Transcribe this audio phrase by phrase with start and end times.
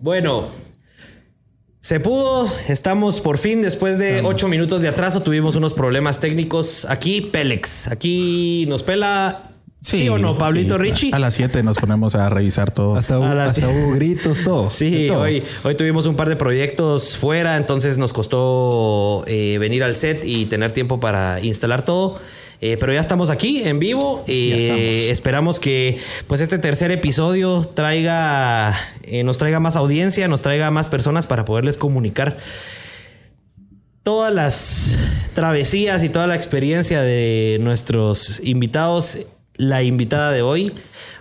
[0.00, 0.48] Bueno,
[1.80, 2.48] se pudo.
[2.68, 6.86] Estamos por fin, después de ocho minutos de atraso, tuvimos unos problemas técnicos.
[6.86, 7.88] Aquí, Pélex.
[7.88, 9.46] Aquí nos pela.
[9.82, 10.80] Sí, o no, Pablito sí.
[10.82, 11.10] Richie.
[11.12, 12.96] A las 7 nos ponemos a revisar todo.
[12.96, 14.70] Hasta, hubo, hasta hubo gritos, todo.
[14.70, 15.20] Sí, de todo.
[15.20, 20.22] hoy, hoy tuvimos un par de proyectos fuera, entonces nos costó eh, venir al set
[20.24, 22.20] y tener tiempo para instalar todo.
[22.62, 24.22] Eh, pero ya estamos aquí en vivo.
[24.26, 25.96] Eh, esperamos que
[26.26, 28.78] pues este tercer episodio traiga,
[29.10, 32.36] eh, nos traiga más audiencia, nos traiga más personas para poderles comunicar
[34.04, 34.96] todas las
[35.34, 39.26] travesías y toda la experiencia de nuestros invitados.
[39.56, 40.72] La invitada de hoy,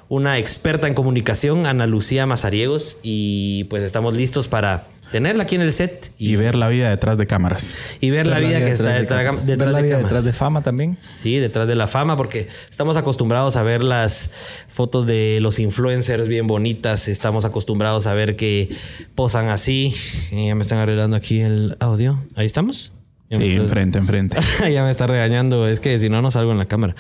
[0.08, 5.62] una experta en comunicación, Ana Lucía Mazariegos, y pues estamos listos para tenerla aquí en
[5.62, 7.78] el set Y ver la vida detrás de cámaras.
[8.00, 10.04] y ver la vida que está de detrás, Ver la de vida cámaras.
[10.04, 10.98] detrás de fama también.
[11.16, 14.30] Sí, detrás de la fama, porque estamos acostumbrados a ver las
[14.68, 17.08] fotos de los influencers bien bonitas.
[17.08, 18.70] Estamos acostumbrados a ver que
[19.16, 19.94] posan así.
[20.32, 22.24] Eh, ya me están arreglando aquí el audio.
[22.36, 22.94] Ahí estamos.
[23.30, 24.38] Ya Sí, estás- enfrente, enfrente.
[24.72, 25.68] ya me está regañando.
[25.68, 26.96] Es que si no, no salgo en la cámara.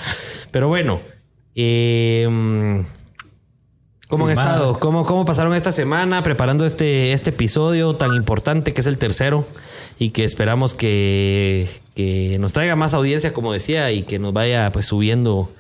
[0.52, 1.02] Pero bueno.
[1.56, 2.86] eh,
[4.10, 4.80] ¿Cómo han estado?
[4.80, 9.46] ¿Cómo, ¿Cómo pasaron esta semana preparando este, este episodio tan importante que es el tercero?
[10.00, 14.72] Y que esperamos que, que nos traiga más audiencia, como decía, y que nos vaya
[14.72, 15.52] pues subiendo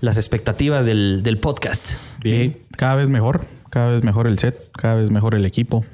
[0.00, 1.94] las expectativas del, del podcast.
[2.22, 3.46] Y cada vez mejor.
[3.68, 4.70] Cada vez mejor el set.
[4.72, 5.84] Cada vez mejor el equipo.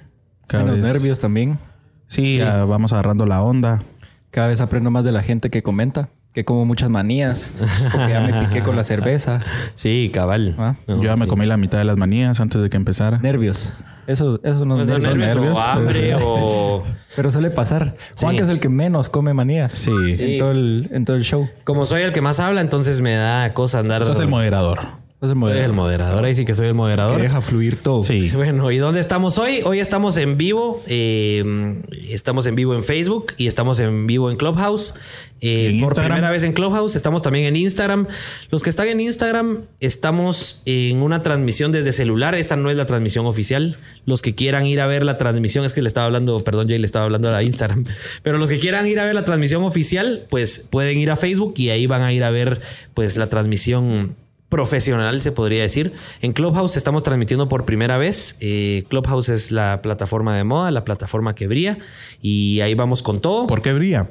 [0.46, 0.92] Cada Menos vez...
[0.92, 1.58] nervios también.
[2.06, 3.82] Sí, vamos agarrando la onda.
[4.30, 6.10] Cada vez aprendo más de la gente que comenta.
[6.34, 7.52] Que como muchas manías.
[7.92, 9.40] Porque ya me piqué con la cerveza.
[9.76, 10.54] Sí, cabal.
[10.58, 10.74] Ah.
[10.86, 11.28] No, Yo ya me sí.
[11.28, 13.18] comí la mitad de las manías antes de que empezara.
[13.18, 13.72] Nervios.
[14.06, 15.36] Eso, eso no ¿No es son nervios.
[15.36, 16.84] nervios, o hambre o...
[17.16, 17.94] Pero suele pasar.
[18.20, 18.36] Juan Sí.
[18.38, 19.72] que es el que menos come manías.
[19.72, 19.90] Sí.
[20.18, 21.48] En, todo el, en todo el show.
[21.62, 24.04] Como soy el que más habla, entonces me da cosa andar...
[24.04, 24.80] Sos el moderador.
[25.24, 26.24] Es el Soy el moderador.
[26.24, 27.20] Ahí sí que soy el Que moderador.
[27.20, 28.02] deja fluir todo.
[28.02, 28.30] Sí.
[28.34, 29.60] Bueno, ¿y dónde estamos hoy?
[29.64, 30.82] Hoy estamos en vivo.
[30.86, 34.94] eh, estamos en vivo en Facebook y estamos en vivo en Clubhouse.
[35.40, 36.12] Eh, ¿En por Instagram?
[36.12, 36.96] primera vez en Clubhouse.
[36.96, 38.06] Estamos también en Instagram.
[38.50, 42.34] Los que están en Instagram, estamos en una transmisión desde celular.
[42.34, 43.76] Esta no es la transmisión oficial.
[44.06, 46.78] Los que quieran ir a ver la transmisión, es que le estaba hablando, perdón, Jay,
[46.78, 47.84] le estaba hablando a la Instagram.
[48.22, 51.54] Pero los que quieran ir a ver la transmisión oficial, pues pueden ir a Facebook
[51.56, 52.60] y ahí van a ir a ver
[52.94, 54.16] pues la transmisión
[54.54, 55.94] profesional, se podría decir.
[56.22, 58.36] En Clubhouse estamos transmitiendo por primera vez.
[58.38, 61.76] Eh, Clubhouse es la plataforma de moda, la plataforma que brilla.
[62.22, 63.48] Y ahí vamos con todo.
[63.48, 64.10] ¿Por qué brilla?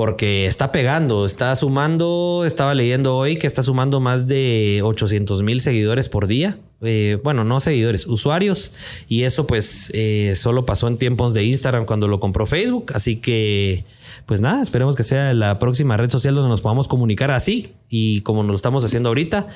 [0.00, 5.60] Porque está pegando, está sumando, estaba leyendo hoy que está sumando más de 800 mil
[5.60, 6.56] seguidores por día.
[6.80, 8.72] Eh, bueno, no seguidores, usuarios.
[9.08, 12.92] Y eso pues eh, solo pasó en tiempos de Instagram cuando lo compró Facebook.
[12.94, 13.84] Así que
[14.24, 18.22] pues nada, esperemos que sea la próxima red social donde nos podamos comunicar así y
[18.22, 19.48] como nos lo estamos haciendo ahorita.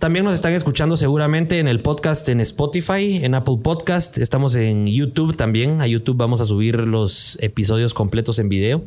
[0.00, 4.18] También nos están escuchando seguramente en el podcast en Spotify, en Apple Podcast.
[4.18, 5.80] Estamos en YouTube también.
[5.80, 8.82] A YouTube vamos a subir los episodios completos en video.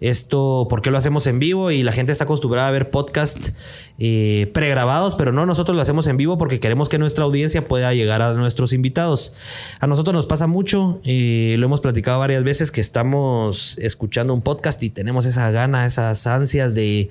[0.00, 1.70] Esto, ¿por qué lo hacemos en vivo?
[1.70, 3.50] Y la gente está acostumbrada a ver podcast
[3.98, 7.94] eh, pregrabados, pero no, nosotros lo hacemos en vivo porque queremos que nuestra audiencia pueda
[7.94, 9.34] llegar a nuestros invitados.
[9.80, 14.42] A nosotros nos pasa mucho, eh, lo hemos platicado varias veces, que estamos escuchando un
[14.42, 17.08] podcast y tenemos esa gana, esas ansias de,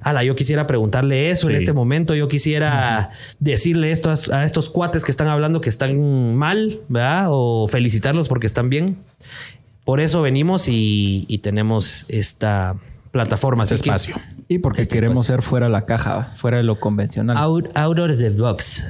[0.00, 4.70] ala, yo quisiera preguntarle eso en este momento, yo quisiera decirle esto a, a estos
[4.70, 7.26] cuates que están hablando que están mal, ¿verdad?
[7.28, 8.98] O felicitarlos porque están bien.
[9.84, 12.74] Por eso venimos y, y tenemos esta
[13.10, 13.64] plataforma.
[13.64, 14.16] Así que- espacio.
[14.48, 17.36] Y porque queremos ser fuera de la caja, fuera de lo convencional.
[17.38, 18.84] Out, out of the box.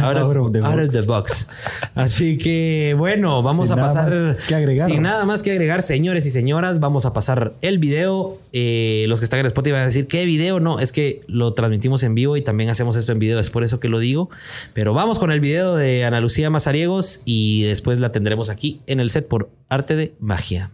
[0.00, 0.92] Out of, Out of the out of box.
[0.92, 1.46] the box.
[1.94, 4.10] Así que bueno, vamos Sin a pasar.
[4.10, 4.90] más que agregar.
[4.90, 8.38] Sin nada más que agregar, señores y señoras, vamos a pasar el video.
[8.52, 10.60] Eh, los que están en Spotify van a decir, ¿qué video?
[10.60, 13.64] No, es que lo transmitimos en vivo y también hacemos esto en video, es por
[13.64, 14.30] eso que lo digo.
[14.72, 19.00] Pero vamos con el video de Ana Lucía Mazariegos y después la tendremos aquí en
[19.00, 20.70] el set por Arte de Magia.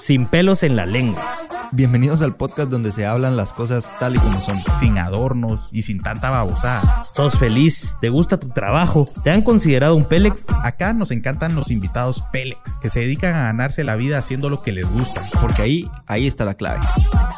[0.00, 1.41] Sin pelos en la lengua.
[1.74, 4.60] Bienvenidos al podcast donde se hablan las cosas tal y como son.
[4.78, 7.06] Sin adornos y sin tanta babosada.
[7.14, 7.94] ¿Sos feliz?
[7.98, 9.08] ¿Te gusta tu trabajo?
[9.24, 10.50] ¿Te han considerado un Pélex?
[10.64, 14.62] Acá nos encantan los invitados Pélex, que se dedican a ganarse la vida haciendo lo
[14.62, 15.22] que les gusta.
[15.40, 16.80] Porque ahí, ahí está la clave.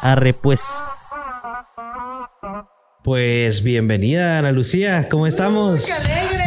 [0.01, 0.61] Arre, pues.
[3.05, 5.07] Pues bienvenida, Ana Lucía.
[5.07, 5.85] ¿Cómo estamos?
[5.85, 6.44] ¡Qué alegre!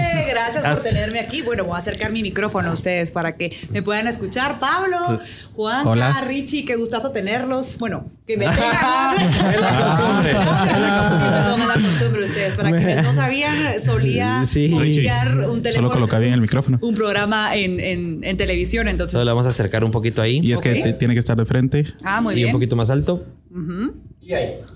[0.52, 1.42] Gracias por tenerme aquí.
[1.42, 4.58] Bueno, voy a acercar mi micrófono a ustedes para que me puedan escuchar.
[4.58, 5.20] Pablo,
[5.54, 5.84] Juan.
[6.26, 7.76] Richie, qué gustazo tenerlos.
[7.78, 9.20] Bueno, que me tengan.
[9.20, 10.32] Es la costumbre.
[10.32, 12.54] Perdón, es la costumbre de ustedes.
[12.54, 14.72] Para quienes no sabían, solía Sí.
[14.72, 14.82] un
[15.62, 15.72] teléfono.
[15.72, 16.78] Solo coloca bien el micrófono.
[16.80, 19.12] Un programa en, en, en televisión, entonces.
[19.12, 20.40] Solo le vamos a acercar un poquito ahí.
[20.42, 21.84] Y es que te- tiene que estar de frente.
[22.02, 22.46] Ah, muy y bien.
[22.48, 23.24] un poquito más alto.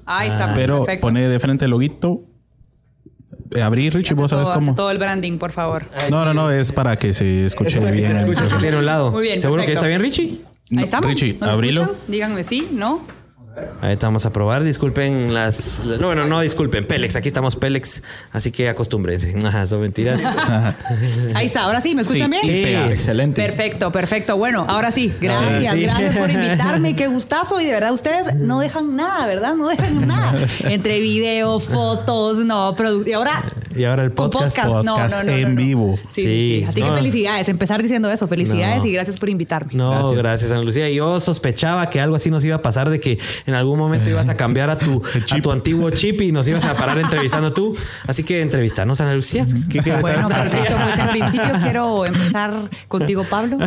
[0.07, 0.53] Ahí está.
[0.55, 1.03] Pero perfecto.
[1.07, 2.25] pone de frente el loguito.
[3.55, 4.75] Eh, Abrí, Richie, vos sabes todo, cómo.
[4.75, 5.85] todo el branding, por favor.
[6.11, 8.13] No, no, no, es para que se escuche que bien.
[8.17, 9.11] se escuche que un lado.
[9.13, 9.87] Muy bien, ¿Seguro que perfecto.
[9.87, 10.41] está bien, Richie?
[10.71, 11.07] No, Ahí estamos.
[11.11, 11.83] Richie, ¿Nos abrilo.
[11.83, 12.03] escuchan?
[12.09, 13.01] Díganme sí, ¿no?
[13.83, 14.65] Ahorita vamos a probar.
[14.65, 15.81] Disculpen las.
[15.85, 16.87] No, bueno, no disculpen.
[16.87, 17.17] Pélex.
[17.17, 18.03] Aquí estamos Pélex.
[18.33, 19.35] Así que acostúmbrense.
[19.45, 20.23] Ajá, son mentiras.
[21.35, 22.87] Ahí está, ahora sí, ¿me escuchan Sí, bien?
[22.87, 22.93] Sí.
[22.93, 23.43] Excelente.
[23.43, 24.37] Perfecto, perfecto.
[24.37, 25.83] Bueno, ahora sí, gracias, Ahora sí.
[25.83, 27.61] gracias por invitarme, qué gustazo.
[27.61, 29.55] Y de verdad, ustedes no dejan nada, ¿verdad?
[29.55, 30.35] No dejan nada.
[30.65, 33.11] Entre video, fotos, no, producción.
[33.11, 33.43] Y ahora.
[33.77, 34.57] Y ahora el podcast.
[34.57, 35.99] podcast en vivo.
[36.15, 36.65] Sí, Sí, sí.
[36.69, 36.87] Así no.
[36.89, 38.27] que felicidades, empezar diciendo eso.
[38.29, 38.89] Felicidades No.
[38.89, 39.73] y gracias por invitarme.
[39.75, 40.23] No, gracias.
[40.23, 40.51] Gracias.
[40.53, 40.89] Ana Lucía.
[40.91, 44.29] Yo sospechaba que algo así nos iba a pasar de que en algún momento ibas
[44.29, 47.77] a cambiar a tu, a tu antiguo chip y nos ibas a parar entrevistando tú.
[48.07, 49.47] Así que entrevistanos a Ana Lucía.
[49.49, 50.75] Pues, ¿qué quieres Bueno, perfecto.
[50.83, 53.59] Pues en principio quiero empezar contigo, Pablo.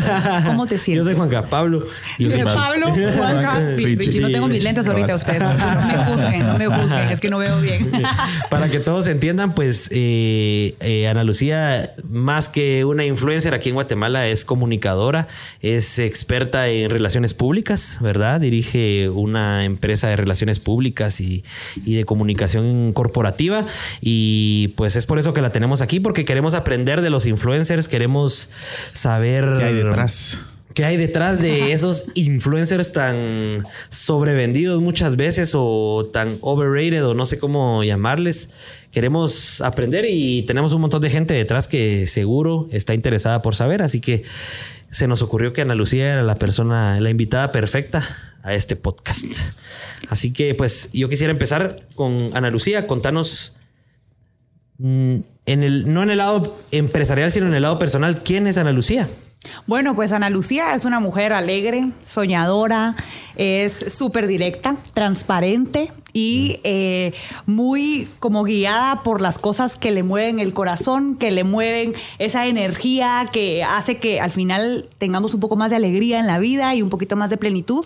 [0.45, 1.05] ¿Cómo te Yo sientes?
[1.05, 1.85] soy Juanca Pablo.
[2.19, 3.95] Yo soy Pablo, Juanca, sí.
[3.95, 5.41] Richie, no tengo mis lentes ahorita ustedes.
[5.41, 7.91] No me juzguen, no me juzguen, es que no veo bien.
[8.49, 13.75] Para que todos entiendan, pues eh, eh, Ana Lucía, más que una influencer aquí en
[13.75, 15.27] Guatemala, es comunicadora,
[15.61, 18.41] es experta en relaciones públicas, ¿verdad?
[18.41, 21.43] Dirige una empresa de relaciones públicas y,
[21.85, 23.65] y de comunicación corporativa.
[24.01, 27.87] Y pues es por eso que la tenemos aquí, porque queremos aprender de los influencers,
[27.87, 28.49] queremos
[28.93, 30.41] saber ¿Qué hay detrás?
[30.75, 37.25] ¿Qué hay detrás de esos influencers tan sobrevendidos muchas veces o tan overrated o no
[37.25, 38.49] sé cómo llamarles?
[38.91, 43.81] Queremos aprender y tenemos un montón de gente detrás que seguro está interesada por saber,
[43.81, 44.23] así que
[44.91, 48.03] se nos ocurrió que Ana Lucía era la persona, la invitada perfecta
[48.43, 49.23] a este podcast.
[50.09, 53.55] Así que pues yo quisiera empezar con Ana Lucía, contanos
[54.77, 58.57] mm, en el no en el lado empresarial, sino en el lado personal, ¿quién es
[58.57, 59.07] Ana Lucía?
[59.67, 62.95] Bueno, pues Ana Lucía es una mujer alegre, soñadora,
[63.35, 67.13] es súper directa, transparente y eh,
[67.45, 72.47] muy como guiada por las cosas que le mueven el corazón, que le mueven esa
[72.47, 76.73] energía que hace que al final tengamos un poco más de alegría en la vida
[76.73, 77.85] y un poquito más de plenitud.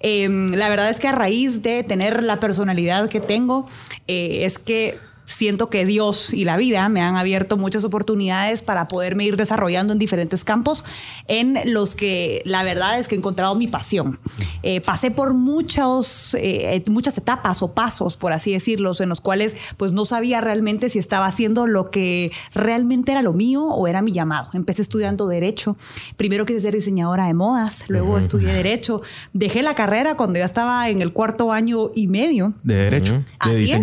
[0.00, 3.66] Eh, la verdad es que a raíz de tener la personalidad que tengo,
[4.06, 4.98] eh, es que
[5.30, 9.92] siento que Dios y la vida me han abierto muchas oportunidades para poderme ir desarrollando
[9.92, 10.84] en diferentes campos
[11.28, 14.18] en los que la verdad es que he encontrado mi pasión.
[14.62, 19.56] Eh, pasé por muchos, eh, muchas etapas o pasos, por así decirlo, en los cuales
[19.76, 24.02] pues no sabía realmente si estaba haciendo lo que realmente era lo mío o era
[24.02, 24.48] mi llamado.
[24.52, 25.76] Empecé estudiando Derecho.
[26.16, 29.02] Primero quise ser diseñadora de modas, luego estudié Derecho.
[29.32, 32.52] Dejé la carrera cuando ya estaba en el cuarto año y medio.
[32.64, 33.80] De derecho, de es.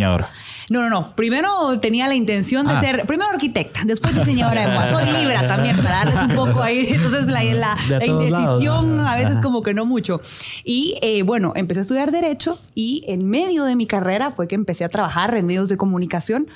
[0.70, 1.16] No, no, no.
[1.16, 2.82] Primero tenía la intención de Ah.
[2.82, 4.92] ser, primero arquitecta, después diseñadora de moda.
[4.92, 6.88] Soy libra también, para darles un poco ahí.
[6.90, 8.04] Entonces, la, la- lados.
[8.06, 10.20] indecisión a veces como que no mucho.
[10.66, 14.56] Y eh, bueno, empecé a estudiar Derecho y en medio de mi carrera fue que
[14.56, 16.48] empecé a trabajar en medios de comunicación.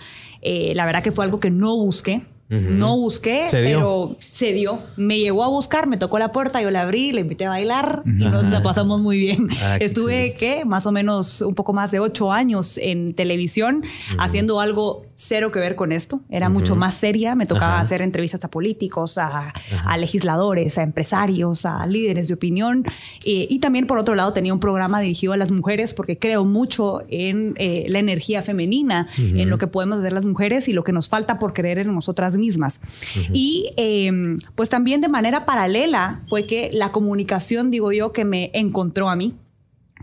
[0.42, 2.24] Eh, la verdad que fue algo que no busqué.
[2.52, 4.80] No busqué, Se pero se dio.
[4.98, 8.04] Me llegó a buscar, me tocó la puerta, yo la abrí, le invité a bailar
[8.06, 9.48] y nos la pasamos muy bien.
[9.62, 10.36] Ah, Estuve.
[10.38, 10.66] ¿qué?
[10.66, 13.84] Más o menos un poco más de ocho años en televisión
[14.20, 16.22] haciendo algo cero que ver con esto.
[16.30, 17.36] Era mucho más seria.
[17.36, 17.82] Me tocaba Ajá.
[17.82, 19.54] hacer entrevistas a políticos, a,
[19.86, 22.84] a legisladores, a empresarios, a líderes de opinión.
[23.24, 26.44] Eh, y también, por otro lado, tenía un programa dirigido a las mujeres porque creo
[26.46, 30.84] mucho en eh, la energía femenina, en lo que podemos hacer las mujeres y lo
[30.84, 32.82] que nos falta por creer en nosotras mismas.
[33.34, 38.52] Y eh, pues también de manera paralela fue que la comunicación, digo yo, que me
[38.54, 39.36] encontró a mí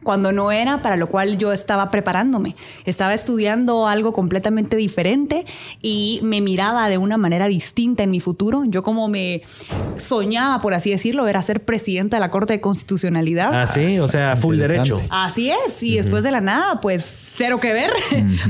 [0.03, 2.57] cuando no era para lo cual yo estaba preparándome.
[2.85, 5.47] Estaba estudiando algo completamente diferente
[5.83, 8.65] y me miraba de una manera distinta en mi futuro.
[8.67, 9.43] Yo como me
[9.97, 13.51] soñaba, por así decirlo, era ser presidenta de la Corte de Constitucionalidad.
[13.53, 15.01] Ah, sí, o sea, full derecho.
[15.11, 17.93] Así es, y después de la nada, pues cero que ver.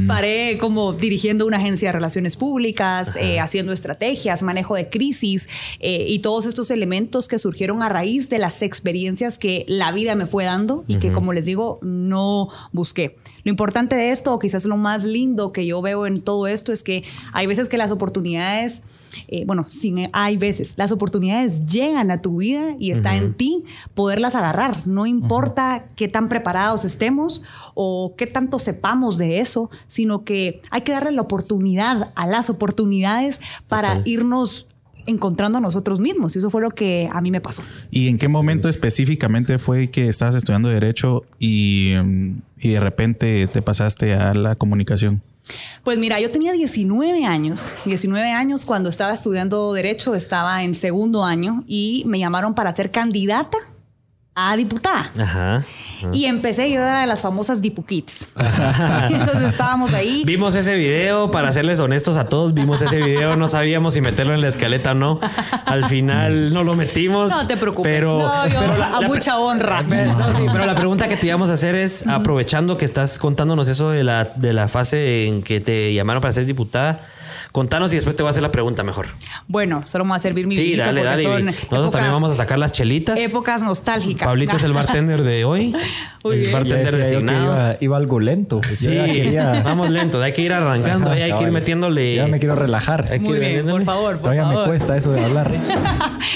[0.07, 6.07] Paré como dirigiendo una agencia de relaciones públicas, eh, haciendo estrategias, manejo de crisis eh,
[6.09, 10.27] y todos estos elementos que surgieron a raíz de las experiencias que la vida me
[10.27, 13.17] fue dando y que, como les digo, no busqué.
[13.45, 16.73] Lo importante de esto, o quizás lo más lindo que yo veo en todo esto,
[16.73, 18.81] es que hay veces que las oportunidades,
[19.29, 23.65] eh, bueno, sin, hay veces, las oportunidades llegan a tu vida y está en ti
[23.95, 24.87] poderlas agarrar.
[24.87, 27.43] No importa qué tan preparados estemos
[27.75, 32.51] o qué tanto sepamos de eso, sino que hay que darle la oportunidad a las
[32.51, 34.09] oportunidades para Total.
[34.09, 34.67] irnos
[35.09, 36.37] encontrando a nosotros mismos.
[36.37, 37.63] Y eso fue lo que a mí me pasó.
[37.91, 43.47] ¿Y en qué momento específicamente fue que estabas estudiando Derecho y, mm, y de repente
[43.47, 45.23] te pasaste a la comunicación?
[45.85, 51.25] Pues mira, yo tenía 19 años, 19 años cuando estaba estudiando Derecho, estaba en segundo
[51.25, 53.59] año y me llamaron para ser candidata
[54.39, 55.07] a diputada.
[55.19, 55.65] Ajá.
[56.13, 58.29] Y empecé, yo era de las famosas Dipu Kids.
[59.11, 60.23] Entonces estábamos ahí.
[60.25, 64.33] Vimos ese video, para serles honestos a todos, vimos ese video, no sabíamos si meterlo
[64.35, 65.21] en la escaleta o no.
[65.67, 67.33] Al final no lo metimos.
[67.33, 67.91] No te preocupes.
[67.93, 69.83] Pero, No, yo pero a mucha honra.
[69.89, 73.69] No, sí, pero la pregunta que te íbamos a hacer es, aprovechando que estás contándonos
[73.69, 77.01] eso de la, de la fase en que te llamaron para ser diputada,
[77.53, 79.09] contanos y después te voy a hacer la pregunta mejor.
[79.47, 81.23] Bueno, solo me voy a servir mi Sí, vinito dale, dale.
[81.23, 83.19] son Nosotros épocas- también vamos a sacar las chelitas.
[83.19, 84.27] Épocas nostálgicas.
[84.27, 85.75] Pablito es el bartender de hoy.
[86.25, 87.45] El bartender decía yo que designado.
[87.55, 88.61] iba, iba algo lento.
[88.75, 92.17] Sí, ya quería- vamos lento, hay que ir arrancando, ahí hay que ir metiéndole.
[92.17, 93.05] Ya me quiero relajar.
[93.11, 94.59] Hay que Muy ir bien, por favor, por Todavía favor.
[94.63, 95.51] me cuesta eso de hablar.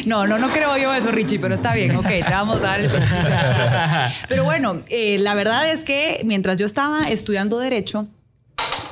[0.06, 2.80] No, no, no creo yo eso, Richie, pero está bien, ok, te vamos a dar
[2.80, 2.90] el.
[4.28, 8.06] Pero bueno, eh, la verdad es que mientras yo estaba estudiando Derecho,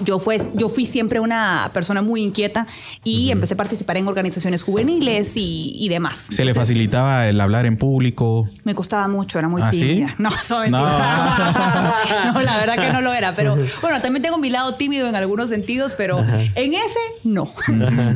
[0.05, 2.67] yo, fue, yo fui siempre una persona muy inquieta
[3.05, 6.27] y empecé a participar en organizaciones juveniles y, y demás.
[6.31, 8.49] Se le facilitaba el hablar en público.
[8.65, 9.81] Me costaba mucho, era muy ¿Ah, sí?
[9.81, 10.15] tímida.
[10.19, 12.33] No, eso es mentira.
[12.35, 12.43] No.
[12.43, 13.35] la verdad que no lo era.
[13.35, 17.53] Pero bueno, también tengo mi lado tímido en algunos sentidos, pero en ese no.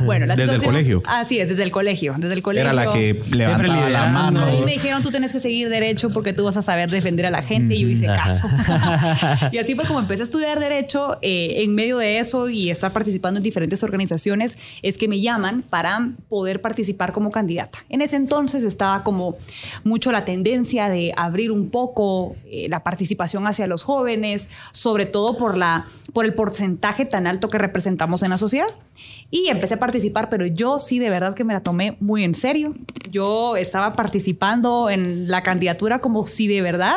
[0.05, 1.03] bueno, la Desde el colegio.
[1.05, 2.15] Así es, desde el colegio.
[2.17, 2.69] Desde el colegio.
[2.69, 4.41] Era la que levantaba la mano.
[4.41, 7.25] A mí me dijeron, tú tienes que seguir derecho porque tú vas a saber defender
[7.25, 7.75] a la gente.
[7.75, 8.47] Y yo hice caso.
[9.51, 11.17] y así fue como empecé a estudiar derecho.
[11.21, 15.63] eh, en medio de eso y estar participando en diferentes organizaciones, es que me llaman
[15.69, 17.79] para poder participar como candidata.
[17.89, 19.37] En ese entonces estaba como
[19.83, 25.37] mucho la tendencia de abrir un poco eh, la participación hacia los jóvenes, sobre todo
[25.37, 28.67] por, la, por el porcentaje tan alto que representamos en la sociedad.
[29.29, 32.33] Y empecé a participar, pero yo sí de verdad que me la tomé muy en
[32.35, 32.73] serio.
[33.11, 36.95] Yo estaba participando en la candidatura como si de verdad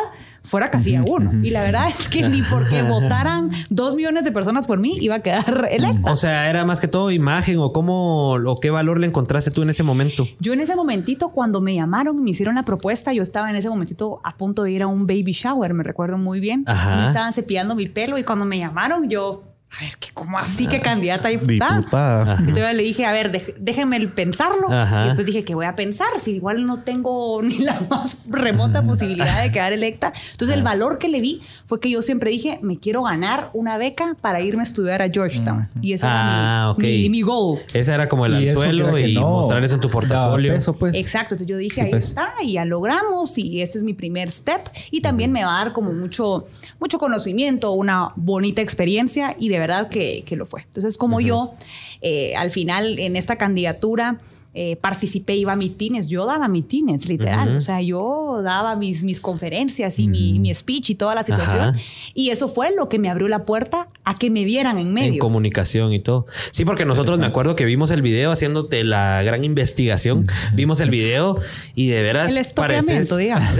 [0.48, 1.32] fuera casi a uno.
[1.44, 5.16] Y la verdad es que ni porque votaran dos millones de personas por mí iba
[5.16, 6.10] a quedar electa.
[6.10, 9.62] O sea, era más que todo imagen o cómo o qué valor le encontraste tú
[9.62, 10.26] en ese momento.
[10.40, 13.56] Yo en ese momentito, cuando me llamaron y me hicieron la propuesta, yo estaba en
[13.56, 16.64] ese momentito a punto de ir a un baby shower, me recuerdo muy bien.
[16.66, 16.96] Ajá.
[16.96, 20.66] Me estaban cepillando mi pelo y cuando me llamaron, yo, a ver, ¿qué, ¿cómo así
[20.66, 21.76] que candidata a diputada?
[21.78, 22.36] Diputada.
[22.38, 24.70] Entonces le dije, a ver, dej- déjenme el pensarlo.
[24.72, 25.02] Ajá.
[25.02, 26.08] Y después dije, ¿qué voy a pensar?
[26.22, 30.12] Si igual no tengo ni la más remota posibilidad de quedar electa.
[30.32, 33.76] Entonces el valor que le di fue que yo siempre dije, me quiero ganar una
[33.76, 35.68] beca para irme a estudiar a Georgetown.
[35.82, 36.78] Y ese Ah, era ok.
[36.78, 37.60] mi, mi, mi goal.
[37.74, 40.54] Ese era como el Y eso anzuelo que y no mostrar eso en tu portafolio.
[40.54, 40.96] peso, pues.
[40.96, 42.08] Exacto, entonces yo dije, Sí, ahí pues.
[42.08, 45.64] está, y ya logramos, y este es mi primer step, y también me va a
[45.64, 46.46] dar como mucho,
[46.80, 50.62] mucho conocimiento, una bonita experiencia, y de verdad que, que lo fue.
[50.62, 51.54] Entonces, como yo,
[52.00, 54.18] eh, al final, en esta candidatura,
[54.54, 57.58] eh, participé, iba a mitines, yo daba mitines, literal, Ujú.
[57.58, 61.60] o sea, yo daba mis, mis conferencias y mi, mi speech y toda la situación,
[61.60, 61.78] Ajá.
[62.14, 65.14] y eso fue lo que me abrió la puerta a que me vieran en medios.
[65.16, 66.26] En comunicación y todo.
[66.50, 70.26] Sí, porque nosotros me acuerdo que vimos el video haciéndote la gran investigación.
[70.54, 71.40] Vimos el video
[71.74, 73.48] y de veras El pareces, digamos.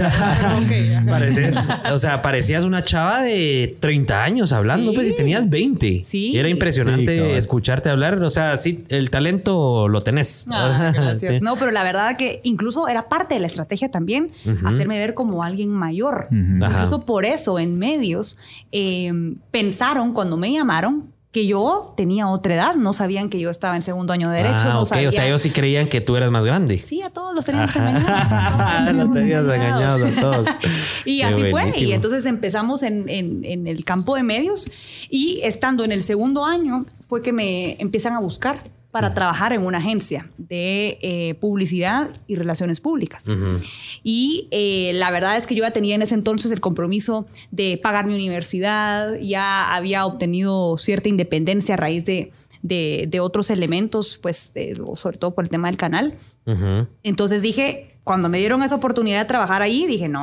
[1.07, 1.55] Pareces,
[1.91, 4.95] o sea, parecías una chava de 30 años hablando, Sí.
[4.95, 6.01] pues, y tenías 20.
[6.03, 6.31] Sí.
[6.31, 8.21] Y era impresionante Sí, escucharte hablar.
[8.23, 10.45] O sea, sí, el talento lo tenés.
[10.49, 11.19] Ah, gracias.
[11.29, 11.39] Sí.
[11.41, 14.31] No, pero la verdad que incluso era parte de la estrategia también
[14.65, 16.27] hacerme ver como alguien mayor.
[16.31, 16.63] Ujú.
[16.65, 16.73] Ajá.
[16.77, 18.37] Incluso por eso en medios
[18.71, 19.11] eh,
[19.51, 23.83] pensaron cuando me llamaron que yo tenía otra edad, no sabían que yo estaba en
[23.83, 24.93] segundo año de derecho, Ah, no ok.
[25.07, 26.79] O sea, ellos sí creían que tú eras más grande.
[26.79, 28.93] Sí, a todos los teníamos engañados.
[28.95, 30.49] Los tenías engañados a todos.
[31.05, 31.71] Y Qué así fue.
[31.81, 34.71] Y entonces empezamos en, en- en el campo de medios
[35.11, 39.63] y estando en el segundo año fue que me empiezan a buscar para trabajar en
[39.65, 43.23] una agencia de eh, publicidad y relaciones públicas.
[44.03, 47.79] Y eh, la verdad es que yo ya tenía en ese entonces el compromiso de
[47.81, 52.31] pagar mi universidad, ya había obtenido cierta independencia a raíz de,
[52.63, 56.15] de- de otros elementos, pues eh, sobre todo por el tema del canal.
[57.03, 60.21] Entonces dije, cuando me dieron esa oportunidad de trabajar ahí, dije, no,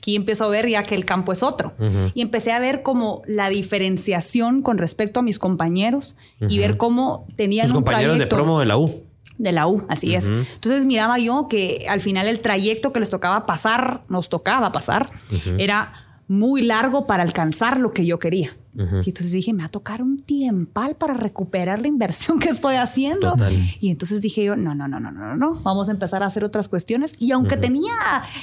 [0.00, 1.74] aquí empiezo a ver ya que el campo es otro.
[2.14, 7.26] Y empecé a ver como la diferenciación con respecto a mis compañeros y ver cómo
[7.36, 9.04] tenían Tus un compañeros de trayecto- promo de la U.
[9.36, 10.26] de la U, así es.
[10.28, 15.10] Entonces miraba yo que al final el trayecto que les tocaba pasar, nos tocaba pasar,
[15.58, 15.92] era
[16.28, 18.56] muy largo para alcanzar lo que yo quería.
[18.72, 22.76] Y entonces dije, me va a tocar un tiempal para recuperar la inversión que estoy
[22.76, 23.32] haciendo.
[23.32, 23.54] Total.
[23.80, 26.26] Y entonces dije yo, no, no, no, no, no, no, no, vamos a empezar a
[26.26, 27.14] hacer otras cuestiones.
[27.18, 27.92] Y aunque tenía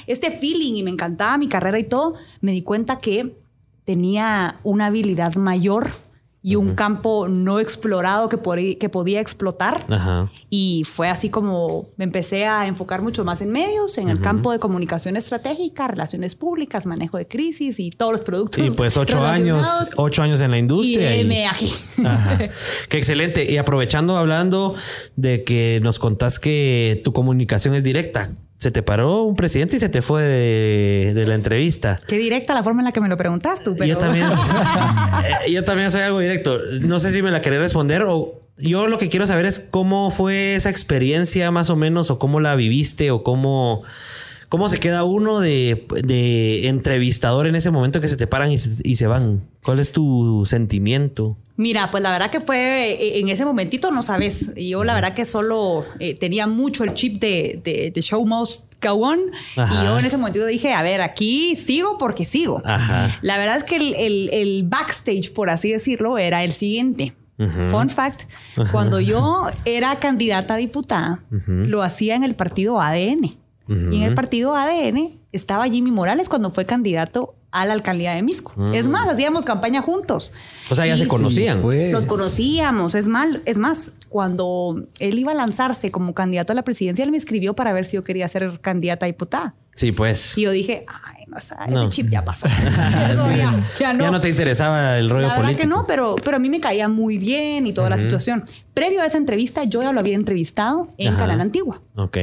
[0.06, 3.38] este feeling y me encantaba mi carrera y todo, me di cuenta que
[3.84, 5.92] tenía una habilidad mayor
[6.40, 9.84] y un campo no explorado que, podí- que podía explotar.
[9.88, 10.30] Ajá.
[10.48, 14.52] Y fue así como me empecé a enfocar mucho más en medios, en el campo
[14.52, 18.64] de comunicación estratégica, relaciones públicas, manejo de crisis y todos los productos.
[18.64, 19.66] Y pues ocho años,
[19.96, 21.16] ocho años en la industria.
[21.20, 21.72] y- aquí.
[22.88, 23.50] Qué excelente.
[23.50, 24.74] Y aprovechando, hablando
[25.16, 29.78] de que nos contás que tu comunicación es directa, se te paró un presidente y
[29.78, 32.00] se te fue de, de la entrevista.
[32.06, 33.86] Qué directa la forma en la que me lo preguntas tú, pero...
[33.86, 34.26] Yo también,
[35.50, 36.58] yo también soy algo directo.
[36.80, 40.10] No sé si me la querés responder o yo lo que quiero saber es cómo
[40.10, 43.84] fue esa experiencia más o menos o cómo la viviste o cómo,
[44.48, 48.58] cómo se queda uno de, de entrevistador en ese momento que se te paran y
[48.58, 49.42] se, y se van.
[49.62, 51.36] ¿Cuál es tu sentimiento?
[51.56, 54.52] Mira, pues la verdad que fue eh, en ese momentito, no sabes.
[54.54, 58.64] Yo la verdad que solo eh, tenía mucho el chip de, de, de Show Must
[58.80, 59.18] Go On.
[59.56, 59.74] Ajá.
[59.82, 62.62] Y yo en ese momentito dije, a ver, aquí sigo porque sigo.
[62.64, 63.18] Ajá.
[63.22, 67.14] La verdad es que el, el- el backstage, por así decirlo, era el siguiente.
[67.70, 68.22] Fun fact,
[68.72, 73.36] cuando yo era candidata a diputada, lo hacía en el partido ADN.
[73.68, 78.22] Y en el partido ADN estaba Jimmy Morales cuando fue candidato a la alcaldía de
[78.22, 78.52] Misco.
[78.56, 78.74] Mm.
[78.74, 80.32] Es más, hacíamos campaña juntos.
[80.70, 81.60] O sea, ya Y se conocían.
[81.62, 81.92] pues.
[81.92, 82.94] Los conocíamos.
[82.94, 87.10] Es más, es más, cuando él iba a lanzarse como candidato a la presidencia, él
[87.10, 89.54] me escribió para ver si yo quería ser candidata a diputada.
[89.74, 90.36] Sí, pues.
[90.36, 91.82] Y yo dije, ay, no, o sea, No.
[91.84, 92.46] ese chip ya pasó.
[93.36, 94.04] Ya, ya no.
[94.04, 95.60] Ya no te interesaba el rollo La político.
[95.60, 98.44] que no, pero, pero a mí me caía muy bien y toda la situación.
[98.74, 101.18] Previo a esa entrevista, yo ya lo había entrevistado en Ajá.
[101.18, 101.80] Canal Antigua.
[101.96, 102.16] Ok.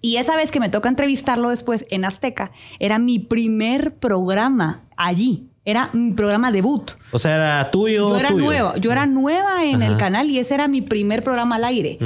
[0.00, 5.48] Y esa vez que me toca entrevistarlo después en Azteca, era mi primer programa allí.
[5.64, 6.92] Era mi programa debut.
[7.10, 8.10] O sea, era tuyo.
[8.10, 8.44] Yo era tuyo.
[8.44, 11.98] nueva, yo era nueva en el canal y ese era mi primer programa al aire.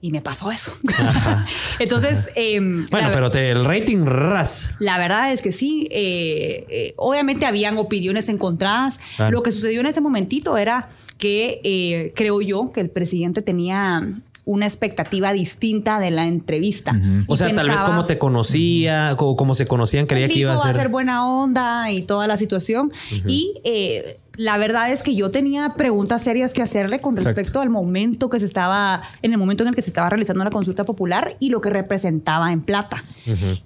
[0.00, 0.72] Y me pasó eso.
[1.78, 4.74] Entonces, em, Bueno, pero te, el rating ras.
[4.78, 8.98] la verdad es que sí, eh, eh, obviamente habían opiniones encontradas.
[9.16, 9.32] Claro.
[9.32, 10.88] Lo que sucedió en ese momentito era
[11.18, 14.02] que eh, creo yo que el presidente tenía
[14.44, 17.00] una expectativa distinta de la entrevista.
[17.26, 20.58] O sea, tal vez como te conocía, o como se conocían, creía que iba a
[20.58, 20.66] ser.
[20.66, 22.92] va a ser buena onda y toda la situación.
[23.26, 27.28] Y eh, la verdad es que yo tenía preguntas serias que hacerle con Exacto.
[27.30, 30.44] respecto al momento que se estaba, en el momento en el que se estaba realizando
[30.44, 33.04] la consulta popular y lo que representaba en plata.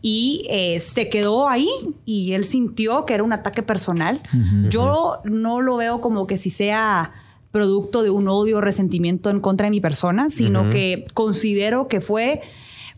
[0.00, 1.68] Y eh, se quedó ahí
[2.04, 4.20] y él sintió que era un ataque personal.
[4.68, 7.12] Yo no lo veo como que si sea
[7.50, 12.00] producto de un odio o resentimiento en contra de mi persona, sino que considero que
[12.00, 12.42] fue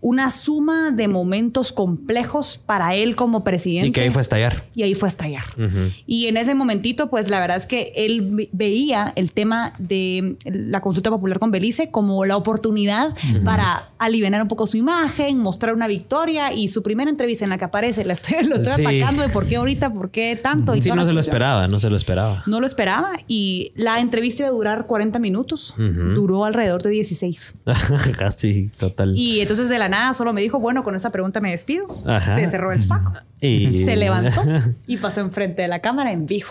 [0.00, 3.88] una suma de momentos complejos para él como presidente.
[3.88, 4.64] Y que ahí fue a estallar.
[4.74, 5.44] Y ahí fue a estallar.
[5.58, 5.92] Ujú.
[6.06, 10.36] Y en ese momentito, pues la verdad es que él ve- veía el tema de
[10.44, 15.74] la consulta popular con Belice como la oportunidad para aliviar un poco su imagen, mostrar
[15.74, 18.96] una victoria y su primera entrevista en la que aparece, la estoy, lo estoy Sí.
[18.96, 20.74] atacando de por qué ahorita, por qué tanto.
[20.74, 22.42] y Sí, no se lo esperaba, no se lo esperaba.
[22.46, 25.74] No lo esperaba y la entrevista iba a durar 40 minutos.
[25.78, 26.14] Ujú.
[26.14, 27.54] Duró alrededor de 16.
[28.18, 29.16] Casi, total.
[29.16, 31.86] Y entonces de la nada solo me dijo, bueno, con esta pregunta me despido.
[32.06, 32.36] Ajá.
[32.36, 33.12] Se cerró el saco.
[33.40, 34.42] Y- Se levantó
[34.86, 36.48] y pasó enfrente de la cámara en vivo.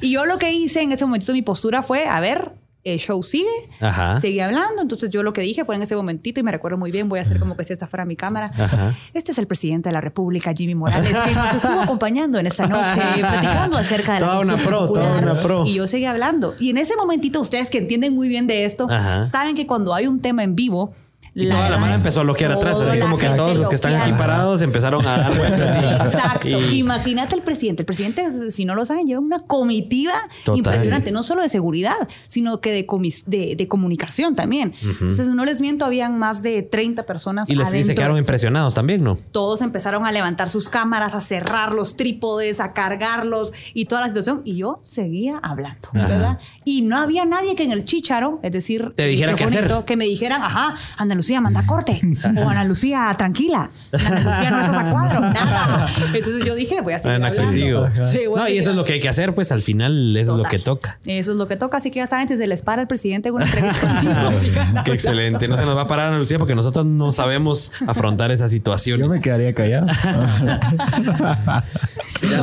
[0.00, 2.52] y yo lo que hice en ese momentito, mi postura fue, a ver,
[2.84, 3.46] el show sigue,
[3.80, 4.18] Ajá.
[4.20, 4.82] seguí hablando.
[4.82, 7.20] Entonces yo lo que dije fue en ese momentito, y me recuerdo muy bien, voy
[7.20, 8.50] a hacer como que si esta fuera mi cámara.
[8.58, 8.96] Ajá.
[9.14, 12.66] Este es el presidente de la República, Jimmy Morales, que nos estuvo acompañando en esta
[12.66, 15.64] noche, platicando acerca de la Toda una consulta pro, toda una pro.
[15.66, 16.54] Y yo seguí hablando.
[16.58, 19.26] Y en ese momentito, ustedes que entienden muy bien de esto, Ajá.
[19.26, 20.92] saben que cuando hay un tema en vivo,
[21.34, 23.94] Y toda la mano empezó a bloquear atrás, así como que todos los que están
[23.94, 26.04] aquí parados empezaron a dar vueltas.
[26.14, 26.48] Exacto.
[26.48, 27.82] y- Imagínate el presidente.
[27.82, 30.12] El presidente, si no lo saben, lleva una comitiva
[30.44, 30.58] Total.
[30.58, 34.74] impresionante, no solo de seguridad, sino que de, comis- de, de comunicación también.
[34.82, 37.48] Entonces, no les miento, habían más de 30 personas.
[37.48, 39.18] y les, y se adentro quedaron impresionados también, ¿no?
[39.32, 44.08] todos empezaron a levantar sus cámaras, a cerrar los trípodes, a cargarlos y toda la
[44.08, 44.42] situación.
[44.44, 46.08] Y yo seguía hablando, Ajá.
[46.08, 46.38] ¿verdad?
[46.64, 49.70] Y no había nadie que en el chicharo, es decir, Te dijera qué hacer.
[49.86, 52.00] que me dijeran, ajá, Ana Lucía, manda corte.
[52.36, 53.70] o Ana Lucía, tranquila.
[53.92, 55.20] Ana Lucía, no estás a cuadro.
[55.32, 55.88] Nada.
[56.12, 57.54] Entonces yo dije, voy a seguir Ana, que hablando.
[57.92, 58.10] sigo.
[58.10, 60.16] Sí, voy a No, y eso es lo que hay que hacer, pues al final
[60.16, 60.98] eso es lo que toca.
[61.06, 63.28] Eso es lo que toca, así que ya saben, si se les para el presidente
[63.28, 64.82] en una entrevista.
[64.84, 65.46] Qué excelente.
[65.48, 69.00] No se nos va a parar Ana Lucía porque nosotros no sabemos afrontar esa situación.
[69.00, 69.86] Yo me quedaría callado.
[69.86, 69.94] no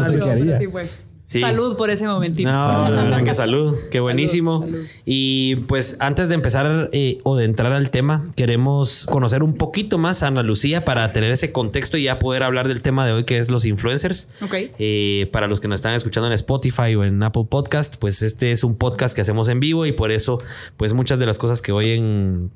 [0.05, 0.57] sé No, qué haría.
[0.57, 0.89] sí fue.
[1.29, 1.39] Sí.
[1.41, 2.51] Salud por ese momentito.
[2.51, 4.63] No, de verdad que salud, qué buenísimo.
[4.65, 4.79] salud.
[5.05, 9.99] Y pues antes de empezar eh, o de entrar al tema, queremos conocer un poquito
[9.99, 13.13] más a Ana Lucía para tener ese contexto y ya poder hablar del tema de
[13.13, 14.27] hoy que es los influencers.
[14.41, 14.55] Ok.
[14.79, 18.51] Eh, para los que nos están escuchando en Spotify o en Apple Podcast, pues este
[18.51, 20.41] es un podcast que hacemos en vivo y por eso
[20.77, 22.51] pues muchas de las cosas que oyen en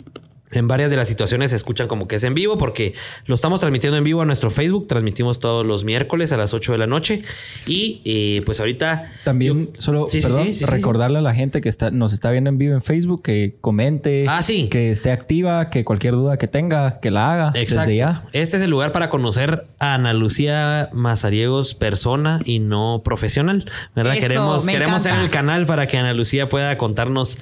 [0.68, 2.94] varias de las situaciones se escuchan como que es en vivo porque
[3.26, 4.88] lo estamos transmitiendo en vivo a nuestro Facebook.
[4.88, 7.22] Transmitimos todos los miércoles a las 8 de la noche.
[7.68, 9.12] Y eh, pues ahorita...
[9.24, 10.72] También, solo, Sí, sí, perdón, sí, sí, sí.
[10.72, 14.26] recordarle a la gente que está, nos está viendo en vivo en Facebook que comente,
[14.28, 14.68] Ah, sí.
[14.70, 17.82] que esté activa, que cualquier duda que tenga, que la haga Exacto.
[17.82, 18.24] desde ya.
[18.34, 23.70] Este es el lugar para conocer a Ana Lucía Mazariegos, persona y no profesional.
[23.96, 24.14] ¿Verdad?
[24.18, 25.16] Eso, queremos me queremos encanta.
[25.18, 27.38] ser el canal para que Ana Lucía pueda contarnos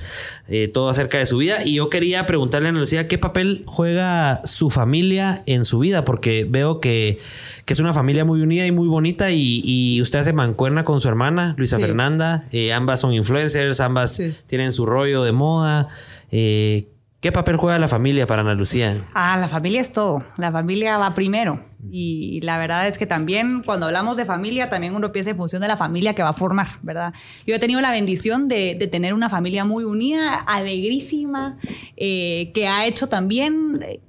[0.53, 1.63] eh, todo acerca de su vida.
[1.65, 6.03] Y yo quería preguntarle a Ana Lucía ¿qué papel juega su familia en su vida?
[6.05, 7.19] Porque veo que,
[7.65, 11.01] que es una familia muy unida y muy bonita y, y usted hace mancuerna con
[11.01, 11.81] su hermana, Luisa Sí.
[11.81, 12.47] Fernanda.
[12.51, 14.33] Eh, ambas son influencers, ambas Sí.
[14.47, 15.87] tienen su rollo de moda.
[16.33, 16.87] Eh,
[17.21, 18.97] ¿Qué papel juega la familia para Ana Lucía?
[19.13, 20.23] Ah, la familia es todo.
[20.38, 21.63] La familia va primero.
[21.91, 25.62] Y la verdad es que también cuando hablamos de familia, también uno piensa en función
[25.62, 27.13] de la familia que va a formar, ¿verdad?
[27.45, 31.60] Yo he tenido la bendición de, tener una familia muy unida, alegrísima,
[31.95, 33.99] eh, que ha hecho también, eh,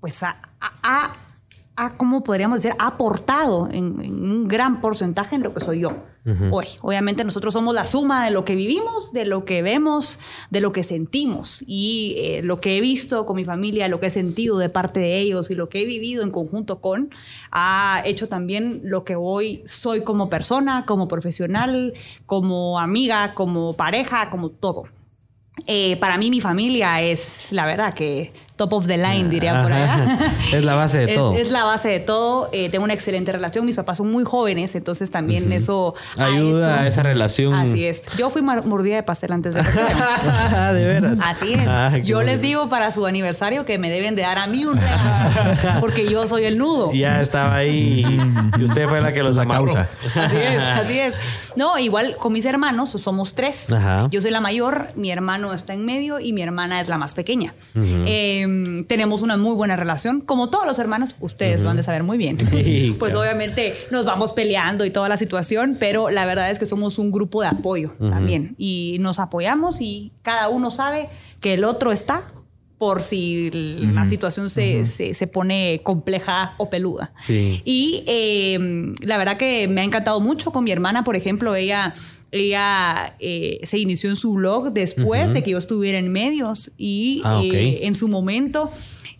[0.00, 1.16] pues, ha, ha-
[1.84, 2.76] ha- ¿cómo podríamos decir?
[2.78, 5.92] Ha aportado en, en un gran porcentaje en lo que soy yo
[6.52, 6.66] hoy.
[6.82, 10.18] Obviamente nosotros somos la suma de lo que vivimos, de lo que vemos,
[10.50, 11.64] de lo que sentimos.
[11.66, 15.00] Y eh, lo que he visto con mi familia, lo que he sentido de parte
[15.00, 17.08] de ellos y lo que he vivido en conjunto con,
[17.50, 21.94] ha hecho también lo que hoy soy como persona, como profesional,
[22.26, 24.84] como amiga, como pareja, como todo.
[25.66, 29.72] Eh, para mí mi familia es, la verdad, que top of the line, diría por
[29.72, 30.18] allá.
[30.52, 31.34] Es la base de Es- todo.
[31.34, 32.50] Es, la base de todo.
[32.52, 33.64] Eh, tengo una excelente relación.
[33.64, 37.54] Mis papás son muy jóvenes, entonces también eso ha Ayuda hecho- a esa relación.
[37.54, 38.02] Así es.
[38.18, 39.62] Yo fui mordida de pastel antes de
[40.74, 41.18] de veras.
[41.24, 41.66] Así es.
[41.66, 42.32] Ah, yo bueno.
[42.32, 46.10] les digo para su aniversario que me deben de dar a mí un regalo, porque
[46.10, 46.90] yo soy el nudo.
[46.98, 48.04] Ya estaba ahí
[48.58, 49.88] y usted fue la que los la causa.
[50.16, 51.14] Así es, así es.
[51.54, 53.70] No, igual con mis hermanos, somos tres.
[53.72, 54.08] Ajá.
[54.10, 57.14] Yo soy la mayor, mi hermano está en medio y mi hermana es la más
[57.14, 57.54] pequeña.
[57.76, 58.46] Eh,
[58.88, 62.18] tenemos una muy buena relación, como todos los hermanos, ustedes lo han de saber muy
[62.18, 62.38] bien.
[62.50, 63.20] Sí, pues claro.
[63.28, 67.10] obviamente nos vamos peleando y toda la situación, pero la verdad es que somos un
[67.12, 71.08] grupo de apoyo también y nos apoyamos y cada uno sabe
[71.40, 72.32] que el otro está
[72.78, 73.50] por si
[73.92, 77.12] la situación se, se- se pone compleja o peluda.
[77.24, 77.60] Sí.
[77.64, 81.92] Y eh, la verdad que me ha encantado mucho con mi hermana, por ejemplo, ella,
[82.30, 87.22] ella eh, se inició en su blog después de que yo estuviera en medios y
[87.24, 88.70] Ah, eh, en su momento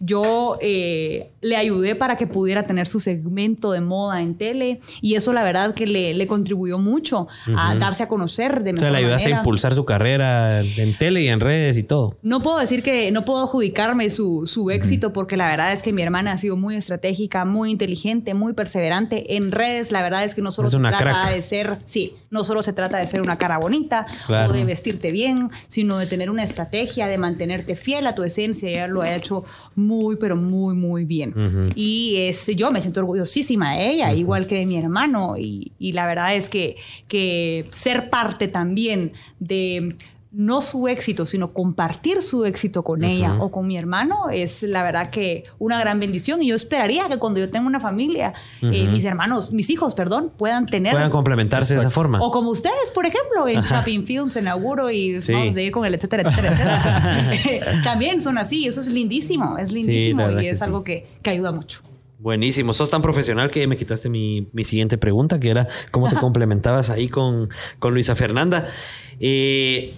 [0.00, 5.16] yo eh, le ayudé para que pudiera tener su segmento de moda en tele y
[5.16, 8.80] eso la verdad que le, le contribuyó mucho a darse a conocer de O mejor
[8.80, 12.16] sea, le ayudaste a impulsar su carrera en tele y en redes y todo.
[12.22, 15.92] No puedo decir que no puedo adjudicarme su, su éxito porque la verdad es que
[15.92, 19.90] mi hermana ha sido muy estratégica, muy inteligente, muy perseverante en redes.
[19.90, 21.34] La verdad es que no solo Es se trata crack.
[21.34, 24.50] de ser, sí, no solo se trata de ser una cara bonita Claro.
[24.50, 28.68] o de vestirte bien, sino de tener una estrategia, de mantenerte fiel a tu esencia.
[28.68, 31.34] Ella lo ha hecho muy, pero muy, muy bien.
[31.74, 35.36] Y es, yo me siento orgullosísima de ella, igual que de mi hermano.
[35.38, 36.76] Y, y la verdad es que,
[37.08, 39.96] que ser parte también de
[40.30, 44.82] no su éxito, sino compartir su éxito con ella o con mi hermano es la
[44.82, 46.42] verdad que una gran bendición.
[46.42, 50.30] Y yo esperaría que cuando yo tenga una familia, eh, mis hermanos, mis hijos, perdón,
[50.36, 50.92] puedan tener...
[50.92, 52.20] Puedan complementarse de esa forma.
[52.20, 55.32] O como ustedes, por ejemplo, en Shopping Films, en Auguro y Sí.
[55.32, 57.72] vamos a ir con el etcétera, etcétera, etcétera.
[57.84, 60.64] También son así, eso es lindísimo, es lindísimo y que es sí.
[60.64, 61.80] algo que, que ayuda mucho.
[62.18, 62.74] Buenísimo.
[62.74, 66.90] Sos tan profesional que me quitaste mi, mi siguiente pregunta, que era cómo te complementabas
[66.90, 68.66] ahí con, con Luisa Fernanda.
[69.20, 69.94] Eh,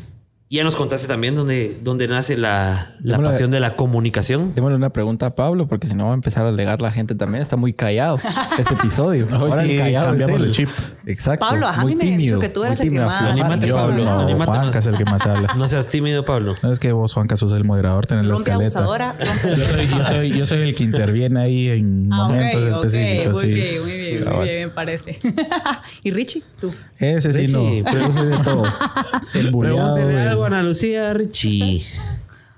[0.53, 4.53] ya nos contaste también dónde, dónde nace la, la Démosle- pasión de la comunicación.
[4.55, 7.15] Démosle una pregunta a Pablo, porque si no va a empezar a alegar la gente
[7.15, 7.41] también.
[7.41, 8.19] Está muy callado
[8.59, 9.27] este episodio.
[9.27, 10.45] Hoy Ahora sí, el callado es cambiamos él.
[10.47, 10.69] el chip.
[11.07, 11.47] Exacto.
[11.47, 12.37] Pablo, ajá, a muy mí me han tímido.
[12.39, 13.21] dicho que tú eres muy el que más-.
[13.23, 14.03] Anímate, Yo Pablo.
[14.11, 15.55] hablo, Anímate, Juanca es el que más habla.
[15.57, 16.57] No seas tímido, Pablo.
[16.65, 18.81] No es que vos, Juanca, sos el moderador, tenés la escaleta.
[19.57, 23.33] Yo soy, yo, soy, yo soy el que interviene ahí en Ah, momentos ok, específicos.
[23.35, 23.49] muy sí.
[23.53, 25.19] bien, muy bien, muy bien, me parece.
[26.03, 26.43] ¿Y Richie?
[26.61, 26.73] Tú.
[26.99, 27.61] Ese sí, no.
[27.61, 28.69] Sí, Yo soy de todos.
[29.35, 31.85] El buleado, Pregúntele el- algo a Ana Lucía, Richie.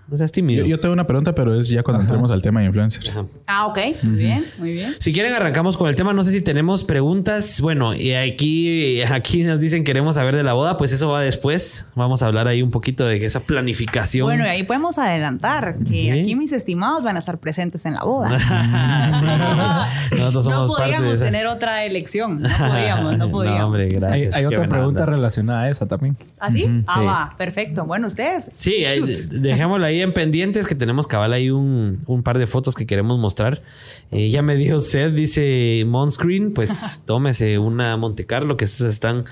[0.08, 0.64] No seas tímido.
[0.64, 3.08] Yo, yo tengo una pregunta, pero es ya cuando entremos al tema de influencers.
[3.08, 3.24] Ajá.
[3.46, 4.92] Ah, ok, muy bien, muy bien.
[4.98, 7.60] Si quieren arrancamos con el tema, no sé si tenemos preguntas.
[7.62, 11.88] Bueno, y aquí, aquí nos dicen queremos saber de la boda, pues eso va después.
[11.94, 14.26] Vamos a hablar ahí un poquito de esa planificación.
[14.26, 16.10] Bueno, y ahí podemos adelantar que Sí.
[16.10, 18.38] aquí mis estimados van a estar presentes en la boda.
[19.22, 20.16] Sí.
[20.18, 21.24] Nosotros somos no parte de podíamos esa.
[21.24, 22.42] tener otra elección.
[22.42, 23.58] No podíamos, no podíamos.
[23.62, 24.34] No, hombre, Hay, gracias.
[24.34, 25.06] hay otra pregunta onda.
[25.06, 26.16] relacionada a esa también.
[26.38, 26.66] ¿Así?
[26.86, 27.06] Ah, Sí.
[27.06, 27.84] va, perfecto.
[27.84, 28.50] Bueno, ustedes.
[28.52, 28.84] Sí,
[29.30, 33.18] dejémoslo ahí en pendientes que tenemos cabal ahí un, un par de fotos que queremos
[33.18, 33.62] mostrar.
[34.10, 39.24] Eh, ya me dio sed, dice Monscreen, pues tómese una Monte Carlo que estas están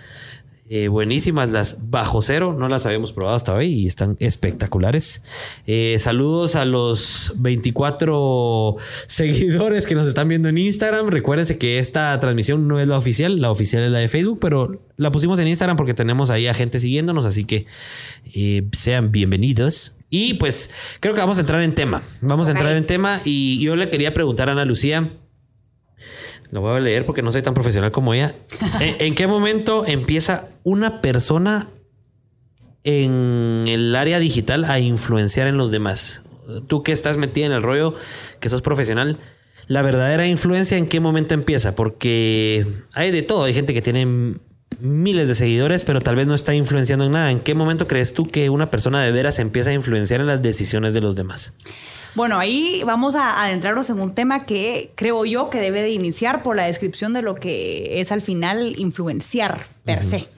[0.72, 5.20] eh, buenísimas, las bajo cero, no las habíamos probado hasta hoy y están espectaculares.
[5.66, 8.76] Eh, saludos a los 24
[9.08, 11.08] seguidores que nos están viendo en Instagram.
[11.08, 14.80] Recuérdense que esta transmisión no es la oficial, la oficial es la de Facebook, pero
[14.96, 17.66] la pusimos en Instagram porque tenemos ahí a gente siguiéndonos, así que
[18.32, 19.96] eh, sean bienvenidos.
[20.10, 20.70] Y pues
[21.00, 22.02] creo que vamos a entrar en tema.
[22.20, 25.12] Vamos a entrar en tema y yo le quería preguntar a Ana Lucía.
[26.50, 28.34] Lo voy a leer porque no soy tan profesional como ella.
[28.80, 31.70] ¿En, en qué momento empieza una persona
[32.82, 36.22] en el área digital a influenciar en los demás?
[36.66, 37.94] tú que estás metida en el rollo,
[38.40, 39.18] que sos profesional,
[39.66, 44.36] la verdadera influencia en qué momento empieza, porque hay de todo, hay gente que tiene
[44.80, 47.30] miles de seguidores, pero tal vez no está influenciando en nada.
[47.30, 50.42] ¿En qué momento crees tú que una persona de veras empieza a influenciar en las
[50.42, 51.52] decisiones de los demás?
[52.14, 56.42] Bueno, ahí vamos a adentrarnos en un tema que creo yo que debe de iniciar
[56.42, 59.66] por la descripción de lo que es al final influenciar
[59.96, 60.28] per se.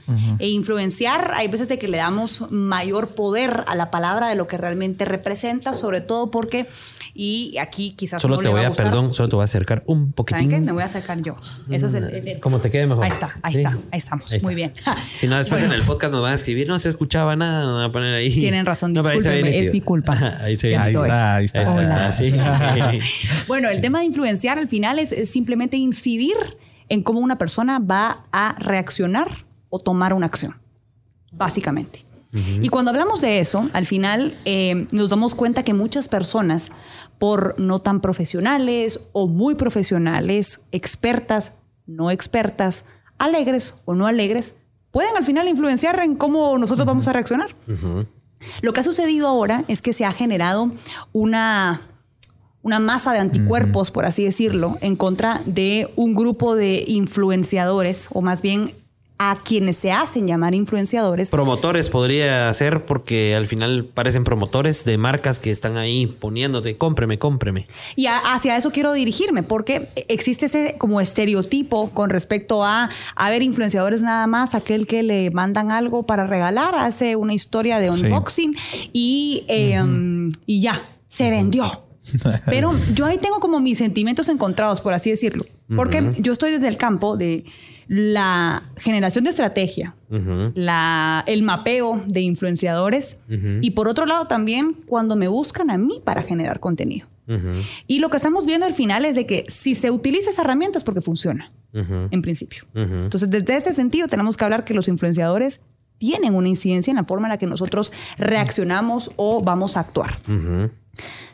[0.41, 4.47] E influenciar, hay veces de que le damos mayor poder a la palabra de lo
[4.47, 6.67] que realmente representa, sobre todo porque,
[7.15, 8.87] y aquí quizás Solo no te le va voy a, gustar.
[8.87, 10.51] perdón, solo te voy a acercar un ¿Saben poquitín.
[10.51, 10.61] qué?
[10.61, 11.37] Me voy a acercar yo.
[11.71, 13.05] Eso es el, el- el- Como te quede mejor.
[13.05, 13.59] Ahí está, ahí Sí.
[13.61, 14.31] está, ahí estamos.
[14.31, 14.47] Ahí está.
[14.47, 14.75] Muy bien.
[15.17, 17.77] Si no, después en el podcast nos van a escribir, no se escuchaba nada, nos
[17.77, 18.35] van a poner ahí.
[18.35, 19.11] Tienen razón, nítido.
[19.11, 20.37] es mi culpa.
[20.41, 21.61] ahí se Ahí está, ahí está.
[21.61, 22.09] Ahí está, Hola.
[22.11, 22.33] está, sí.
[23.47, 26.35] Bueno, el tema de influenciar al final es, es simplemente incidir
[26.89, 30.57] en cómo una persona va a reaccionar o tomar una acción,
[31.33, 32.05] básicamente.
[32.35, 36.71] Y cuando hablamos de eso, al final eh, nos damos cuenta que muchas personas,
[37.19, 41.53] por no tan profesionales o muy profesionales, expertas,
[41.87, 42.87] no expertas,
[43.19, 44.55] alegres o no alegres,
[44.91, 47.55] pueden al final influenciar en cómo nosotros vamos a reaccionar.
[48.63, 50.71] Lo que ha sucedido ahora es que se ha generado
[51.13, 51.83] una,
[52.63, 58.21] una masa de anticuerpos, por así decirlo, en contra de un grupo de influenciadores, o
[58.23, 58.75] más bien
[59.19, 61.31] a quienes se hacen llamar influenciadores.
[61.31, 67.21] Promotores podría ser porque al final parecen promotores de marcas que están ahí poniéndote, cómpreme,
[67.21, 67.69] cómpreme.
[67.95, 73.31] Y a- hacia eso quiero dirigirme, porque existe ese como estereotipo con respecto a, a
[73.31, 77.93] ver, influenciadores nada más, aquel que le mandan algo para regalar, hace una historia de
[77.93, 78.07] Sí.
[78.07, 78.57] unboxing
[78.93, 79.81] y, eh,
[80.47, 81.65] y ya, se vendió.
[82.47, 86.69] Pero yo ahí tengo como mis sentimientos encontrados, por así decirlo, porque yo estoy desde
[86.69, 87.45] el campo de
[87.89, 89.95] la generación de estrategia,
[90.55, 96.01] la, el mapeo de influenciadores y por otro lado también cuando me buscan a mí
[96.05, 97.09] para generar contenido.
[97.87, 100.79] Y lo que estamos viendo al final es de que si se utiliza esa herramienta
[100.79, 102.65] es porque funciona, en principio.
[102.75, 105.61] Entonces, desde ese sentido, tenemos que hablar que los influenciadores
[106.03, 110.19] tienen una incidencia en la forma en la que nosotros reaccionamos o vamos a actuar.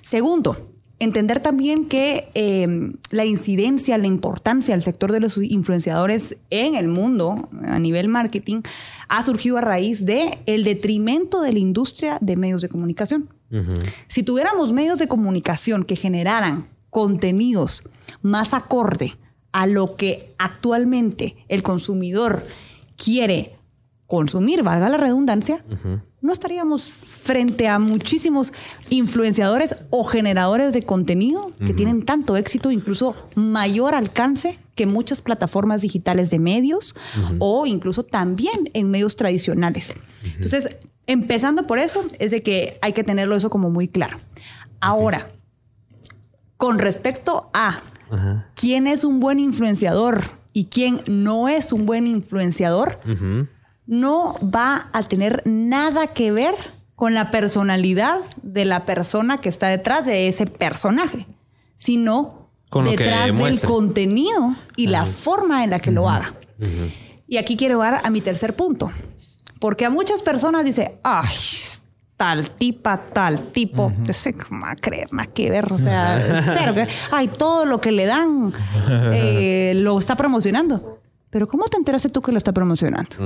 [0.03, 6.75] Segundo, entender también que eh, la incidencia, la importancia del sector de los influenciadores en
[6.75, 8.61] el mundo a nivel marketing
[9.09, 13.31] ha surgido a raíz de el detrimento de la industria de medios de comunicación.
[14.07, 17.85] Si tuviéramos medios de comunicación que generaran contenidos
[18.21, 19.15] más acorde
[19.51, 22.45] a lo que actualmente el consumidor
[22.99, 23.58] quiere
[24.09, 25.62] consumir, valga la redundancia,
[26.23, 28.55] no estaríamos frente a muchísimos
[28.88, 35.83] influenciadores o generadores de contenido que tienen tanto éxito, incluso mayor alcance que muchas plataformas
[35.83, 36.97] digitales de medios
[37.38, 39.94] o incluso también en medios tradicionales.
[40.25, 44.21] Entonces, empezando por eso, es de que hay que tenerlo eso como muy claro.
[44.81, 45.33] Ahora,
[46.57, 47.83] con respecto a
[48.55, 52.99] quién es un buen influenciador y quién no es un buen influenciador.
[53.88, 56.55] No va a tener nada que ver
[56.94, 61.27] con la personalidad de la persona que está detrás de ese personaje,
[61.77, 66.35] sino Con detrás del contenido y la forma en la que lo haga.
[67.27, 68.90] Y aquí quiero llegar a mi tercer punto,
[69.59, 71.27] porque a muchas personas dice, ay,
[72.18, 76.20] tal tipa, tal tipo, yo sé cómo va a creer, nada que ver, o sea,
[76.59, 78.53] cero que- ay, todo lo que le dan
[79.14, 80.98] eh, lo está promocionando.
[81.31, 83.16] Pero ¿cómo te enteraste tú que lo está promocionando?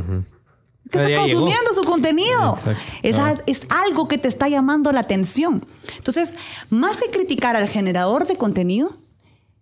[0.93, 1.41] Que estás llegó.
[1.41, 2.59] consumiendo su contenido.
[3.03, 5.67] Es, a- es algo que te está llamando la atención.
[5.97, 6.35] Entonces,
[6.71, 8.97] más que criticar al generador de contenido,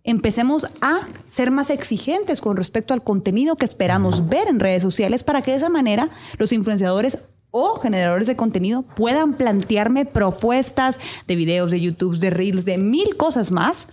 [0.03, 5.23] empecemos a ser más exigentes con respecto al contenido que esperamos ver en redes sociales
[5.23, 7.19] para que de esa manera los influenciadores
[7.51, 13.15] o generadores de contenido puedan plantearme propuestas de videos, de YouTube, de Reels, de mil
[13.17, 13.87] cosas más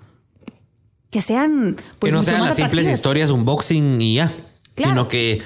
[1.11, 4.33] que sean pues, que no sean las simples historias unboxing y ya.
[4.75, 4.93] Claro.
[4.93, 5.43] Sino que.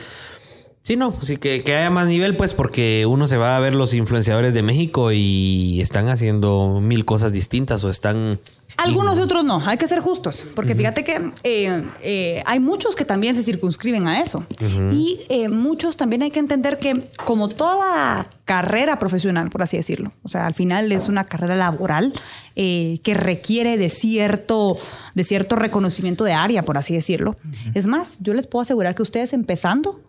[0.82, 3.72] Sí, no, sí que, que haya más nivel, pues, porque uno se va a ver
[3.72, 8.40] los influenciadores de México y están haciendo mil cosas distintas o están.
[8.78, 12.96] Algunos y otros no, hay que ser justos, porque fíjate que eh, eh, hay muchos
[12.96, 14.44] que también se circunscriben a eso.
[14.90, 20.12] Y eh, muchos también hay que entender que como toda carrera profesional, por así decirlo,
[20.24, 22.12] o sea, al final es una carrera laboral
[22.56, 24.78] que requiere de cierto,
[25.14, 27.36] de cierto reconocimiento de área, por así decirlo.
[27.74, 30.00] Es más, yo les puedo asegurar que ustedes empezando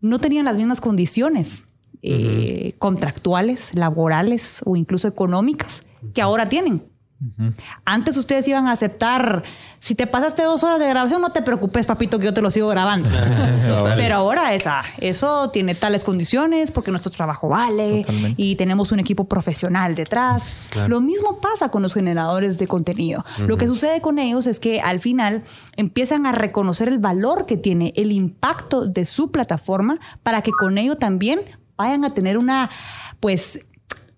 [0.00, 1.64] no tenían las mismas condiciones
[2.02, 5.82] eh, contractuales, laborales o incluso económicas
[6.14, 6.84] que ahora tienen.
[7.84, 9.42] Antes ustedes iban a aceptar,
[9.80, 12.50] si te pasaste dos horas de grabación, no te preocupes, papito, que yo te lo
[12.50, 13.10] sigo grabando.
[13.96, 18.40] Pero ahora esa, eso tiene tales condiciones porque nuestro trabajo vale Totalmente.
[18.40, 20.48] y tenemos un equipo profesional detrás.
[20.70, 20.88] Claro.
[20.88, 23.24] Lo mismo pasa con los generadores de contenido.
[23.38, 25.42] Lo que sucede con ellos es que al final
[25.76, 30.78] empiezan a reconocer el valor que tiene el impacto de su plataforma para que con
[30.78, 31.40] ello también
[31.76, 32.70] vayan a tener una,
[33.20, 33.60] pues,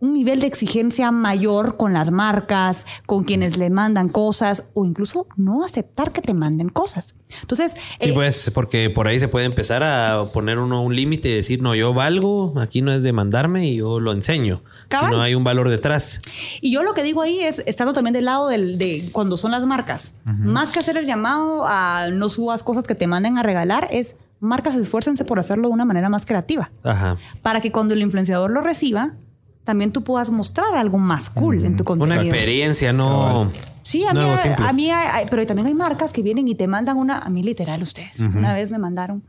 [0.00, 5.26] un nivel de exigencia mayor con las marcas, con quienes le mandan cosas o incluso
[5.36, 7.14] no aceptar que te manden cosas.
[7.42, 11.28] Entonces, Sí, eh, pues, porque por ahí se puede empezar a poner uno un límite
[11.28, 14.62] y decir, no, yo valgo, aquí no es de mandarme y yo lo enseño.
[14.90, 16.20] Si no hay un valor detrás.
[16.60, 19.50] Y yo lo que digo ahí es, estando también del lado del, de cuando son
[19.50, 23.42] las marcas, más que hacer el llamado a no subas cosas que te manden a
[23.42, 26.70] regalar, es marcas esfuércense por hacerlo de una manera más creativa.
[26.82, 27.18] Ajá.
[27.42, 29.14] Para que cuando el influenciador lo reciba,
[29.64, 32.20] también tú puedas mostrar algo más cool en tu contenido.
[32.20, 33.50] Una experiencia, no.
[33.82, 34.66] Sí, a mí, no algo hay- simple.
[34.66, 37.30] a mí hay- hay- pero también hay marcas que vienen y te mandan una, a
[37.30, 39.22] mí literal ustedes, una vez me mandaron,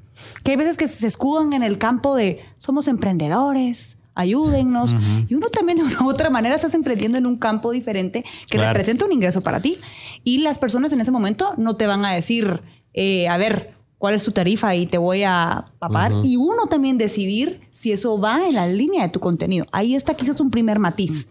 [0.44, 4.94] que hay veces que se escudan en el campo de somos emprendedores, ayúdennos,
[5.30, 8.58] y uno también de una u otra manera estás emprendiendo en un campo diferente que
[8.58, 8.74] Claro.
[8.74, 9.80] representa un ingreso para ti.
[10.24, 12.62] Y las personas en ese momento no te van a decir,
[12.94, 16.12] eh, a ver, cuál es tu tarifa y te voy a pagar.
[16.24, 19.68] Y uno también decidir si eso va en la línea de tu contenido.
[19.72, 21.28] Ahí está quizás un primer matiz.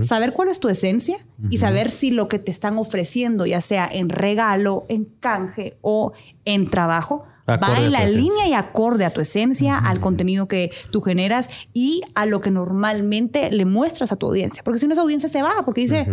[0.00, 1.18] Saber cuál es tu esencia
[1.50, 6.14] y saber si lo que te están ofreciendo, ya sea en regalo, en canje o
[6.46, 10.70] en trabajo, Acorde va en la línea y acorde a tu esencia, al contenido que
[10.90, 14.62] tú generas y a lo que normalmente le muestras a tu audiencia.
[14.64, 16.06] Porque si no, esa audiencia se va porque dice,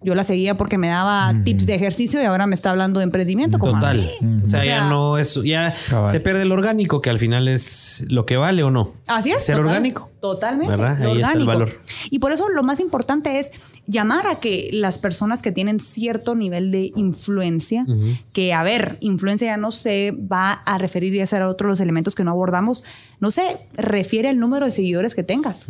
[0.00, 3.04] yo la seguía porque me daba tips de ejercicio y ahora me está hablando de
[3.04, 3.58] emprendimiento.
[3.58, 4.08] como a Total.
[4.44, 6.10] O sea, O ya no es, ya Cabal.
[6.12, 8.94] se pierde el orgánico, que al final es lo que vale o no.
[9.08, 9.44] Así es.
[9.44, 10.10] Ser total- orgánico.
[10.20, 10.74] Totalmente.
[10.74, 11.80] Ahí está el valor.
[12.10, 13.50] Y por eso lo más importante es
[13.86, 17.84] llamar a que las personas que tienen cierto nivel de influencia,
[18.32, 21.70] que a ver, influencia ya no se va a referir y a ser otro de
[21.72, 22.84] los elementos que no abordamos,
[23.20, 25.66] no se refiere al número de seguidores que tengas,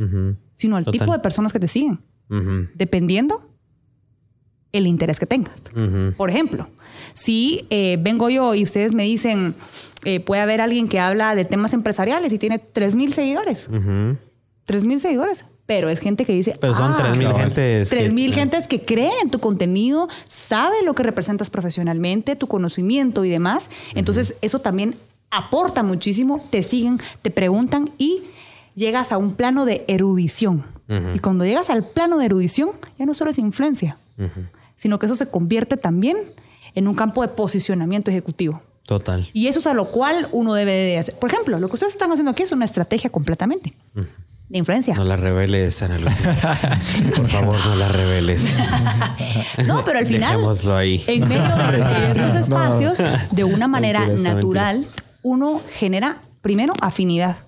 [0.55, 1.01] sino al Total.
[1.01, 2.01] tipo de personas que te siguen,
[2.75, 3.48] dependiendo
[4.73, 5.55] el interés que tengas.
[6.17, 6.69] Por ejemplo,
[7.15, 9.55] si eh, vengo yo y ustedes me dicen,
[10.05, 13.69] eh, puede haber alguien que habla de temas empresariales y tiene 3 mil seguidores.
[13.69, 14.17] Ujú.
[14.67, 15.45] 3 mil seguidores.
[15.67, 16.57] Pero es gente que dice.
[16.61, 17.43] Pero son ah, 3,000 cabal.
[17.43, 17.89] gentes.
[17.91, 22.47] Tres que- mil gentes que cree en tu contenido, sabe lo que representas profesionalmente, tu
[22.47, 23.69] conocimiento y demás.
[23.95, 24.97] Entonces, eso también
[25.31, 26.43] aporta muchísimo.
[26.51, 28.23] Te siguen, te preguntan y
[28.75, 30.65] llegas a un plano de erudición.
[31.15, 33.99] Y cuando llegas al plano de erudición, ya no solo es influencia.
[34.79, 36.17] Sino que eso se convierte también
[36.75, 38.63] en un campo de posicionamiento ejecutivo.
[38.87, 39.29] Total.
[39.35, 41.19] Y eso es a lo cual uno debe de hacer.
[41.19, 43.75] Por ejemplo, lo que ustedes están haciendo aquí es una estrategia completamente
[44.49, 44.95] de influencia.
[44.95, 46.39] No la reveles, Ana Lucía.
[47.17, 48.43] Por favor, no la reveles.
[49.67, 51.03] No, pero al final, Dejémoslo ahí.
[51.07, 52.99] en medio de, de estos espacios,
[53.31, 54.87] de una manera natural,
[55.23, 57.39] uno genera primero afinidad.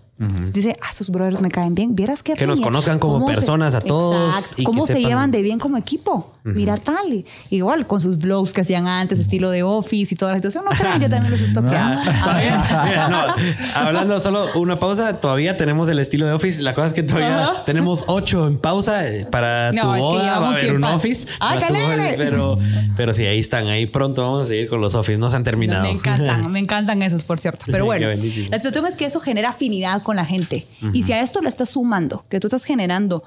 [0.52, 1.96] Dice, ah, esos brothers me caen bien.
[1.96, 5.08] Vieras Que nos conozcan como ¿Cómo se- personas a todos y que cómo se sepan-
[5.08, 6.34] llevan de bien como equipo.
[6.44, 7.12] Mira tal.
[7.12, 10.64] y- igual con sus blogs que hacían antes, estilo de Office y toda la situación.
[10.64, 13.34] No crean, yo también los mira, no,
[13.74, 16.62] hablando solo una pausa, todavía tenemos el estilo de Office.
[16.62, 20.00] La cosa es que todavía tenemos ocho en pausa eh, para No, tu es que
[20.02, 20.38] boda.
[20.38, 20.84] Va a haber un.
[20.84, 21.26] Office.
[21.40, 22.58] ¡Ah, boda, pero,
[22.96, 23.66] pero sí, ahí están.
[23.68, 25.18] Ahí pronto vamos a seguir con los Office.
[25.18, 25.84] No se han terminado.
[25.84, 27.64] Me encantan, me encantan esos, por cierto.
[27.70, 28.16] Pero bueno, la
[28.58, 30.66] situación es que eso genera afinidad con la gente.
[30.92, 33.22] Y si a esto le estás sumando, que tú estás generando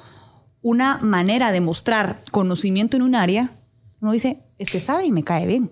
[0.62, 3.50] una manera de mostrar conocimiento en un área,
[4.02, 5.72] uno dice, este sabe y me cae bien.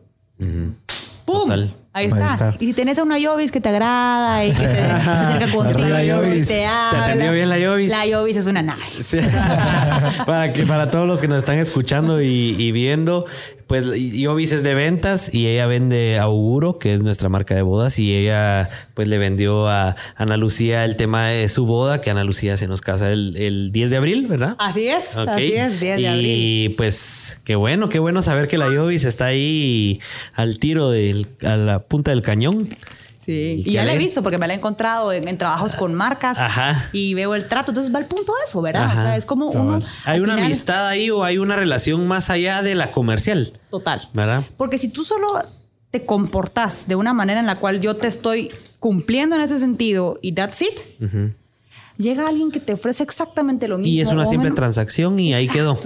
[1.25, 1.41] ¡Pum!
[1.47, 1.75] Total.
[1.93, 2.31] Ahí Ahí está.
[2.31, 2.55] está.
[2.59, 5.79] Y si tenés a una Yovis que te agrada y que te, se acerca contigo,
[5.99, 6.47] Yovis.
[6.47, 7.03] te ¿Te habla.
[7.05, 7.89] atendió bien la Yovis?
[7.91, 8.81] La Yovis es una nave.
[9.03, 9.17] Sí.
[10.25, 13.25] para que para todos los que nos están escuchando y, y viendo,
[13.71, 17.99] pues Yovis es de ventas y ella vende Auguro, que es nuestra marca de bodas,
[17.99, 22.25] y ella pues le vendió a Ana Lucía el tema de su boda, que Ana
[22.25, 24.57] Lucía se nos casa el, el 10 de abril, ¿verdad?
[24.59, 26.75] Así es, así es, 10 de y abril.
[26.75, 30.01] pues qué bueno, qué bueno saber que la Yovis está ahí
[30.33, 32.67] al tiro del, a la punta del cañón.
[33.25, 33.61] Sí.
[33.65, 36.37] Y ya la he visto porque me la he encontrado en, en trabajos con marcas
[36.39, 36.89] Ajá.
[36.91, 37.71] y veo el trato.
[37.71, 38.83] Entonces va al punto de eso, ¿verdad?
[38.85, 38.99] Ajá.
[38.99, 39.79] O sea, es como uno.
[40.05, 44.09] Hay una final- amistad ahí o hay una relación más allá de la comercial, Total.
[44.13, 44.43] ¿verdad?
[44.57, 45.27] Porque si tú solo
[45.91, 50.17] te comportas de una manera en la cual yo te estoy cumpliendo en ese sentido
[50.21, 50.79] y that's it,
[51.97, 53.91] llega alguien que te ofrece exactamente lo mismo.
[53.93, 55.77] Y es una simple menos- transacción y ahí quedó.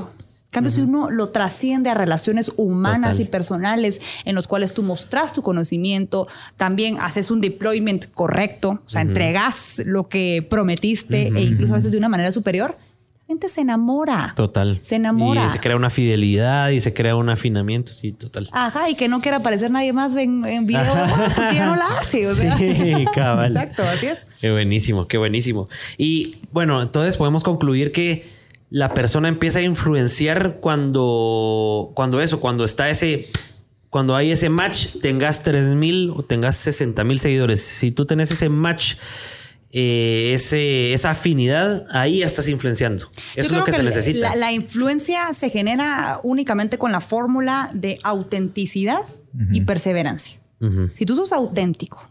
[0.55, 3.25] Cambio, si uno lo trasciende a relaciones humanas Total.
[3.25, 8.89] y personales en los cuales tú mostras tu conocimiento, también haces un deployment correcto, o
[8.89, 13.49] sea, entregas lo que prometiste e incluso a veces de una manera superior, la gente
[13.49, 14.31] se enamora.
[14.37, 14.79] Total.
[14.79, 15.47] Se enamora.
[15.47, 18.47] Y se crea una fidelidad y se crea un afinamiento, sí, total.
[18.53, 20.85] Ajá, y que no quiera aparecer nadie más en, en video
[21.35, 22.27] porque ya no la hace.
[22.27, 22.57] O sea.
[22.57, 23.51] Sí, cabal.
[23.51, 24.25] Exacto, así es.
[24.39, 25.67] Qué buenísimo, qué buenísimo.
[25.97, 28.34] Y bueno, entonces podemos concluir que
[28.69, 33.29] la persona empieza a influenciar cuando, cuando eso, cuando está ese,
[33.89, 37.61] cuando hay ese match, tengas 3000 o tengas 60 mil seguidores.
[37.61, 38.95] Si tú tenés ese match,
[39.71, 43.09] eh, ese, esa afinidad, ahí ya estás influenciando.
[43.35, 44.19] Eso es lo que, se la- necesita.
[44.19, 49.01] La, la influencia se genera únicamente con la fórmula de autenticidad
[49.51, 50.39] y perseverancia.
[50.97, 52.01] Si tú sos auténtico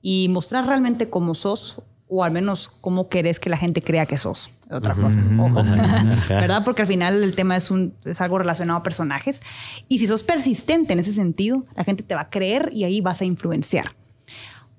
[0.00, 4.16] y mostrar realmente cómo sos, o al menos cómo querés que la gente crea que
[4.16, 5.62] sos, otra cosa, ojo,
[6.28, 6.62] ¿verdad?
[6.64, 9.42] Porque al final el tema es, un, es algo relacionado a personajes.
[9.88, 13.00] Y si sos persistente en ese sentido, la gente te va a creer y ahí
[13.00, 13.94] vas a influenciar.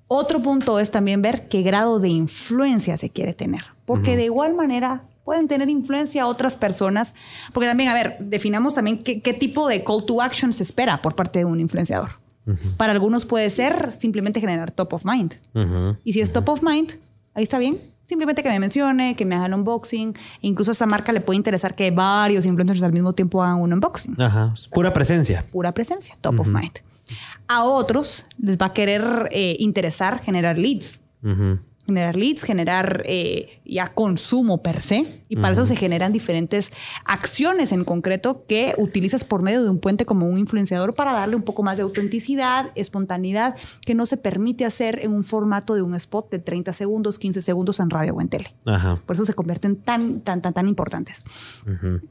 [0.06, 4.54] Otro punto es también ver qué grado de influencia se quiere tener, porque de igual
[4.54, 7.14] manera pueden tener influencia otras personas,
[7.52, 11.00] porque también, a ver, definamos también qué, qué tipo de call to action se espera
[11.00, 12.10] por parte de un influenciador.
[12.76, 15.34] Para algunos puede ser simplemente generar top of mind.
[16.04, 16.92] Y si es top of mind,
[17.34, 17.78] ahí está bien.
[18.10, 20.16] Simplemente que me mencione, que me haga el unboxing.
[20.40, 23.72] Incluso a esa marca le puede interesar que varios influencers al mismo tiempo hagan un
[23.72, 24.52] unboxing Ajá.
[24.72, 25.44] Pura presencia.
[25.52, 26.80] pura presencia, top of mind.
[27.46, 30.98] A otros les va a querer eh, interesar generar leads.
[31.90, 35.24] Generar leads, generar eh, ya consumo per se.
[35.28, 36.70] Y para eso se generan diferentes
[37.04, 41.34] acciones en concreto que utilizas por medio de un puente como un influenciador para darle
[41.34, 45.82] un poco más de autenticidad, espontaneidad, que no se permite hacer en un formato de
[45.82, 48.54] un spot de 30 segundos, 15 segundos en radio o en tele.
[48.66, 49.00] Ajá.
[49.04, 51.24] Por eso se convierten tan, tan, tan, tan importantes.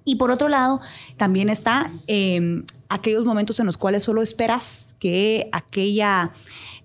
[0.04, 0.82] Y por otro lado,
[1.16, 6.32] también está eh, aquellos momentos en los cuales solo esperas que aquella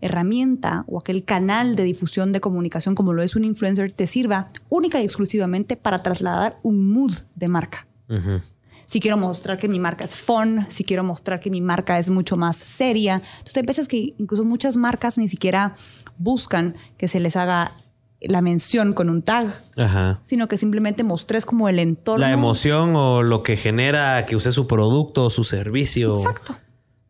[0.05, 4.49] herramienta o aquel canal de difusión de comunicación como lo es un influencer te sirva
[4.69, 7.87] única y exclusivamente para trasladar un mood de marca.
[8.85, 12.11] Si quiero mostrar que mi marca es fun, si quiero mostrar que mi marca es
[12.11, 13.23] mucho más seria.
[13.39, 15.75] Entonces hay veces que incluso muchas marcas ni siquiera
[16.19, 17.79] buscan que se les haga
[18.21, 20.21] la mención con un tag, Ajá.
[20.23, 22.25] sino que simplemente mostres como el entorno.
[22.27, 26.17] La emoción o lo que genera que use su producto o su servicio.
[26.17, 26.57] Exacto.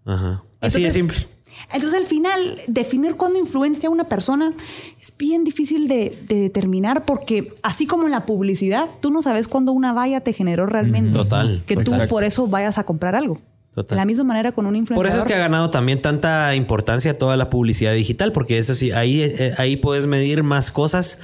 [0.04, 0.44] Ajá.
[0.60, 1.33] Así de Entonces, simple.
[1.72, 4.54] Entonces, al final, definir cuándo influencia a una persona
[5.00, 9.48] es bien difícil de, de determinar porque, así como en la publicidad, tú no sabes
[9.48, 11.16] cuándo una valla te generó realmente.
[11.16, 11.62] Total.
[11.66, 12.08] Que tú Exacto.
[12.08, 13.40] por eso vayas a comprar algo.
[13.74, 13.96] Total.
[13.96, 15.06] De la misma manera con un Por influenciador.
[15.18, 18.92] eso es que ha ganado también tanta importancia toda la publicidad digital, porque eso sí,
[18.92, 21.18] ahí, eh, ahí puedes medir más cosas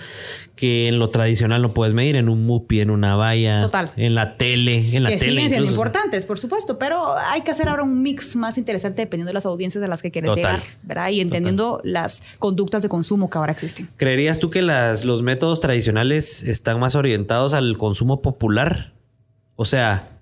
[0.57, 3.93] que en lo tradicional no puedes medir, en un MUPI, en una valla, Total.
[3.97, 5.31] en la tele, en la que tele.
[5.33, 9.31] siguen siendo importantes, por supuesto, pero hay que hacer ahora un mix más interesante dependiendo
[9.31, 10.57] de las audiencias a las que quieres Total.
[10.57, 11.09] llegar, ¿verdad?
[11.11, 13.89] Y entendiendo las conductas de consumo que ahora existen.
[13.97, 18.93] ¿Creerías tú que las, los métodos tradicionales están más orientados al consumo popular?
[19.57, 20.20] O sea,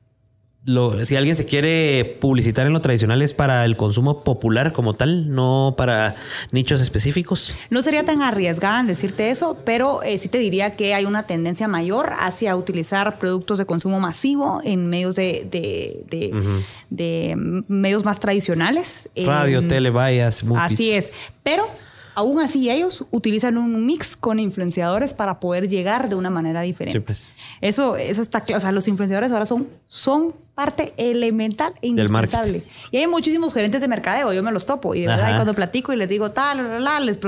[0.68, 4.92] lo- si alguien se quiere publicitar en lo tradicional es para el consumo popular como
[4.92, 6.16] tal, no para
[6.52, 7.54] nichos específicos.
[7.70, 11.22] No sería tan arriesgada en decirte eso, pero eh, sí te diría que hay una
[11.22, 17.34] tendencia mayor hacia utilizar productos de consumo masivo en medios de, de- de- de
[17.68, 19.08] medios más tradicionales.
[19.16, 20.62] Radio, Em, tele, vallas, MUPIs.
[20.62, 21.12] Así es.
[21.42, 21.66] Pero
[22.14, 26.98] aún así ellos utilizan un mix con influenciadores para poder llegar de una manera diferente.
[26.98, 27.28] Sí, pues.
[27.60, 28.58] Eso, eso está claro.
[28.58, 32.64] O sea, los influenciadores ahora son, son parte elemental e indispensable.
[32.90, 34.92] Y hay muchísimos gerentes de mercadeo, yo me los topo.
[34.96, 37.20] Y de verdad, y cuando platico y les digo tal, la, les,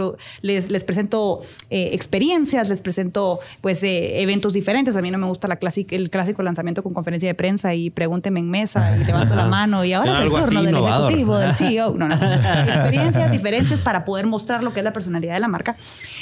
[0.42, 4.96] les, les presento eh, experiencias, les presento pues eh, eventos diferentes.
[4.96, 7.90] A mí no me gusta la clásica, el clásico lanzamiento con conferencia de prensa y
[7.90, 11.12] pregúnteme en mesa y levanto la mano y ahora es el turno del innovador.
[11.12, 11.94] ejecutivo, del CEO.
[11.96, 12.14] No, no.
[12.66, 15.76] Experiencias diferentes para poder mostrar lo que es la personalidad de la marca.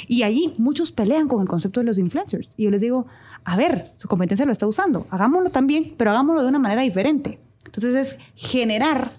[0.07, 2.51] Y allí muchos pelean con el concepto de los influencers.
[2.55, 3.07] Y yo les digo,
[3.45, 7.39] a ver, su competencia lo está usando, hagámoslo también, pero hagámoslo de una manera diferente.
[7.65, 9.11] Entonces es generar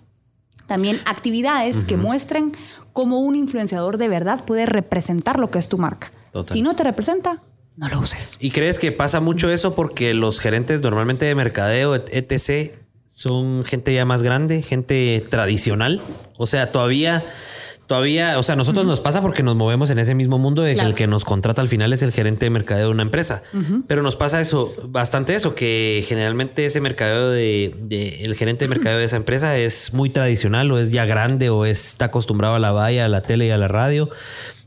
[0.67, 2.53] también actividades que muestren
[2.93, 6.13] cómo un influenciador de verdad puede representar lo que es tu marca.
[6.33, 6.53] Total.
[6.55, 7.43] Si no te representa,
[7.77, 8.37] no lo uses.
[8.41, 12.73] ¿Y crees que pasa mucho eso porque los gerentes normalmente de mercadeo, et- etc.,
[13.07, 16.01] son gente ya más grande, gente tradicional?
[16.39, 17.25] O sea, todavía,
[17.91, 20.81] todavía, o sea, nosotros nos pasa porque nos movemos en ese mismo mundo de que
[20.83, 23.43] el que nos contrata al final es el gerente de mercadeo de una empresa.
[23.89, 28.69] Pero nos pasa eso, bastante eso, que generalmente ese mercadeo de, de- el gerente de
[28.69, 32.61] mercadeo de esa empresa es muy tradicional o es ya grande o está acostumbrado a
[32.61, 34.09] la valla, a la tele y a la radio.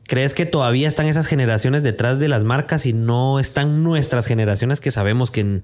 [0.06, 4.82] ¿Crees que todavía están esas generaciones detrás de las marcas y no están nuestras generaciones
[4.82, 5.64] que sabemos que en-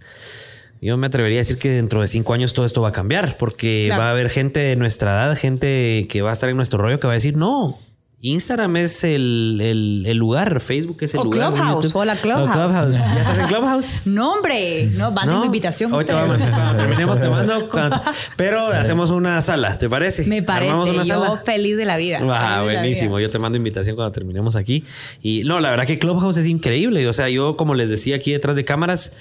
[0.82, 3.38] yo me atrevería a decir que dentro de cinco años todo esto va a cambiar
[3.38, 4.02] porque Claro.
[4.02, 7.00] va a haber gente de nuestra edad, gente que va a estar en nuestro rollo
[7.00, 7.80] que va a decir no.
[8.22, 11.54] Instagram es el, el- el lugar, Facebook es el O lugar.
[11.54, 12.50] Clubhouse, hola, Clubhouse.
[12.50, 12.92] O Clubhouse.
[12.94, 14.00] ¿Ya estás en Clubhouse?
[14.06, 15.94] No, hombre, no, manden invitación.
[15.94, 17.70] Hoy te vamos, cuando terminemos te mando.
[17.72, 18.02] cuando-
[18.36, 20.26] pero hacemos una sala, ¿te parece?
[20.26, 20.74] Me parece.
[20.74, 21.42] Una Yo sala.
[21.46, 22.20] feliz de la vida.
[22.30, 23.16] Ah, buenísimo.
[23.16, 23.28] vida.
[23.28, 24.84] Yo te mando invitación cuando terminemos aquí.
[25.22, 27.08] Y no, la verdad que Clubhouse es increíble.
[27.08, 29.14] O sea, yo, como les decía aquí detrás de cámaras,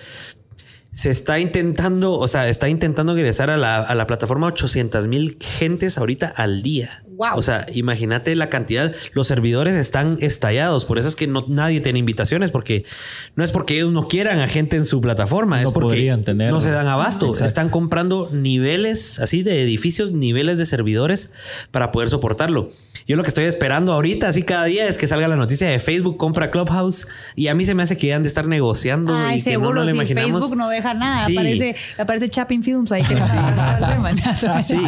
[0.93, 5.39] se está intentando, o sea, está intentando ingresar a la, a la plataforma 800 mil
[5.41, 7.05] gentes ahorita al día.
[7.19, 7.37] Wow.
[7.37, 8.93] O sea, imagínate la cantidad.
[9.13, 10.85] Los servidores están estallados.
[10.85, 12.85] Por eso es que no, nadie tiene invitaciones, porque
[13.35, 16.23] no es porque ellos no quieran a gente en su plataforma, es No porque podrían
[16.23, 16.53] tener.
[16.53, 17.27] no se dan abasto.
[17.27, 17.47] Exacto.
[17.47, 21.33] Están comprando niveles así de edificios, niveles de servidores
[21.73, 22.71] para poder soportarlo.
[23.09, 25.81] Yo lo que estoy esperando ahorita, así cada día, es que salga la noticia de
[25.81, 29.39] Facebook compra Clubhouse y a mí se me hace que han de estar negociando Ay,
[29.39, 30.31] y que no seguro, nos lo si imaginamos.
[30.33, 31.27] Facebook no deja nada.
[31.27, 31.33] Sí.
[31.33, 34.79] Aparece, aparece Chapping Films ahí que no Sí,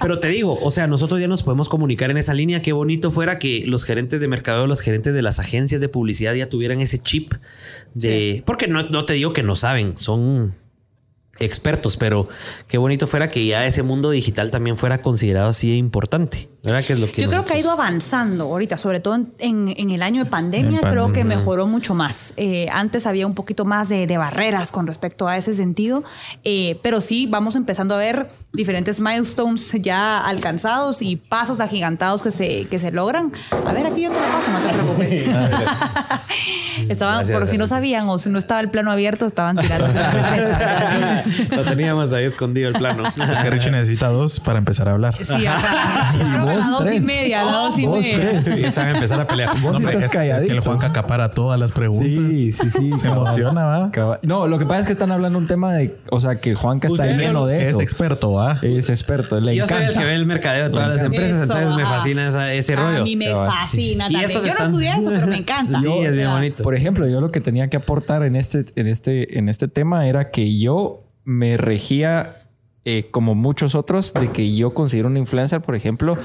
[0.00, 2.62] pero te digo, o sea, nosotros ya nos podemos comunicar en esa línea.
[2.62, 6.32] Qué bonito fuera que los gerentes de mercado, los gerentes de las agencias de publicidad
[6.32, 7.34] ya tuvieran ese chip
[7.92, 8.42] de.
[8.46, 10.54] Porque no, no te digo que no saben, son
[11.38, 12.28] expertos, pero
[12.66, 16.48] qué bonito fuera que ya ese mundo digital también fuera considerado así de importante.
[16.66, 16.84] ¿Verdad?
[16.84, 19.72] Que es lo que Yo creo que ha ido avanzando ahorita, sobre todo en, en-
[19.76, 22.34] en el año de pandemia, creo que mejoró mucho más.
[22.36, 26.02] Eh, antes había un poquito más de, de barreras con respecto a ese sentido,
[26.44, 32.30] eh, pero sí vamos empezando a ver diferentes milestones ya alcanzados y pasos agigantados que
[32.30, 33.32] se, que se logran.
[33.66, 35.28] A ver, aquí yo te la paso, no te preocupes.
[36.90, 39.86] Estaban, Gracias, por si no sabían o si no estaba el plano abierto, estaban tirando.
[41.56, 43.06] lo teníamos ahí escondido el plano.
[43.06, 45.14] Es que Richie necesita dos para empezar a hablar.
[45.22, 45.32] Sí,
[46.56, 48.40] las dos y media, a las dos y Vos media.
[48.42, 48.44] tres.
[48.56, 49.50] Sí, saben empezar a pelear.
[49.60, 50.60] Vos No, hombre, estás es, es que el.
[50.60, 52.06] Juan acapara todas las preguntas.
[52.32, 52.92] Sí, sí, sí.
[52.96, 53.18] Se cabal.
[53.26, 53.90] emociona, ¿va?
[53.90, 54.18] Cabal.
[54.22, 56.88] No, lo que pasa es que están hablando un tema de, o sea, que Juanca
[56.88, 57.80] está lleno de Es eso.
[57.80, 58.58] experto, ¿va?
[58.62, 59.92] Es experto, le Yo soy encanta.
[59.92, 61.94] el que ve el mercadeo de todas las empresas, Eso, entonces me ajá.
[61.96, 63.00] fascina esa- ese rollo.
[63.00, 64.10] A mí me Cabal, fascina sí.
[64.10, 64.24] Y también.
[64.24, 65.80] estos Yo están- no estudié eso, pero me encanta.
[65.80, 66.62] Sí, es bien bonito.
[66.62, 70.06] Por ejemplo, yo lo que tenía que aportar en este, en este, en este tema
[70.08, 72.45] era que yo me regía
[72.86, 76.16] eh, como muchos otros de que yo considero un influencer, por ejemplo,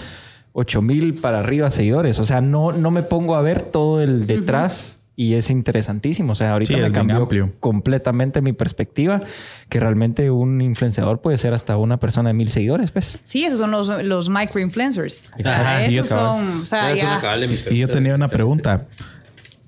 [0.54, 2.20] 8 mil para arriba seguidores.
[2.20, 4.98] O sea, no, no me pongo a ver todo el detrás.
[5.14, 6.32] Y es interesantísimo.
[6.32, 7.28] O sea, ahorita Sí, me cambió
[7.60, 9.22] completamente mi perspectiva,
[9.70, 13.20] que realmente un influenciador puede ser hasta una persona de mil seguidores, pues.
[13.24, 15.26] Sí, esos son los, los micro-influencers.
[15.44, 17.22] Ajá, y esos yo- son, o sea, ya.
[17.70, 18.88] Y tenía una pregunta.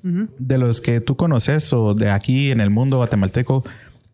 [0.01, 3.63] De los que tú conoces o de aquí en el mundo guatemalteco,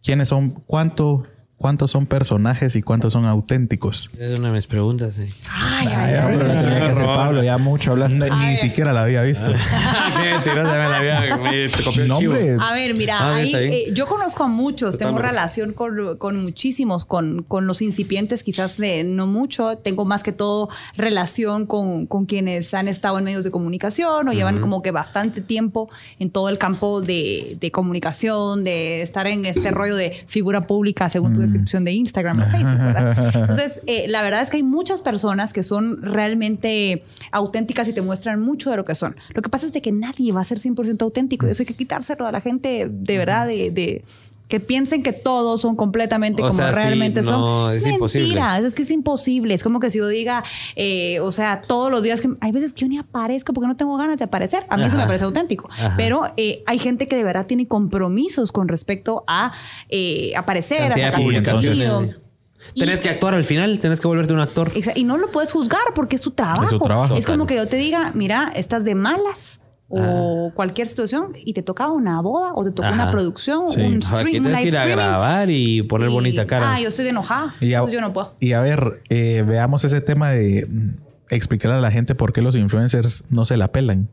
[0.04, 1.26] ¿quiénes son, cuánto,
[1.60, 4.10] cuántos son personajes y cuántos son auténticos?
[4.18, 5.14] Es una de mis preguntas.
[5.14, 5.28] sí.
[5.54, 6.36] Ay, ay, ay.
[6.38, 8.16] pero la tenía que hacer Pablo, ya mucho hablaste.
[8.18, 9.52] Ni, ni siquiera la había visto.
[10.44, 12.34] Qué me la había- me- te copió el No, chivo.
[12.34, 12.58] hombre.
[12.60, 17.06] A ver, mira, Ah, ahí, eh, yo conozco a muchos, tengo relación con, con muchísimos,
[17.06, 22.26] con, con los incipientes quizás de no mucho, tengo más que todo relación con, con
[22.26, 25.90] quienes han estado en medios de comunicación o llevan como que bastante tiempo
[26.20, 31.10] en todo el campo de, de comunicación, de estar en este rollo de figura pública
[31.10, 33.36] según tu descripción de Instagram o Facebook, ¿verdad?
[33.42, 38.02] Entonces, eh, la verdad es que hay muchas personas que son realmente auténticas y te
[38.02, 39.16] muestran mucho de lo que son.
[39.34, 41.68] Lo que pasa es de que nadie va a ser 100% auténtico y eso hay
[41.68, 44.04] que quitárselo a la gente de verdad, de, de-
[44.50, 47.74] que piensen que todos son completamente O como sea, sí, realmente no, son.
[47.74, 48.28] es imposible.
[48.30, 49.54] mentira, es que es imposible.
[49.54, 50.44] Es como que si yo diga,
[50.76, 53.78] eh, o sea, todos los días que hay veces que yo ni aparezco porque no
[53.78, 54.66] tengo ganas de aparecer.
[54.68, 55.70] A mí eso me parece auténtico.
[55.72, 55.94] Ajá.
[55.96, 59.54] Pero eh, hay gente que de verdad tiene compromisos con respecto a
[59.88, 64.40] eh, aparecer, a Cantidad de sacar publicaciones, que actuar al final, tenés que volverte un
[64.40, 64.72] actor.
[64.96, 66.64] Y no lo puedes juzgar porque es su trabajo.
[66.64, 67.16] Es su trabajo.
[67.16, 71.64] Es como que yo te diga, mira, estás de malas o cualquier situación y te
[71.64, 73.04] toca una boda o te toca Ajá.
[73.04, 73.82] una producción, Sí.
[73.82, 76.76] un stream, que un tienes que ir a grabar y poner Y- bonita cara.
[76.76, 77.56] Ah, yo estoy enojada.
[77.60, 78.36] Y a, yo no puedo.
[78.40, 80.90] y a ver, eh, veamos ese tema de mm,
[81.32, 84.10] explicarle a la gente por qué los influencers no se la pelan.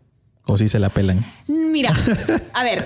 [0.46, 1.24] O sí se la pelan.
[1.48, 1.92] Mira,
[2.54, 2.84] a ver,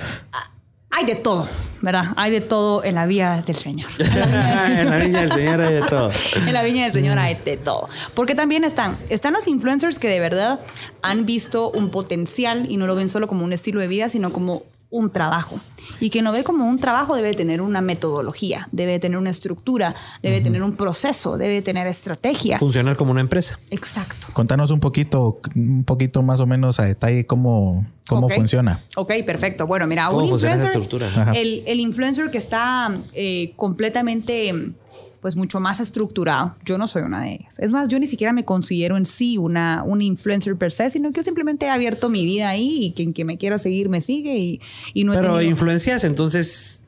[0.91, 1.49] hay de todo,
[1.81, 2.07] ¿verdad?
[2.17, 3.91] Hay de todo en la vía del Señor.
[3.99, 6.11] en la viña del Señor hay de todo.
[6.37, 7.89] en la viña del Señor hay de todo.
[8.15, 10.61] Porque también están, están los influencers que de verdad
[11.03, 14.33] han visto un potencial y no lo ven solo como un estilo de vida, sino
[14.33, 15.61] como un trabajo.
[16.01, 19.95] Y que no ve como un trabajo debe tener una metodología, debe tener una estructura,
[20.23, 22.59] debe tener un proceso, debe tener estrategia.
[22.59, 23.59] Funcionar como una empresa.
[23.71, 24.27] Exacto.
[24.33, 28.81] Contanos un poquito, un poquito más o menos a detalle cómo, cómo funciona.
[28.97, 29.67] Ok, perfecto.
[29.67, 34.73] Bueno, mira, ¿Cómo un funciona esa influencer, el, el influencer que está eh, completamente,
[35.21, 36.55] pues mucho más estructurado.
[36.65, 37.59] Yo no soy una de ellas.
[37.59, 41.11] Es más, yo ni siquiera me considero en sí una, una influencer per se, sino
[41.11, 44.01] que yo simplemente he abierto mi vida ahí y quien que me quiera seguir me
[44.01, 44.61] sigue y,
[44.95, 46.83] y no he Pero tenido- influencias, entonces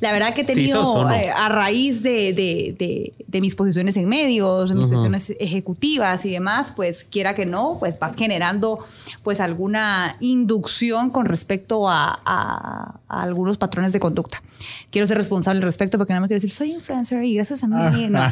[0.00, 1.10] La verdad que he Sí, tenido, no.
[1.12, 6.24] eh, a raíz de, de- de- de mis posiciones en medios, de mis posiciones ejecutivas
[6.24, 8.80] y demás, pues quiera que no, pues vas generando
[9.22, 14.42] pues alguna inducción con respecto a, a- a algunos patrones de conducta.
[14.90, 17.68] Quiero ser responsable al respecto porque no me quiero decir, soy influencer y gracias a
[17.68, 17.74] mí.
[18.08, 18.28] No, no,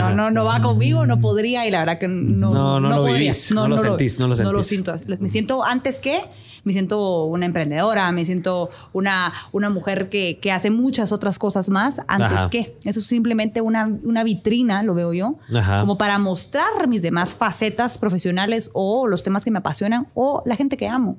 [0.00, 2.50] no, no, no va conmigo, no podría y la verdad que no.
[2.52, 3.18] No, no lo podría.
[3.18, 4.68] vivís, no lo sentís, no lo No lo sentís.
[5.02, 5.22] siento.
[5.22, 6.20] Me siento antes que,
[6.64, 11.70] me siento una emprendedora, me siento una, una mujer que, que hace muchas otras cosas
[11.70, 12.50] más antes Ajá.
[12.50, 12.76] que.
[12.84, 15.80] Eso es simplemente una, una vitrina, lo veo yo, Ajá.
[15.80, 20.56] como para mostrar mis demás facetas profesionales o los temas que me apasionan o la
[20.56, 21.16] gente que amo.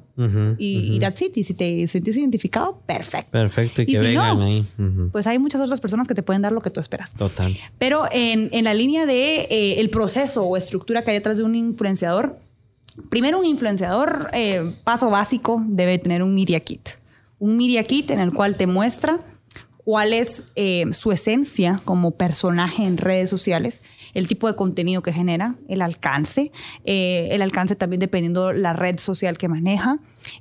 [0.58, 1.38] Y, y that's it.
[1.38, 3.32] Y si te sentís identificado, perfecto.
[3.32, 4.68] Perfecto, y Y que si vengan no, ahí.
[5.12, 7.14] Pues hay muchas otras personas que te pueden dar lo que tú esperas.
[7.14, 7.56] Total.
[7.78, 11.44] Pero en, en la línea de eh, el proceso o estructura que hay detrás de
[11.44, 12.40] un influenciador,
[13.10, 16.90] primero un influenciador, eh, paso básico, debe tener un media kit.
[17.40, 19.20] Un media kit en el cual te muestra
[19.78, 23.84] cuál es eh, su esencia como personaje en redes sociales,
[24.16, 26.52] el tipo de contenido que genera, el alcance,
[26.86, 30.00] eh, el alcance también dependiendo la red social que maneja,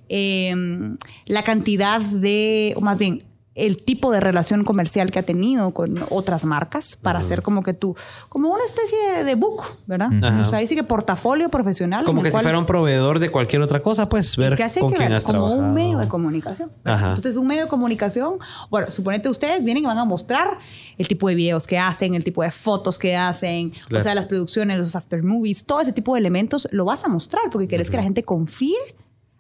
[0.09, 3.23] la cantidad de, o más bien,
[3.55, 7.73] el tipo de relación comercial que ha tenido con otras marcas para hacer como que
[7.73, 7.95] tú,
[8.29, 10.09] como una especie de book, ¿verdad?
[10.23, 10.47] Ajá.
[10.47, 12.05] O sea, ahí sí que portafolio profesional.
[12.05, 14.81] Como que si fuera un proveedor de cualquier otra cosa, pues ver es que hace
[14.81, 15.61] con que quién ver has como trabajado.
[15.69, 16.73] un medio de comunicación.
[16.85, 17.11] Ajá.
[17.11, 18.39] Entonces, un medio de comunicación,
[18.71, 20.59] bueno, suponete ustedes vienen y van a mostrar
[20.99, 24.01] el tipo de videos que hacen, el tipo de fotos que hacen, Claro.
[24.01, 27.09] o sea, las producciones, los after movies, todo ese tipo de elementos lo vas a
[27.09, 28.75] mostrar porque quieres que la gente confíe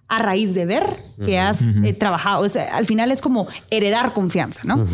[0.08, 0.84] a raíz de ver
[1.24, 2.44] que has eh, trabajado.
[2.44, 4.86] O sea, al final es como heredar confianza, ¿no?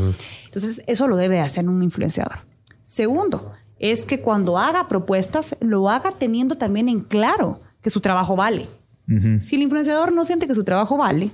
[0.45, 2.41] Entonces, eso lo debe hacer un influenciador.
[2.83, 8.37] Segundo, es que cuando haga propuestas, lo haga teniendo también en claro que su trabajo
[8.37, 8.69] vale.
[9.09, 9.41] Ujú.
[9.45, 11.33] Si el influenciador no siente que su trabajo vale,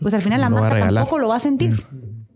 [0.00, 1.84] pues al final la a marca tampoco lo va a sentir.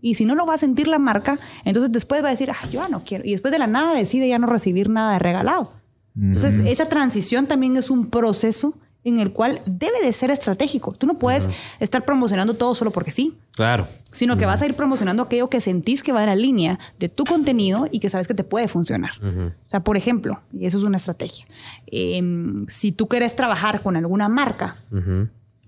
[0.01, 2.67] Y si no lo va a sentir la marca, entonces después va a decir, ah,
[2.69, 3.25] yo ya no quiero.
[3.25, 5.71] Y después de la nada decide ya no recibir nada de regalado.
[6.15, 10.91] Entonces, esa transición también es un proceso en el cual debe de ser estratégico.
[10.93, 11.47] Tú no puedes
[11.79, 13.87] estar promocionando todo solo porque sí, Claro.
[14.11, 17.07] sino que vas a ir promocionando aquello que sentís que va en la línea de
[17.07, 19.11] tu contenido y que sabes que te puede funcionar.
[19.23, 21.45] O sea, por ejemplo, y eso es una estrategia,
[21.87, 24.77] em, si tú quieres trabajar con alguna marca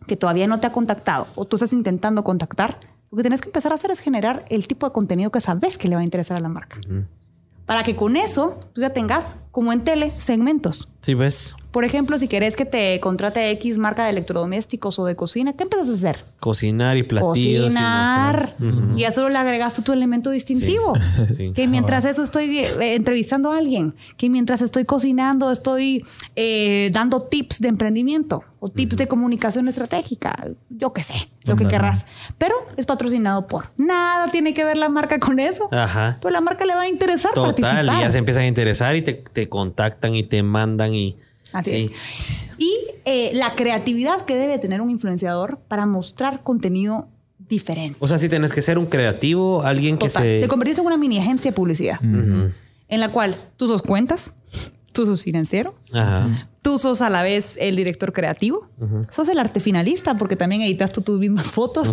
[0.07, 2.79] que todavía no te ha contactado o tú estás intentando contactar,
[3.11, 5.77] lo que tienes que empezar a hacer es generar el tipo de contenido que sabes
[5.77, 6.79] que le va a interesar a la marca.
[7.67, 10.87] Para que con eso tú ya tengas, como en tele, segmentos.
[11.01, 11.53] Sí, ves.
[11.77, 15.61] Por ejemplo, si querés que te contrate X marca de electrodomésticos o de cocina, ¿qué
[15.61, 16.25] empiezas a hacer?
[16.39, 17.65] Cocinar y platillos.
[17.65, 18.55] y Cocinar.
[18.95, 20.95] Y a eso le agregas tú tu elemento distintivo.
[21.35, 21.51] Sí.
[21.53, 26.03] Que mientras eso estoy eh, entrevistando a alguien, que mientras estoy cocinando estoy
[26.35, 31.67] eh, dando tips de emprendimiento o tips de comunicación estratégica, yo qué sé, lo que
[31.67, 32.07] querrás.
[32.39, 33.65] Pero es patrocinado por.
[33.77, 35.67] Nada tiene que ver la marca con eso.
[35.71, 36.17] Ajá.
[36.21, 37.85] Pues la marca le va a interesar Total, participar.
[37.85, 41.17] y ya se empiezan a interesar y te, te contactan y te mandan y...
[41.53, 41.91] Así Sí.
[42.19, 42.51] es.
[42.57, 42.73] Y
[43.05, 47.07] eh, la creatividad que debe tener un influenciador para mostrar contenido
[47.49, 47.95] diferente.
[47.99, 50.23] O sea, si tienes que ser un creativo, alguien que Total.
[50.23, 50.41] se...
[50.41, 54.33] Te convertiste en una mini agencia de publicidad en la cual tú sos cuentas,
[54.91, 56.49] tú sos financiero, Ajá.
[56.61, 58.67] tú sos a la vez el director creativo,
[59.11, 61.91] sos el arte finalista porque también editas tú tus mismas fotos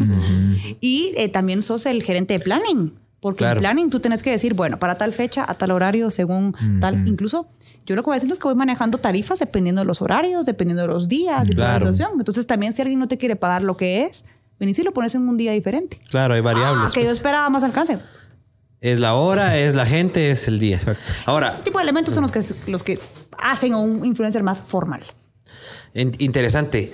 [0.80, 2.94] y eh, también sos el gerente de planning.
[3.24, 3.54] Porque Claro.
[3.56, 7.08] en planning tú tienes que decir, bueno, para tal fecha, a tal horario, según tal.
[7.08, 7.48] Incluso
[7.86, 10.82] yo lo que voy haciendo es que voy manejando tarifas dependiendo de los horarios, dependiendo
[10.82, 11.86] de los días la Claro.
[11.86, 12.18] situación.
[12.18, 14.26] Entonces también si alguien no te quiere pagar lo que es,
[14.60, 16.02] venís y lo pones en un día diferente.
[16.10, 16.84] Claro, hay variables.
[16.88, 17.16] Ah, que yo pues.
[17.16, 17.98] esperaba más alcance.
[18.82, 20.78] Es la hora, es la gente, es el día.
[21.24, 23.00] Ahora, Este tipo de elementos son los que, los que
[23.38, 25.02] hacen a un influencer más formal.
[25.94, 26.92] in- interesante.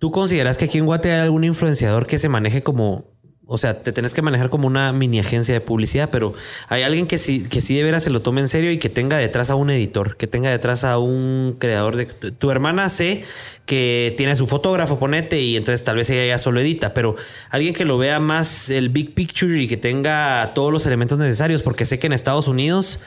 [0.00, 3.04] ¿Tú consideras que aquí en Guate hay algún influenciador que se maneje como...
[3.52, 6.34] O sea, te tenés que manejar como una mini agencia de publicidad, pero
[6.68, 8.88] hay alguien que sí, que sí de veras se lo tome en serio y que
[8.88, 12.06] tenga detrás a un editor, que tenga detrás a un creador de...
[12.06, 13.24] Tu, hermana sé
[13.66, 17.16] que tiene su fotógrafo, ponete, y entonces tal vez ella ya solo edita, pero
[17.50, 21.62] alguien que lo vea más el big picture y que tenga todos los elementos necesarios,
[21.62, 23.00] porque sé que en Estados Unidos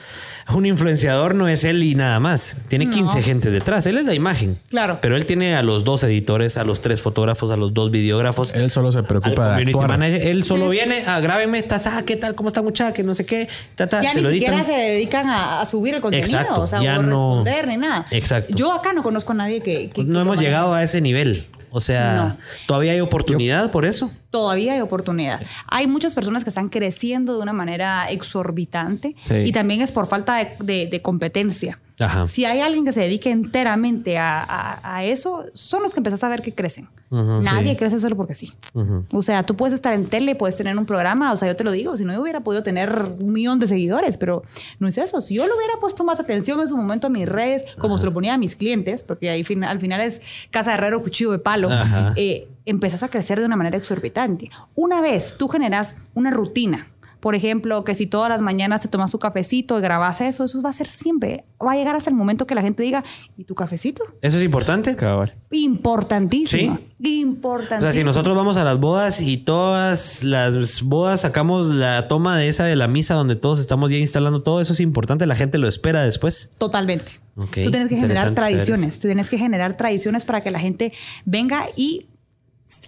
[0.52, 2.56] un influenciador no es él y nada más.
[2.68, 4.58] Tiene 15 gente detrás, él es la imagen.
[4.68, 4.98] Claro.
[5.00, 8.54] Pero él tiene a los dos editores, a los tres fotógrafos, a los dos videógrafos.
[8.54, 9.88] Él solo se preocupa de actuar.
[9.88, 10.28] manager.
[10.28, 12.34] Él solo viene, ah, grábenme, tas, ah, ¿qué tal?
[12.34, 12.92] ¿Cómo está muchacha?
[12.92, 13.48] Que no sé qué.
[13.74, 14.74] Ta, ta, ya se ni lo siquiera editan.
[14.74, 17.76] se dedican a, a subir el contenido, Exacto, o sea, ya o no- responder ni
[17.76, 18.06] nada.
[18.10, 18.54] Exacto.
[18.54, 19.90] Yo acá no conozco a nadie que.
[20.04, 21.46] no hemos llegado a ese nivel.
[21.76, 22.36] O sea, No.
[22.68, 24.10] todavía hay oportunidad por eso.
[24.34, 25.40] Todavía hay oportunidad.
[25.68, 29.34] Hay muchas personas que están creciendo de una manera exorbitante Sí.
[29.46, 31.78] y también es por falta de, de- de competencia.
[32.00, 32.26] Ajá.
[32.26, 36.24] Si hay alguien que se dedique enteramente a, a- a eso, son los que empezás
[36.24, 36.88] a ver que crecen.
[37.10, 37.76] Ujú, Nadie sí.
[37.76, 38.52] crece solo porque sí.
[38.72, 39.06] Ujú.
[39.12, 41.62] O sea, tú puedes estar en tele, puedes tener un programa, o sea, yo te
[41.62, 44.42] lo digo, si no yo hubiera podido tener un millón de seguidores, pero
[44.80, 45.20] no es eso.
[45.20, 48.04] Si yo le hubiera puesto más atención en su momento a mis redes, como se
[48.06, 50.20] lo ponía a mis clientes, porque ahí al final es
[50.50, 51.68] casa de herrero, cuchillo de palo,
[52.16, 54.50] eh, empezás a crecer de una manera exorbitante.
[54.74, 56.88] Una vez tú generas una rutina,
[57.24, 60.60] por ejemplo, que si todas las mañanas te tomas tu cafecito y grabas eso, eso
[60.60, 61.46] va a ser siempre.
[61.58, 63.02] Va a llegar hasta el momento que la gente diga,
[63.38, 64.04] ¿y tu cafecito?
[64.20, 64.94] ¿Eso es importante?
[64.94, 65.34] Cabal.
[65.50, 66.74] Importantísimo.
[66.74, 67.80] O Importantísimo.
[67.80, 72.48] sea, si nosotros vamos a las bodas y todas las bodas sacamos la toma de
[72.48, 75.56] esa de la misa donde todos estamos ya instalando todo, eso es importante, la gente
[75.56, 76.50] lo espera después.
[76.58, 77.20] Totalmente.
[77.36, 78.98] Ok, Tú tienes que generar tradiciones.
[78.98, 80.92] Tú tienes que generar tradiciones para que la gente
[81.24, 82.08] venga y,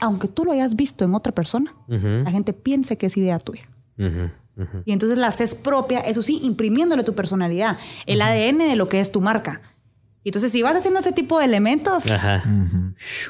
[0.01, 3.39] aunque tú lo hayas visto en otra persona, Ujú, la gente piense que es idea
[3.39, 3.69] tuya.
[3.99, 4.83] ujú, ujú.
[4.85, 9.01] Y entonces la haces propia, eso sí, imprimiéndole tu personalidad, el ADN de lo que
[9.01, 9.61] es tu marca.
[10.25, 12.43] Y entonces, si vas haciendo ese tipo de elementos, Ajá.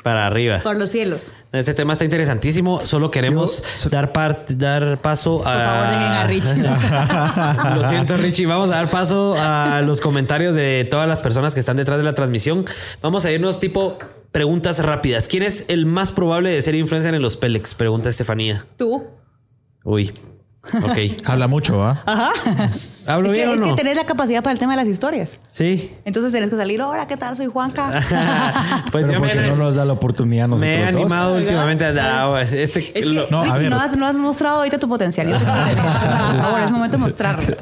[0.03, 0.61] Para arriba.
[0.63, 1.31] por los cielos.
[1.53, 2.87] Este tema está interesantísimo.
[2.87, 5.53] Solo queremos dar, par- dar paso a.
[5.53, 7.77] Por favor, dejen a Richie.
[7.83, 8.47] Lo siento, Richie.
[8.47, 12.05] Vamos a dar paso a los comentarios de todas las personas que están detrás de
[12.05, 12.65] la transmisión.
[13.03, 13.99] Vamos a irnos tipo
[14.37, 15.29] preguntas rápidas.
[15.29, 17.73] ¿Quién es el más probable de ser influencer en los Pelex?
[17.75, 18.67] Pregunta Estefanía.
[18.77, 19.07] Tú.
[19.83, 20.13] Uy.
[20.83, 20.99] Ok.
[21.25, 22.03] Habla mucho, ¿ah?
[23.07, 23.75] ¿Hablo Es que, bien o es que no?
[23.77, 25.39] tenés la capacidad para el tema de las historias.
[25.53, 25.91] Sí.
[26.05, 27.35] Entonces tenés que salir, hola, ¿qué tal?
[27.35, 27.89] Soy Juanca.
[28.93, 30.89] pues Pero me, no nos da la oportunidad nosotros me he dos.
[30.89, 33.71] animado últimamente a no, este, Es que, lo- No, a Richie, ver.
[33.71, 35.29] no, has, no has mostrado ahorita tu potencial.
[35.31, 35.77] Yo te quiero tener.
[35.83, 37.57] Por favor, es momento de mostrarlo.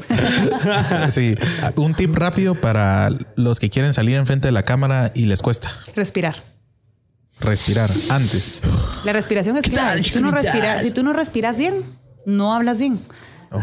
[1.12, 1.36] Sí.
[1.76, 5.70] Un tip rápido para los que quieren salir enfrente de la cámara y les cuesta.
[5.94, 6.53] Respirar.
[7.40, 8.62] Respirar antes.
[9.04, 10.02] La respiración es clave.
[10.02, 13.00] Si tú, no respiras, si tú no respiras bien, no hablas bien.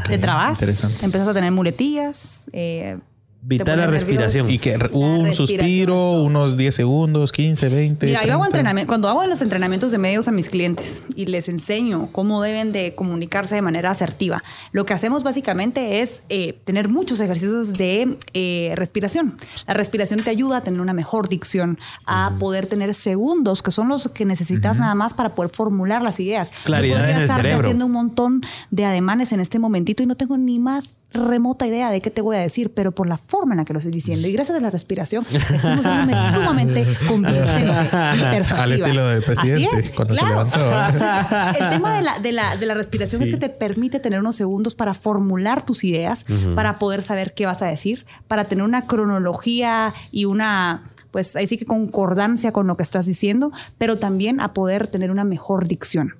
[0.07, 0.61] Te trabas,
[1.03, 2.43] empiezas a tener muletillas.
[2.53, 2.99] eh,
[3.44, 4.50] Vital la respiración.
[4.52, 8.06] Y que un suspiro, unos 10 segundos, 15, 20.
[8.06, 8.46] Mira, yo hago 30.
[8.46, 12.72] entrenamiento, cuando hago los entrenamientos de medios a mis clientes y les enseño cómo deben
[12.72, 18.18] de comunicarse de manera asertiva, lo que hacemos básicamente es eh, tener muchos ejercicios de
[18.34, 19.38] eh, respiración.
[19.66, 23.88] La respiración te ayuda a tener una mejor dicción, a poder tener segundos, que son
[23.88, 26.52] los que necesitas nada más para poder formular las ideas.
[26.52, 27.68] Yo Claridad podría en el estarte cerebro.
[27.68, 31.91] haciendo un montón de ademanes en este momentito y no tengo ni más remota idea
[31.91, 33.91] de qué te voy a decir, pero por la forma en la que lo estoy
[33.91, 38.64] diciendo y gracias a la respiración estoy mostrándome sumamente convincente y persuasiva.
[38.64, 40.45] Al estilo del presidente, Así es, cuando se claro.
[40.45, 40.59] levantó.
[40.93, 44.20] Entonces, el tema de la, de la, de la respiración es que te permite tener
[44.20, 48.64] unos segundos para formular tus ideas, para poder saber qué vas a decir, para tener
[48.64, 53.99] una cronología y una, pues ahí sí que concordancia con lo que estás diciendo, pero
[53.99, 56.16] también a poder tener una mejor dicción.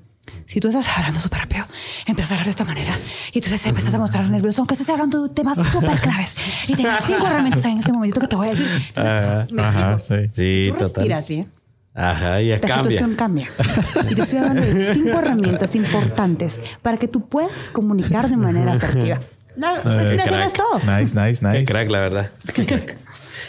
[0.48, 1.66] Si tú estás hablando súper rápido,
[2.06, 2.92] empiezas a hablar de esta manera
[3.32, 6.36] y entonces empiezas a mostrar nervioso, aunque estés hablando de temas súper claves
[6.68, 8.68] y tengas cinco herramientas en este momento que te voy a decir.
[8.96, 10.16] Entonces, ¿me Ajá, sí.
[10.28, 10.94] Sí, Si tú total.
[10.96, 11.52] respiras bien,
[11.94, 12.78] Ajá, ya la cambia.
[12.84, 13.50] situación cambia.
[14.10, 18.74] Y te estoy hablando de cinco herramientas importantes para que tú puedas comunicar de manera
[18.74, 19.20] asertiva.
[19.58, 20.48] La crack.
[20.48, 20.80] es todo.
[20.80, 21.60] Nice, nice, nice.
[21.60, 22.32] Qué crack, la verdad.
[22.54, 22.98] Qué crack.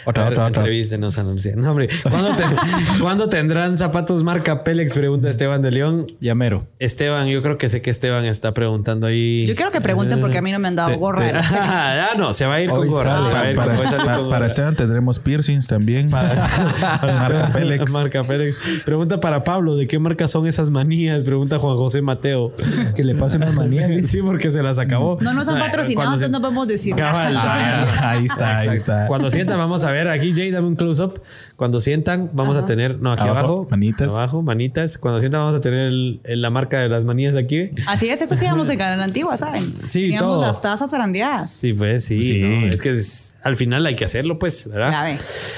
[0.05, 0.61] Otra, otra, otra.
[0.61, 1.61] Entrevístenos, anuncian.
[1.61, 1.87] No, hombre.
[2.03, 2.43] ¿Cuándo, te-
[3.01, 4.93] ¿Cuándo tendrán zapatos marca Pélex?
[4.93, 6.07] Pregunta Esteban de León.
[6.19, 6.67] Ya mero.
[6.79, 9.45] Esteban, yo creo que sé que Esteban está preguntando ahí.
[9.47, 11.25] Yo quiero que pregunten porque a mí no me han dado gorra.
[11.25, 11.61] de las pelis.
[11.65, 13.11] ah, no, se va a ir con gorra.
[13.31, 13.51] sale.
[13.51, 14.47] ir Para, para, para- con para gorra.
[14.47, 16.09] Esteban tendremos piercings también.
[16.11, 17.91] Marca Pélex.
[17.91, 18.55] Marca Pélex.
[18.85, 21.23] Pregunta para Pablo, ¿de qué marca son esas manías?
[21.23, 22.53] Pregunta Juan José Mateo.
[22.95, 24.07] Que le pase más manías.
[24.07, 25.17] Sí, porque se las acabó.
[25.21, 26.95] No nos han patrocinado, se- entonces no podemos decir.
[26.95, 29.07] Cabal, Ah, ahí está, ahí está.
[29.07, 31.21] Cuando sientan, vamos a ver aquí, Jay, dame un close-up.
[31.55, 34.09] Cuando sientan, vamos a tener, no, aquí Abajo, abajo, manitas.
[34.13, 34.97] Abajo, manitas.
[34.97, 37.69] Cuando sientan, vamos a tener el- el- la marca de las manías aquí.
[37.87, 39.73] Así es, eso hacíamos en Canal Antigua, ¿saben?
[39.87, 40.41] Sí, Teníamos todo.
[40.41, 41.51] las tazas zarandeadas.
[41.51, 42.21] Sí, pues sí.
[42.21, 42.39] Sí.
[42.41, 42.67] ¿no?
[42.67, 44.91] Es que es- al final hay que hacerlo, pues, ¿verdad?
[44.91, 45.17] Ya ven.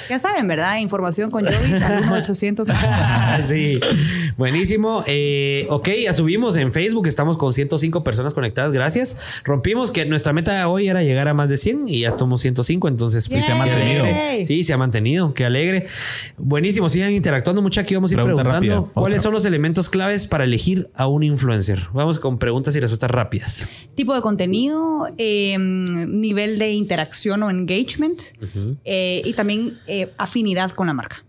[0.09, 0.77] Ya saben, ¿verdad?
[0.77, 2.67] Información con Jovis al 1800.
[3.47, 3.79] sí,
[4.37, 5.03] buenísimo.
[5.05, 7.05] Eh, ok, ya subimos en Facebook.
[7.07, 8.71] Estamos con 105 personas conectadas.
[8.71, 9.17] Gracias.
[9.43, 12.87] Rompimos que nuestra meta hoy era llegar a más de 100 y ya estamos 105.
[12.87, 14.05] Entonces, pues, se ha mantenido.
[14.45, 15.33] Sí, se ha mantenido.
[15.35, 15.85] Qué alegre.
[16.37, 16.89] Buenísimo.
[16.89, 17.81] Sigan interactuando mucho.
[17.81, 18.93] Aquí vamos a ir Pregunta preguntando rápida.
[18.93, 21.83] cuáles son los elementos claves para elegir a un influencer.
[21.93, 23.67] Vamos con preguntas y respuestas rápidas.
[23.93, 27.74] tipo de contenido, eh, nivel de interacción o engagement
[28.83, 31.23] eh, y también eh, afinidad con la marca.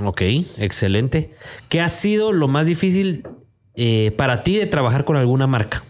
[0.00, 0.22] Ok,
[0.58, 1.34] excelente.
[1.68, 3.26] ¿Qué ha sido lo más difícil
[3.74, 5.84] eh, para ti de trabajar con alguna marca?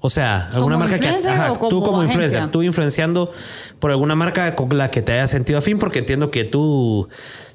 [0.00, 2.24] O sea, alguna ¿Como marca que ajá, como tú como agencia?
[2.24, 3.32] influencer, tú influenciando
[3.78, 7.08] por alguna marca con la que te hayas sentido afín, porque entiendo que tú,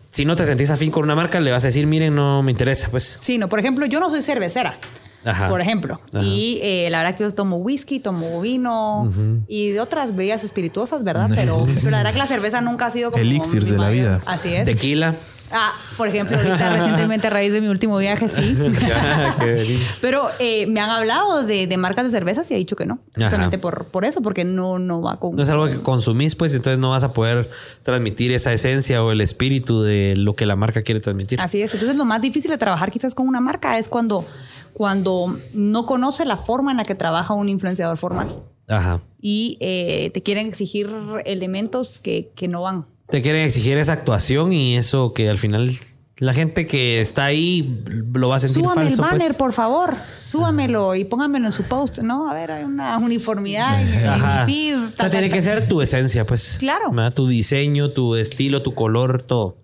[0.09, 2.51] si no te sentís afín con una marca, le vas a decir, miren, no me
[2.51, 3.17] interesa, pues.
[3.21, 4.79] Sí, no, por ejemplo, yo no soy cervecera.
[5.23, 5.49] Ajá.
[5.49, 5.99] por ejemplo.
[6.13, 6.23] Ajá.
[6.23, 9.11] Y eh, la verdad que yo tomo whisky, tomo vino
[9.47, 11.29] y de otras bebidas espirituoas, ¿verdad?
[11.33, 13.21] Pero, pero la verdad que la cerveza nunca ha sido como...
[13.21, 14.21] Elixirs de la vida.
[14.25, 14.65] Así es.
[14.65, 15.15] Tequila.
[15.53, 18.57] Ah, por ejemplo, ahorita recientemente a raíz de mi último viaje, sí.
[20.01, 22.99] Pero eh, me han hablado de, de marcas de cervezas y he dicho que no.
[23.15, 25.35] Justamente por, por eso, porque no, no va con...
[25.35, 27.49] No es algo que consumís, pues entonces no vas a poder
[27.83, 31.41] transmitir esa esencia o el espíritu de lo que la marca quiere transmitir.
[31.41, 31.73] Así es.
[31.73, 34.25] Entonces, lo más difícil de trabajar quizás con una marca es cuando,
[34.73, 38.35] cuando no conoce la forma en la que trabaja un influenciador formal
[38.67, 39.01] Ajá.
[39.21, 40.89] y eh, te quieren exigir
[41.25, 42.85] elementos que, que no van.
[43.11, 45.71] Te quieren exigir esa actuación y eso que al final
[46.17, 47.83] la gente que está ahí
[48.13, 49.03] lo va a sentir Súbame falso.
[49.03, 49.37] el banner, pues.
[49.37, 49.95] por favor.
[50.29, 51.99] Súbamelo y póngamelo en su post.
[51.99, 54.45] No, a ver, hay una uniformidad Ajá.
[54.45, 54.75] feed.
[54.77, 56.57] O sea, tiene que ser tu esencia, pues.
[56.59, 56.91] Claro.
[57.11, 59.57] Tu diseño, tu estilo, tu color, todo.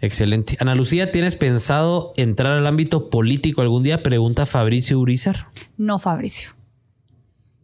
[0.00, 0.56] Excelente.
[0.60, 4.02] Ana Lucía, ¿tienes pensado entrar al ámbito político algún día?
[4.02, 5.48] Pregunta Fabricio Urizar.
[5.76, 6.50] No, Fabricio.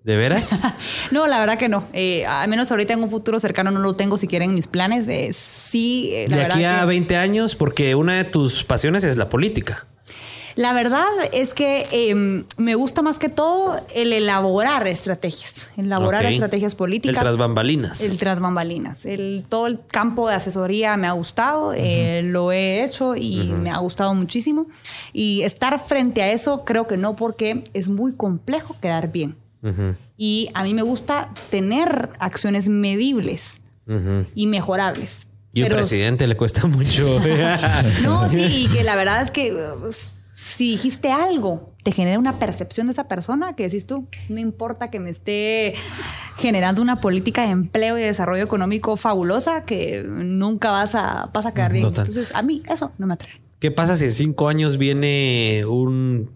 [0.04, 0.58] ¿De veras?
[1.10, 1.84] No, la verdad que no.
[1.92, 5.08] Eh, al menos ahorita en un futuro cercano no lo tengo siquiera en mis planes.
[5.08, 8.64] Eh, sí, eh, la de verdad aquí a que- 20 años, porque una de tus
[8.64, 9.86] pasiones es la política.
[10.54, 16.74] La verdad es que eh, me gusta más que todo el elaborar estrategias, elaborar estrategias
[16.74, 17.16] políticas.
[17.16, 18.00] El tras bambalinas.
[18.00, 19.04] El tras bambalinas.
[19.06, 23.70] El, todo el campo de asesoría me ha gustado, eh, lo he hecho y me
[23.70, 24.66] ha gustado muchísimo.
[25.12, 29.36] Y estar frente a eso creo que no, porque es muy complejo quedar bien.
[30.16, 33.60] Y a mí me gusta tener acciones medibles
[34.34, 35.26] y mejorables.
[35.52, 37.18] Y un presidente le cuesta mucho.
[38.02, 39.92] No, sí, y que la verdad es que uh,
[40.34, 44.90] si dijiste algo, te genera una percepción de esa persona que decís tú, no importa
[44.90, 45.74] que me esté
[46.36, 51.54] generando una política de empleo y desarrollo económico fabulosa, que nunca vas a, vas a
[51.54, 51.84] quedar bien.
[51.84, 52.06] Total.
[52.06, 53.40] Entonces, a mí eso no me atrae.
[53.58, 56.30] ¿Qué pasa si en cinco años viene un,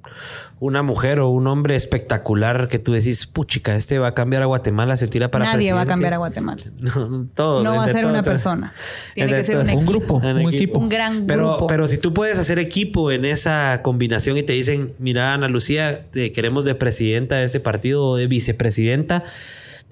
[0.64, 4.46] una mujer o un hombre espectacular que tú decís, puchica, este va a cambiar a
[4.46, 5.88] Guatemala, se tira para Nadie va a presidente"?
[5.92, 6.62] cambiar a Guatemala.
[6.78, 8.32] No, todos, No va a ser una todos.
[8.32, 8.72] persona.
[9.14, 9.78] Tiene Entre que ser un.
[9.80, 10.78] Un grupo, Un un equipo.
[10.78, 11.66] Un gran Pero, grupo.
[11.66, 16.04] pero si tú puedes hacer equipo en esa combinación y te dicen, mira, Ana Lucía,
[16.12, 19.24] te queremos de presidenta de ese partido o de vicepresidenta,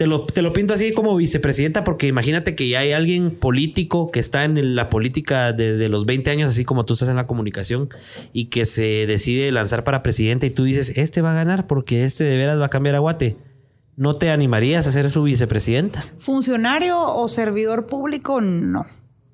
[0.01, 4.11] te lo, te lo pinto así como vicepresidenta porque imagínate que ya hay alguien político
[4.11, 7.27] que está en la política desde los 20 años, así como tú estás en la
[7.27, 7.91] comunicación,
[8.33, 12.05] y que se decide lanzar para presidente y tú dices, este va a ganar porque
[12.05, 13.37] este de veras va a cambiar a Guate.
[13.95, 16.07] ¿No te animarías a ser su vicepresidenta?
[16.19, 18.87] Funcionario o servidor público, no.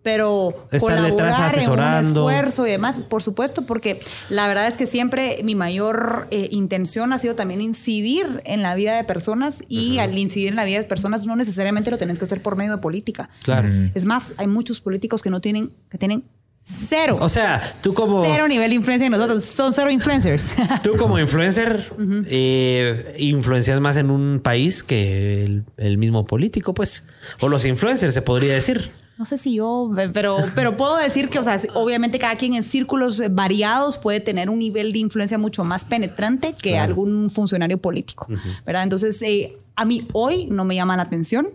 [0.07, 4.01] Pero Estar detrás colaborar en un esfuerzo y demás, por supuesto, porque
[4.31, 8.77] la verdad es que siempre mi mayor eh, intención ha sido también incidir en la
[8.77, 12.21] vida de personas y al incidir en la vida de personas no necesariamente lo tenés
[12.21, 13.31] que hacer por medio de política.
[13.43, 13.69] Claro.
[13.97, 16.23] Es más, hay muchos políticos que no tienen, que tienen
[16.63, 17.19] cero.
[17.21, 18.25] O sea, tú como...
[18.25, 19.45] Cero nivel de influencia en nosotros.
[19.45, 20.47] Son cero influencers.
[20.85, 21.91] Tú como influencer,
[22.29, 27.03] eh, influencias más en un país que el, el mismo político, pues.
[27.41, 28.93] O los influencers, se podría decir.
[29.19, 32.63] No sé si yo, pero, pero puedo decir que, o sea, obviamente cada quien en
[32.63, 38.27] círculos variados puede tener un nivel de influencia mucho más penetrante que algún funcionario político,
[38.67, 38.83] ¿verdad?
[38.83, 41.49] Entonces, eh, a mí hoy no me llama la atención.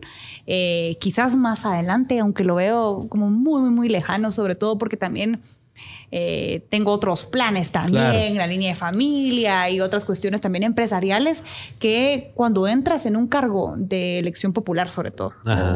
[0.48, 4.98] Eh, quizás más adelante, aunque lo veo como muy, muy, muy lejano, sobre todo porque
[4.98, 5.42] también
[6.12, 8.36] eh, tengo otros planes también, Claro.
[8.36, 11.44] la línea de familia y otras cuestiones también empresariales
[11.80, 15.34] que cuando entras en un cargo de elección popular, sobre todo,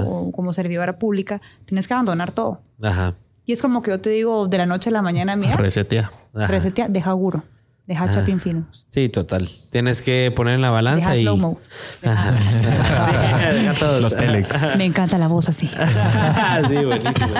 [0.07, 2.61] o como servidora pública, tienes que abandonar todo.
[2.81, 3.15] Ajá.
[3.45, 6.11] Y es como que yo te digo de la noche a la mañana, mira, Resetea.
[6.33, 6.47] Ajá.
[6.47, 7.43] resetea, deja guro,
[7.87, 9.47] deja chapín finos, Sí, total.
[9.71, 11.21] Tienes que poner en la balanza deja y.
[11.23, 11.59] slow-mo.
[12.03, 13.51] Ajá.
[13.53, 14.01] Deja todos.
[14.01, 14.77] Los Pélex.
[14.77, 15.67] Me encanta la voz así.
[16.69, 17.35] sí, buenísimo.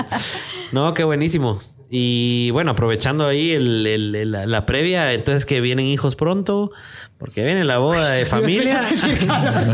[0.72, 1.58] No, qué buenísimo.
[1.88, 6.72] Y bueno, aprovechando ahí el- el- el- la, previa, entonces que vienen hijos pronto,
[7.18, 8.80] porque viene la boda de familia.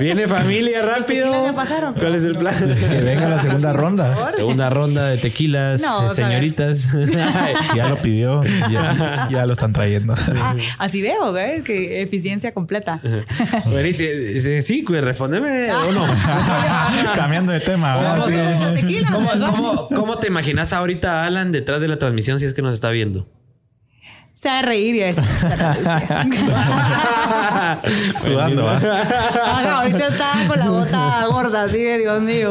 [0.00, 1.54] viene familia rápido.
[1.54, 1.94] pasaron?
[1.94, 2.54] ¿Cuál es el plan?
[2.58, 4.32] Que venga la segunda ronda.
[4.34, 6.88] Segunda ronda de tequilas, No, eh, señoritas.
[7.76, 10.14] Ya lo pidió, ya, ya lo están trayendo.
[10.40, 13.00] Ah, así veo, güey, que eficiencia completa.
[13.66, 14.08] Buenísimo.
[14.42, 16.06] Sí, sí, güey, respóndeme o no.
[17.14, 18.18] Cambiando de tema, ¿verdad?
[18.20, 18.34] ¿Cómo, Sí.
[18.58, 19.50] cómo- Tequila, cómo- ¿verdad?
[19.50, 22.74] cómo- cómo te imaginas ahorita a Alan detrás de la transmisión si es que nos
[22.74, 23.26] está viendo?
[24.38, 25.24] Se va a reír y a decir,
[28.22, 28.78] Sudando, ¿va?
[28.82, 32.50] Ah, no, ahorita está con la bota gorda, así de Dios mío.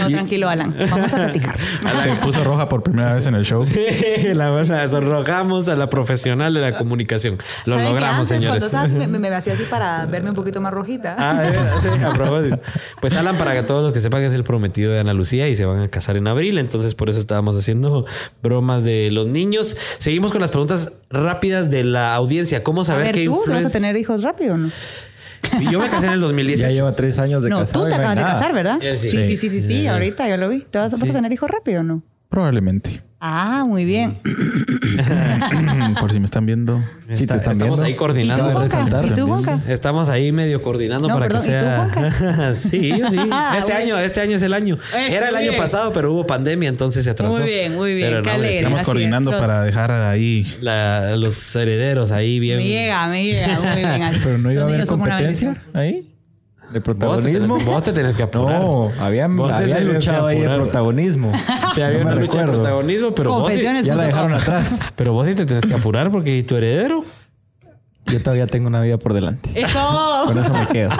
[0.00, 0.74] No, tranquilo, Alan.
[0.90, 1.56] Vamos a platicar.
[2.02, 3.64] Se puso roja por primera vez en el show.
[4.34, 7.38] la verdad, sonrojamos a la profesional de la comunicación.
[7.66, 8.64] Lo ¿Saben qué logramos, antes, señores.
[8.64, 11.14] Cuando me, me, me hacía así para verme un poquito más rojita.
[11.16, 12.58] Ah, eh, sí, a propósito.
[13.00, 15.54] Pues Alan, para que todos los que sepan, es el prometido de Ana Lucía y
[15.54, 16.58] se van a casar en abril.
[16.58, 18.06] Entonces, por eso estábamos haciendo
[18.42, 19.76] bromas de los niños.
[19.98, 22.62] Seguimos con las preguntas rápidas de la audiencia.
[22.64, 24.70] ¿Cómo A saber ver, qué ¿tú vas a tener hijos rápido o no?
[25.70, 26.62] Yo me casé en el 2018.
[26.68, 27.82] Ya lleva tres años de No, casado.
[27.82, 28.78] tú y te no acabas de casar, ¿verdad?
[28.80, 29.08] Sí.
[29.10, 30.60] Sí, sí, sí, sí, sí, ahorita yo lo vi.
[30.62, 32.02] ¿Te vas, vas a tener hijos rápido o no?
[32.32, 33.02] Probablemente.
[33.20, 34.16] Ah, muy bien.
[36.00, 36.78] Por si me están viendo.
[37.12, 37.82] Sí, te Está- están estamos viendo.
[37.84, 38.46] ahí ¿Y tú, coordinando.
[38.48, 38.62] de Juanca?
[38.76, 39.28] resaltar ¿Y tú, también.
[39.44, 39.60] Juanca?
[39.72, 41.76] Estamos ahí medio coordinando No, para perdón, que ¿y tú, sea.
[41.92, 42.54] Juanca?
[42.56, 43.18] sí, sí.
[43.30, 44.78] Ah, Este año, este año es el año.
[44.96, 45.60] Eh, Era el año bien.
[45.62, 47.38] pasado, pero hubo pandemia, entonces se atrasó.
[47.38, 48.08] Muy bien, muy bien.
[48.08, 48.56] Pero no, alegre.
[48.56, 50.46] estamos coordinando es, para dejar ahí.
[50.60, 52.58] la- los herederos ahí bien.
[52.58, 53.60] Me llega, me llega.
[53.60, 54.12] Muy bien.
[54.24, 56.08] Pero no iba a haber competencia ahí.
[56.72, 57.58] De Vos te, protagonismo.
[57.58, 58.60] vos te tenés que apurar.
[58.62, 61.32] No, habían, Vos te habían tenías que luchado ahí de protagonismo.
[61.74, 63.86] Se había No una lucha de protagonismo, pero vos, sí, Confesiones.
[63.86, 64.78] Ya la dejaron atrás.
[64.96, 67.04] pero vos sí te tenés que apurar porque ¿y tu heredero.
[68.06, 69.50] Yo todavía tengo una vida por delante.
[69.54, 69.78] Eso.
[70.26, 70.90] Con eso me quedo.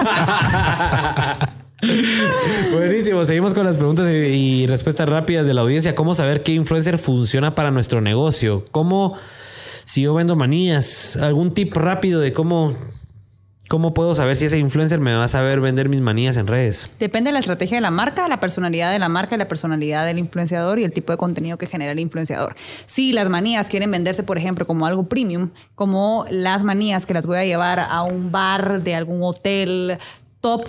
[2.71, 5.95] Buenísimo, seguimos con las preguntas y respuestas rápidas de la audiencia.
[5.95, 8.65] ¿Cómo saber qué influencer funciona para nuestro negocio?
[8.71, 9.15] ¿Cómo,
[9.83, 12.73] si yo vendo manías, algún tip rápido de cómo,
[13.73, 16.91] cómo puedo saber si ese influencer me va a saber vender mis manías en redes?
[16.99, 20.05] Depende de la estrategia de la marca, la personalidad de la marca, y la personalidad
[20.05, 22.55] del influenciador y el tipo de contenido que genera el influenciador.
[22.85, 27.25] Si las manías quieren venderse, por ejemplo, como algo premium, como las manías que las
[27.25, 29.97] voy a llevar a un bar de algún hotel
[30.39, 30.67] top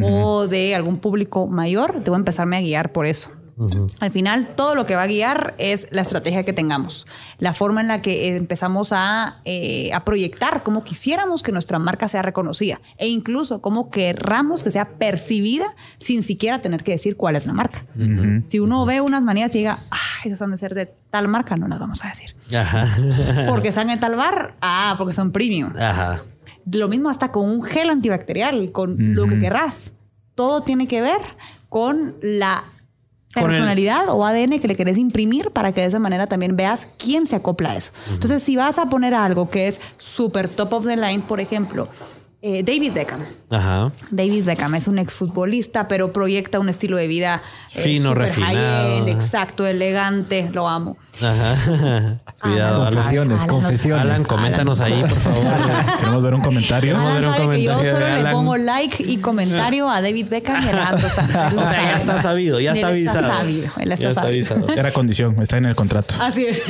[0.00, 3.30] o de algún público mayor, debo empezarme a guiar por eso.
[4.00, 7.06] Al final, todo lo que va a guiar es la estrategia que tengamos,
[7.38, 11.78] la forma en la que eh, empezamos a, eh, a proyectar cómo quisiéramos que nuestra
[11.78, 15.66] marca sea reconocida e incluso cómo querramos que sea percibida
[15.98, 17.84] sin siquiera tener que decir cuál es la marca.
[18.48, 21.56] Si uno ve unas manías y diga, ah, esas han de ser de tal marca,
[21.56, 22.34] no las vamos a decir.
[22.56, 22.88] Ajá.
[23.48, 25.72] Porque están en tal bar, ah, porque son premium.
[25.76, 26.18] Ajá.
[26.70, 29.92] Lo mismo hasta con un gel antibacterial, con lo que querrás.
[30.34, 31.20] Todo tiene que ver
[31.68, 32.64] con la
[33.40, 36.86] El- personalidad o ADN que le querés imprimir para que de esa manera también veas
[36.98, 37.92] quién se acopla a eso.
[38.10, 41.88] Entonces, si vas a poner algo que es súper top of the line, por ejemplo,
[42.46, 43.20] eh, David Beckham.
[43.48, 43.90] Ajá.
[44.10, 47.40] David Beckham es un exfutbolista, pero proyecta un estilo de vida
[47.74, 50.98] eh, Fino, refinado, exacto, elegante, lo amo.
[51.22, 51.54] Ajá.
[52.42, 52.94] Cuidado, Alan.
[52.94, 54.02] Confesiones, Alan, confesiones.
[54.02, 55.44] Alan, coméntanos ahí, por favor.
[55.98, 56.94] Queremos ver un comentario.
[56.94, 58.32] Vamos a ver Alan un sabe que yo comentario solo le Alan.
[58.32, 60.94] pongo like y comentario a David Beckham y a
[61.56, 63.26] O sea, ya está sabido, ya está avisado.
[63.38, 64.54] sabido, él está Ya está sabido.
[64.54, 64.72] avisado.
[64.78, 66.14] Era condición, está en el contrato.
[66.20, 66.60] Así es.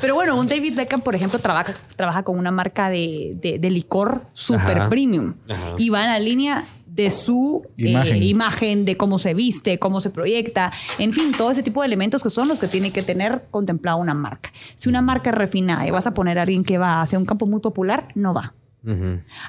[0.00, 3.70] Pero bueno, un David Beckham, por ejemplo, trabaja, trabaja con una marca de, de- de
[3.70, 4.88] licor super Ajá.
[5.16, 5.74] Premium Ajá.
[5.78, 7.90] y va en la línea de su eh,
[8.22, 8.84] Imagen.
[8.86, 12.30] de cómo se viste, cómo se proyecta, en fin, todo ese tipo de elementos que
[12.30, 14.50] son los que tiene que tener contemplado una marca.
[14.76, 17.26] Si una marca es refinada y vas a poner a alguien que va hacia un
[17.26, 18.54] campo muy popular, no va.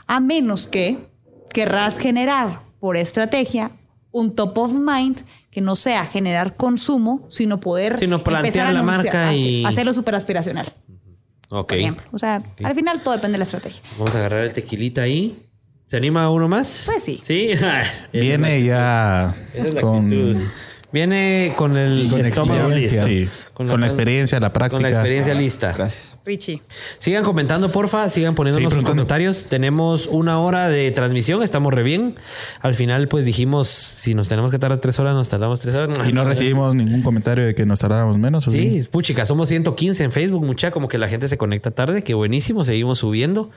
[0.08, 0.98] A menos que
[1.54, 3.70] querrás generar por estrategia
[4.12, 5.20] un top of mind
[5.52, 10.16] que no sea generar consumo, sino poder Sino plantear la anunciar- marca y- hacerlo súper
[10.16, 10.66] aspiracional,
[11.50, 11.70] Ok.
[11.70, 12.06] por ejemplo.
[12.12, 13.82] O sea, al final todo depende de la estrategia.
[13.98, 15.44] Vamos a agarrar el tequilita ahí.
[15.88, 16.84] ¿Se anima uno más?
[16.86, 17.22] Pues sí.
[17.24, 17.52] Sí.
[18.14, 20.36] Viene ya Esa es la con, actitud.
[20.92, 23.06] Viene con el con estómago listo.
[23.08, 24.90] Sí, con la experiencia, la Con la práctica.
[24.90, 25.74] experiencia lista.
[25.76, 26.16] Gracias.
[26.26, 26.62] Richie.
[27.00, 28.08] Sigan comentando, porfa.
[28.10, 29.46] Sigan poniéndonos Sí, sus comentarios.
[29.50, 31.42] Tenemos una hora de transmisión.
[31.42, 32.16] Estamos re bien.
[32.62, 35.98] Al final, pues dijimos, si nos tenemos que tardar tres horas, nos tardamos tres horas.
[36.08, 38.48] Y no recibimos ningún comentario de que nos tardáramos menos.
[38.48, 42.04] ¿o Sí, puchica, somos 115 en Facebook, mucha, como que la gente se conecta tarde,
[42.04, 43.50] qué buenísimo, seguimos subiendo.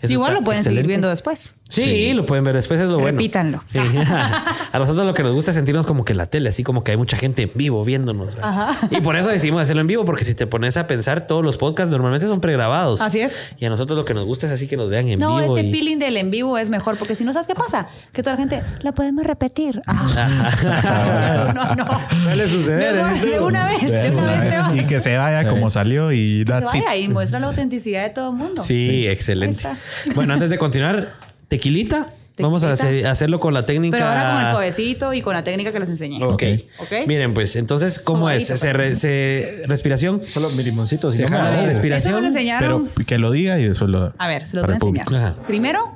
[0.00, 1.54] Eso Igual lo pueden seguir viendo después.
[1.68, 3.18] Sí, lo pueden ver después, es lo bueno.
[3.18, 3.62] Repítanlo.
[3.72, 3.78] Sí.
[4.72, 6.84] A nosotros lo que nos gusta es sentirnos como que en la tele, así como
[6.84, 8.36] que hay mucha gente en vivo viéndonos.
[8.40, 8.76] Ajá.
[8.90, 11.58] Y por eso decidimos hacerlo en vivo, porque si te pones a pensar, todos los
[11.58, 13.02] podcasts normalmente son pregrabados.
[13.02, 13.34] Así es.
[13.58, 15.56] Y a nosotros lo que nos gusta es así que nos vean en No, vivo.
[15.58, 18.22] este y- feeling del en vivo es mejor porque si no sabes qué pasa, que
[18.22, 19.82] toda la gente la podemos repetir.
[19.86, 21.52] Ah.
[21.54, 22.20] no, no, no.
[22.22, 22.94] Suele suceder.
[22.94, 24.82] Mejor, de una vez, de una una vez te vez.
[24.82, 26.48] Y que se vaya como salió y it.
[26.50, 28.62] vaya y muestra la autenticidad de todo el mundo.
[28.62, 29.66] Sí, excelente.
[29.68, 29.76] Ahí
[30.14, 31.12] Bueno, antes de continuar,
[31.48, 32.08] tequilita.
[32.38, 33.96] Vamos a hacer- hacerlo con la técnica.
[33.96, 36.22] Pero ahora con el suavecito y con la técnica que les enseñé.
[36.24, 36.42] Ok.
[36.80, 36.92] Ok.
[37.06, 38.46] Miren, pues, entonces, ¿cómo es?
[38.48, 40.22] Se, re- se- respiración.
[40.24, 41.10] Solo mi limoncito.
[41.12, 42.14] Si Se no jala la respiración.
[42.14, 42.88] Eso lo enseñaron.
[42.94, 44.12] Pero que lo diga y después lo.
[44.18, 45.22] A ver, se los para voy a enseñar.
[45.32, 45.36] Ajá.
[45.46, 45.92] Primero,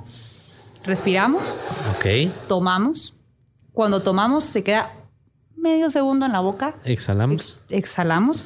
[0.85, 1.59] respiramos,
[1.97, 2.31] Ok.
[2.47, 3.17] tomamos.
[3.73, 4.93] Cuando tomamos, se queda
[5.57, 6.77] medio segundo en la boca.
[6.85, 7.59] Exhalamos.
[7.69, 8.45] Ex- exhalamos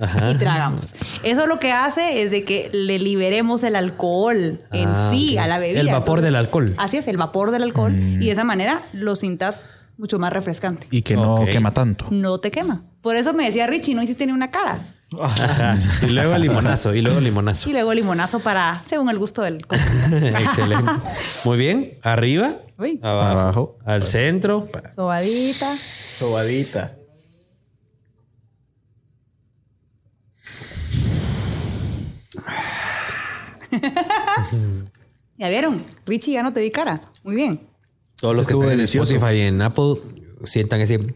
[0.00, 0.32] Ajá.
[0.32, 0.94] y tragamos.
[1.22, 5.46] Eso lo que hace es de que le liberemos el alcohol en Ah, sí a
[5.46, 5.80] la bebida.
[5.80, 6.74] El vapor del alcohol.
[6.78, 7.94] Así es, el vapor del alcohol.
[7.94, 9.64] Y de esa manera lo sintas
[9.98, 10.86] mucho más refrescante.
[10.90, 12.06] Y que no quema tanto.
[12.10, 12.82] No te quema.
[13.00, 14.92] Por eso me decía Richie, no hiciste ni una cara.
[15.20, 15.78] Ajá.
[16.02, 16.94] Y luego limonazo.
[16.94, 17.70] Y luego limonazo.
[17.70, 20.92] Y luego limonazo para, según el gusto del Excelente.
[21.44, 21.98] Muy bien.
[22.02, 22.56] Arriba.
[22.78, 22.98] Uy.
[23.02, 23.38] Abajo.
[23.38, 23.78] Abajo.
[23.86, 24.68] Al centro.
[24.94, 25.74] Sobadita.
[26.18, 26.96] Sobadita.
[35.38, 35.84] ¿Ya vieron?
[36.06, 37.00] Richie, ya no te vi cara.
[37.24, 37.60] Muy bien.
[38.16, 39.14] Todos los que están en delicioso.
[39.14, 39.96] Spotify y en Apple
[40.44, 41.14] sientan ese.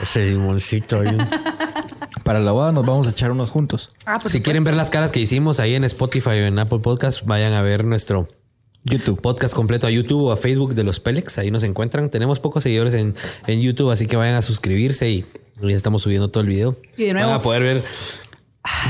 [0.00, 1.16] Ese limoncito ahí.
[2.24, 3.90] Para la boda nos vamos a echar unos juntos.
[4.04, 6.80] Ah, pues si quieren ver las caras que hicimos ahí en Spotify o en Apple
[6.80, 8.28] Podcast, vayan a ver nuestro
[8.84, 9.20] YouTube.
[9.20, 11.38] podcast completo a YouTube o a Facebook de los Pelex.
[11.38, 12.10] Ahí nos encuentran.
[12.10, 13.14] Tenemos pocos seguidores en,
[13.46, 15.24] en YouTube, así que vayan a suscribirse y
[15.62, 16.76] ya estamos subiendo todo el video.
[16.96, 17.82] Y de nuevo- Van a poder ver.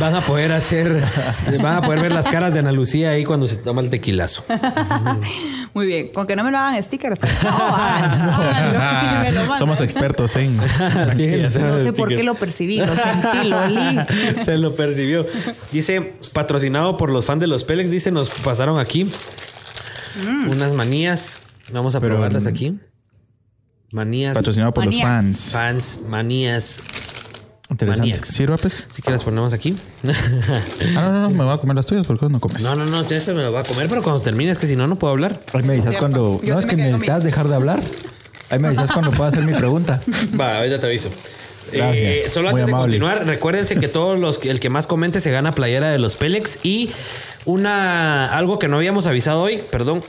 [0.01, 1.05] Van a poder hacer.
[1.63, 4.45] Van a poder ver las caras de Ana Lucía ahí cuando se toma el tequilazo.
[5.75, 6.09] Muy bien.
[6.13, 7.13] Con que no me lo hagan sticker.
[7.13, 9.59] está- No, háganlo, háganlo, y me lo mandan.
[9.59, 10.59] Somos expertos en.
[11.17, 11.27] Sí,
[11.61, 13.99] No sé por qué lo percibí, lo sentí, lo olí.
[14.45, 15.27] Se lo percibió.
[15.73, 19.11] Dice, patrocinado por los fans de los Pelex, dice, nos pasaron aquí
[20.17, 20.51] Mm.
[20.51, 21.41] unas manías.
[21.73, 22.79] Vamos a probarlas aquí.
[23.93, 24.35] Manías.
[24.35, 25.09] Patrocinado por los Manías.
[25.09, 25.51] fans.
[25.53, 26.81] Fans, manías.
[27.71, 28.09] Interesante.
[28.11, 28.29] Maníacs.
[28.29, 28.85] ¿Sirva, pues?
[28.91, 29.77] Así que las ponemos aquí.
[30.97, 32.63] Ah, no, no, no, me voy a comer las tuyas porque no comes.
[32.63, 34.75] No, no, no, se me lo voy a comer, pero cuando termine es que si
[34.77, 35.41] no, no puedo hablar.
[35.53, 36.41] Ahí me avisas cuando...
[36.43, 37.81] Yo No, es que me necesitas dejar de hablar.
[38.49, 40.01] Ahí me avisas cuando pueda hacer mi pregunta.
[40.41, 41.11] Va, ahorita te aviso.
[41.73, 42.27] Gracias.
[42.27, 45.21] Eh, solo Muy antes de continuar, recuérdense que todos los que- el que más comente
[45.21, 46.91] se gana playera de los Pelex y
[47.45, 50.03] una algo que no habíamos avisado hoy, perdón.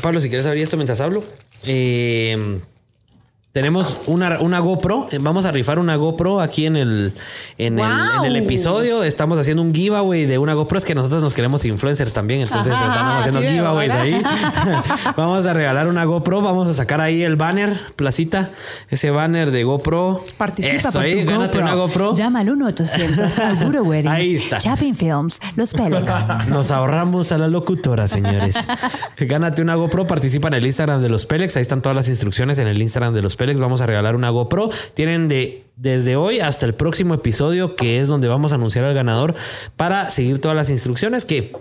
[0.00, 1.22] Pablo, si quieres abrir esto mientras hablo.
[1.64, 2.60] Eh,
[3.52, 5.08] tenemos una, una GoPro.
[5.12, 7.14] Eh, Vamos a rifar una GoPro aquí en el,
[7.58, 8.44] en, el, en el ¡Guau!
[8.44, 9.02] episodio.
[9.04, 10.78] Estamos haciendo un giveaway de una GoPro.
[10.78, 12.40] Es que nosotros nos queremos influencers también.
[12.40, 14.22] Entonces Ajá, estamos haciendo giveaways ahí.
[15.16, 16.40] Vamos a regalar una GoPro.
[16.40, 18.50] Vamos a sacar ahí el banner, placita.
[18.88, 20.24] Ese banner de GoPro.
[20.38, 21.62] Participa Eso, por ahí, tu gánate GoPro.
[21.62, 22.14] una GoPro.
[22.16, 24.08] Llama al 1-800 Alburo Wedding.
[24.10, 24.60] Ahí está.
[24.60, 26.06] Shopping Films, Los Pelex.
[26.48, 28.56] Nos ahorramos a la locutora, señores.
[29.18, 31.54] Gánate una GoPro, participa en el Instagram de los Pelex.
[31.56, 33.41] Ahí están todas las instrucciones en el Instagram de los Pelex.
[33.58, 34.70] Vamos a regalar una GoPro.
[34.94, 38.94] Tienen de desde hoy hasta el próximo episodio, que es donde vamos a anunciar al
[38.94, 39.34] ganador,
[39.76, 41.52] para seguir todas las instrucciones que.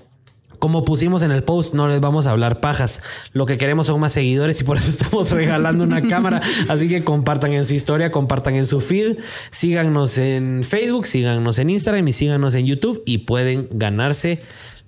[0.60, 3.02] Como pusimos en el post, no les vamos a hablar pajas.
[3.34, 6.40] Lo que queremos son más seguidores y por eso estamos regalando una cámara.
[6.68, 9.18] Así que compartan en su historia, compartan en su feed,
[9.50, 14.44] síganos en Facebook, síganos en Instagram y síganos en YouTube y pueden ganarse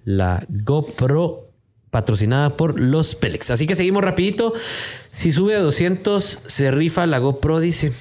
[0.06, 1.53] la GoPro
[1.94, 3.52] patrocinada por los Pelex.
[3.52, 4.54] Así que seguimos rapidito.
[5.14, 7.94] Si sube a 200 se rifa la GoPro, dice.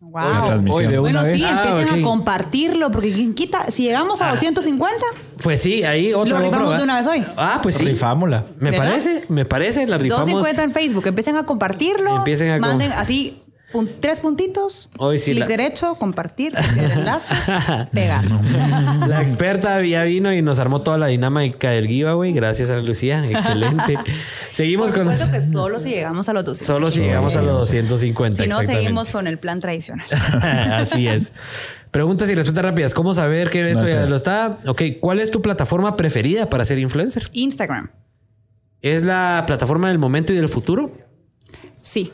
[0.00, 0.64] Wow.
[0.72, 1.50] Hoy de Bueno, una sí, vez.
[1.52, 4.96] Ah, empiecen a compartirlo, porque quien quita, si llegamos a 250,
[5.42, 7.24] Pues sí, ahí otra Lo rifamos GoPro, de una vez hoy.
[7.36, 7.84] Ah, pues sí.
[7.84, 8.46] Rifámosla.
[8.58, 8.86] Me ¿Verdad?
[8.86, 10.26] parece, me parece, la rifamos.
[10.26, 12.16] 250 en Facebook, empiecen a compartirlo.
[12.16, 13.40] Empiecen a com- manden así
[13.72, 14.90] pun- tres puntitos.
[14.98, 17.34] Hoy sí clic la- derecho, compartir, el enlace,
[17.92, 18.24] pegar.
[19.06, 22.32] La experta ya vino y nos armó toda la dinámica del giveaway.
[22.32, 23.24] Gracias a Lucía.
[23.30, 23.98] Excelente.
[24.52, 25.22] Seguimos Por con los...
[25.22, 26.66] que solo si llegamos a los 200.
[26.66, 28.42] Solo si llegamos a los 250.
[28.42, 28.82] si no, exactamente.
[28.84, 30.06] seguimos con el plan tradicional.
[30.42, 31.32] Así es.
[31.90, 32.94] Preguntas y respuestas rápidas.
[32.94, 34.58] ¿Cómo saber que eso No ya lo está?
[34.66, 37.24] Ok, ¿cuál es tu plataforma preferida para ser influencer?
[37.32, 37.90] Instagram,
[38.82, 40.92] ¿Es la plataforma del momento y del futuro?
[41.80, 42.12] sí.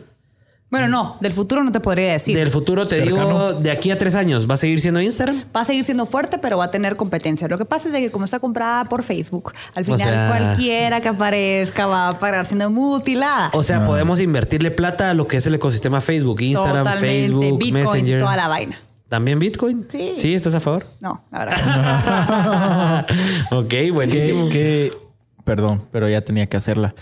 [0.68, 2.36] Bueno, no, del futuro no te podría decir.
[2.36, 5.44] Del futuro te digo, de aquí a tres años, ¿va a seguir siendo Instagram?
[5.54, 7.46] Va a seguir siendo fuerte, pero va a tener competencia.
[7.46, 10.28] Lo que pasa es de que como está comprada por Facebook, al O final sea-
[10.28, 13.50] cualquiera que aparezca va a parar siendo mutilada.
[13.52, 17.58] O sea, podemos invertirle plata a lo que es el ecosistema Facebook, Instagram, Totalmente, Facebook,
[17.58, 18.20] Bitcoin y Messenger.
[18.20, 18.80] toda la vaina.
[19.08, 19.86] ¿También Bitcoin?
[19.88, 20.12] Sí.
[20.16, 20.84] Sí, ¿estás a favor?
[21.00, 23.06] No, la verdad.
[23.52, 24.48] ok, buenísimo.
[24.48, 24.98] ¿Qué, qué-
[25.44, 26.92] Perdón, pero ya tenía que hacerla.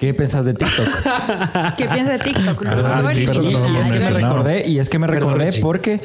[0.00, 0.88] ¿Qué pensás de TikTok?
[1.76, 2.64] ¿Qué pienso de TikTok?
[2.66, 5.06] Ah, sí, perdón, y, ni- no, y es que me recordé, y es que me
[5.06, 6.00] recordé porque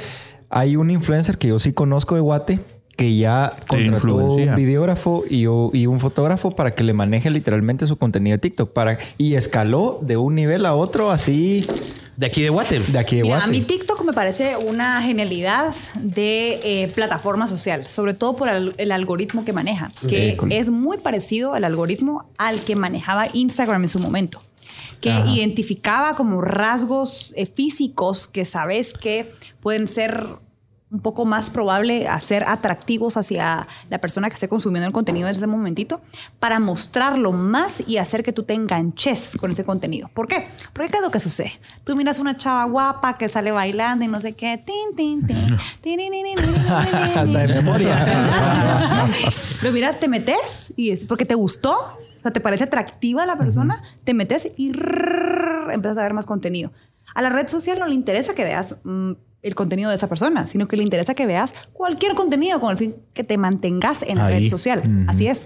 [0.49, 2.59] hay un influencer que yo sí conozco de Guate
[2.95, 8.35] que ya contrató un videógrafo y, un fotógrafo para que le maneje literalmente su contenido
[8.35, 11.65] de TikTok para y escaló de un nivel a otro así
[12.15, 12.79] De aquí de Guate.
[12.79, 13.49] de aquí de Mira, Guate.
[13.49, 18.73] a mí TikTok me parece una genialidad de eh, plataforma social, sobre todo por el,
[18.77, 23.27] el algoritmo que maneja, que Eh, con- es muy parecido al algoritmo al que manejaba
[23.33, 24.41] Instagram en su momento,
[25.01, 25.29] que Ajá.
[25.29, 30.25] identificaba como rasgos eh, físicos que sabes que pueden ser
[30.91, 35.27] un poco más probable a ser atractivos hacia la persona que esté consumiendo el contenido
[35.27, 36.01] en ese momentito
[36.39, 40.09] para mostrarlo más y hacer que tú te enganches con ese contenido.
[40.13, 40.43] ¿Por qué?
[40.73, 41.59] Porque ¿qué es lo que sucede?
[41.83, 44.61] Tú miras a una chava guapa que sale bailando y no sé qué.
[44.63, 45.57] Tin, tin, tin.
[46.69, 48.05] Hasta de memoria.
[49.61, 51.71] Lo miras, te metes y es porque te gustó.
[51.71, 56.71] O sea, te parece atractiva la persona, te metes y empiezas a ver más contenido.
[57.13, 59.13] A la red social no le interesa que veas mm,
[59.45, 62.77] el contenido de esa persona, sino que le interesa que veas cualquier contenido con el
[62.77, 64.43] fin que te mantengas en la Ahí.
[64.45, 64.83] red social.
[65.07, 65.45] Así es.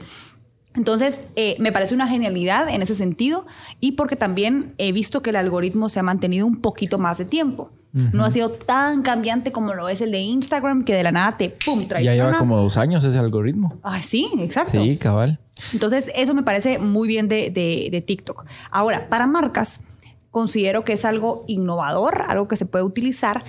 [0.75, 3.45] Entonces, eh, me parece una genialidad en ese sentido
[3.79, 7.25] y porque también he visto que el algoritmo se ha mantenido un poquito más de
[7.25, 7.71] tiempo.
[7.91, 11.37] No ha sido tan cambiante como lo es el de Instagram, que de la nada
[11.37, 12.15] te pum, Ya traiciona.
[12.15, 13.79] lleva como dos años ese algoritmo.
[13.81, 14.79] Ay, sí, exacto.
[14.83, 15.39] Sí, cabal.
[15.73, 18.45] Entonces, eso me parece muy bien de, de- de TikTok.
[18.69, 19.81] Ahora, para marcas,
[20.29, 23.43] considero que es algo innovador, algo que se puede utilizar,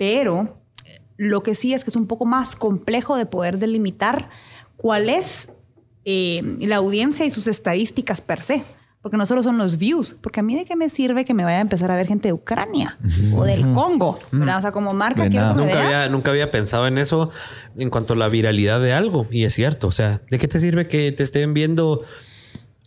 [0.00, 0.56] pero
[1.18, 4.30] lo que sí es que es un poco más complejo de poder delimitar
[4.78, 5.50] cuál es
[6.06, 8.64] eh, la audiencia y sus estadísticas per se.
[9.02, 11.44] Porque no solo son los views, porque a mí de qué me sirve que me
[11.44, 12.98] vaya a empezar a ver gente de Ucrania
[13.34, 14.58] o del Congo, ¿verdad?
[14.58, 15.84] O sea, como marca que Nunca vea.
[15.86, 17.30] había, nunca había pensado en eso
[17.76, 19.26] en cuanto a la viralidad de algo.
[19.30, 19.86] Y es cierto.
[19.88, 22.02] O sea, ¿de qué te sirve que te estén viendo?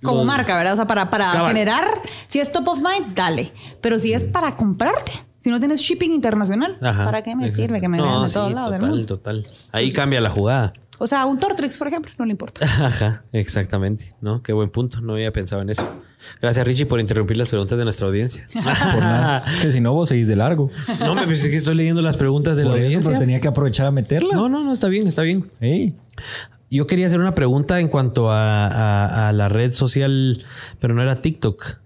[0.03, 0.73] Como los- marca, ¿verdad?
[0.73, 1.47] O sea, para, para Cabal.
[1.47, 1.85] generar,
[2.27, 3.51] si es top of mind, dale.
[3.81, 5.13] Pero si es para comprarte,
[5.43, 7.61] si no tienes shipping internacional, Ajá, ¿para qué me exacto.
[7.63, 9.05] sirve que me No, vean de sí, todos lados del Total, mundo?
[9.07, 9.45] total.
[9.71, 10.73] Ahí cambia la jugada.
[10.99, 12.63] O sea, un Tortrix, por ejemplo, no le importa.
[12.85, 14.15] Ajá, exactamente.
[14.21, 14.41] ¿No?
[14.41, 15.01] Qué buen punto.
[15.01, 15.85] No había pensado en eso.
[16.41, 18.45] Gracias, Richie, por interrumpir las preguntas de nuestra audiencia.
[18.53, 18.63] Por
[19.03, 19.43] nada.
[19.53, 20.69] Es que si no, vos seguís de largo.
[21.01, 23.09] no, me pensé que estoy leyendo las preguntas de la eso, audiencia.
[23.09, 24.33] pero tenía que aprovechar a meterla.
[24.33, 25.51] No, no, no, está bien, está bien.
[25.59, 25.95] Ey.
[26.71, 30.45] Yo quería hacer una pregunta en cuanto a, a- a la red social,
[30.79, 31.79] pero no era TikTok.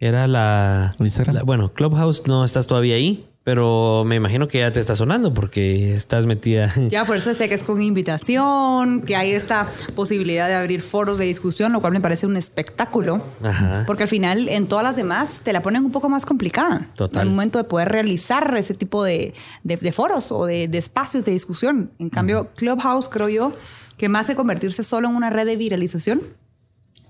[0.00, 1.36] Era la, Instagram.
[1.36, 5.34] la- Bueno, Clubhouse no estás todavía ahí, pero me imagino que ya te está sonando
[5.34, 6.72] porque estás metida.
[6.90, 11.18] Ya, por eso sé que es con invitación, que hay esta posibilidad de abrir foros
[11.18, 13.22] de discusión, lo cual me parece un espectáculo.
[13.42, 13.84] Ajá.
[13.86, 16.88] Porque al final, en todas las demás, te la ponen un poco más complicada.
[16.96, 17.22] Total.
[17.22, 20.78] En el momento de poder realizar ese tipo de, de- de foros o de, de
[20.78, 21.90] espacios de discusión.
[21.98, 23.52] En cambio, Clubhouse, creo yo,
[23.98, 26.22] que más de convertirse solo en una red de viralización,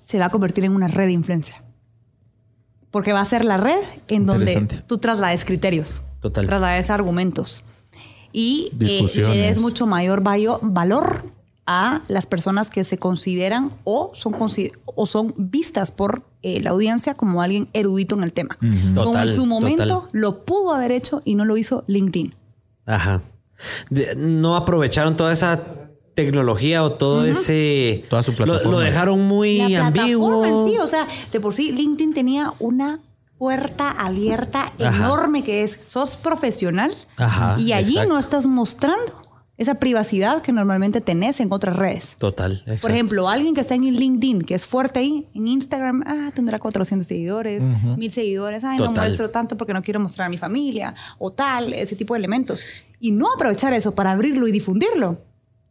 [0.01, 1.63] se va a convertir en una red de influencia.
[2.91, 6.47] Porque va a ser la red en donde tú traslades criterios, Total.
[6.47, 7.65] traslades argumentos
[8.33, 10.23] y eh, des mucho mayor
[10.63, 11.25] valor
[11.67, 14.35] a las personas que se consideran o son,
[14.87, 18.57] o son vistas por eh, la audiencia como alguien erudito en el tema.
[18.61, 20.09] Como Total, en su momento total.
[20.13, 22.35] lo pudo haber hecho y no lo hizo LinkedIn.
[22.87, 23.23] Ajá.
[23.89, 25.61] De- no aprovecharon toda esa
[26.25, 28.05] tecnología o todo ese.
[28.09, 28.71] Toda su Lo- plataforma.
[28.73, 30.67] Lo, dejaron muy la ambiguo.
[30.67, 33.01] en sí, o sea, de por sí LinkedIn tenía una
[33.39, 34.97] puerta abierta Ajá.
[34.97, 38.13] enorme que es sos profesional Ajá, y allí exacto.
[38.13, 42.17] no estás mostrando esa privacidad que normalmente tenés en otras redes.
[42.19, 42.53] Total.
[42.65, 42.81] exacto.
[42.81, 46.59] Por ejemplo, alguien que está en LinkedIn, que es fuerte ahí, en Instagram, ah, tendrá
[46.59, 49.05] 400 seguidores, 1000 seguidores, ay, no Total.
[49.05, 52.63] muestro tanto porque no quiero mostrar a mi familia, o tal, ese tipo de elementos.
[53.01, 55.19] Y no aprovechar eso para abrirlo y difundirlo.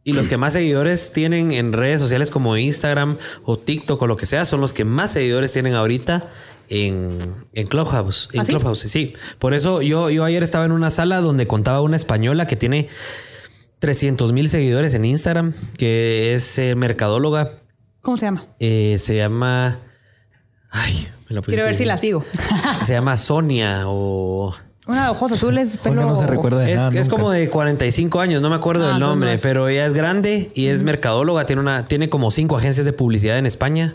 [0.02, 4.16] Y los que más seguidores tienen en redes sociales como Instagram o TikTok o lo
[4.16, 6.30] que sea, son los que más seguidores tienen ahorita
[6.70, 8.28] en, en Clubhouse.
[8.32, 8.52] En ¿Ah, sí?
[8.52, 9.14] Clubhouse, sí.
[9.38, 12.88] Por eso yo, yo ayer estaba en una sala donde contaba una española que tiene
[13.80, 17.58] 300 mil seguidores en Instagram, que es eh, mercadóloga.
[18.00, 18.46] ¿Cómo se llama?
[18.58, 19.80] Eh, se llama...
[20.70, 22.24] Ay, me lo Quiero ver si la sigo.
[22.86, 24.54] Se llama Sonia o...
[24.86, 26.02] Una de ojos azules, pelo...
[26.02, 28.90] No se recuerda de Es, nada es como de 45 años, no me acuerdo Ah,
[28.92, 29.40] del nombre, no es.
[29.40, 33.38] pero ella es grande y es mercadóloga, tiene una tiene como cinco agencias de publicidad
[33.38, 33.94] en España.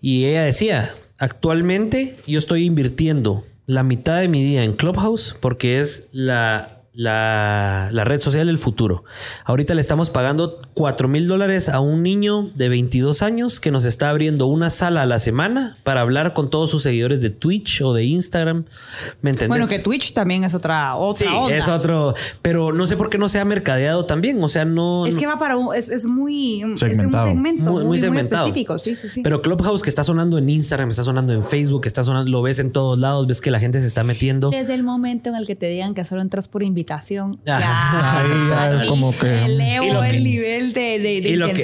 [0.00, 5.80] Y ella decía, actualmente yo estoy invirtiendo la mitad de mi día en Clubhouse porque
[5.80, 9.04] es la, la, la red social del futuro.
[9.44, 13.84] Ahorita le estamos pagando 4 mil dólares a un niño de 22 años que nos
[13.84, 17.80] está abriendo una sala a la semana para hablar con todos sus seguidores de Twitch
[17.82, 18.64] o de Instagram.
[19.22, 19.48] ¿Me entendés?
[19.48, 21.56] Bueno, que Twitch también es otra, otra Sí, onda.
[21.56, 25.06] es otro, pero no sé por qué no se ha mercadeado también, o sea, no...
[25.06, 25.74] Es no- que va para un...
[25.74, 26.62] Es, es muy...
[26.76, 27.26] Segmentado.
[27.26, 28.46] Es un segmento muy, muy, muy segmentado.
[28.46, 28.78] específico.
[28.78, 29.20] Sí, sí, sí.
[29.22, 32.58] Pero Clubhouse que está sonando en Instagram, está sonando en Facebook, está sonando, lo ves
[32.58, 34.50] en todos lados, ves que la gente se está metiendo.
[34.50, 36.81] Desde el momento en el que te digan que solo entras por invitación,
[37.44, 38.80] Ya.
[38.80, 40.98] Ahí como que- elevo Y lo que- el nivel de,
[41.54, 41.62] que-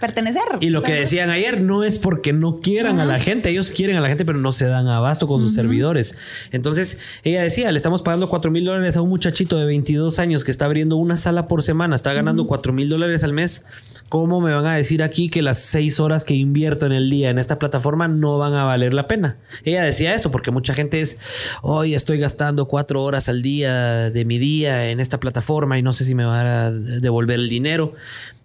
[0.00, 0.42] pertenecer.
[0.60, 3.96] Y lo que decían ayer no es porque no quieran a la gente, ellos quieren
[3.96, 6.14] a la gente, pero no se dan abasto con sus servidores.
[6.52, 10.44] Entonces, ella decía, le estamos pagando 4 mil dólares a un muchachito de 22 años
[10.44, 13.64] que está abriendo una sala por semana, está ganando 4 mil dólares al mes.
[14.08, 17.28] ¿Cómo me van a decir aquí que las 6 horas que invierto en el día
[17.28, 19.36] en esta plataforma no van a valer la pena?
[19.64, 21.18] Ella decía eso porque mucha gente es,
[21.60, 25.92] hoy estoy gastando 4 horas al día de mi día en esta plataforma y no
[25.92, 27.92] sé si me van a devolver el dinero.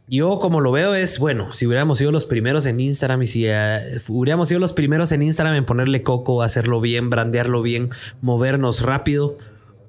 [0.09, 3.45] Yo como lo veo es, bueno, si hubiéramos sido los primeros en Instagram y si
[3.47, 7.89] eh, hubiéramos sido los primeros en Instagram en ponerle coco, hacerlo bien, brandearlo bien,
[8.21, 9.37] movernos rápido,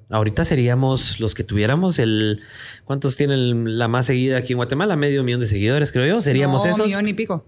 [0.09, 2.41] ahorita seríamos los que tuviéramos el...
[2.85, 4.95] ¿Cuántos tienen la más seguida aquí en Guatemala?
[4.95, 6.21] Medio millón de seguidores, creo yo.
[6.21, 6.85] Seríamos no, esos.
[6.85, 7.45] millón y pico.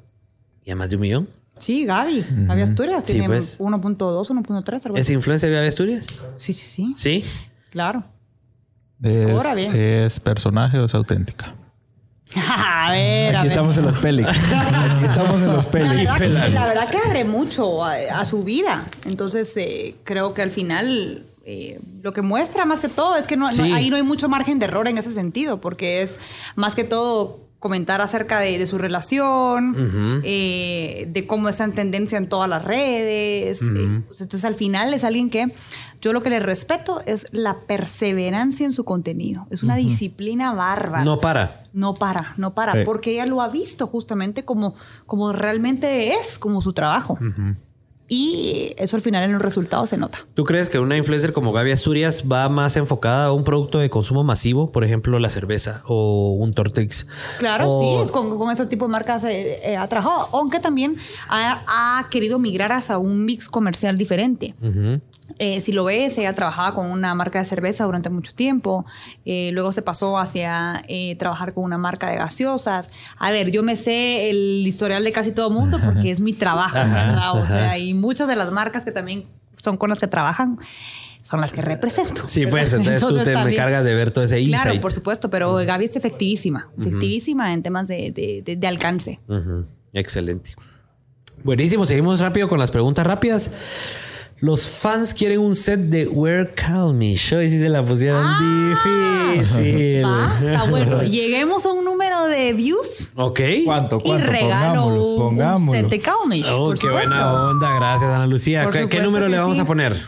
[0.65, 1.29] ¿Y a más de un millón?
[1.59, 2.25] Sí, Gaby.
[2.29, 3.59] Gaby Asturias Sí, tiene pues.
[3.59, 6.05] 1.2, 1.3, algo ¿Es influencer de Asturias?
[6.35, 6.93] Sí, sí, sí.
[6.95, 7.23] Sí.
[7.71, 8.03] Claro.
[9.01, 9.75] Es, Ahora bien.
[9.75, 11.55] ¿Es personaje o es auténtica?
[12.35, 13.57] a ver, a Aquí ver.
[13.57, 14.29] estamos en los Pélex.
[14.53, 18.85] Aquí estamos en los La verdad, la verdad que abre mucho a, a su vida.
[19.05, 23.37] Entonces, eh, creo que al final eh, lo que muestra más que todo es que
[23.37, 26.17] no, ahí no hay mucho margen de error en ese sentido, porque es
[26.57, 32.17] más que todo comentar acerca de, de su relación, eh, de cómo está en tendencia
[32.17, 33.61] en todas las redes.
[33.61, 35.53] eh, pues, entonces al final es alguien que
[35.99, 39.47] yo lo que le respeto es la perseverancia en su contenido.
[39.49, 41.03] Es una disciplina bárbara.
[41.03, 41.63] No para.
[41.73, 42.79] No para, no para, Sí.
[42.85, 44.75] porque ella lo ha visto justamente como,
[45.05, 47.17] como realmente es, como su trabajo.
[48.09, 50.19] Y eso al final en los resultados se nota.
[50.33, 53.89] ¿Tú crees que una influencer como Gaby Asturias va más enfocada a un producto de
[53.89, 57.05] consumo masivo, por ejemplo, la cerveza o un Tortex?
[57.39, 60.95] Claro, O- sí, con, con ese tipo de marcas eh, eh, ha trabajado, aunque también
[61.27, 64.55] ha, ha querido migrar hacia un mix comercial diferente.
[64.61, 65.01] Ujú.
[65.39, 68.85] Eh, si lo ves, ella trabajaba con una marca de cerveza durante mucho tiempo.
[69.25, 72.89] Eh, luego se pasó hacia eh, trabajar con una marca de gaseosas.
[73.17, 76.77] A ver, yo me sé el historial de casi todo mundo porque es mi trabajo,
[76.77, 77.31] Ajá, ¿verdad?
[77.33, 77.47] O ajá.
[77.47, 79.25] sea, y muchas de las marcas que también
[79.61, 80.57] son con las que trabajan
[81.23, 82.25] son las que represento.
[82.25, 82.51] Sí, ¿verdad?
[82.51, 84.63] pues entonces, tú te me también- cargas de ver todo ese insight.
[84.63, 89.19] Claro, por supuesto, pero Gaby es efectivísima, efectivísima en temas de, de- de- de alcance.
[89.91, 90.55] Excelente.
[91.43, 93.51] Buenísimo, seguimos rápido con las preguntas rápidas.
[94.39, 97.15] Los fans quieren un set de Where Call Me.
[97.35, 100.05] Hoy sí se la pusieron difícil.
[100.05, 101.01] Va, está bueno.
[101.09, 103.39] Lleguemos a un número de views Ok.
[103.65, 103.97] ¿Cuánto?
[103.97, 104.27] y ¿Cuánto?
[104.31, 105.03] regalo Pongámoslo.
[105.03, 105.81] un- Pongámoslo.
[105.81, 107.09] set de Calmish, Oh, por qué supuesto.
[107.09, 107.75] buena onda.
[107.77, 108.63] Gracias, Ana Lucía.
[108.65, 109.61] Por ¿Qué, qué número le vamos sí.
[109.61, 109.99] a poner?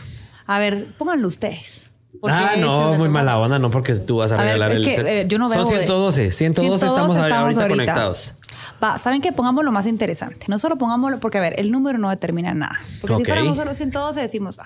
[0.46, 1.89] A ver, pónganlo ustedes.
[2.22, 5.06] Ah, no, muy mala onda, no, porque tú vas a, regalar el que, set.
[5.06, 6.30] eh, yo no veo Son de- 112.
[6.30, 8.34] 112, estamos, ahorita, conectados.
[8.82, 9.32] Va, ¿saben qué?
[9.32, 10.46] Pongamos lo más interesante.
[10.48, 12.78] No solo pongámoslo, porque a ver, el número no determina nada.
[13.00, 14.64] Porque si fuéramos solo 112, decimos, ah,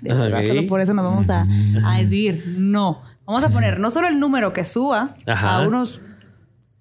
[0.00, 1.42] de verdad, solo por eso nos vamos a,
[1.86, 2.54] a desvivir.
[2.58, 3.02] No.
[3.24, 5.56] Vamos a poner no solo el número que suba Ajá.
[5.56, 6.00] a unos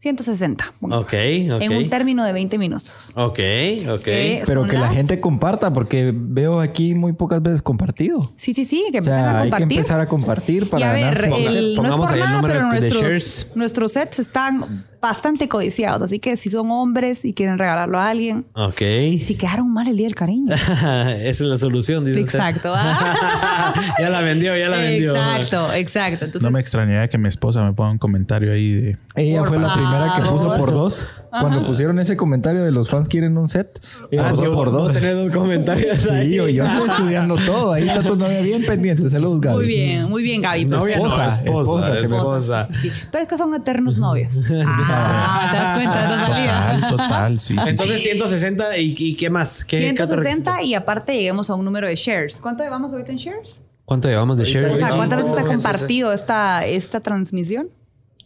[0.02, 0.74] 160.
[0.80, 1.14] pongamos, Ok,
[1.54, 1.62] ok.
[1.62, 3.12] En un término de 20 minutos.
[3.14, 3.40] Ok,
[3.88, 4.02] ok.
[4.04, 8.20] Que Pero que la las- gente comparta, porque veo aquí muy pocas veces compartido.
[8.36, 9.78] Sí, sí, sí, que O sea, a hay que compartir.
[9.78, 11.46] empezar a compartir para y a ver, ganarse.
[11.58, 13.52] el, Pongamos no es por ahí el nada, número pero de nuestros, shares.
[13.54, 16.02] nuestros sets están bastante codiciados.
[16.04, 18.78] Así que si son hombres y quieren regalarlo a alguien, Ok.
[18.78, 20.54] si quedaron mal el día del cariño.
[20.56, 22.20] Esa es la solución, dice.
[22.20, 22.74] Exacto.
[24.00, 25.16] Ya la vendió, ya la vendió.
[25.16, 26.26] Exacto, exacto.
[26.26, 28.98] Entonces, No me extrañaría que mi esposa me ponga un comentario ahí de...
[29.16, 31.08] Ella fue la primera que puso por dos.
[31.32, 33.80] Cuando pusieron ese comentario de los fans quieren un set,
[34.20, 34.82] Ah, puso Dios, por dos.
[34.84, 36.30] vos tenés dos comentarios ahí.
[36.32, 37.72] Sí, yo, yo estoy estudiando todo.
[37.74, 39.10] Ahí está tu novia bien pendiente.
[39.10, 39.56] Saludos, Gaby.
[39.58, 40.66] muy bien, muy bien, Gaby.
[40.66, 42.68] Novia no, Esposa, esposa, esposa, esposa.
[42.82, 44.36] Sí, Pero es que son eternos novios.
[44.66, 46.72] Ah, ¿te das cuenta salida?
[46.90, 47.70] Total, total, sí, sí.
[47.70, 49.64] Entonces 160 y, y qué más?
[49.64, 50.52] ¿Qué, qué otro requisito?
[50.52, 52.38] 160 y aparte lleguemos a un número de shares.
[52.42, 53.62] ¿Cuánto llevamos ahorita en shares?
[53.86, 54.74] ¿Cuánto llevamos de shares?
[54.76, 57.70] O sea, ¿cuántas veces ha Oh, compartido esta, esta transmisión?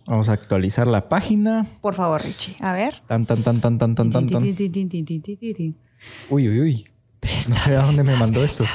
[0.08, 1.66] Vamos a actualizar la página.
[1.82, 2.56] Por favor, Richie.
[2.60, 3.02] A ver.
[3.08, 4.44] Tan, tan, tan, tan, tan, tan, tan, tan.
[4.44, 6.86] Uy, uy, uy.
[7.50, 8.66] No sé a dónde me mandó esto.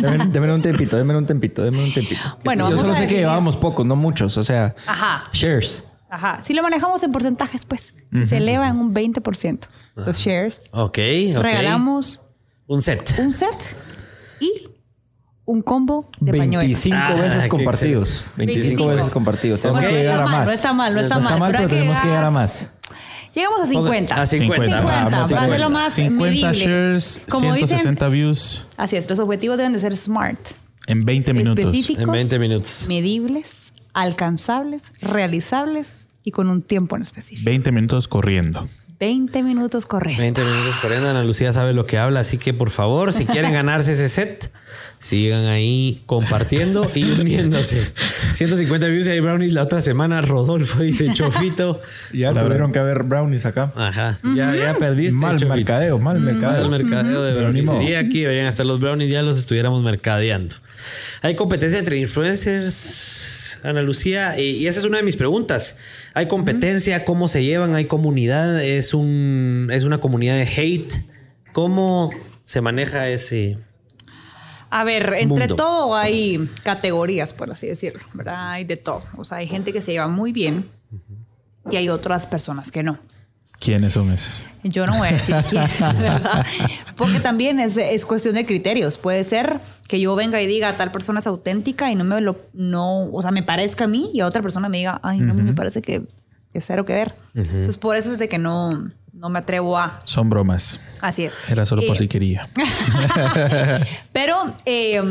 [0.00, 2.20] Deme, deme un tempito, deme un tempito, deme un tempito.
[2.44, 4.36] Bueno, yo solo sé que llevábamos pocos, no muchos.
[4.36, 5.22] O sea, Ajá.
[5.32, 5.84] shares.
[6.10, 6.42] Ajá.
[6.42, 7.94] Si lo manejamos en porcentajes, pues.
[8.26, 9.60] Se eleva en un 20%
[9.94, 10.62] los shares.
[10.72, 10.98] Ok,
[11.36, 11.42] ok.
[11.42, 12.20] Regalamos
[12.66, 13.14] Un set.
[13.20, 13.54] un set
[14.40, 14.50] y
[15.46, 16.64] un combo de pañuelos.
[16.64, 18.24] 25 Ah, veces compartidos.
[18.36, 19.60] 25 veces compartidos.
[19.60, 20.46] Tenemos que no llegar está a más.
[20.46, 22.70] no está mal, no está mal, mal, pero tenemos que llegar- a más.
[23.34, 24.14] Llegamos a 50.
[24.20, 24.64] A 50.
[24.64, 24.78] 50.
[24.78, 25.68] 50, Vamos, para hacerlo 50.
[25.68, 26.64] más 50 medible.
[26.64, 30.40] shares, Como dicen- 160 views Así es, los objetivos deben de ser smart,
[30.86, 31.64] en 20 minutos.
[31.64, 32.86] específicos, En 20 minutos.
[32.88, 37.44] medibles, alcanzables, realizables y con un tiempo en específico.
[37.44, 38.68] 20 minutos corriendo.
[38.98, 40.18] 20 minutos correctos.
[40.18, 41.10] 20 minutos corriendo.
[41.10, 44.50] Ana Lucía sabe lo que habla, así que por favor, si quieren ganarse ese set,
[44.98, 47.92] sigan ahí compartiendo y uniéndose.
[48.34, 50.20] 150 views y hay brownies la otra semana.
[50.22, 51.80] Rodolfo dice chofito.
[52.12, 53.72] Ya tuvieron que haber brownies acá.
[53.76, 55.14] Ajá, ya, ya perdiste.
[55.16, 55.54] Mal Chofito.
[55.54, 56.68] mercadeo, mal Mal mercadeo.
[56.68, 57.66] mercadeo de Pero ni brownies.
[57.66, 57.78] modo.
[57.80, 60.54] Sería aquí, vayan hasta los brownies, ya los estuviéramos mercadeando.
[61.22, 65.76] Hay competencia entre influencers, Ana Lucía, y, y esa es una de mis preguntas.
[66.14, 67.04] ¿Hay competencia?
[67.04, 67.74] ¿Cómo se llevan?
[67.74, 68.62] ¿Hay comunidad?
[68.62, 70.92] ¿Es, un, es una comunidad de hate?
[71.52, 72.10] ¿Cómo
[72.44, 73.58] se maneja ese...?
[74.70, 75.56] A ver, entre Mundo.
[75.56, 78.50] todo hay categorías, por así decirlo, ¿verdad?
[78.50, 79.02] Hay de todo.
[79.16, 80.66] O sea, hay gente que se lleva muy bien
[81.70, 82.98] y hay otras personas que no.
[83.58, 84.44] ¿Quiénes son esos?
[84.64, 85.64] Yo no voy a decir quién,
[85.98, 86.44] ¿verdad?
[86.96, 88.98] Porque también es, es cuestión de criterios.
[88.98, 92.36] Puede ser que yo venga y diga tal persona es auténtica y no me lo,
[92.52, 95.32] no, o sea, me parezca a mí y a otra persona me diga, ay, no,
[95.32, 96.02] a mí me parece que
[96.52, 97.14] es cero que ver.
[97.34, 100.00] Entonces, por eso es de que no, no me atrevo a.
[100.04, 100.78] Son bromas.
[101.00, 101.34] Así es.
[101.48, 102.48] Era solo por Eh, si quería.
[104.12, 105.02] Pero eh,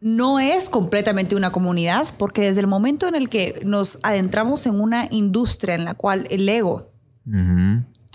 [0.00, 4.80] no es completamente una comunidad, porque desde el momento en el que nos adentramos en
[4.80, 6.90] una industria en la cual el ego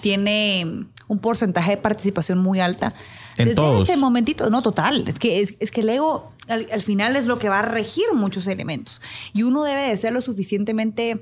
[0.01, 2.93] tiene un porcentaje de participación muy alta.
[3.37, 3.89] En Desde todos.
[3.89, 7.27] ese momentito, no total, es que, es, es que el ego al, al final es
[7.27, 9.01] lo que va a regir muchos elementos.
[9.33, 11.21] Y uno debe de ser lo suficientemente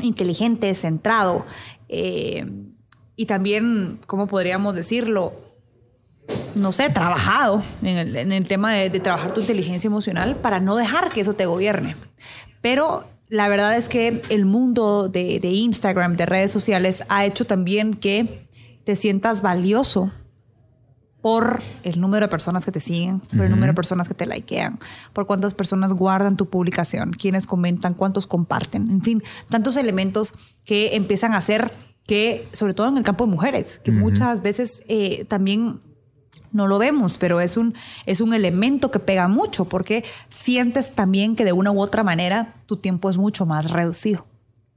[0.00, 1.46] inteligente, centrado
[1.92, 2.46] eh,
[3.16, 5.32] y también, ¿cómo podríamos decirlo?
[6.54, 10.60] No sé, trabajado en el, en el tema de, de trabajar tu inteligencia emocional para
[10.60, 11.96] no dejar que eso te gobierne.
[12.60, 17.44] Pero la verdad es que el mundo de, de Instagram, de redes sociales, ha hecho
[17.44, 18.48] también que
[18.84, 20.12] te sientas valioso
[21.22, 24.26] por el número de personas que te siguen, por el número de personas que te
[24.26, 24.78] likean,
[25.12, 30.34] por cuántas personas guardan tu publicación, quiénes comentan, cuántos comparten, en fin, tantos elementos
[30.64, 31.72] que empiezan a hacer
[32.06, 35.80] que, sobre todo en el campo de mujeres, que muchas veces eh, también
[36.52, 37.74] no lo vemos, pero es un,
[38.06, 42.54] es un elemento que pega mucho porque sientes también que de una u otra manera
[42.66, 44.26] tu tiempo es mucho más reducido.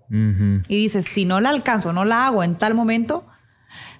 [0.10, 3.26] Y dices, si no la alcanzo, no la hago en tal momento,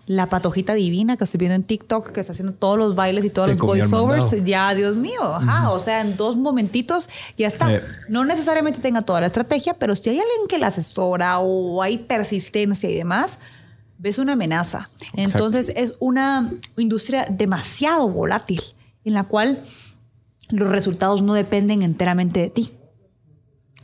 [0.06, 3.30] la patojita divina que estoy viendo en TikTok, que está haciendo todos los bailes y
[3.30, 7.74] todos Te los voiceovers, ya, Dios mío, ajá, o sea, en dos momentitos ya está.
[7.74, 7.84] Eh.
[8.10, 12.00] No necesariamente tenga toda la estrategia, pero si hay alguien que la asesora o hay
[12.00, 13.40] persistencia y demás,
[13.98, 14.90] ves una amenaza.
[15.14, 18.62] Entonces es una industria demasiado volátil
[19.06, 19.64] en la cual
[20.50, 22.74] los resultados no dependen enteramente de ti.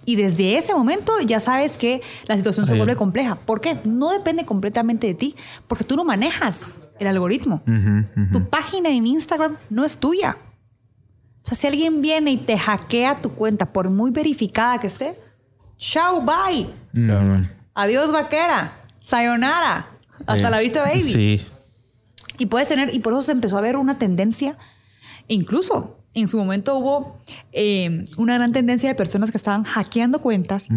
[0.05, 3.35] Y desde ese momento ya sabes que la situación se vuelve compleja.
[3.35, 3.79] ¿Por qué?
[3.83, 5.35] No depende completamente de ti,
[5.67, 7.61] porque tú no manejas el algoritmo.
[7.67, 8.31] Ujú, ujú.
[8.31, 10.37] Tu página en Instagram no es tuya.
[11.43, 15.19] O sea, si alguien viene y te hackea tu cuenta, por muy verificada que esté,
[15.77, 16.69] chao, bye.
[16.93, 17.45] Mm.
[17.75, 18.73] Adiós, vaquera.
[18.99, 19.87] Sayonara.
[20.25, 21.01] Hasta Eh, la vista, baby.
[21.01, 21.45] Sí.
[22.37, 24.57] Y puedes tener, y por eso se empezó a ver una tendencia,
[25.27, 27.17] incluso en su momento hubo
[27.51, 30.67] eh, una gran tendencia de personas que estaban hackeando cuentas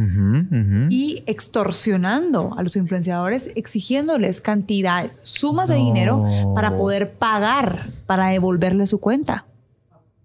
[0.91, 6.25] y extorsionando a los influenciadores, exigiéndoles cantidades, sumas de dinero
[6.55, 9.45] para poder pagar, para devolverle su cuenta.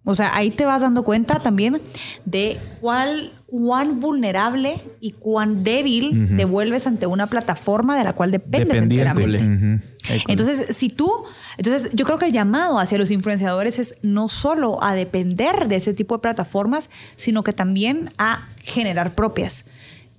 [0.10, 1.82] O sea, ahí te vas dando cuenta también
[2.24, 8.32] de cuál, cuán vulnerable y cuán débil te vuelves ante una plataforma de la cual
[8.32, 9.38] dependes Dependiente.
[9.38, 9.86] enteramente.
[10.30, 11.12] Entonces, si tú,
[11.58, 15.76] entonces yo creo que el llamado hacia los influenciadores es no solo a depender de
[15.76, 19.66] ese tipo de plataformas, sino que también a generar propias.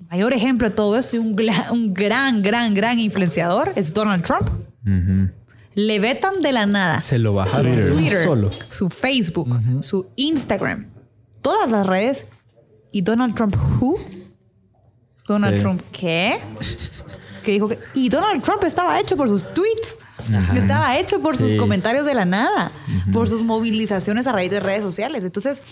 [0.01, 1.35] El mayor ejemplo de todo esto y un,
[1.71, 4.51] un gran, gran, gran influenciador es Donald Trump.
[4.87, 5.31] Ujú.
[5.81, 8.51] Le vetan de la nada Se lo bajaron su Twitter, solo.
[8.51, 9.49] su Facebook,
[9.85, 10.89] su Instagram,
[11.41, 12.27] todas las redes.
[12.91, 13.97] Y Donald Trump, ¿who?
[15.29, 15.63] Donald Sí.
[15.63, 16.39] Trump, ¿qué?
[17.45, 17.79] Que dijo que.
[17.95, 19.99] Y Donald Trump estaba hecho por sus tweets.
[20.57, 22.73] Estaba hecho por sus comentarios de la nada,
[23.13, 25.23] por sus movilizaciones a raíz de redes sociales.
[25.23, 25.63] Entonces,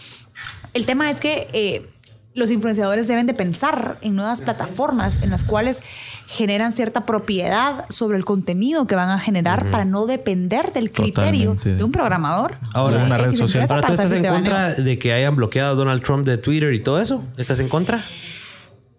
[0.72, 1.90] el tema es que eh,
[2.36, 5.80] los influenciadores deben de pensar en nuevas plataformas en las cuales
[6.26, 11.54] generan cierta propiedad sobre el contenido que van a generar para no depender del criterio
[11.54, 11.76] Totalmente.
[11.76, 12.58] de un programador.
[12.74, 13.66] Ahora, una red social.
[13.70, 16.80] Ahora, ¿tú estás en contra de que hayan bloqueado a Donald Trump de Twitter y
[16.80, 17.24] todo eso?
[17.38, 18.04] ¿Estás en contra?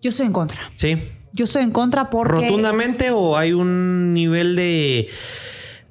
[0.02, 0.72] Yo estoy en contra.
[0.76, 0.98] Sí.
[1.32, 5.10] Yo estoy en contra porque ¿Rotundamente o hay un nivel de...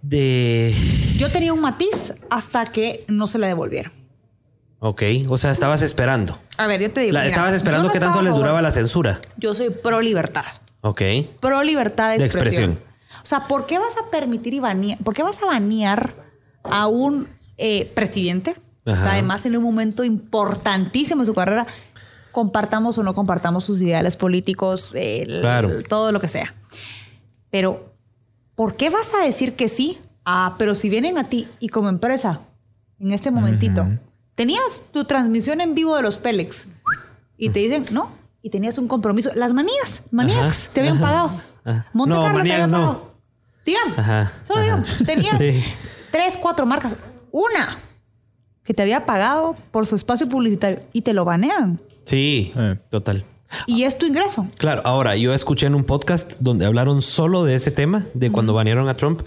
[0.02, 0.74] de...
[1.16, 3.95] yo tenía un matiz hasta que no se la devolvieron.
[4.88, 6.38] Ok, o sea, estabas esperando.
[6.58, 7.12] A ver, yo te digo.
[7.12, 9.20] La- mira, estabas esperando no que tanto les duraba la censura.
[9.36, 10.44] Yo soy pro libertad.
[10.82, 11.02] Ok.
[11.40, 12.70] Pro libertad de De expresión.
[12.72, 12.96] expresión.
[13.22, 14.98] O sea, ¿por qué vas a permitir y banear?
[14.98, 16.14] ¿Por qué vas a banear
[16.62, 17.26] a un
[17.58, 18.54] eh, presidente?
[18.84, 18.96] Ajá.
[18.96, 21.66] Está además en un momento importantísimo en su carrera.
[22.30, 25.82] Compartamos o no compartamos sus ideales políticos, el- Claro.
[25.88, 26.54] todo lo que sea.
[27.50, 27.92] Pero,
[28.54, 29.98] ¿por qué vas a decir que sí?
[30.24, 32.40] Ah, pero si vienen a ti y como empresa,
[33.00, 33.86] en este momentito,
[34.36, 36.64] tenías tu transmisión en vivo de los Pélex
[37.36, 38.10] y te dicen, no,
[38.42, 39.30] y tenías un compromiso.
[39.34, 41.30] Las manías, maníacs, Ajá, te habían ajá, pagado.
[41.64, 41.86] ajá.
[41.92, 42.62] Monte No, Carlo te no.
[42.70, 43.12] pagado.
[43.66, 44.76] Digan, Ajá, solo ajá.
[44.84, 45.64] digan, tenías Sí.
[46.12, 46.92] tres, cuatro marcas.
[47.32, 47.78] Una
[48.62, 51.80] que te había pagado por su espacio publicitario y te lo banean.
[52.04, 52.78] Sí, Eh.
[52.90, 53.24] total.
[53.66, 54.46] Y es tu ingreso.
[54.58, 58.52] Claro, ahora yo escuché en un podcast donde hablaron solo de ese tema, de cuando
[58.54, 59.22] banearon a Trump,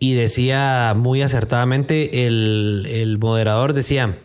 [0.00, 4.16] y decía muy acertadamente, el, el moderador decía,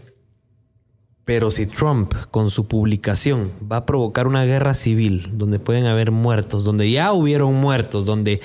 [1.26, 6.12] pero si Trump con su publicación va a provocar una guerra civil, donde pueden haber
[6.12, 8.42] muertos, donde ya hubieron muertos, donde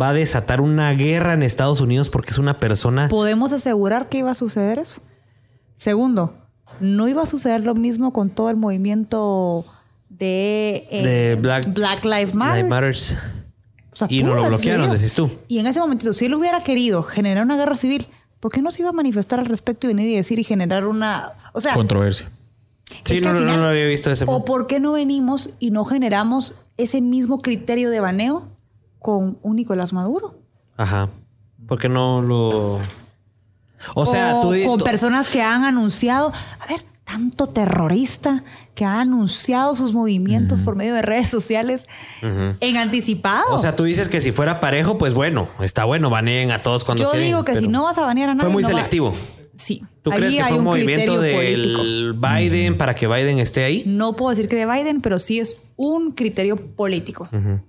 [0.00, 3.08] va a desatar una guerra en Estados Unidos porque es una persona...
[3.08, 5.02] ¿Podemos asegurar que iba a suceder eso?
[5.76, 6.34] Segundo,
[6.80, 9.66] no iba a suceder lo mismo con todo el movimiento
[10.08, 12.94] de, eh, De Black, Lives Matter.
[13.92, 15.30] O sea, Y no lo bloquearon, decís tú.
[15.48, 18.06] Y en ese momentito, si él hubiera querido generar una guerra civil,
[18.38, 20.86] ¿por qué no se iba a manifestar al respecto y venir y decir y generar
[20.86, 21.32] una...
[21.52, 22.30] O sea, Controversia.
[23.04, 25.84] Sí, no, no, no lo había visto ese ¿O por qué no venimos y no
[25.84, 28.48] generamos ese mismo criterio de baneo
[28.98, 30.38] con un Nicolás Maduro?
[30.76, 31.08] Ajá.
[31.68, 32.80] Porque no lo.
[33.94, 38.84] O sea, tú di- con tú- personas que han anunciado, a ver, tanto terrorista que
[38.84, 41.86] ha anunciado sus movimientos por medio de redes sociales
[42.22, 43.54] en anticipado.
[43.54, 46.84] O sea, tú dices que si fuera parejo, pues bueno, está bueno, baneen a todos
[46.84, 48.44] cuando Yo digo que si no vas a banear a nadie.
[48.44, 49.12] Fue muy no va- selectivo.
[49.54, 49.82] Sí.
[50.02, 51.82] ¿Tú crees que hay fue un movimiento político.
[51.82, 53.82] del Biden para que Biden esté ahí?
[53.86, 57.28] No puedo decir que de Biden, pero sí es un criterio político.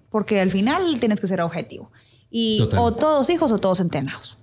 [0.09, 1.91] Porque al final tienes que ser objetivo.
[2.29, 2.79] Y Total.
[2.79, 4.37] o todos hijos o todos centenados.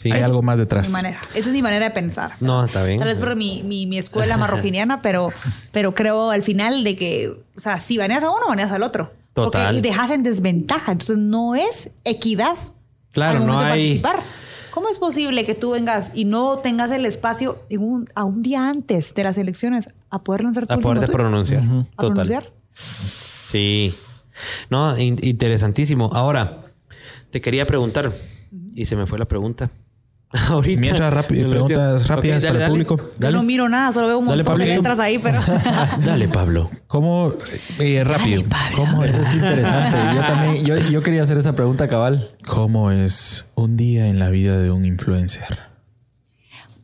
[0.00, 0.10] Sí.
[0.10, 0.88] Hay algo más detrás.
[0.88, 1.20] Mi manera.
[1.34, 2.32] Esa es mi manera de pensar.
[2.40, 2.98] No, está bien.
[3.00, 5.28] Tal vez por mi, mi, mi escuela marroquiniana, pero,
[5.72, 9.12] pero creo al final de que, o sea, si baneas a uno, baneas al otro.
[9.34, 9.74] Total.
[9.74, 10.92] Porque dejas en desventaja.
[10.92, 12.56] Entonces no es equidad.
[13.12, 14.20] Claro, no hay- participar.
[14.70, 18.40] ¿Cómo es posible que tú vengas y no tengas el espacio en un- a un
[18.42, 21.16] día antes de las elecciones a poder lanzar tu A poderte tuit?
[21.16, 21.62] pronunciar.
[21.62, 21.86] ¿A Total.
[21.96, 22.52] pronunciar?
[22.72, 23.94] Sí.
[24.70, 26.10] No, in- interesantísimo.
[26.14, 26.62] Ahora,
[27.30, 28.12] te quería preguntar,
[28.74, 29.70] y se me fue la pregunta.
[30.48, 30.80] Ahorita.
[30.80, 32.70] Mientras, rápido, preguntas rápidas Ok, dale, para el dale.
[32.70, 33.10] público.
[33.18, 35.40] Yo no miro nada, solo veo un Dale, montón de letras ahí, pero...
[36.04, 36.70] Dale, Pablo.
[36.86, 37.32] ¿Cómo?
[37.80, 38.44] eh, rápido.
[38.76, 39.98] ¿Cómo Eso es, es interesante.
[40.14, 42.30] Yo también, yo, yo quería hacer esa pregunta cabal.
[42.46, 45.58] ¿Cómo es un día en la vida de un influencer?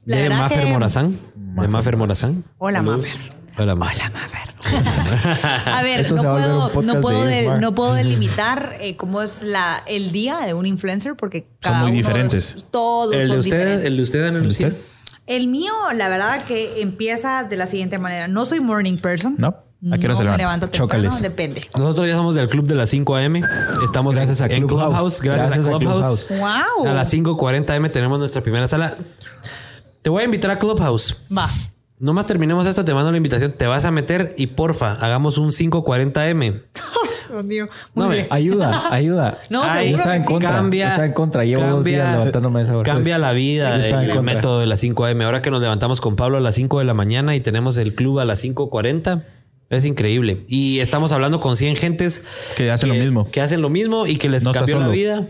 [0.04, 1.16] La de Mafer que- Morazán.
[1.36, 2.42] De Mafer Morazán.
[2.58, 3.35] Hola, Mafer.
[3.58, 4.02] Hola, Mafer.
[4.02, 4.56] Hola, Mafer.
[5.72, 9.82] a ver, no se puedo, no, puedo de de- no delimitar eh, cómo es la,
[9.86, 12.66] el día de un influencer porque cada muy uno- diferentes.
[12.70, 13.84] Todos El de son usted, diferentes.
[13.86, 14.68] el de usted, Ana Lucía.
[14.68, 14.80] usted?
[15.26, 18.28] El mío, la verdad que empieza de la siguiente manera.
[18.28, 19.34] No soy morning person.
[19.38, 19.56] ¿No?
[19.92, 20.36] ¿A qué hora se me levanta?
[20.38, 21.22] levanto temprano, Chócales.
[21.22, 21.62] depende.
[21.76, 23.42] Nosotros ya somos del club de las 5 AM.
[23.84, 25.20] Estamos Gracias en, a en Clubhouse.
[25.20, 25.20] Clubhouse.
[25.22, 26.28] Gracias, Gracias a a Clubhouse.
[26.30, 26.88] Wow.
[26.88, 28.96] A las 5.40 AM tenemos nuestra primera sala.
[30.02, 31.16] Te voy a invitar a Clubhouse.
[31.36, 31.48] Va.
[31.98, 33.52] Nomás terminemos esto, te mando la invitación.
[33.52, 36.52] Te vas a meter y porfa, hagamos un 5.40 M.
[37.28, 37.68] Dios mío.
[37.94, 38.26] No, bien.
[38.30, 39.38] Ayuda, ayuda.
[39.50, 40.50] No, Ay, seguro está que en contra.
[40.50, 41.44] Cambia, está en contra.
[41.44, 42.92] Llevo dos días levantándome esa hora.
[42.92, 44.22] Cambia la vida el contra.
[44.22, 45.22] método de las 5 AM.
[45.22, 47.94] Ahora que nos levantamos con Pablo a las 5 de la mañana y tenemos el
[47.94, 49.24] club a las 5.40,
[49.70, 50.44] es increíble.
[50.48, 52.22] Y estamos hablando con 100 gentes
[52.56, 53.28] Que hacen lo mismo.
[53.30, 55.26] Que hacen lo mismo y que les No cambió la vida.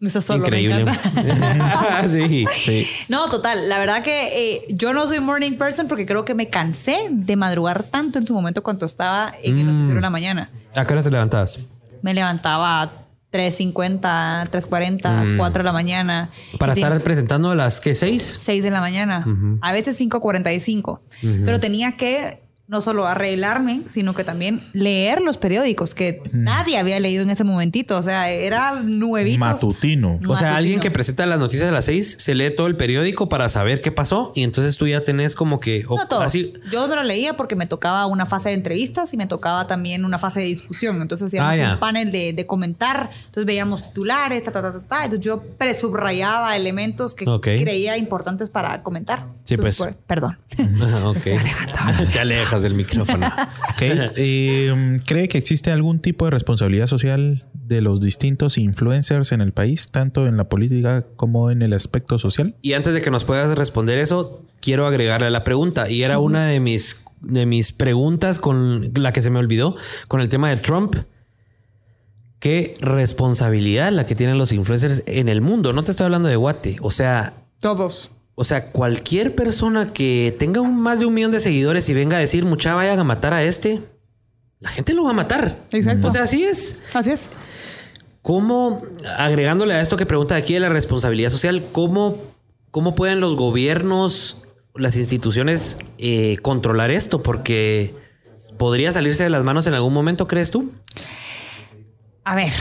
[0.00, 0.80] Eso solo me Increíble.
[0.82, 2.06] encanta.
[2.08, 2.46] sí.
[2.54, 2.86] Sí.
[3.08, 3.68] No, total.
[3.68, 7.34] La verdad que eh, yo no soy morning person porque creo que me cansé de
[7.36, 9.68] madrugar tanto en su momento cuando estaba en el Mm.
[9.72, 10.50] noticiero de la mañana.
[10.76, 11.58] ¿A qué hora te levantabas?
[12.02, 12.92] Me levantaba a
[13.32, 16.30] 3.50, 3.40, 4 de la mañana.
[16.54, 16.58] Mm.
[16.58, 18.36] Para estar ten- presentando a las que 6.
[18.38, 19.24] 6 de la mañana.
[19.60, 21.00] A veces 5.45.
[21.44, 27.00] Pero tenía que no solo arreglarme, sino que también leer los periódicos que nadie había
[27.00, 27.96] leído en ese momentito.
[27.96, 29.38] O sea, era nuevito.
[29.38, 30.20] Matutino.
[30.28, 33.28] O sea, alguien que presenta las noticias a las 6 se lee todo el periódico
[33.30, 36.22] para saber qué pasó y entonces tú ya tenés como que o- No todos.
[36.24, 39.66] así Yo me lo leía porque me tocaba una fase de entrevistas y me tocaba
[39.66, 41.00] también una fase de discusión.
[41.00, 43.10] Entonces hacíamos Ah, un panel de, de comentar.
[43.26, 45.04] Entonces veíamos titulares, ta, ta, ta, ta, ta.
[45.04, 49.26] Entonces yo presubrayaba elementos que creía importantes para comentar.
[49.44, 49.96] Sí, Entonces, pues.
[50.06, 50.38] Perdón.
[50.82, 51.16] Ajá, ok.
[51.18, 52.04] estoy alejando.
[52.12, 53.32] Te alejas del micrófono.
[53.80, 59.52] Eh, ¿Cree que existe algún tipo de responsabilidad social de los distintos influencers en el
[59.52, 62.56] país, tanto en la política como en el aspecto social?
[62.60, 65.88] Y antes de que nos puedas responder eso, quiero agregarle la pregunta.
[65.88, 69.76] Y era una de mis, de mis preguntas con la que se me olvidó
[70.08, 70.96] con el tema de Trump.
[72.40, 75.72] ¿Qué responsabilidad la que tienen los influencers en el mundo?
[75.72, 76.78] No te estoy hablando de Guate.
[76.80, 78.12] O sea, Todos.
[78.40, 82.16] O sea, cualquier persona que tenga un- más de un millón de seguidores y venga
[82.16, 83.80] a decir, mucha vayan a matar a este,
[84.60, 85.58] la gente lo va a matar.
[85.72, 86.06] Exacto.
[86.06, 86.78] O sea, así es.
[86.94, 87.22] Así es.
[88.22, 88.80] ¿Cómo,
[89.16, 92.18] agregándole a esto que pregunta aquí de la responsabilidad social, cómo,
[92.70, 94.38] cómo pueden los gobiernos,
[94.74, 97.22] las instituciones eh, controlar esto?
[97.22, 97.94] Porque
[98.58, 100.70] podría salirse de las manos en algún momento, ¿crees tú?
[102.24, 102.52] A ver,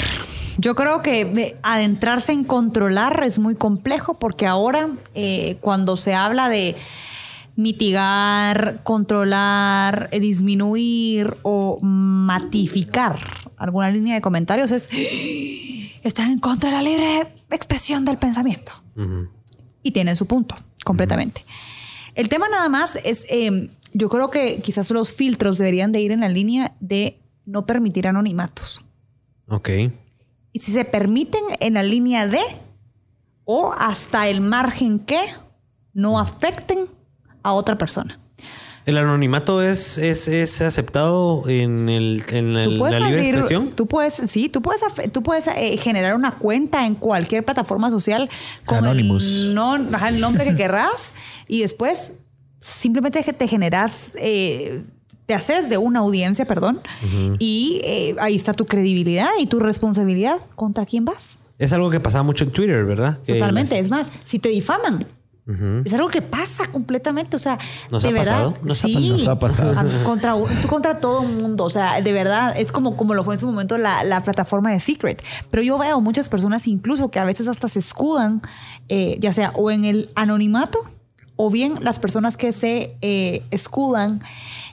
[0.57, 6.49] yo creo que adentrarse en controlar es muy complejo porque ahora eh, cuando se habla
[6.49, 6.75] de
[7.55, 13.19] mitigar, controlar, eh, disminuir o matificar
[13.57, 14.89] alguna línea de comentarios es
[16.03, 17.21] están en contra de la libre
[17.51, 18.71] expresión del pensamiento.
[19.83, 21.45] Y tienen su punto, completamente.
[22.15, 26.11] El tema nada más es, eh, yo creo que quizás los filtros deberían de ir
[26.11, 28.83] en la línea de no permitir anonimatos.
[29.47, 29.69] Ok.
[30.57, 32.39] Y si se permiten en la línea de
[33.45, 35.19] o hasta el margen que
[35.93, 36.87] no afecten
[37.43, 38.19] a otra persona.
[38.87, 43.35] ¿El anonimato es, es, es aceptado en, el, en el- Tú puedes la libre abrir-
[43.35, 43.71] expresión?
[43.75, 44.81] Tú puedes, sí, tú puedes,
[45.11, 48.27] tú puedes eh, generar una cuenta en cualquier plataforma social
[48.65, 49.23] con Anonymous.
[49.41, 51.11] el, no, ajá, el nombre que querrás
[51.47, 52.13] y después
[52.59, 54.83] simplemente que te generas, eh,
[55.27, 56.79] te haces de una audiencia, perdón,
[57.37, 61.37] y eh, ahí está tu credibilidad y tu responsabilidad contra quién vas.
[61.59, 63.19] Es algo que pasaba mucho en Twitter, ¿verdad?
[63.25, 63.77] Que Totalmente.
[63.77, 65.05] Es más, si te difaman,
[65.85, 67.57] Es algo que pasa completamente, o sea,
[67.91, 68.53] ¿Nos de ha verdad, pasado?
[68.63, 69.13] ¿Nos ha sí, pasado?
[69.13, 69.89] Nos ha pasado.
[70.05, 70.35] contra,
[70.69, 73.47] contra todo el mundo, o sea, de verdad, es como, como lo fue en su
[73.47, 75.21] momento la, la plataforma de Secret.
[75.51, 78.41] Pero yo veo muchas personas incluso que a veces hasta se escudan,
[78.87, 80.79] eh, ya sea o en el anonimato
[81.37, 84.21] o bien las personas que se eh, escudan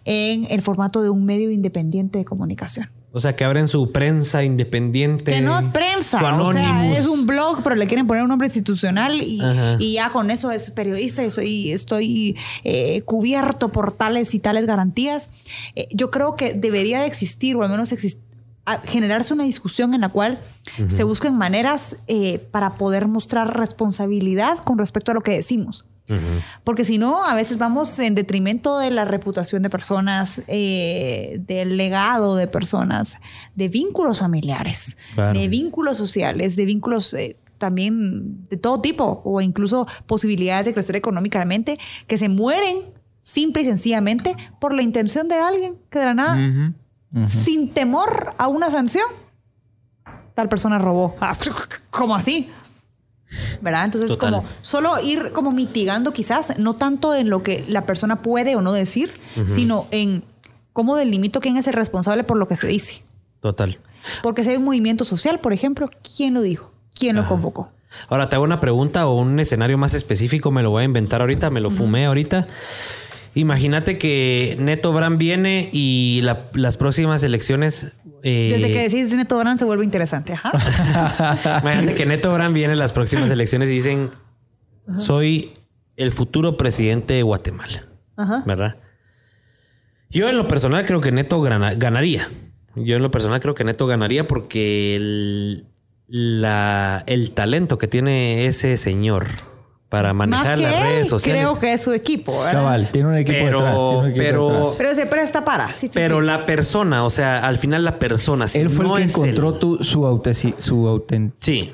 [0.05, 2.90] en el formato de un medio independiente de comunicación.
[3.16, 5.31] O sea, que abren su prensa independiente.
[5.31, 8.28] Que no es prensa, Su o sea, es un blog, pero le quieren poner un
[8.28, 9.40] nombre institucional y,
[9.78, 14.66] y ya con eso es periodista y soy, estoy eh, cubierto por tales y tales
[14.66, 15.28] garantías.
[15.76, 18.18] Eh, yo creo que debería de existir, o al menos exist-
[18.66, 20.40] a- generarse una discusión en la cual
[20.89, 25.85] se busquen maneras eh, para poder mostrar responsabilidad con respecto a lo que decimos.
[26.64, 31.76] Porque si no, a veces vamos en detrimento de la reputación de personas, eh, del
[31.78, 33.16] legado de personas,
[33.55, 35.39] de vínculos familiares, Claro.
[35.39, 40.97] de vínculos sociales, de vínculos eh, también de todo tipo, o incluso posibilidades de crecer
[40.97, 42.78] económicamente, que se mueren
[43.18, 46.72] simple y sencillamente por la intención de alguien que de la nada,
[47.28, 49.06] sin temor a una sanción,
[50.35, 51.16] tal persona robó.
[51.90, 52.51] ¿Cómo así?
[53.61, 53.85] ¿Verdad?
[53.86, 54.35] Entonces, Total.
[54.35, 58.61] como solo ir como mitigando quizás, no tanto en lo que la persona puede o
[58.61, 59.12] no decir,
[59.47, 60.24] sino en
[60.73, 63.02] cómo delimito quién es el responsable por lo que se dice.
[63.40, 63.78] Total.
[64.23, 66.73] Porque si hay un movimiento social, por ejemplo, ¿quién lo dijo?
[66.98, 67.70] ¿Quién lo convocó?
[68.09, 71.20] Ahora te hago una pregunta o un escenario más específico, me lo voy a inventar
[71.20, 72.47] ahorita, me lo fumé ahorita.
[73.36, 77.93] Imagínate que Neto Brand viene y la- las próximas elecciones.
[78.25, 80.33] Eh, Desde que decís Neto Brand se vuelve interesante.
[80.33, 81.61] Ajá.
[81.63, 84.11] Imagínate que Neto Brand viene en las próximas elecciones y dicen:
[84.99, 85.53] Soy
[85.97, 87.87] el futuro presidente de Guatemala.
[88.17, 88.43] Ajá.
[88.47, 88.77] ¿Verdad?
[90.11, 92.29] Yo en lo personal creo que Neto ganaría.
[92.77, 95.67] Yo en lo personal creo que Neto ganaría porque el,
[96.09, 99.27] la- el talento que tiene ese señor
[99.89, 101.43] para manejar las redes él, sociales.
[101.44, 102.36] creo que es su equipo.
[102.39, 102.52] ¿verdad?
[102.52, 103.77] Cabal, tiene un equipo Pero- detrás.
[103.77, 104.74] Tiene un equipo pero- detrás.
[104.78, 105.69] Pero se presta para.
[105.69, 106.27] Sí, sí, Pero sí.
[106.27, 108.48] la persona, o sea, al final la persona.
[108.48, 111.73] si Él fue no el que encontró él- tu- su, auteci- su autent- Sí.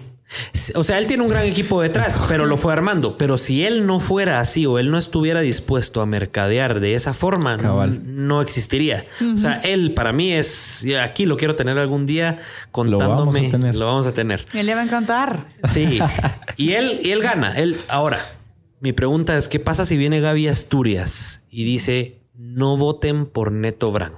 [0.74, 3.18] O sea, él tiene un gran equipo detrás, pero lo fue armando.
[3.18, 7.14] Pero si él no fuera así o él no estuviera dispuesto a mercadear de esa
[7.14, 9.06] forma, no existiría.
[9.34, 10.86] O sea, él para mí es.
[11.02, 12.40] Aquí lo quiero tener algún día
[12.70, 13.14] contándome.
[13.14, 13.74] vamos a tener.
[13.74, 14.46] Lo vamos a tener.
[14.52, 15.46] Me le va a encantar.
[15.72, 15.98] Sí.
[16.56, 17.56] y él, y él gana.
[17.56, 18.36] Él, ahora,
[18.78, 23.90] mi pregunta es: ¿qué pasa si viene Gaby Asturias y dice no voten por Neto
[23.90, 24.14] Brand?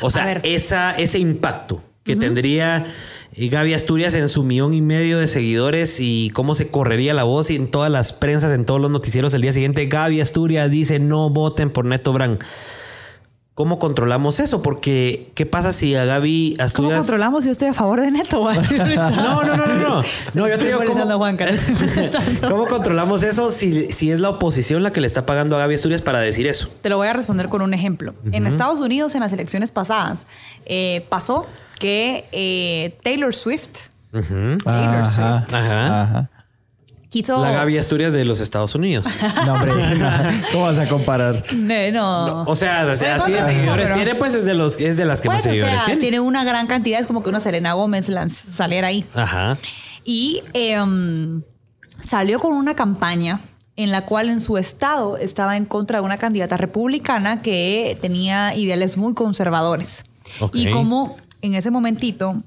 [0.00, 2.86] O sea, esa, ese impacto que tendría
[3.34, 7.24] eh, Gaby Asturias en su millón y medio de seguidores y cómo se correría la
[7.24, 10.70] voz y en todas las prensas, en todos los noticieros el día siguiente, Gaby Asturias
[10.70, 12.40] dice no voten por Neto Brand.
[13.54, 14.62] ¿Cómo controlamos eso?
[14.62, 16.98] Porque, ¿qué pasa si a Gaby ¿Cómo Asturias...
[17.00, 18.48] controlamos si yo estoy a favor de Neto?
[18.72, 20.02] No, no, no, no, no.
[20.34, 21.04] No, yo te digo, ¿cómo.
[22.48, 25.74] ¿cómo controlamos eso si, si es la oposición la que le está pagando a Gaby
[25.74, 26.68] Asturias para decir eso?
[26.80, 28.14] Te lo voy a responder con un ejemplo.
[28.32, 30.26] En Estados Unidos, en las elecciones pasadas,
[30.64, 31.46] eh, pasó
[31.82, 35.04] que eh, Taylor Swift Taylor Ajá,
[35.46, 35.54] Swift.
[35.54, 36.02] Ajá.
[36.02, 36.30] ajá.
[37.08, 37.42] quiso...
[37.42, 39.06] La Gaby Asturias de los Estados Unidos.
[39.46, 39.72] No, hombre,
[40.52, 41.42] ¿cómo vas a comparar?
[41.54, 42.26] No, no.
[42.26, 44.78] No, o sea, o sea, así de no, seguidores pero- tiene, pues es de los
[44.78, 46.00] es de las que Pues, más o seguidores sea, tiene.
[46.00, 48.08] tiene una gran cantidad, es como que una Selena Gómez
[48.54, 49.04] saliera ahí.
[49.14, 49.58] Ajá.
[50.04, 51.42] Y em,
[52.06, 53.40] salió con una campaña
[53.76, 58.54] en la cual en su estado estaba en contra de una candidata republicana que tenía
[58.54, 60.04] ideales muy conservadores.
[60.40, 60.54] Ok.
[60.54, 62.42] Y como en ese momentito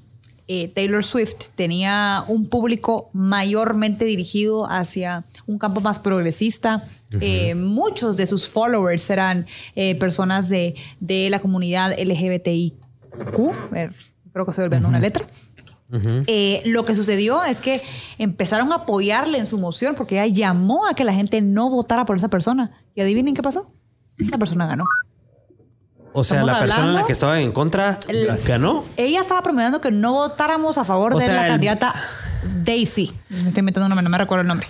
[0.48, 6.84] eh, Taylor Swift tenía un público mayormente dirigido hacia un campo más progresista,
[7.20, 12.76] eh, muchos de sus followers eran eh, personas de, de la comunidad LGBTIQ,
[14.32, 15.26] creo que se volviendo una letra.
[16.64, 17.80] Lo que sucedió es que
[18.18, 22.04] empezaron a apoyarle en su moción porque ella llamó a que la gente no votara
[22.04, 22.70] por esa persona.
[22.94, 23.70] Y adivinen qué pasó.
[24.18, 24.84] La persona ganó.
[26.18, 27.98] O sea, la persona en la que estaba en contra
[28.46, 28.84] ganó.
[28.96, 31.94] Ella estaba promediando que no votáramos a favor O de sea, la el- candidata
[32.64, 33.12] Daisy.
[33.28, 34.66] Me estoy inventando un nombre, no me recuerdo el nombre.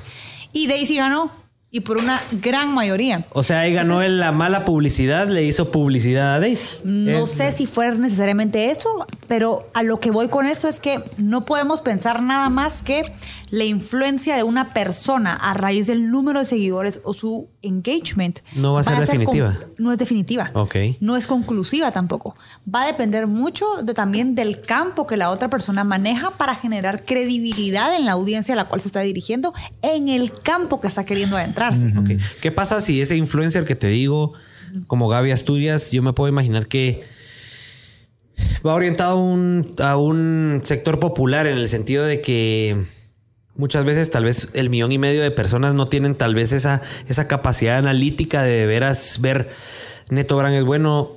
[0.52, 1.30] Y Daisy ganó.
[1.68, 3.26] Y por una gran mayoría.
[3.32, 6.68] O sea, ahí ganó en la mala publicidad, le hizo publicidad a Daisy.
[6.84, 10.80] No Eh, sé si fue necesariamente eso, pero a lo que voy con esto es
[10.80, 13.12] que no podemos pensar nada más que
[13.50, 18.40] la influencia de una persona a raíz del número de seguidores o su engagement.
[18.54, 19.58] No va a ser definitiva.
[19.78, 20.50] no es definitiva.
[20.54, 20.76] Ok.
[21.00, 22.34] No es conclusiva tampoco.
[22.72, 27.04] Va a depender mucho de, también del campo que la otra persona maneja para generar
[27.04, 31.04] credibilidad en la audiencia a la cual se está dirigiendo en el campo que está
[31.04, 31.92] queriendo adentrarse.
[31.98, 32.10] Ok.
[32.40, 34.32] ¿Qué pasa si ese influencer que te digo,
[34.86, 37.02] como Gaby Asturias, yo me puedo imaginar que
[38.66, 42.86] va orientado a un, a un sector popular en el sentido de que
[43.56, 46.82] muchas veces tal vez el millón y medio de personas no tienen tal vez esa,
[47.08, 49.50] esa capacidad analítica de de veras ver
[50.10, 51.12] Neto Brand es bueno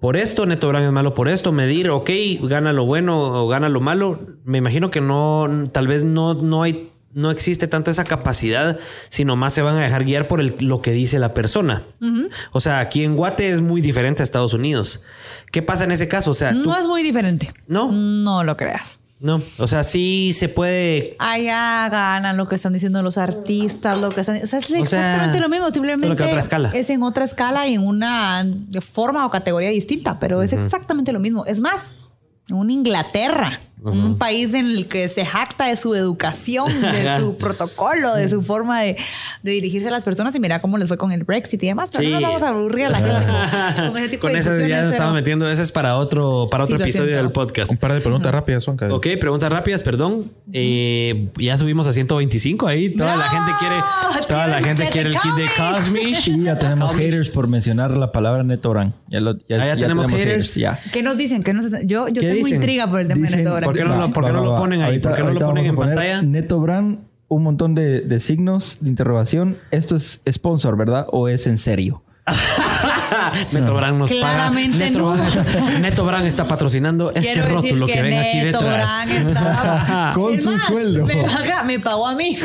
[0.00, 2.10] por esto, Neto Brand es malo por esto, medir, ok,
[2.42, 4.20] gana lo bueno o gana lo malo.
[4.44, 8.78] Me imagino que no, tal vez no, no hay, no existe tanto esa capacidad,
[9.08, 11.82] sino más se van a dejar guiar por el- lo que dice la persona.
[12.52, 15.02] O sea, aquí en Guate es muy diferente a Estados Unidos.
[15.50, 16.30] ¿Qué pasa en ese caso?
[16.30, 17.50] O sea, tú, No es muy diferente.
[17.66, 17.90] ¿No?
[17.90, 18.97] No lo creas.
[19.20, 24.10] No, o sea, sí se puede Allá ganan lo que están diciendo los artistas, lo
[24.10, 24.40] que están...
[24.42, 26.70] O sea, es O sea, exactamente lo mismo, simplemente solo que otra escala.
[26.72, 28.46] es en otra escala y en una
[28.92, 31.44] forma o categoría distinta, pero es exactamente lo mismo.
[31.46, 31.94] Es más,
[32.50, 38.14] un Inglaterra, un país en el que se jacta de su educación, de su protocolo,
[38.14, 38.96] de su forma de,
[39.42, 41.90] de dirigirse a las personas y mira cómo les fue con el Brexit y demás.
[41.92, 42.10] Pero Sí.
[42.12, 44.64] no nos vamos a aburrir a la gente con ese tipo Con de esas ya
[44.64, 45.50] discusiones, nos estamos pero- metiendo.
[45.50, 47.70] Ese es para otro, para otro Situación, episodio del podcast.
[47.70, 50.30] Un par de preguntas rápidas son Ok, preguntas rápidas, perdón.
[50.52, 52.90] Eh, ya subimos a 125 ahí.
[52.94, 53.30] Toda la ¡No!
[53.30, 53.74] gente quiere,
[54.28, 56.26] toda la gente quiere el kit de Cosmic.
[56.26, 58.92] Y ya tenemos haters por mencionar la palabra Neto Brand.
[59.08, 60.54] Ya, lo- ya, Ah, ya tenemos haters.
[60.56, 60.78] Ya.
[60.92, 61.42] ¿Qué nos dicen?
[61.42, 62.54] ¿Qué nos Yo, yo ¿Qué tengo dicen?
[62.56, 63.64] intriga por el tema de Neto Brand.
[63.68, 64.98] ¿Por qué no lo- por qué no lo ponen ahí?
[64.98, 66.22] ¿Por qué no lo ponen en pantalla?
[66.22, 69.58] Neto Brand, un montón de, de signos de interrogación.
[69.70, 71.06] Esto es sponsor, ¿verdad?
[71.12, 72.02] ¿O es en serio?
[73.52, 74.86] Neto Brand nos Claramente paga.
[74.86, 75.12] Neto, no.
[75.14, 79.06] Brand, Neto Brand está patrocinando este Quiero rótulo que, ven aquí Neto detrás.
[79.10, 81.06] Brand estaba- Con su más, sueldo.
[81.06, 82.36] Me, paga- me pagó a mí.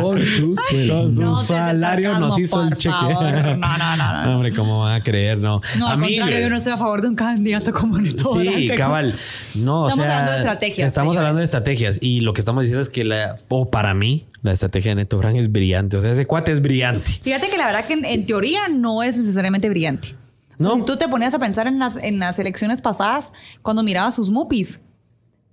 [0.00, 2.94] Con su Con su salario nos hizo el cheque.
[2.94, 4.34] No, no, no.
[4.36, 5.38] Hombre, ¿cómo van a creer?
[5.38, 5.60] No.
[5.78, 8.56] No, al contrario, yo no estoy a favor de un candidato como Neto Brand.
[8.56, 9.14] Sí, cabal.
[9.56, 12.62] No, o Estamos sea, hablando de estrategias, Estamos hablando de estrategias y lo que estamos
[12.62, 15.96] diciendo es que la, o para mí, la estrategia de Neto Brand es brillante.
[15.96, 17.10] O sea, ese cuate es brillante.
[17.22, 20.14] Fíjate que la verdad que en, en teoría no es necesariamente brillante.
[20.58, 20.76] No.
[20.76, 23.32] Si tú te ponías a pensar en las, en las elecciones pasadas,
[23.62, 24.80] cuando mirabas sus mupis,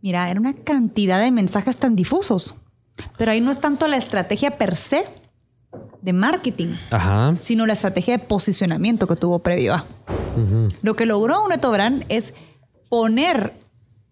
[0.02, 2.56] mira, era una cantidad de mensajes tan difusos.
[3.18, 5.04] Pero ahí no es tanto la estrategia per se
[6.02, 7.36] de marketing, Ajá.
[7.36, 9.86] sino la estrategia de posicionamiento que tuvo previo a.
[10.82, 12.34] Lo que logró un Neto Brand es
[12.90, 13.54] poner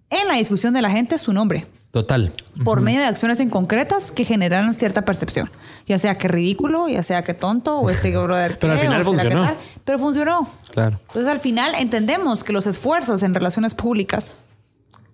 [0.09, 2.33] en la discusión de la gente su nombre Total.
[2.65, 5.49] por medio de acciones en concretas que generaran cierta percepción.
[5.85, 8.57] Ya sea que ridículo, ya sea que tonto, o este brother.
[8.59, 9.43] Pero al final funcionó.
[9.45, 9.57] tal.
[9.85, 10.49] Pero funcionó.
[10.73, 10.99] Claro.
[11.07, 14.33] Entonces al final entendemos que los esfuerzos en relaciones públicas.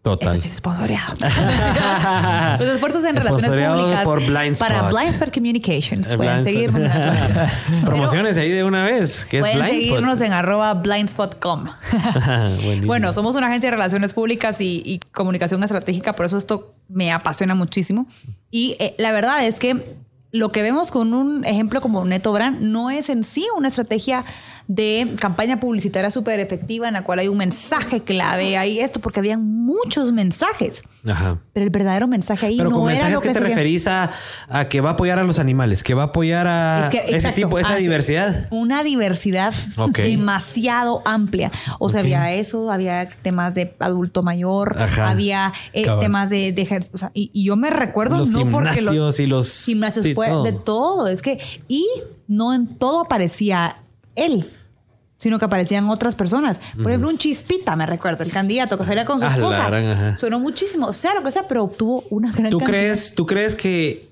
[0.03, 0.34] Total.
[0.34, 1.15] Esto es esponsoreado.
[2.59, 4.03] los esfuerzos en relaciones públicas.
[4.03, 4.89] por Blind para.
[4.89, 6.07] Blind Spot Communications.
[6.07, 6.91] El pueden Blind seguirnos.
[7.85, 9.81] Promociones ahí de una vez, que es Pueden Blindspot.
[9.81, 11.65] seguirnos en arroba blindspot.com.
[12.85, 17.13] Bueno, somos una agencia de relaciones públicas y, y comunicación estratégica, por eso esto me
[17.13, 18.05] apasiona muchísimo.
[18.51, 19.95] Y eh, la verdad es que
[20.34, 24.25] lo que vemos con un ejemplo como Neto Brand no es en sí una estrategia
[24.68, 29.19] de campaña publicitaria súper efectiva en la cual hay un mensaje clave, hay esto, porque
[29.19, 30.81] habían muchos mensajes.
[31.07, 31.40] Ajá.
[31.52, 33.88] Pero el verdadero mensaje ahí Pero no con era mensajes lo que, que te referís
[33.88, 34.11] a,
[34.48, 36.98] a que va a apoyar a los animales, que va a apoyar a Es que,
[36.99, 38.48] ese exacto, tipo, esa diversidad.
[38.52, 39.99] Una diversidad Ok.
[39.99, 41.52] demasiado amplia.
[41.80, 45.10] O sea, había eso, había temas de adulto mayor, Ajá.
[45.10, 48.49] había eh, temas de, de ejer- o sea, y, y yo me recuerdo Los no
[48.49, 50.44] porque los y los gimnasios sí, fue todo.
[50.44, 51.07] de todo.
[51.07, 51.85] Es que, y
[52.27, 53.77] no en todo aparecía
[54.15, 54.49] él.
[55.18, 56.60] Sino que aparecían otras personas.
[56.76, 59.69] Por ejemplo, un chispita, me recuerdo, el candidato que salía con su Ah, esposa.
[59.69, 60.19] gran.
[60.19, 62.80] Sonó muchísimo, sea lo que sea, pero obtuvo una gran ¿Tú cantidad.
[62.80, 64.11] crees, ¿Tú crees que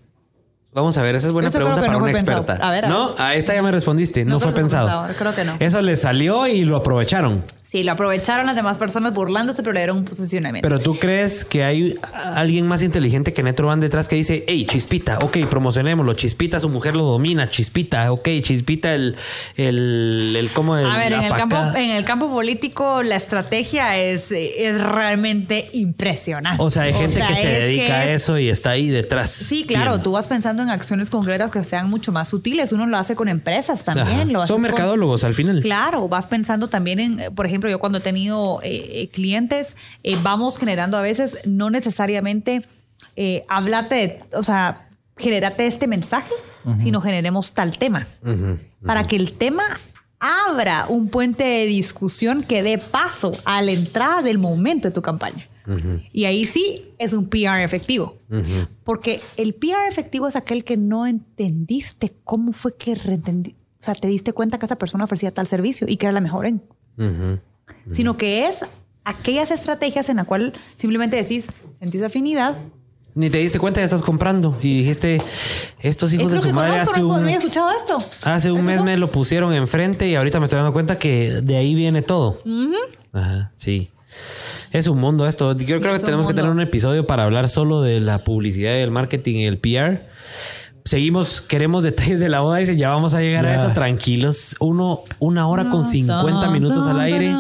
[0.73, 2.37] Vamos a ver, esa es buena Eso pregunta para no una pensado.
[2.39, 2.65] experta.
[2.65, 3.21] A ver, a no, ver.
[3.21, 4.87] a esta ya me respondiste, no, No fue fue pensado.
[5.05, 5.57] pensado, creo que no.
[5.59, 7.43] Eso le salió y lo aprovecharon.
[7.71, 10.67] Sí, lo aprovecharon las demás personas burlándose, pero era un posicionamiento.
[10.67, 11.97] Pero tú crees que hay
[12.35, 16.11] alguien más inteligente que Netro van detrás que dice, hey, Chispita, ok, promocionémoslo.
[16.15, 17.49] Chispita, su mujer lo domina.
[17.49, 19.15] Chispita, ok, Chispita, el,
[19.55, 23.97] el, el cómo el, A ver, en el, campo, en el campo político la estrategia
[23.97, 26.61] es, es realmente impresionante.
[26.61, 29.29] O sea, hay gente sea, que se dedica a es- eso y está ahí detrás.
[29.31, 30.03] Sí, claro, Bien.
[30.03, 32.73] tú vas pensando en acciones concretas que sean mucho más sutiles.
[32.73, 34.33] Uno lo hace con empresas también.
[34.33, 35.61] Lo Son con- mercadólogos al final.
[35.61, 40.17] Claro, vas pensando también en, por ejemplo, yo cuando he tenido eh, eh, clientes, eh,
[40.23, 42.65] vamos generando a veces, no necesariamente
[43.15, 46.33] eh, hablarte, de, o sea, generarte este mensaje,
[46.79, 48.07] sino generemos tal tema.
[48.85, 49.63] Para que el tema
[50.19, 55.01] abra un puente de discusión que dé paso a la entrada del momento de tu
[55.01, 55.47] campaña.
[56.11, 58.17] Y ahí sí es un PR efectivo.
[58.83, 63.55] Porque el PR efectivo es aquel que no entendiste cómo fue que reentendí.
[63.79, 66.21] O sea, te diste cuenta que esa persona ofrecía tal servicio y que era la
[66.21, 66.61] mejor en.
[66.97, 67.39] Ujú.
[67.89, 68.59] Sino que es
[69.03, 71.49] aquellas estrategias en la cual simplemente decís,
[71.79, 72.55] sentís afinidad.
[73.13, 74.57] Ni te diste cuenta, ya estás comprando.
[74.61, 75.21] Y dijiste,
[75.81, 78.03] estos hijos es de su madre conozco, hace no, un, escuchado esto.
[78.23, 78.83] hace un ¿Es mes eso?
[78.85, 82.41] me lo pusieron enfrente y ahorita me estoy dando cuenta que de ahí viene todo.
[83.11, 83.89] Ajá, sí.
[84.71, 85.57] Es un mundo esto.
[85.57, 88.73] Yo creo que Es tenemos que tener un episodio para hablar solo de la publicidad
[88.75, 90.03] y el marketing y el PR.
[90.85, 92.57] Seguimos, queremos detalles de la boda.
[92.57, 94.55] Dice, ya vamos a llegar a eso tranquilos.
[94.61, 97.33] Uno, una hora con 50 minutos al aire.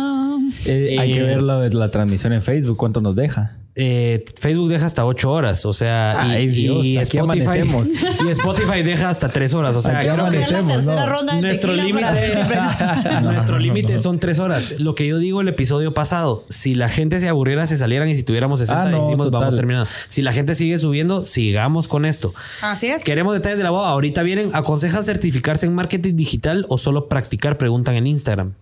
[0.65, 3.57] Eh, hay Eh, que ver lo de la transmisión en Facebook, cuánto nos deja.
[3.73, 7.61] Eh, Facebook deja hasta 8 horas, o sea, y, Dios, y aquí Spotify,
[8.27, 10.39] y Spotify deja hasta 3 horas, o sea, Aquí creo que
[10.83, 11.39] ¿no?
[11.39, 12.35] nuestro límite
[13.21, 14.81] nuestro límite son 3 horas.
[14.81, 18.15] Lo que yo digo el episodio pasado, si la gente se aburriera, se salieran y
[18.15, 19.39] si tuviéramos 60 Ah, no, decimos total.
[19.39, 19.89] vamos terminando.
[20.09, 22.33] Si la gente sigue subiendo, sigamos con esto.
[22.61, 23.03] Así es.
[23.05, 23.87] Queremos detalles de la boda.
[23.89, 27.57] Ahorita vienen, ¿aconsejan certificarse en marketing digital o solo practicar?
[27.57, 28.53] Preguntan en Instagram.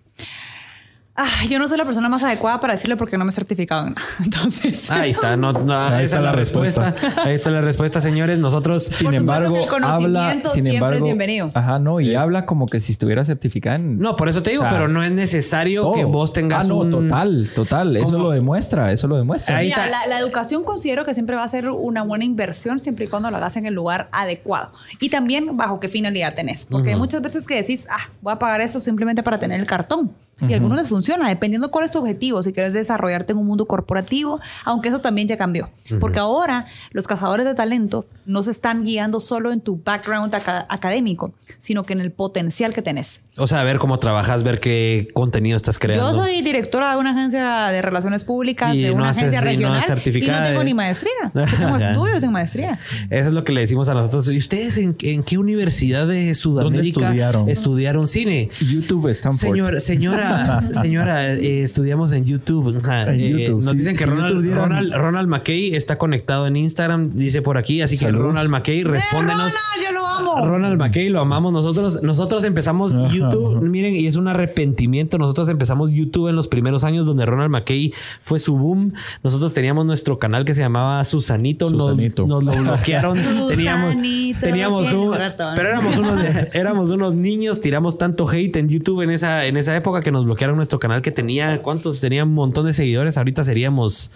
[1.22, 3.86] Ah, yo no soy la persona más adecuada para decirle porque no me he certificado
[3.88, 4.06] en nada.
[4.24, 4.90] Entonces.
[4.90, 6.94] Ahí está, no, no, Ahí esa está es la respuesta.
[7.22, 8.38] Ahí está la respuesta, señores.
[8.38, 11.50] Nosotros Sin embargo, que el habla, conocimiento sin siempre es embargo, bienvenido.
[11.52, 14.62] ajá, no, y habla como que si estuviera certificada en No, por eso te digo,
[14.62, 15.92] O sea, pero no es necesario todo.
[15.92, 19.58] que vos tengas ah, no, un total, total, eso lo demuestra, eso lo demuestra.
[19.58, 20.06] Ahí Mira, está.
[20.06, 23.30] la, la educación considero que siempre va a ser una buena inversión siempre y cuando
[23.30, 24.72] la hagas en el lugar adecuado.
[25.00, 26.64] Y también bajo qué finalidad tenés.
[26.64, 29.66] Porque hay muchas veces que decís, ah, voy a pagar eso simplemente para tener el
[29.66, 30.12] cartón.
[30.48, 32.42] Y a algunos les funciona, dependiendo cuál es tu objetivo.
[32.42, 35.68] Si quieres desarrollarte en un mundo corporativo, aunque eso también ya cambió.
[36.00, 40.66] Porque ahora los cazadores de talento no se están guiando solo en tu background aca-
[40.68, 43.20] académico, sino que en el potencial que tenés.
[43.36, 46.10] O sea, ver cómo trabajas, ver qué contenido estás creando.
[46.12, 49.38] Yo soy directora de una agencia de relaciones públicas, Y de no una haces- agencia
[49.52, 50.04] y no regional.
[50.04, 51.12] y no tengo ni maestría.
[51.34, 52.78] Yo tengo estudios en maestría.
[53.08, 54.28] Eso es lo que le decimos a nosotros.
[54.28, 57.48] ¿Y ustedes en, en qué universidad de Sudamérica estudiaron?
[57.48, 58.50] estudiaron cine?
[58.60, 59.40] YouTube Stanford.
[59.40, 62.76] Señor, señora, señora, eh, estudiamos en YouTube.
[62.84, 63.64] En eh, YouTube.
[63.64, 67.80] Nos dicen que si Ronald, Ronald, Ronald McKay está conectado en Instagram, dice por aquí.
[67.80, 68.10] Así que.
[68.10, 69.52] Ronald McKay, respóndenos.
[69.52, 70.46] ¡Eh, yo lo amo!
[70.46, 72.02] Ronald McKay lo amamos nosotros.
[72.02, 72.92] Nosotros empezamos
[73.24, 75.18] YouTube, miren, y es un arrepentimiento.
[75.18, 78.92] Nosotros empezamos YouTube en los primeros años donde Ronald McKay fue su boom.
[79.22, 81.70] Nosotros teníamos nuestro canal que se llamaba Susanito.
[81.70, 82.26] Nos- Susanito.
[82.26, 83.18] Nos, lo bloquearon.
[83.48, 83.94] teníamos
[84.40, 85.12] teníamos un,
[85.56, 89.76] pero éramos unos, éramos unos niños, tiramos tanto hate en YouTube en esa, en esa
[89.76, 92.00] época que nos bloquearon nuestro canal que tenía, ¿cuántos?
[92.00, 93.16] Tenía un montón de seguidores.
[93.18, 94.10] Ahorita seríamos,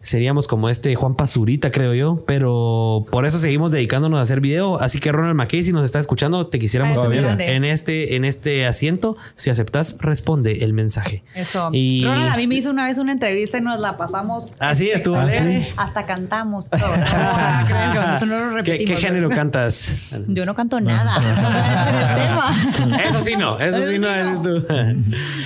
[0.00, 2.18] seríamos como este Juan Pazurita, creo yo.
[2.26, 4.80] Pero por eso seguimos dedicándonos a hacer video.
[4.80, 7.54] Así que Ronald McKay, si nos está escuchando, te quisiéramos grande.
[7.54, 8.31] en este, en este
[8.66, 9.16] asiento.
[9.34, 11.24] Si aceptas, responde el mensaje.
[11.34, 11.70] Eso.
[11.72, 14.52] Y Ronald a mí me hizo una vez una entrevista y nos la pasamos.
[14.58, 15.64] así estuvo Ah, alegre.
[15.64, 15.72] sí.
[15.76, 16.80] Hasta cantamos todo.
[17.12, 19.00] No, no, creo que eso no lo ¿Qué, repetimos.
[19.00, 20.10] qué género cantas?
[20.28, 21.18] Yo no canto nada.
[22.86, 22.96] No.
[22.96, 24.64] Eso sí no, eso sí no eres tú.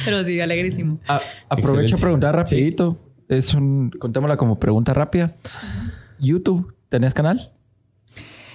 [0.05, 0.99] Pero sí, alegrísimo.
[1.09, 1.95] A- aprovecho Excelente.
[1.95, 2.99] a preguntar rapidito.
[3.29, 5.35] Es un, contémosla como pregunta rápida.
[6.19, 7.53] YouTube, ¿tenés canal?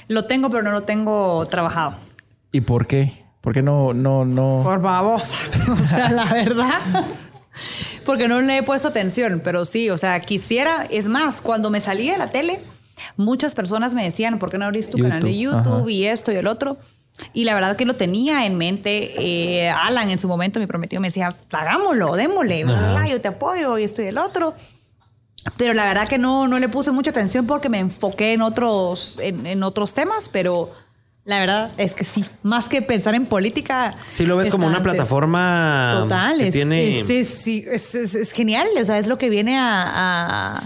[0.08, 1.96] Lo tengo, pero no lo tengo trabajado.
[2.52, 3.12] ¿Y por qué?
[3.42, 4.62] ¿Por qué no, no, no?
[4.64, 5.36] Por babosa.
[5.72, 6.80] O sea, la verdad.
[8.06, 10.86] Porque no le he puesto atención, pero sí, o sea, quisiera.
[10.90, 12.62] Es más, cuando me salí de la tele,
[13.18, 15.92] muchas personas me decían, ¿por qué no abrís tu canal de YouTube, YouTube ajá.
[15.92, 16.78] y esto y el otro?
[17.34, 19.14] Y la verdad que lo tenía en mente.
[19.18, 22.66] Eh, Alan en su momento, mi prometido, me decía, hagámoslo, démosle,
[23.10, 24.56] yo te apoyo y esto y el otro.
[25.58, 29.18] Pero la verdad que no, no le puse mucha atención porque me enfoqué en otros,
[29.22, 30.72] en, en otros temas, pero
[31.26, 32.26] la verdad es que sí.
[32.44, 33.94] Más que pensar en política.
[34.08, 34.92] Si lo ves como una antes.
[34.94, 37.00] plataforma Total, que es, tiene...
[37.00, 38.68] es, es- sí, es- es- es genial.
[38.80, 39.84] O sea, es lo que viene a,
[40.58, 40.64] a-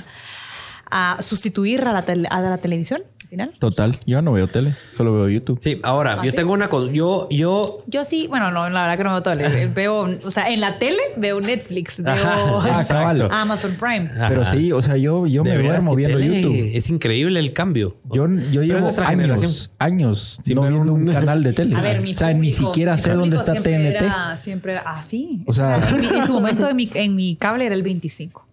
[0.92, 3.52] a sustituir a la, tele- a la televisión al final.
[3.60, 5.58] Total, yo no veo tele, solo veo YouTube.
[5.60, 6.92] Sí, ahora, yo tengo una cosa.
[6.94, 7.84] Yo, yo.
[7.88, 9.68] Yo sí, bueno, no, la verdad que no veo tele.
[9.76, 12.86] Veo, o sea, en la tele veo Netflix, veo Ajá,
[13.32, 13.42] Ah.
[13.42, 14.10] Amazon Prime.
[14.30, 16.72] Pero sí, o sea, yo, yo me duermo viendo YouTube.
[16.76, 17.98] Es increíble el cambio.
[18.12, 19.52] Yo, yo llevo años, generación.
[19.80, 21.76] años Sin no ver un- un canal de tele.
[21.76, 24.02] A ver, mi o sea, ni siquiera sé dónde está siempre TNT.
[24.04, 25.44] Era, siempre era así.
[25.48, 28.46] O sea- en, mi- en su momento en mi, en mi cable era el 25.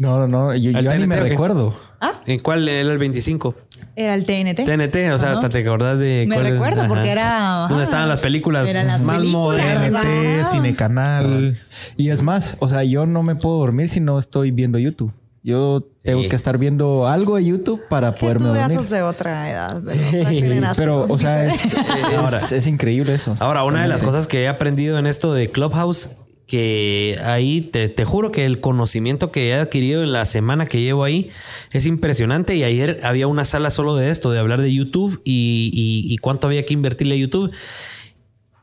[0.00, 1.20] No, no, no, yo, ¿Al yo ni me qué?
[1.22, 1.76] recuerdo.
[2.00, 2.12] ¿Ah?
[2.26, 3.54] ¿En cuál era el 25?
[3.94, 4.64] Era el TNT.
[4.64, 5.32] TNT, o sea, Ajá.
[5.32, 6.24] hasta te acordás de.
[6.26, 7.66] Me cuál recuerdo porque era.
[7.68, 10.02] Donde estaban las películas Eran las más modernas.
[10.02, 10.50] TNT, Ajá.
[10.50, 11.58] Cinecanal.
[11.96, 15.12] Y es más, o sea, yo no me puedo dormir si no estoy viendo YouTube.
[15.44, 16.28] Yo tengo Sí.
[16.28, 18.80] que estar viendo algo de YouTube para Que poderme tú dormir.
[18.80, 19.80] de otra edad.
[19.82, 20.74] de otra generación.
[20.76, 21.74] Pero, o sea, es, es,
[22.16, 22.38] Ahora.
[22.50, 23.34] es increíble eso.
[23.40, 24.06] Ahora, una de las Sí.
[24.06, 26.16] cosas que he aprendido en esto de Clubhouse,
[26.52, 30.82] que ahí te, te juro que el conocimiento que he adquirido en la semana que
[30.82, 31.30] llevo ahí
[31.70, 32.54] es impresionante.
[32.56, 36.18] Y ayer había una sala solo de esto, de hablar de YouTube y, y- y
[36.18, 37.52] cuánto había que invertirle a YouTube.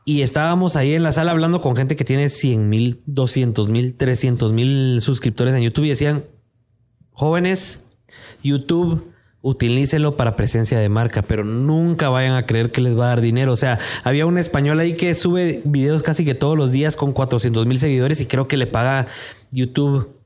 [0.04, 3.96] Y estábamos ahí en la sala hablando con gente que tiene 100 mil, 200 mil,
[3.96, 6.26] 300 mil suscriptores en YouTube y decían,
[7.10, 7.82] jóvenes,
[8.44, 9.09] YouTube,
[9.42, 13.20] utilícelo para presencia de marca, pero nunca vayan a creer que les va a dar
[13.20, 13.52] dinero.
[13.52, 17.12] O sea, había un español ahí que sube videos casi que todos los días con
[17.12, 19.06] 400 mil seguidores y creo que le paga
[19.50, 20.20] YouTube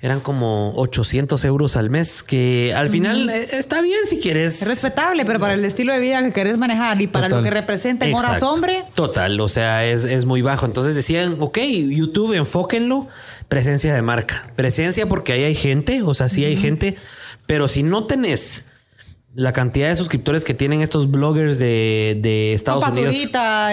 [0.00, 4.62] eran como 800 euros al mes, que al final eh, está bien si quieres.
[4.62, 7.42] Es respetable, pero para el estilo de vida que querés manejar y para Total.
[7.42, 10.66] lo que representa en horas hombre, Total, o sea, es, es muy bajo.
[10.66, 13.08] Entonces decían, ok, YouTube, enfóquenlo.
[13.48, 14.52] Presencia de marca.
[14.56, 16.96] Presencia porque ahí hay gente, o sea, sí hay gente.
[17.48, 18.66] Pero si no tenés
[19.34, 23.14] la cantidad de suscriptores que tienen estos bloggers de, de Estados Unidos.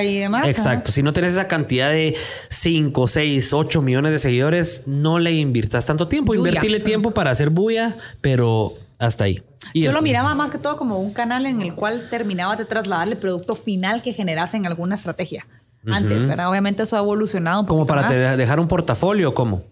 [0.03, 0.47] y demás.
[0.47, 0.91] Exacto.
[0.91, 2.15] Si no tenés esa cantidad de
[2.49, 6.33] 5, 6, 8 millones de seguidores, no le invirtas tanto tiempo.
[6.33, 6.49] Bulla.
[6.49, 9.41] Invertirle tiempo para hacer bulla, pero hasta ahí.
[9.73, 12.57] Y Yo el- lo miraba más que todo como un canal en el cual terminabas
[12.57, 15.47] de trasladar el producto final que generase en alguna estrategia.
[15.87, 16.49] Antes, ¿verdad?
[16.49, 17.75] Obviamente eso ha evolucionado un poco.
[17.75, 19.63] Como para te- dejar un portafolio, ¿cómo?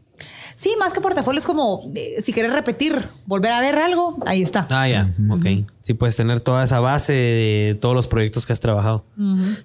[0.55, 4.41] Sí, más que portafolio es como eh, si quieres repetir, volver a ver algo, ahí
[4.41, 4.67] está.
[4.69, 5.45] Ah, ya, ok.
[5.83, 9.03] Sí, puedes tener toda esa base de todos los proyectos que has trabajado.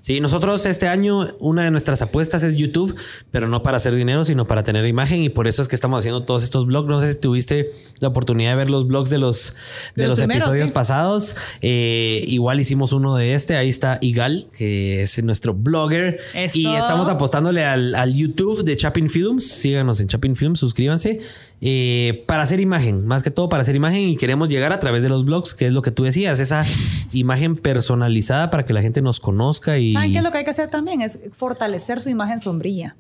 [0.01, 2.97] Sí, nosotros este año una de nuestras apuestas es YouTube,
[3.31, 6.01] pero no para hacer dinero, sino para tener imagen y por eso es que estamos
[6.01, 6.89] haciendo todos estos blogs.
[6.89, 7.71] No sé si tuviste
[8.01, 9.55] la oportunidad de ver los blogs de los,
[9.95, 10.75] de De los los, primeros, episodios sí.
[10.75, 11.37] pasados.
[11.63, 13.57] Eh, igual hicimos uno de este.
[13.57, 16.19] Ahí está Igal, que es nuestro blogger.
[16.35, 16.59] Eso.
[16.59, 19.47] Y estamos apostándole al, al YouTube de Chapin Films.
[19.47, 21.21] Síganos en Chapin Films, suscríbanse.
[21.61, 25.03] eh, para hacer imagen, más que todo para hacer imagen y queremos llegar a través
[25.03, 26.65] de los blogs, que es lo que tú decías, esa
[27.13, 29.93] imagen personalizada para que la gente nos conozca y...
[29.93, 31.01] ¿Saben qué es lo que hay que hacer también?
[31.01, 32.97] Es fortalecer su imagen sombrilla.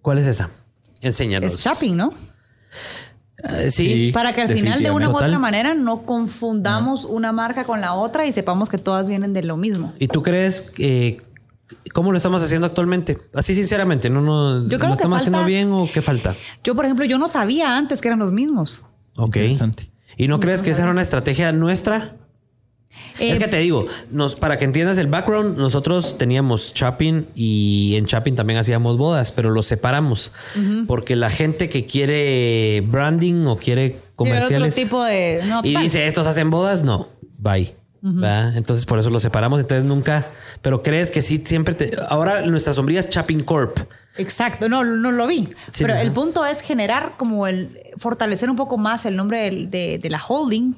[0.00, 0.50] ¿Cuál es esa?
[1.00, 1.54] Enséñanos.
[1.54, 2.12] Es shopping, ¿no?
[3.44, 3.86] Eh, sí.
[3.88, 4.10] Sí.
[4.12, 7.94] Para que al final de una u otra manera no confundamos una marca con la
[7.94, 9.92] otra y sepamos que todas vienen de lo mismo.
[9.98, 11.20] ¿Y tú crees que...
[11.94, 13.18] ¿Cómo lo estamos haciendo actualmente?
[13.34, 16.36] Así sinceramente, ¿no, no Yo creo ¿lo que estamos haciendo falta- bien o qué falta?
[16.62, 18.82] Yo, por ejemplo, yo no sabía antes que eran los mismos.
[19.16, 19.36] Ok.
[19.36, 19.90] Interesante.
[20.18, 22.16] ¿Y no crees que esa era una estrategia nuestra?
[23.18, 27.94] Eh, es que te digo, nos, para que entiendas el background, nosotros teníamos Chapin y
[27.96, 30.32] en Chapin también hacíamos bodas, pero los separamos
[30.86, 35.40] porque la gente que quiere branding o quiere comerciales otro tipo de...
[35.46, 37.08] No, y dice estos hacen bodas, no,
[37.38, 37.74] bye.
[38.02, 39.60] Entonces por eso los separamos.
[39.60, 40.26] Entonces nunca,
[40.60, 41.96] pero crees que sí siempre te.
[42.08, 43.78] Ahora nuestra sombría es Chapin Corp.
[44.16, 45.48] Exacto, no, no lo vi.
[45.72, 46.02] Sí, Pero ajá.
[46.02, 50.74] el punto es generar como el fortalecer un poco más el nombre de la holding.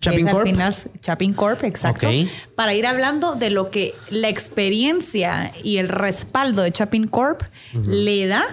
[0.00, 0.46] Chapin Corp.
[0.46, 2.08] final Chapin Corp, exacto.
[2.54, 7.42] Para ir hablando de lo que la experiencia y el respaldo de Chapin Corp
[7.74, 8.44] le da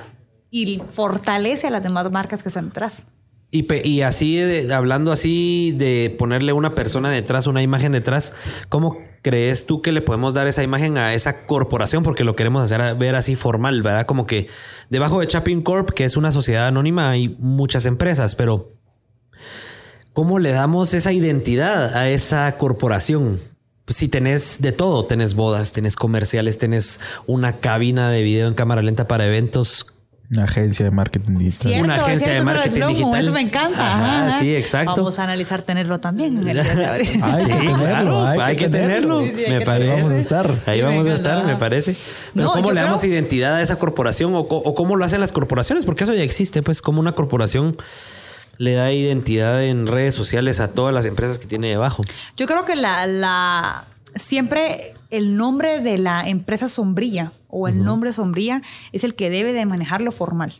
[0.52, 3.04] y fortalece a las demás marcas que están detrás.
[3.52, 8.34] Y, así, de- hablando así de ponerle una persona detrás, una imagen detrás,
[8.68, 12.04] ¿cómo crees tú que le podemos dar esa imagen a esa corporación?
[12.04, 14.06] Porque lo queremos hacer ver así formal, ¿verdad?
[14.06, 14.48] Como que
[14.90, 18.74] debajo de Chapin Corp, que es una sociedad anónima, hay muchas empresas, pero
[20.16, 23.40] ¿cómo le damos esa identidad a esa corporación?
[23.86, 28.56] Pues si tenés de todo, tenés bodas, tenés comerciales, tenés una cabina de video en
[28.56, 29.86] cámara lenta para eventos,
[30.32, 31.68] Una agencia de marketing digital.
[31.72, 33.24] Cierto, Una agencia de cierto, marketing digital.
[33.24, 33.94] Eso me encanta.
[33.94, 34.40] Ajá, ajá.
[34.40, 34.96] sí, exacto.
[34.96, 36.60] Vamos a analizar tenerlo también en el.
[36.62, 36.66] Hay
[36.98, 39.20] que Sí, tenerlo, claro, hay hay, que que tenerlo.
[39.20, 39.38] tenerlo.
[39.38, 39.92] Sí, hay me parece.
[39.92, 40.62] Ahí vamos a estar.
[40.66, 41.96] Ahí vamos me a estar, me parece.
[42.34, 45.06] Pero No, ¿cómo le damos creo- identidad a esa corporación o, co- o cómo lo
[45.06, 45.86] hacen las corporaciones?
[45.86, 47.78] Porque eso ya existe, pues, como una corporación
[48.57, 52.03] le da identidad en redes sociales a todas las empresas que tiene debajo.
[52.38, 58.11] Yo creo que la, la siempre el nombre de la empresa sombrilla o el nombre
[58.14, 58.61] sombrilla
[58.91, 60.53] es el que debe de manejar lo formal.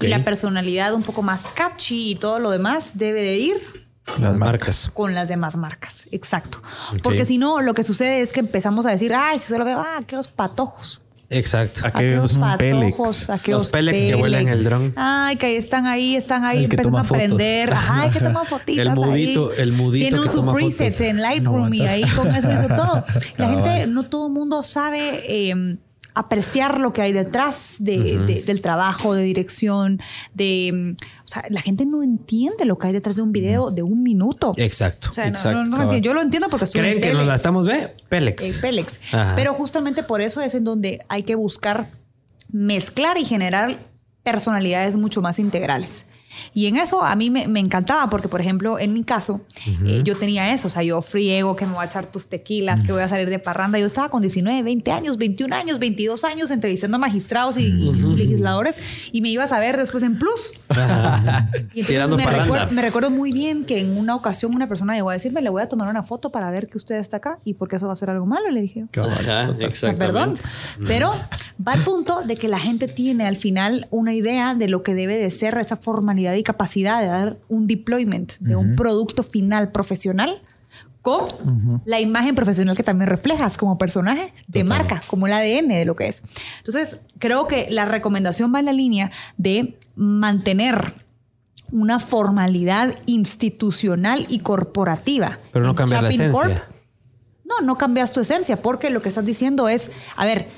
[0.00, 3.86] Y la personalidad un poco más catchy y todo lo demás debe de ir
[4.18, 4.90] Las marcas.
[4.94, 6.06] con las demás marcas.
[6.10, 6.62] Exacto.
[7.02, 9.80] Porque si no, lo que sucede es que empezamos a decir, ay, si solo veo,
[9.80, 11.02] ah, aquellos patojos.
[11.30, 11.82] Exacto.
[12.58, 12.92] Pélex.
[12.92, 14.92] patojos, aquellos Los Pélex que vuelan el dron.
[14.96, 17.70] Ay, que están ahí, están ahí empezando a aprender.
[17.72, 18.82] Ajá, que toma fotitos.
[18.86, 19.56] El mudito- ahí.
[19.60, 21.00] el mudito Tiene que su toma presets fotos.
[21.00, 23.04] en Lightroom y ahí con eso hizo todo.
[23.36, 25.76] La gente, no todo el mundo sabe eh,
[26.14, 30.00] apreciar lo que hay detrás de- de- del trabajo, de dirección,
[30.32, 30.70] de...
[30.72, 30.90] mm,
[31.24, 34.02] O sea, la gente no entiende lo que hay detrás de un video de un
[34.02, 34.52] minuto.
[34.56, 35.08] Exacto.
[35.10, 37.26] O sea, no- Exacto, no, no, yo lo entiendo porque estuve ¿Creen en que nos
[37.26, 37.94] la estamos ve?
[38.08, 38.42] Pélex.
[38.44, 39.00] Eh, Pélex.
[39.34, 41.88] Pero justamente por eso es en donde hay que buscar
[42.52, 43.76] mezclar y generar
[44.22, 46.04] personalidades mucho más integrales.
[46.52, 49.42] Y en eso a mí me, me encantaba porque, por ejemplo, en mi caso,
[49.84, 50.68] eh, yo tenía eso.
[50.68, 53.28] O sea, yo friego, que me voy a echar tus tequilas, que voy a salir
[53.30, 53.78] de parranda.
[53.78, 57.92] Yo estaba con 19, 20 años, 21 años, 22 años entrevistando a magistrados y, y
[58.16, 58.80] legisladores
[59.12, 60.54] y me ibas a ver después en Plus.
[61.74, 64.94] Y entonces Tirando me, recuerdo, me recuerdo muy bien que en una ocasión una persona
[64.94, 67.38] llegó a decirme, le voy a tomar una foto para ver que usted está acá
[67.44, 68.86] y porque eso va a ser algo malo, le dije.
[68.96, 69.54] Ajá,
[69.96, 70.34] perdón.
[70.86, 71.12] Pero
[71.66, 74.94] va al punto de que la gente tiene al final una idea de lo que
[74.94, 79.70] debe de ser esa formalidad y capacidad de dar un deployment de un producto final
[79.72, 80.42] profesional
[81.04, 81.26] con
[81.84, 84.78] la imagen profesional que también reflejas como personaje de Total.
[84.78, 86.22] marca, como el ADN de lo que es.
[86.58, 90.94] Entonces, creo que la recomendación va en la línea de mantener
[91.70, 95.40] una formalidad institucional y corporativa.
[95.52, 96.68] Pero no cambiar la esencia.
[97.44, 100.48] no, no cambias tu esencia, porque lo que estás diciendo es, a ver,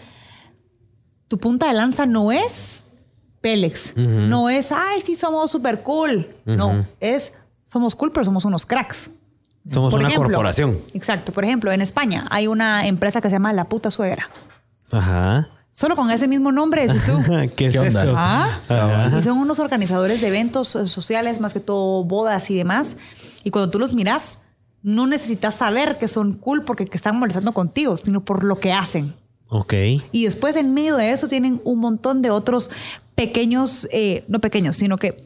[1.26, 2.85] tu punta de lanza no es
[3.46, 6.26] Pélex, no es, ay, sí, somos super cool.
[6.44, 7.32] No, es,
[7.64, 9.08] somos cool, pero somos unos cracks.
[9.72, 10.78] Somos Por una ejemplo, corporación.
[10.94, 11.30] Exacto.
[11.30, 14.28] Por ejemplo, en España hay una empresa que se llama La Puta Suegra.
[14.90, 15.48] Ajá.
[15.70, 17.20] Solo con ese mismo nombre, tú.
[17.56, 18.02] ¿Qué es ¿Qué onda?
[18.02, 18.14] eso?
[18.16, 19.22] Ah, Ajá.
[19.22, 22.96] son unos organizadores de eventos eh, sociales, más que todo bodas y demás.
[23.44, 24.38] Y cuando tú los miras,
[24.82, 28.72] no necesitas saber que son cool porque que están molestando contigo, sino por lo que
[28.72, 29.14] hacen.
[29.48, 29.74] Ok.
[30.12, 32.70] Y después, en medio de eso, tienen un montón de otros
[33.14, 35.24] pequeños, eh, no pequeños, sino que.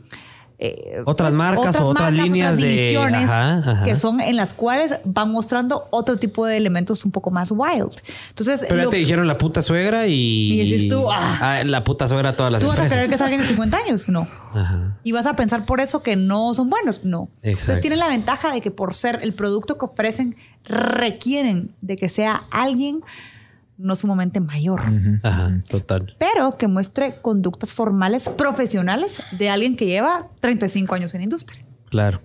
[0.62, 3.84] eh, Otras marcas o otras líneas de- divisiones ajá, ajá.
[3.84, 7.92] que son en las cuales van mostrando otro tipo de elementos un poco más wild.
[8.28, 10.12] Entonces, Pero ya te dijeron la puta suegra y.
[10.60, 11.62] Y dices tú, ah.
[11.64, 14.06] la puta suegra todas las ¿Tú vas a creer que es alguien de 50 años?
[14.10, 14.28] No.
[14.52, 14.98] Ajá.
[15.02, 17.04] Y vas a pensar por eso que no son buenos.
[17.06, 17.30] No.
[17.36, 17.48] Exacto.
[17.48, 20.36] Entonces tienen la ventaja de que por ser el producto que ofrecen,
[20.66, 23.00] requieren de que sea alguien
[23.80, 24.80] no sumamente mayor,
[25.22, 26.14] Ajá, total.
[26.18, 31.64] pero que muestre conductas formales profesionales de alguien que lleva 35 años en industria.
[31.88, 32.22] Claro.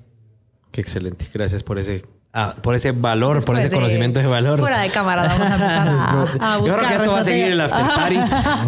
[0.72, 1.26] Qué excelente.
[1.34, 2.04] Gracias por ese,
[2.36, 4.60] ah, por ese valor, por ese conocimiento de valor.
[4.60, 7.46] Fuera de cámara vamos a empezar a, a Yo creo que esto va a seguir
[7.46, 8.20] en el after party.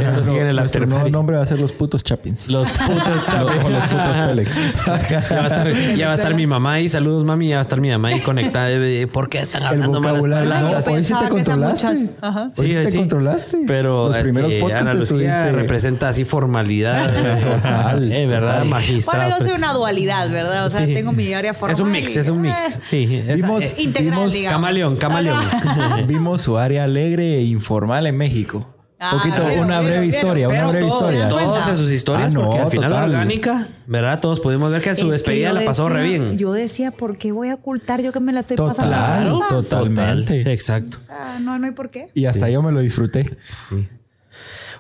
[0.03, 1.11] Esto sigue en el Nuestro after party.
[1.11, 2.48] nombre va a ser los putos Chapins.
[2.48, 3.52] Los putos chavos.
[3.57, 4.73] Como los putos Pélex.
[5.10, 6.89] ya, va a estar, ya va a estar mi mamá ahí.
[6.89, 7.49] Saludos, mami.
[7.49, 8.69] Ya va a estar mi mamá ahí conectada.
[9.11, 10.88] ¿Por qué están hablando malas palabras?
[10.88, 12.10] Hoy sí te controlaste.
[12.22, 12.52] Ajá.
[12.57, 13.57] Hoy sí te controlaste.
[13.68, 17.06] Pero Los primeros podcasts Ana Lucía representa así formalidad.
[17.57, 18.53] Total, eh, ¿verdad?
[18.53, 18.68] total.
[18.69, 19.18] Magistrada.
[19.26, 19.57] Bueno, yo soy pues.
[19.57, 20.65] una dualidad, ¿verdad?
[20.65, 20.94] O sea, Sí.
[20.94, 21.73] tengo mi área formal.
[21.73, 22.80] Es un mix, es un mix.
[22.84, 23.23] Sí.
[23.59, 24.61] Vimos- Integral, Vimos- digamos.
[24.61, 25.45] camaleón, camaleón.
[26.07, 28.73] Vimos su área alegre e informal en México.
[28.99, 31.27] Ah, Poquito, una breve historia, una breve todos, historia.
[31.27, 33.09] todos en sus historias, Ah, no, porque al final total.
[33.11, 34.19] orgánica, ¿verdad?
[34.19, 36.38] Todos pudimos ver que su Es que despedida la pasó re decía- bien.
[36.39, 39.29] Yo decía, ¿por qué voy a ocultar yo que me la estoy pasando?
[39.34, 39.47] Bomba?
[39.49, 40.51] totalmente.
[40.51, 40.97] Exacto.
[40.99, 42.07] O sea, no, no hay por qué.
[42.15, 43.38] Y hasta yo me lo disfruté.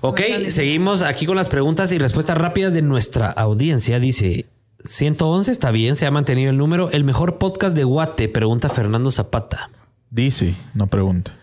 [0.01, 3.99] Ok, seguimos aquí con las preguntas y respuestas rápidas de nuestra audiencia.
[3.99, 4.45] Dice,
[4.87, 6.89] 111 está bien, se ha mantenido el número.
[6.91, 9.69] El mejor podcast de Guate, pregunta Fernando Zapata.
[10.09, 11.35] Dice, no pregunta.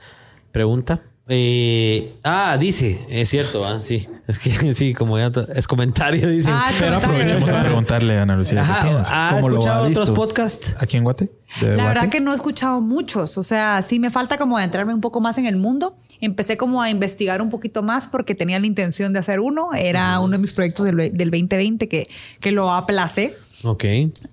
[0.50, 1.02] Pregunta.
[1.28, 4.08] Eh, ah, dice, es cierto, ah, sí.
[4.26, 6.52] Es que sí, como ya es comentario, dicen.
[6.54, 9.28] Ah, Pero aprovechemos a preguntarle a Ana Lucía qué Ajá, piensa.
[9.28, 10.76] ¿ha ¿Cómo lo escuchado ha otros podcasts?
[10.78, 11.30] ¿Aquí en Guate?
[11.60, 12.10] ¿De La verdad Guate?
[12.10, 15.36] que no he escuchado muchos, o sea, sí me falta como adentrarme un poco más
[15.38, 15.96] en el mundo.
[16.20, 19.74] Empecé como a investigar un poquito más porque tenía la intención de hacer uno.
[19.74, 22.08] Era uno de mis proyectos del, del 2020 que,
[22.40, 23.36] que lo aplacé.
[23.62, 23.84] Ok.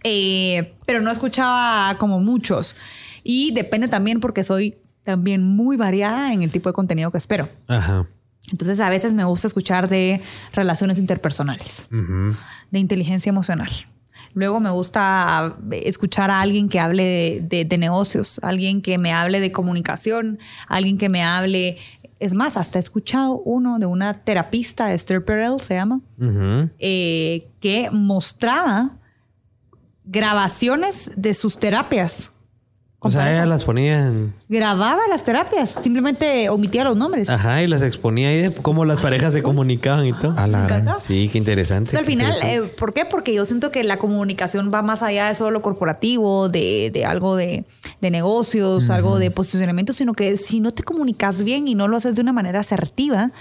[0.04, 2.76] Eh, pero no escuchaba como muchos.
[3.24, 7.50] Y depende también porque soy también muy variada en el tipo de contenido que espero.
[7.68, 8.08] Ajá.
[8.50, 10.22] Entonces a veces me gusta escuchar de
[10.54, 11.84] relaciones interpersonales,
[12.72, 13.70] de inteligencia emocional.
[14.34, 19.12] Luego me gusta escuchar a alguien que hable de, de- de negocios, alguien que me
[19.14, 21.78] hable de comunicación, alguien que me hable...
[22.20, 26.02] Es más, hasta he escuchado uno de una terapista, Esther Perel se llama,
[26.78, 28.92] eh, que mostraba
[30.06, 32.31] grabaciones de sus terapias.
[33.04, 34.32] O sea, ella las ponía en...
[34.48, 37.30] Grababa las terapias, simplemente omitía los nombres.
[37.30, 40.38] Ajá, y las exponía ahí de cómo las parejas se comunicaban y todo.
[40.38, 41.00] A la.
[41.00, 41.90] Sí, qué interesante.
[41.90, 42.68] Entonces, al qué final, interesante.
[42.68, 43.06] eh, ¿por qué?
[43.06, 47.04] Porque yo siento que la comunicación va más allá de solo lo corporativo, de, de
[47.06, 47.66] algo de,
[48.02, 51.98] de negocios, algo de posicionamiento, sino que si no te comunicas bien y no lo
[51.98, 53.32] haces de una manera asertiva,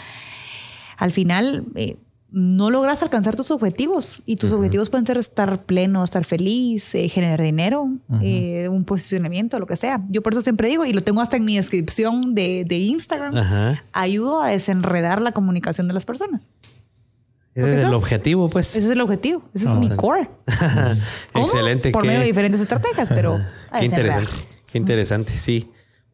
[0.97, 1.97] al final eh,
[2.33, 4.23] no logras alcanzar tus objetivos.
[4.27, 7.89] Y tus objetivos pueden ser estar pleno, estar feliz, eh, generar dinero,
[8.23, 10.03] eh, un posicionamiento, lo que sea.
[10.09, 13.37] Yo por eso siempre digo, y lo tengo hasta en mi descripción de, de Instagram,
[13.37, 13.85] Ajá.
[13.93, 16.43] ayudo a desenredar la comunicación de las personas.
[17.53, 17.95] Ese es ¿Por qué el sos?
[17.97, 18.77] objetivo, pues.
[18.77, 20.31] Ese es el objetivo, ese es mi core.
[21.33, 21.47] ¿Cómo?
[21.47, 21.91] Excelente.
[21.91, 23.41] Por qué- medio de diferentes estrategias, pero...
[23.77, 24.33] Qué interesante.
[24.71, 25.69] Qué interesante, sí.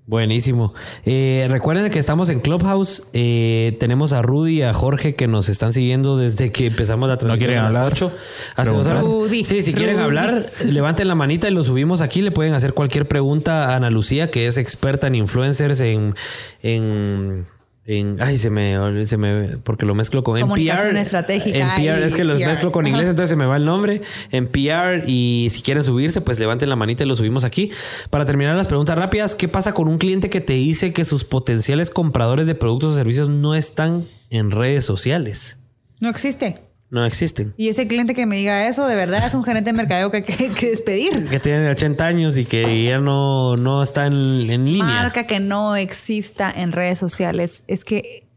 [0.06, 0.72] Buenísimo.
[1.04, 3.08] Eh, recuerden que estamos en Clubhouse.
[3.12, 7.16] Eh, tenemos a Rudy y a Jorge que nos están siguiendo desde que empezamos la
[7.16, 7.48] transmisión.
[7.48, 7.92] quieren a las hablar?
[7.92, 8.12] 8,
[8.54, 9.02] hace dos horas.
[9.02, 10.04] Rudy, sí, si quieren Rudy.
[10.04, 12.22] hablar, levanten la manita y lo subimos aquí.
[12.22, 16.14] Le pueden hacer cualquier pregunta a Ana Lucía, que es experta en influencers, en.
[16.62, 17.46] en
[17.88, 20.96] en, ay, se me, se me, porque lo mezclo con NPR.
[20.96, 22.46] estratégica NPR, es que los PR.
[22.48, 23.10] mezclo con inglés, Ajá.
[23.10, 24.02] entonces se me va el nombre.
[24.32, 27.70] En PR y si quieren subirse, pues levanten la manita y lo subimos aquí.
[28.10, 31.24] Para terminar las preguntas rápidas, ¿qué pasa con un cliente que te dice que sus
[31.24, 35.58] potenciales compradores de productos o servicios no están en redes sociales?
[36.00, 36.58] No existe.
[36.88, 37.52] No existen.
[37.56, 40.18] Y ese cliente que me diga eso, de verdad es un gerente de mercadeo que
[40.18, 41.26] hay que, que despedir.
[41.30, 44.14] Que tienen 80 años y que ya no, no está en,
[44.48, 44.84] en línea.
[44.84, 47.64] Marca que no exista en redes sociales.
[47.66, 48.28] Es que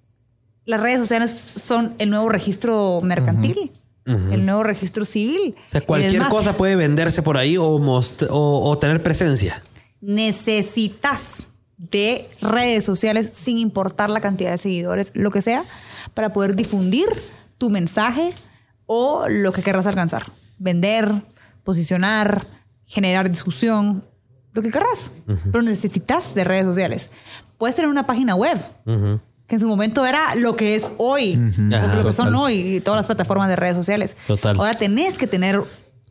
[0.65, 3.71] las redes sociales son el nuevo registro mercantil.
[4.05, 5.53] el nuevo registro civil.
[5.67, 9.61] O sea, cualquier cosa puede venderse por ahí o, most- o, o tener presencia.
[10.01, 11.47] Necesitas
[11.77, 15.63] de redes sociales sin importar la cantidad de seguidores, lo que sea,
[16.13, 17.05] para poder difundir
[17.59, 18.33] tu mensaje
[18.87, 20.31] o lo que querrás alcanzar.
[20.57, 21.13] Vender,
[21.63, 22.47] posicionar,
[22.87, 24.03] generar discusión,
[24.53, 25.11] lo que querrás.
[25.51, 27.11] Pero necesitas de redes sociales.
[27.59, 28.59] Puedes tener una página web,
[29.45, 31.33] que en su momento era lo que es hoy,
[31.73, 32.35] Ajá, lo que son total.
[32.35, 34.17] hoy todas las plataformas de redes sociales.
[34.25, 34.55] Total.
[34.57, 35.61] Ahora tenés que tener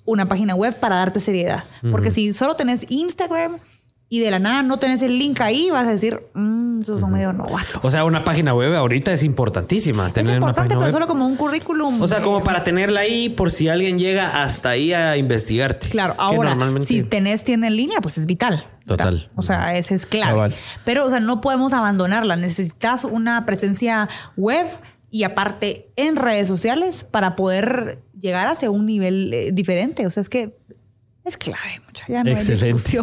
[0.05, 1.65] una página web para darte seriedad.
[1.91, 3.57] Porque si solo tenés Instagram
[4.11, 7.11] y de la nada no tenés el link ahí, vas a decir, mmm, esos son
[7.13, 7.83] medio novatos.
[7.83, 10.07] O sea, una página web ahorita es importantísima.
[10.09, 10.93] Es Tener una importante, página pero web.
[10.93, 12.01] solo como un currículum.
[12.01, 15.89] O sea, como para tenerla ahí por si alguien llega hasta ahí a investigarte.
[15.89, 18.65] Claro, ahora, normalmente- si tenés tienda en línea, pues es vital.
[18.87, 19.05] ¿verdad?
[19.05, 19.31] Total.
[19.37, 20.31] O sea, ese es clave.
[20.33, 20.55] Cabal.
[20.87, 22.37] Pero, o sea, no podemos abandonarla.
[22.37, 24.67] Necesitas una presencia web
[25.11, 30.07] y aparte en redes sociales para poder llegar hacia un nivel eh, diferente.
[30.07, 30.57] O sea, es que
[31.29, 32.05] es clave, mucha.
[32.09, 33.01] Ya no Excelente.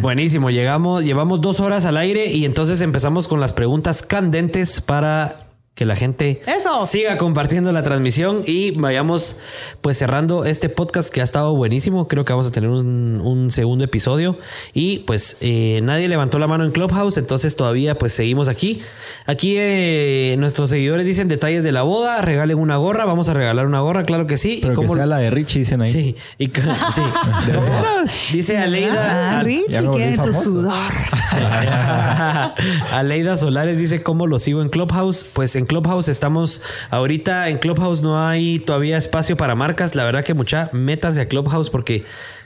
[0.00, 5.47] Buenísimo, llegamos, llevamos dos horas al aire y entonces empezamos con las preguntas candentes para
[5.78, 6.84] que la gente Eso.
[6.88, 9.36] siga compartiendo la transmisión y vayamos
[9.80, 12.08] pues cerrando este podcast que ha estado buenísimo.
[12.08, 14.36] Creo que vamos a tener un, un segundo episodio
[14.74, 18.82] y pues eh, nadie levantó la mano en Clubhouse, entonces todavía pues seguimos aquí.
[19.26, 23.64] Aquí eh, nuestros seguidores dicen detalles de la boda, regalen una gorra, vamos a regalar
[23.64, 24.58] una gorra, claro que sí.
[24.60, 25.92] Pero ¿Y que cómo- sea la de Richie, dicen ahí.
[25.92, 26.52] Sí, y sí.
[28.32, 29.38] Dice Aleida.
[29.38, 30.72] Ah, Richie, qué de tu sudor.
[32.92, 35.24] Aleida Solares dice cómo lo sigo en Clubhouse.
[35.32, 39.94] Pues en Clubhouse estamos ahorita en Clubhouse no hay todavía espacio para marcas.
[39.94, 42.04] La verdad que mucha metas a Clubhouse porque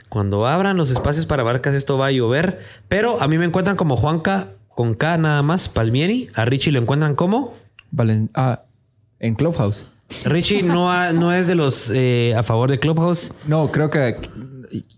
[0.09, 2.59] cuando abran los espacios para marcas esto va a llover.
[2.87, 6.29] Pero a mí me encuentran como Juanca con K nada más Palmieri.
[6.35, 7.55] A Richie lo encuentran como
[7.91, 8.61] Valen- ah,
[9.19, 9.85] en Clubhouse.
[10.25, 13.33] Richie no, ha- no es de los eh, a favor de Clubhouse.
[13.47, 14.17] No, creo que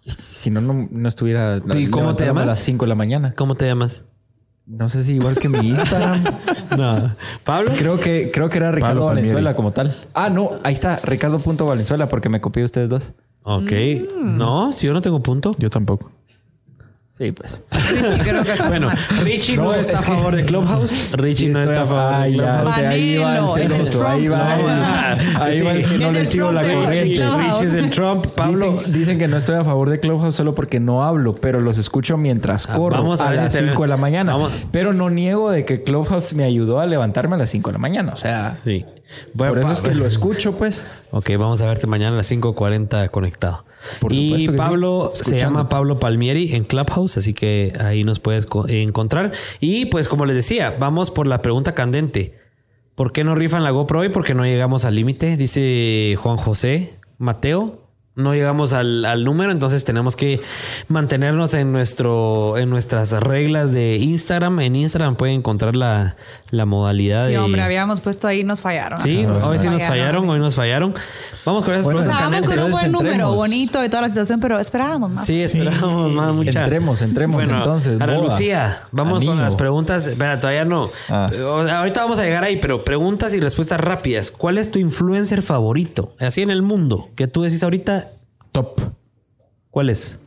[0.07, 1.61] si no, no, no estuviera.
[1.75, 2.43] ¿Y cómo te llamas?
[2.43, 3.33] A las 5 de la mañana.
[3.35, 4.03] ¿Cómo te llamas?
[4.67, 6.23] No sé si igual que mi Instagram.
[6.77, 7.15] No.
[7.43, 7.71] Pablo.
[7.77, 9.27] creo que creo que era Ricardo Pablo Palmieri.
[9.29, 9.95] Valenzuela como tal.
[10.13, 13.13] Ah, no, ahí está, Ricardo.valenzuela, porque me copié ustedes dos.
[13.43, 13.71] Ok.
[14.23, 15.55] No, si yo no tengo punto.
[15.59, 16.11] Yo tampoco.
[17.17, 17.63] Sí, pues.
[18.67, 18.89] Bueno.
[19.23, 21.11] Richie no, No, está a favor de Clubhouse.
[21.13, 22.65] Richie no está a favor de Clubhouse.
[22.67, 24.55] o sea, ahí va el celoso, ahí va.
[24.57, 24.69] ¿no?
[24.69, 27.25] el- Ahí va el que no le sigo la corriente.
[27.37, 28.25] Richie es el Trump.
[28.35, 28.71] Pablo.
[28.73, 31.77] Dicen, dicen que no estoy a favor de Clubhouse solo porque no hablo, pero los
[31.77, 34.33] escucho mientras Ah, corro vamos a a, las te- 5 de la mañana.
[34.33, 34.51] Vamos.
[34.71, 37.79] Pero no niego de que Clubhouse me ayudó a levantarme a las 5 de la
[37.79, 38.11] mañana.
[38.13, 38.85] O sea, Sí.
[39.33, 40.85] Bueno, por eso es que lo escucho, pues.
[41.11, 43.63] Ok, vamos a verte mañana a las 5.40 conectado.
[43.99, 48.45] Por y Pablo sí, se llama Pablo Palmieri en Clubhouse, así que ahí nos puedes
[48.45, 49.31] co- encontrar.
[49.59, 52.35] Y pues como les decía, vamos por la pregunta candente.
[52.95, 54.09] ¿Por qué no rifan la GoPro hoy?
[54.09, 57.84] Porque no llegamos al límite, dice Juan José Mateo.
[58.15, 60.39] No llegamos al, al número, entonces tenemos que
[60.87, 64.61] mantenernos en nuestro en nuestras reglas de Instagram.
[64.61, 66.15] En Instagram pueden encontrar la,
[66.49, 67.39] la modalidad Sí, de...
[67.39, 69.01] hombre, habíamos puesto ahí, nos fallaron.
[69.01, 69.49] Sí, Ajá.
[69.49, 70.95] hoy sí nos fallaron, hoy nos fallaron.
[71.45, 74.39] Vamos con esas Bueno, vamos con un buen Entonces, número, bonito y toda la situación,
[74.39, 75.25] pero esperábamos más.
[75.25, 76.61] Sí, esperamos más mucha.
[76.61, 78.29] Entremos, entremos, entonces, Ana boda.
[78.29, 80.07] Lucía, vamos con las preguntas.
[80.07, 80.89] Espera, todavía no.
[81.09, 81.29] Ah.
[81.79, 84.31] Ahorita vamos a llegar ahí, pero preguntas y respuestas rápidas.
[84.31, 86.13] ¿Cuál es tu influencer favorito?
[86.19, 88.04] Así en el mundo, que tú decís ahorita,
[88.55, 88.79] Top.
[89.69, 90.17] ¿cuál es?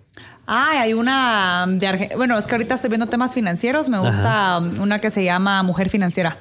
[0.44, 3.88] Ay, hay una de Arge- Bueno, es que ahorita estoy viendo temas financieros.
[3.88, 6.36] Me gusta um, una que se llama Mujer Financiera.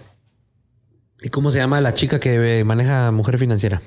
[1.22, 3.82] ¿Y cómo se llama la chica que eh, maneja Mujer Financiera?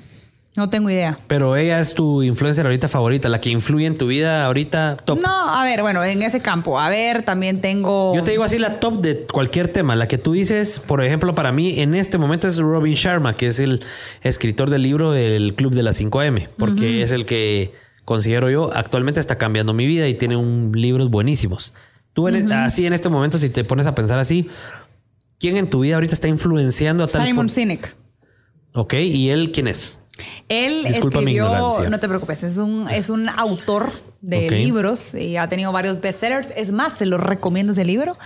[0.57, 1.19] No tengo idea.
[1.27, 5.21] Pero ella es tu influencer ahorita favorita, la que influye en tu vida ahorita top.
[5.21, 6.79] No, a ver, bueno, en ese campo.
[6.79, 8.15] A ver, también tengo.
[8.15, 9.95] Yo te digo así la top de cualquier tema.
[9.95, 13.47] La que tú dices, por ejemplo, para mí en este momento es Robin Sharma, que
[13.47, 13.85] es el
[14.23, 17.79] escritor del libro del Club de las 5M, porque es el que
[18.11, 21.71] considero yo actualmente está cambiando mi vida y tiene un libros buenísimos.
[22.11, 24.49] Tú así en este momento, si te pones a pensar así,
[25.39, 27.95] ¿quién en tu vida ahorita está influenciando a tal Simon Sinek.
[28.73, 29.97] Ok, ¿y él quién es?
[30.49, 35.47] Él Disculpa escribió, no te preocupes, es un, es un autor de libros y ha
[35.47, 36.49] tenido varios bestsellers.
[36.57, 38.17] Es más, se los recomiendo ese libro.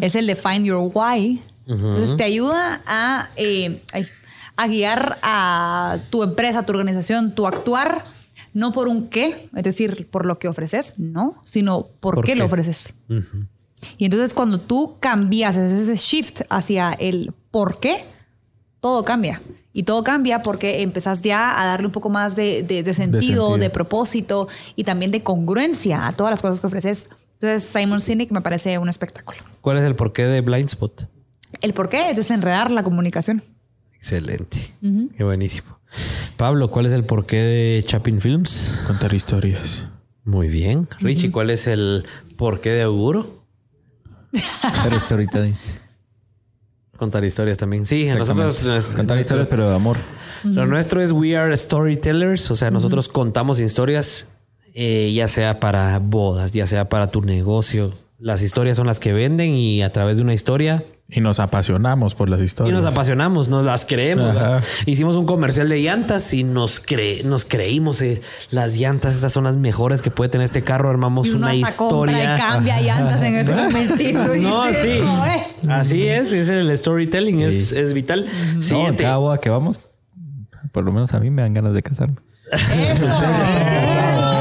[0.00, 1.40] Es el de Find Your Why.
[1.68, 3.82] Entonces te ayuda a, eh,
[4.56, 8.04] a guiar a tu empresa, tu organización, tu actuar,
[8.54, 12.32] no por un qué, es decir, por lo que ofreces, no, sino por, ¿Por qué,
[12.32, 12.38] qué?
[12.38, 12.92] lo ofreces.
[13.96, 17.96] Y entonces cuando tú cambias ese shift hacia el por qué,
[18.80, 19.40] todo cambia.
[19.72, 23.46] Y todo cambia porque empezás ya a darle un poco más de, de- de sentido,
[23.50, 23.72] de, sentido.
[23.72, 27.08] propósito y también de congruencia a todas las cosas que ofreces.
[27.34, 29.38] Entonces Simon Sinek me parece un espectáculo.
[29.60, 31.08] ¿Cuál es el porqué de Blind Spot?
[31.60, 33.42] El por qué es desenredar la comunicación.
[33.94, 34.72] Excelente.
[35.16, 35.77] Qué buenísimo.
[36.36, 38.80] Pablo, ¿cuál es el porqué de Chapin Films?
[38.86, 39.88] Contar historias.
[40.24, 40.88] Muy bien.
[41.00, 42.04] Richie, ¿cuál es el
[42.36, 43.44] porqué de Auguro?
[44.84, 45.56] Pero storytelling.
[46.96, 47.86] Contar historias también.
[47.86, 49.96] Sí, nosotros nos- Contar historias, pero de amor.
[50.44, 54.28] Lo nuestro es We Are Storytellers, o sea, nosotros contamos historias,
[54.74, 57.94] eh, ya sea para bodas, ya sea para tu negocio.
[58.18, 62.14] Las historias son las que venden y a través de una historia Y nos apasionamos
[62.14, 62.82] por las y historias.
[62.82, 64.36] nos apasionamos, nos las creemos.
[64.84, 68.20] Hicimos un comercial de llantas y nos cre nos creímos eh,
[68.50, 70.90] las llantas, estas son las mejores que puede tener este carro.
[70.90, 72.34] Armamos Y uno una hasta historia.
[72.34, 74.34] y cambia llantas en ese momentito.
[74.36, 75.00] y No, dice, sí.
[75.00, 75.46] "¿Cómo es?".
[75.70, 78.26] Así es, es el storytelling, es, es vital.
[78.26, 79.02] No, en Siguiente.
[79.04, 79.80] cada boda que vamos,
[80.72, 82.16] por lo menos a mí me dan ganas de casarme.
[82.52, 82.58] Sí,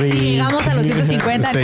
[0.00, 1.50] llegamos a los 150.
[1.50, 1.58] Sí,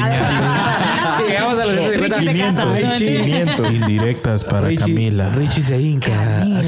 [1.28, 2.19] llegamos a los 150.
[2.19, 2.65] Richie se casa.
[2.65, 3.74] Richie.
[3.74, 5.31] Indirectas para Richie- Camila.
[5.31, 6.11] Richie se hinca.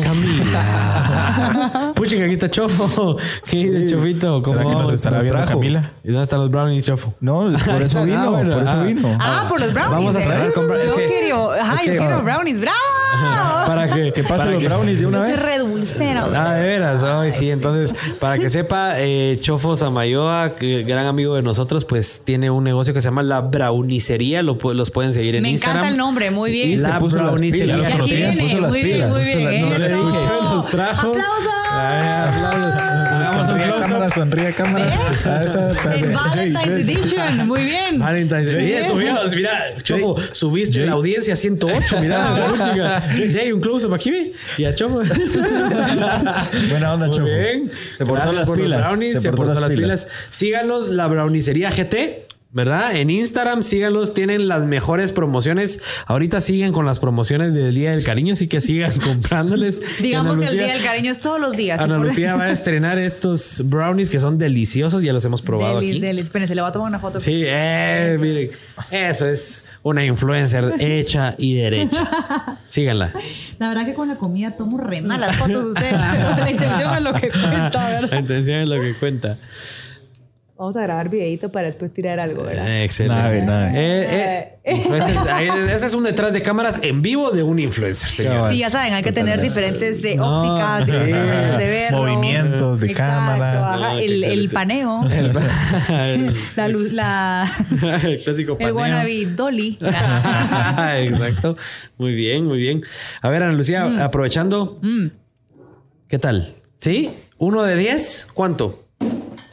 [0.02, 1.92] Camila.
[1.94, 3.16] Puchica, aquí está Chofo.
[3.48, 4.42] ¿Qué dice Chofito?
[4.42, 5.44] ¿Cómo ¿Será que nos estará viendo?
[5.44, 5.90] Camila?
[6.04, 7.14] ¿Y dónde están los brownies, Chofo?
[7.20, 8.82] No, por eso Ah, vino, bueno, por eso ah.
[8.82, 9.18] vino.
[9.20, 9.94] Ah, por los brownies.
[9.98, 10.22] Vamos a ¿eh?
[10.22, 10.90] cerrar con brownies.
[10.90, 12.60] Yo que- que- quiero brownies.
[12.60, 12.76] ¡Bravo!
[13.66, 15.42] Para que, ¿Qué pasa para los que- brownies de una Yo soy vez?
[15.44, 16.26] redulcera.
[16.34, 17.50] Ah, de veras, ay, sí.
[17.50, 22.64] Entonces, para que sepa, eh, Chofo Samayoa, que gran amigo de nosotros, pues tiene un
[22.64, 24.42] negocio que se llama La Brownicería.
[24.42, 25.78] Lo, los pueden seguir en Me Instagram.
[25.84, 26.78] encanta el nombre, muy Y bien.
[26.78, 27.76] se La las brownicería.
[27.76, 27.92] pilas.
[27.92, 29.60] Puso las muy bien, muy bien.
[30.44, 31.08] Nos trajo.
[31.08, 32.40] ¡Aplausos!
[32.40, 32.71] Close-up.
[34.10, 35.00] Cámara, sonríe cámara.
[35.24, 37.98] Ah, esa- El Valentine's Edition, muy bien.
[37.98, 38.66] Valentine's Day.
[38.66, 38.86] Bien.
[38.86, 42.00] subimos, mira, Chofo, subiste la audiencia a 108.
[42.00, 43.00] Mira, chica.
[43.32, 44.32] Jay, un close up aquí.
[44.58, 44.96] Y a Chofo.
[46.70, 47.24] Buena onda, Muy Chofo.
[47.26, 47.70] bien.
[47.98, 48.80] Se portó Gracias las pilas.
[48.80, 50.06] brownies, se, portó las pilas.
[50.30, 52.26] Síganos, la brownicería GT.
[52.54, 52.96] ¿Verdad?
[52.96, 55.80] En Instagram síganlos, tienen las mejores promociones.
[56.06, 59.80] Ahorita siguen con las promociones del Día del Cariño, así que sigan comprándoles.
[60.02, 61.80] Digamos Ana que el día del cariño es todos los días.
[61.80, 65.92] Ana Lucía va a estrenar estos brownies que son deliciosos, ya los hemos probado Delis,
[65.92, 66.00] aquí.
[66.02, 66.24] delis.
[66.24, 67.20] Espérense, le voy a tomar una foto.
[67.20, 68.50] Sí, eh, miren,
[68.90, 72.58] eso es una influencer hecha y derecha.
[72.66, 73.12] Síganla.
[73.58, 75.92] La verdad que con la comida tomo re mal las fotos de ustedes.
[75.92, 78.18] la intención es lo que cuenta, La ¿verdad?
[78.18, 79.38] intención es lo que cuenta.
[80.62, 82.68] Vamos a grabar videito para después tirar algo, ¿verdad?
[82.68, 83.52] Eh, Excelente.
[83.74, 88.52] Eh, eh, ese es un detrás de cámaras en vivo de un influencer, señor.
[88.52, 90.92] Sí, ya saben, hay que tener diferentes de ópticas, sí.
[90.92, 91.98] diferentes maneras de verlo.
[91.98, 93.74] Movimientos de Exacto, cámara.
[93.74, 95.32] ajá, No, qué el, el paneo, el,
[96.56, 97.44] la luz, la...
[98.04, 98.76] el clásico El paneo.
[98.76, 99.78] wannabe dolly.
[99.80, 101.56] Exacto.
[101.98, 102.82] Muy bien, muy bien.
[103.20, 103.98] A ver, Ana Lucía, Mm.
[104.00, 104.80] aprovechando.
[106.06, 106.54] ¿Qué tal?
[106.76, 107.10] ¿Sí?
[107.36, 108.28] ¿Uno de diez?
[108.32, 108.81] ¿Cuánto?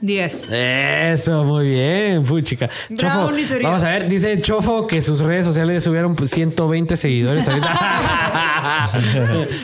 [0.02, 0.44] 10.
[0.52, 2.70] Eso, muy bien, puchica.
[2.96, 3.32] Chofo,
[3.62, 7.70] vamos a ver, dice Chofo que sus redes sociales subieron pues, 120 seguidores ahorita.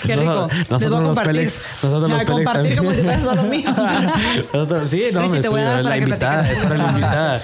[0.06, 0.48] Qué rico.
[0.70, 1.20] Nosotros, los.
[1.20, 2.78] Pelex, nosotros los Pelex también.
[2.78, 3.70] como si solo mío.
[4.54, 7.42] Nosotros- sí, no, Richie, me dar la invitada, es para la invitada.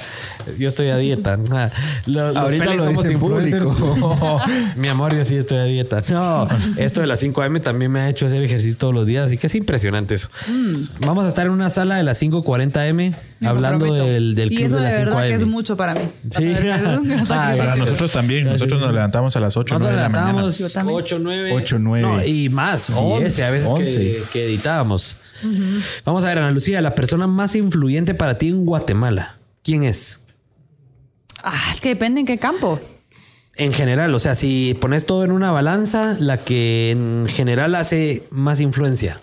[0.58, 1.38] Yo estoy a dieta.
[1.54, 1.70] Ah,
[2.06, 4.40] lo- Ahorita lo somos en público.
[4.78, 6.04] Mi amor, yo sí estoy a dieta.
[6.10, 6.48] No,
[6.78, 9.38] esto de las 5 AM también me ha hecho hacer ejercicio todos los días, así
[9.38, 10.30] que es impresionante eso.
[11.00, 13.44] Vamos a estar en una sala de las 5.40 M Mm.
[13.46, 15.50] Me hablando del, del Y club eso de de las 5 verdad que es AM.
[15.50, 16.02] mucho para mí.
[16.30, 16.54] Sí.
[17.28, 18.46] Para nosotros también.
[18.46, 20.28] Nosotros nos levantamos a las 8 o Nosotros 9 de la mañana.
[20.28, 20.98] levantamos Yo también.
[21.00, 21.52] 8, 9.
[21.56, 22.08] 8, 9.
[22.08, 24.24] No, y más, 11 a veces que, 11.
[24.32, 25.16] que editábamos.
[26.06, 29.38] Vamos a ver, Ana Lucía, la persona más influyente para ti en Guatemala.
[29.64, 30.21] ¿Quién es?
[31.44, 32.80] Ah, es que depende en qué campo.
[33.56, 38.28] En general, o sea, si pones todo en una balanza, la que en general hace
[38.32, 39.22] más influencia.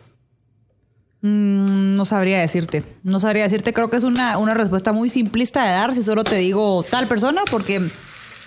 [1.23, 2.85] Mm, no sabría decirte.
[3.03, 3.73] No sabría decirte.
[3.73, 7.09] Creo que es una, una respuesta muy simplista de dar si solo te digo tal
[7.09, 7.89] persona, porque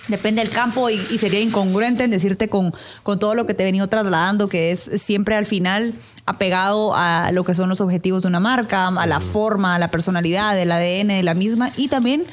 [0.08, 2.74] depende del campo y, y sería incongruente en decirte con,
[3.04, 5.96] con todo lo que te he venido trasladando, que es siempre al final
[6.26, 9.92] apegado a lo que son los objetivos de una marca, a la forma, a la
[9.92, 12.24] personalidad, el ADN de la misma y también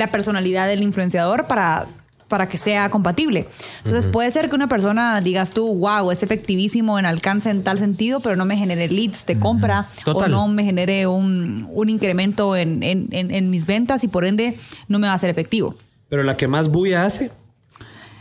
[0.00, 1.86] la personalidad del influenciador para
[2.28, 3.48] para que sea compatible.
[3.84, 7.76] Entonces puede ser que una persona digas tú, wow, es efectivísimo en alcance en tal
[7.80, 12.54] sentido, pero no me genere leads de compra o no me genere un, un incremento
[12.54, 14.56] en, en- en- en mis ventas y por ende
[14.86, 15.74] no me va a ser efectivo.
[16.08, 17.32] Pero la que más bulla hace.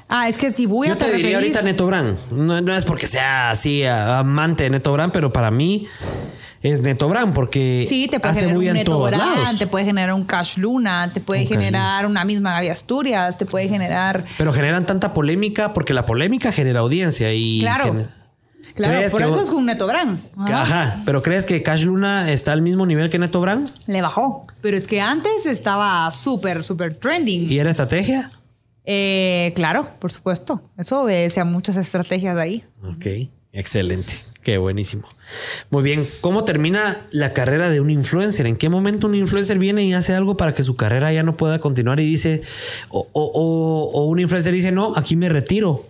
[0.07, 2.17] Ah, es que si voy a Yo te diría ahorita Neto Brand.
[2.31, 5.85] No, no es porque sea así amante de Neto Brand, pero para mí
[6.61, 9.37] es Neto Brand porque Sí, te puede hace generar bulla un en Neto todos Brand,
[9.43, 9.59] lados.
[9.59, 13.45] te puede generar un Cash Luna, te puede Un generar una misma Gaby Asturias, te
[13.45, 14.25] puede generar...
[14.37, 18.07] Pero generan tanta polémica porque la polémica genera audiencia y Claro.
[18.75, 20.19] Claro, ¿Crees por eso vos- es un Neto Brand.
[20.37, 20.61] Ajá.
[20.61, 21.01] Ajá.
[21.05, 23.69] Pero ¿crees que Cash Luna está al mismo nivel que Neto Brand?
[23.87, 24.45] Le bajó.
[24.61, 27.51] Pero es que antes estaba súper, súper trending.
[27.51, 28.31] ¿Y era estrategia?
[28.85, 30.61] Eh, claro, por supuesto.
[30.77, 32.63] Eso obedece a muchas estrategias de ahí.
[32.83, 33.05] Ok,
[33.51, 34.13] excelente.
[34.49, 35.07] Qué buenísimo.
[35.69, 36.09] Muy bien.
[36.21, 38.47] ¿Cómo termina la carrera de un influencer?
[38.47, 41.37] ¿En qué momento un influencer viene y hace algo para que su carrera ya no
[41.37, 42.41] pueda continuar y dice,
[42.89, 45.85] o, o- o- o un influencer dice, no, aquí me retiro?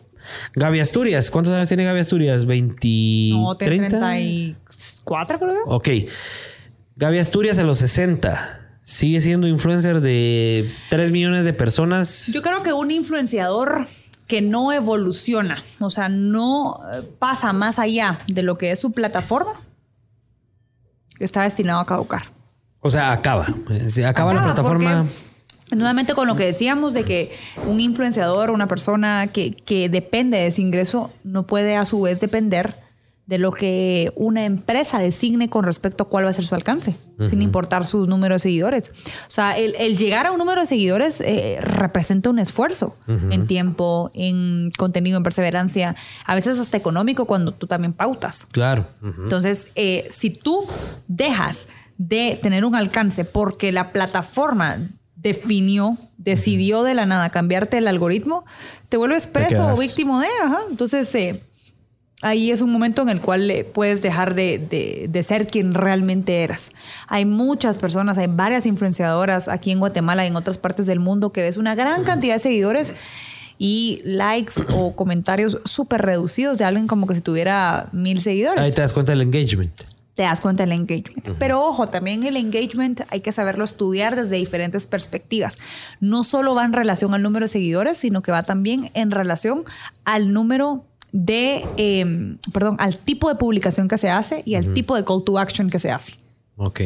[0.55, 2.45] Gaby Asturias, ¿cuántos años tiene Gaby Asturias?
[2.45, 3.29] ¿20?
[3.31, 3.97] No, te 30?
[3.97, 5.59] 34 creo yo.
[5.67, 5.87] Ok.
[6.97, 8.59] Gaby Asturias a los 60.
[8.81, 12.27] Sigue siendo influencer de 3 millones de personas.
[12.33, 13.87] Yo creo que un influenciador
[14.29, 18.91] que no evoluciona, o sea, no eh, pasa más allá de lo que es su
[18.91, 19.59] plataforma,
[21.17, 22.31] está destinado a caducar.
[22.79, 23.47] O sea, acaba.
[23.87, 25.07] Se acaba, la plataforma.
[25.71, 27.35] Nuevamente con lo que decíamos de que
[27.65, 32.19] un influenciador, una persona que, que depende de ese ingreso, no puede a su vez
[32.19, 32.75] depender
[33.29, 36.97] de lo que una empresa designe con respecto a cuál va a ser su alcance,
[37.29, 38.89] sin importar sus números de seguidores.
[39.27, 43.45] O sea, el, el llegar a un número de seguidores eh, representa un esfuerzo en
[43.45, 45.95] tiempo, en contenido, en perseverancia,
[46.25, 48.47] a veces hasta económico cuando tú también pautas.
[48.51, 48.87] Claro.
[49.03, 50.65] Entonces, eh, si tú
[51.07, 51.67] dejas
[51.99, 58.45] de tener un alcance porque la plataforma definió, decidió de la nada cambiarte el algoritmo,
[58.87, 60.61] te vuelves preso o víctima de, ajá.
[60.71, 61.43] Entonces, eh,
[62.21, 65.73] ahí es un momento en el cual eh, puedes dejar de, de- de ser quien
[65.73, 66.69] realmente eras.
[67.07, 71.31] Hay muchas personas, hay varias influenciadoras aquí en Guatemala y en otras partes del mundo
[71.31, 72.95] que ves una gran cantidad de seguidores
[73.57, 78.71] y likes o comentarios súper reducidos de alguien como que si tuviera mil seguidores Ahí
[78.71, 79.71] te das cuenta del engagement.
[80.15, 81.29] te das cuenta del engagement.
[81.39, 85.57] Pero ojo, también el engagement hay que saberlo estudiar desde diferentes perspectivas.
[86.01, 89.63] No solo va en relación al número de seguidores, sino que va también en relación
[90.05, 94.95] al número de, eh, perdón, al tipo de publicación que se hace y al tipo
[94.95, 96.13] de call to action que se hace.
[96.57, 96.81] Ok.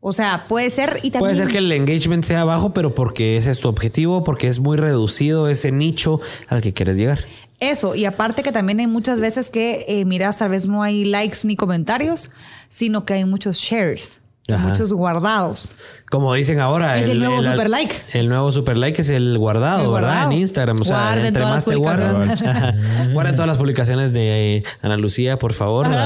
[0.00, 1.20] O sea, puede ser y también...
[1.20, 4.60] Puede ser que el engagement sea bajo, pero porque ese es tu objetivo, porque es
[4.60, 7.18] muy reducido ese nicho al que quieres llegar.
[7.58, 11.04] Eso, y aparte que también hay muchas veces que, eh, miras, tal vez no hay
[11.04, 12.30] likes ni comentarios,
[12.68, 14.18] sino que hay muchos shares,
[14.56, 14.68] Ajá.
[14.68, 15.70] muchos guardados.
[16.10, 16.98] Como dicen ahora.
[16.98, 17.94] Es el nuevo super like.
[18.14, 20.08] El nuevo super like es el guardado, El ¿verdad?
[20.08, 20.32] guardado.
[20.32, 20.80] En Instagram.
[20.80, 23.12] O sea, Guarden entre más te guardan.
[23.12, 25.88] Guarden todas las publicaciones de eh, Ana Lucía, por favor.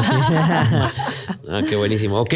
[1.48, 2.18] Ah, qué buenísimo.
[2.20, 2.34] Ok.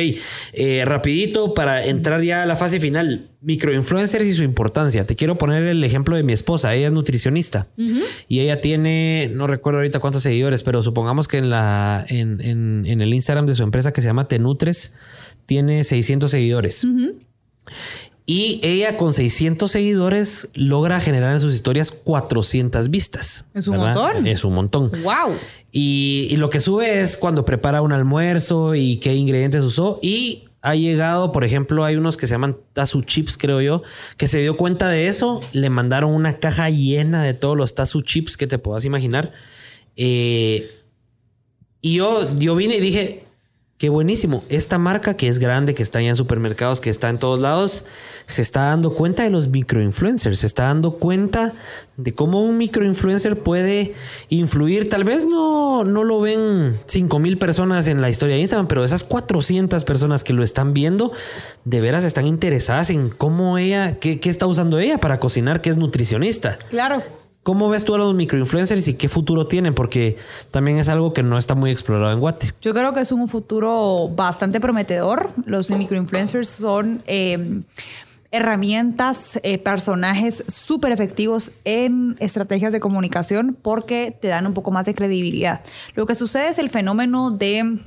[0.53, 3.29] Eh, rapidito para entrar ya a la fase final.
[3.41, 5.07] Microinfluencers y su importancia.
[5.07, 6.75] Te quiero poner el ejemplo de mi esposa.
[6.75, 7.67] Ella es nutricionista.
[8.29, 12.85] Y ella tiene, no recuerdo ahorita cuántos seguidores, pero supongamos que en, la, en, en-
[12.87, 14.93] en el Instagram de su empresa que se llama Tenutres
[15.47, 16.87] tiene 600 seguidores.
[18.29, 23.47] Y ella con 600 seguidores logra generar en sus historias 400 vistas.
[23.55, 23.95] Es un ¿verdad?
[23.95, 24.27] montón.
[24.27, 24.91] Es un montón.
[25.03, 25.37] ¡Wow!
[25.71, 30.01] Y, y lo que sube es cuando prepara un almuerzo y qué ingredientes usó.
[30.03, 33.85] Y ha llegado, por ejemplo, hay unos que se llaman Tazu Chips, creo yo,
[34.17, 35.41] que se dio cuenta de eso.
[35.53, 39.33] Le mandaron una caja llena de todos los Tazu Chips que te puedas imaginar.
[39.95, 40.69] Eh,
[41.81, 43.26] y yo, yo vine y dije,
[43.79, 44.45] qué buenísimo.
[44.49, 47.85] Esta marca que es grande, que está ya en supermercados, que está en todos lados,
[48.27, 50.39] se está dando cuenta de los microinfluencers.
[50.39, 51.53] Se está dando cuenta
[51.97, 53.95] de cómo un microinfluencer puede
[54.29, 54.89] influir.
[54.89, 58.85] Tal vez no, no lo ven 5 mil personas en la historia de Instagram, pero
[58.85, 61.13] esas 400 personas que lo están viendo,
[61.65, 65.71] de veras están interesadas en cómo ella, qué, qué está usando ella para cocinar, que
[65.71, 66.59] es nutricionista.
[66.71, 67.03] Claro.
[67.47, 69.73] ¿Cómo ves tú a los microinfluencers y qué futuro tienen?
[69.73, 70.17] Porque
[70.51, 72.53] también es algo que no está muy explorado en Guate.
[72.61, 75.31] Yo creo que es un futuro bastante prometedor.
[75.45, 77.63] Los microinfluencers son eh,
[78.33, 84.87] herramientas, eh, personajes súper efectivos en estrategias de comunicación porque te dan un poco más
[84.87, 85.61] de credibilidad.
[85.95, 87.79] Lo que sucede es el fenómeno de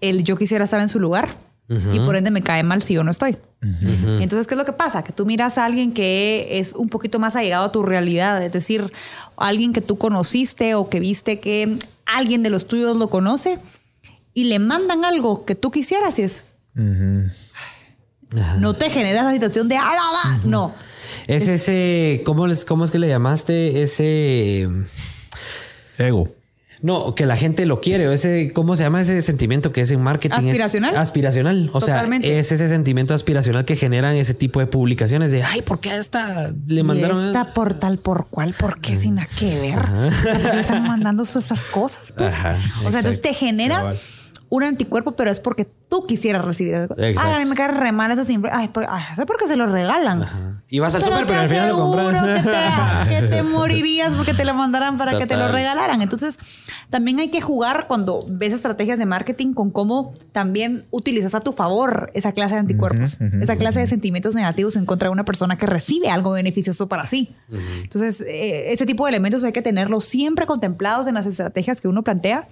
[0.00, 1.28] el yo quisiera estar en su lugar
[1.68, 3.36] y por ende me cae mal si yo no estoy.
[4.20, 5.02] Entonces, ¿qué es lo que pasa?
[5.04, 8.52] Que tú miras a alguien que es un poquito más allegado a tu realidad, es
[8.52, 8.92] decir,
[9.36, 13.58] alguien que tú conociste o que viste que alguien de los tuyos lo conoce
[14.34, 16.44] y le mandan algo que tú quisieras y es...
[18.58, 19.76] No te genera esa situación de...
[19.76, 20.40] "Ah, va, va".
[20.44, 20.72] No.
[21.26, 23.82] Es ese, ¿cómo, les, ¿cómo es que le llamaste?
[23.82, 24.68] Ese...
[25.98, 26.34] Ego.
[26.82, 28.06] No, que la gente lo quiere.
[28.08, 30.36] o Ese, ¿Cómo se llama ese sentimiento que es en marketing?
[30.36, 30.96] Es ¿Aspiracional?
[30.96, 31.70] aspiracional.
[31.72, 32.26] O Totalmente.
[32.28, 35.92] sea, es ese sentimiento aspiracional que generan ese tipo de publicaciones de, ay, ¿por qué
[35.92, 37.22] a esta le mandaron?
[37.22, 39.78] Y esta por tal por cual, ¿por qué sin nada que ver?
[39.78, 42.12] O sea, ¿por qué están mandando esas cosas?
[42.16, 42.32] pues?
[42.32, 43.94] Ajá, o sea, entonces te genera.
[44.48, 46.94] Un anticuerpo, pero es porque tú quisieras recibir eso.
[46.98, 47.20] Exacto.
[47.30, 49.46] Ay, a mí me cae re mal esos influ- Ay, por- ay, eso es porque
[49.46, 50.22] se los regalan.
[50.22, 50.62] Ajá.
[50.68, 52.42] Y vas al súper, pero al final lo compras.
[52.42, 56.02] que te, que te morirías porque te lo mandaran para que te lo regalaran.
[56.02, 56.38] Entonces,
[56.90, 61.52] también hay que jugar cuando ves estrategias de marketing con cómo también utilizas a tu
[61.52, 65.56] favor esa clase de anticuerpos, esa clase de sentimientos negativos en contra de una persona
[65.56, 67.34] que recibe algo beneficioso para sí.
[67.82, 71.88] Entonces, eh, ese tipo de elementos hay que tenerlos siempre contemplados en las estrategias que
[71.88, 72.48] uno plantea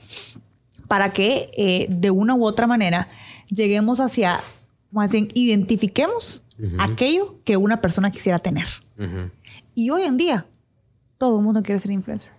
[0.89, 3.09] para que eh, de una u otra manera
[3.49, 4.41] lleguemos hacia,
[4.91, 6.43] más bien, identifiquemos
[6.79, 8.67] aquello que una persona quisiera tener.
[9.75, 10.47] Y hoy en día,
[11.19, 12.31] todo el mundo quiere ser influencer.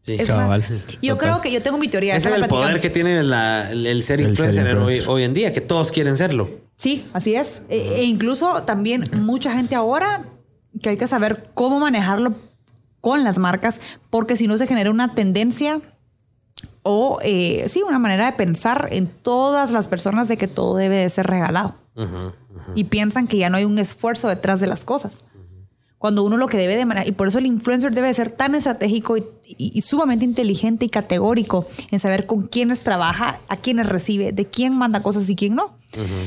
[0.00, 0.14] Sí.
[0.18, 0.64] Es más, Cabal.
[1.00, 2.14] yo creo que yo tengo mi teoría.
[2.14, 5.32] Ese es el poder que tiene la- el ser El ser influencer hoy, hoy en
[5.32, 6.50] día, que todos quieren serlo.
[6.76, 7.62] Sí, así es.
[7.70, 10.26] E, e incluso también mucha gente ahora
[10.82, 12.34] que hay que saber cómo manejarlo
[13.00, 13.80] con las marcas,
[14.10, 15.80] porque si no se genera una tendencia
[16.84, 20.96] o eh, sí, una manera de pensar en todas las personas de que todo debe
[20.98, 21.74] de ser regalado.
[22.74, 25.12] Y piensan que ya no hay un esfuerzo detrás de las cosas.
[25.98, 28.28] Cuando uno lo que debe de manejar, y por eso el influencer debe de ser
[28.30, 33.56] tan estratégico y, y- y sumamente inteligente y categórico en saber con quiénes trabaja, a
[33.56, 35.74] quiénes recibe, de quién manda cosas y quién no.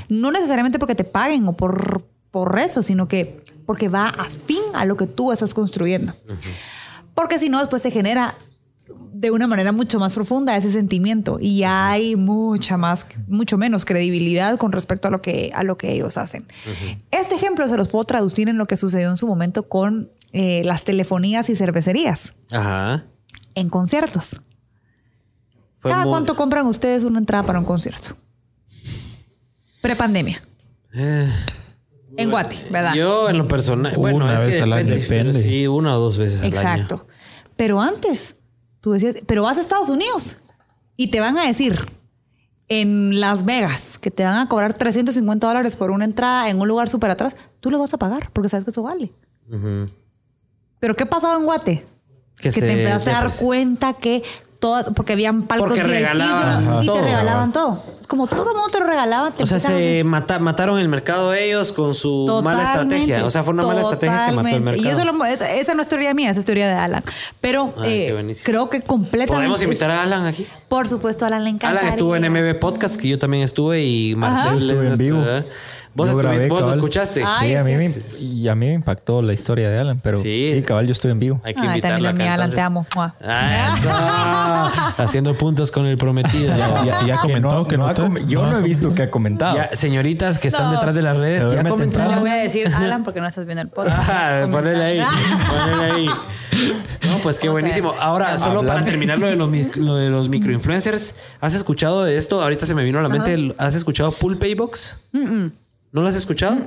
[0.10, 4.86] No necesariamente porque te paguen o por, por eso, sino que porque va afín a
[4.86, 6.14] lo que tú estás construyendo.
[7.14, 8.36] Porque si no, después se genera
[9.12, 14.58] de una manera mucho más profunda ese sentimiento y hay mucha más, mucho menos credibilidad
[14.58, 16.48] con respecto a lo que, a lo que ellos hacen.
[17.12, 20.62] Este ejemplo se los puedo traducir en lo que sucedió en su momento con eh,
[20.66, 23.06] las telefonías y cervecerías Ajá.
[23.56, 24.40] en conciertos.
[25.80, 28.16] Fue ¿Cada muy- cuánto compran ustedes una entrada para un concierto?
[29.82, 30.42] Prepandemia.
[30.94, 31.30] Eh,
[32.18, 32.94] En Guate, ¿verdad?
[32.96, 34.86] Yo en lo personal, bueno, Una es vez que al año.
[34.96, 35.44] depende, pero Depende.
[35.50, 36.58] Sí, una o dos veces al año.
[36.60, 37.08] Exacto.
[37.56, 38.42] Pero antes,
[38.82, 40.38] tú decías, pero vas a Estados Unidos
[40.96, 41.80] y te van a decir
[42.70, 46.68] en Las Vegas que te van a cobrar 350 dólares por una entrada en un
[46.68, 49.12] lugar súper atrás, tú lo vas a pagar porque sabes que eso vale.
[50.80, 51.86] Pero ¿qué pasaba en Guate?
[52.38, 54.24] Que Que, te empezaste a dar cuenta que
[54.60, 56.96] todas, porque habían palcos Porque regalaban y todo.
[56.98, 57.84] te regalaban todo.
[58.02, 59.32] Es como todo el mundo te lo regalaba.
[59.32, 63.26] Te O sea, empezaron- se mata- mataron el mercado ellos con su mala estrategia.
[63.26, 64.88] O sea, fue una mala estrategia que mató el mercado.
[64.88, 67.04] Y eso lo- esa, esa no es teoría mía, esa es teoría de Alan.
[67.42, 69.34] Pero Ay, eh, creo que completamente.
[69.36, 70.48] ¿Podemos invitar a Alan aquí?
[70.70, 71.80] Por supuesto, Alan le encanta.
[71.80, 75.20] Alan estuvo en MB Podcast, que yo también estuve, y Marcel Estuve en vivo.
[75.22, 75.46] ¿verdad?
[75.98, 77.24] Vos, grabé, vos lo escuchaste.
[77.26, 80.22] Ay, sí, a mí, me, y a mí me impactó la historia de Alan, pero
[80.22, 80.52] Sí.
[80.54, 81.42] sí, cabal, yo estuve en vivo.
[81.44, 82.86] Hay que Ay, también a mí, acá, Alan, te amo.
[82.96, 83.74] Ah,
[84.96, 85.04] eso.
[85.04, 86.56] Haciendo puntos con el prometido.
[86.56, 89.04] Ya, ya- ya comentó que no, ha está- com- Yo no no, he visto que
[89.04, 89.56] ha comentado.
[89.58, 90.72] Ya, señoritas que están No.
[90.74, 92.14] detrás de las redes, ya duerme comentaron.
[92.16, 94.10] Le voy a decir Alan porque no estás viendo el podcast.
[94.10, 95.04] Ah, ponele ahí,
[95.50, 96.10] ponele ahí.
[97.08, 97.94] No, pues qué buenísimo.
[98.00, 102.18] Ahora, solo para terminar lo de los, mi- lo de los microinfluencers, ¿has escuchado de
[102.18, 102.42] esto?
[102.42, 104.98] Ahorita se me vino a la mente, ¿has escuchado Pool Paybox?
[105.98, 106.58] ¿No lo has escuchado?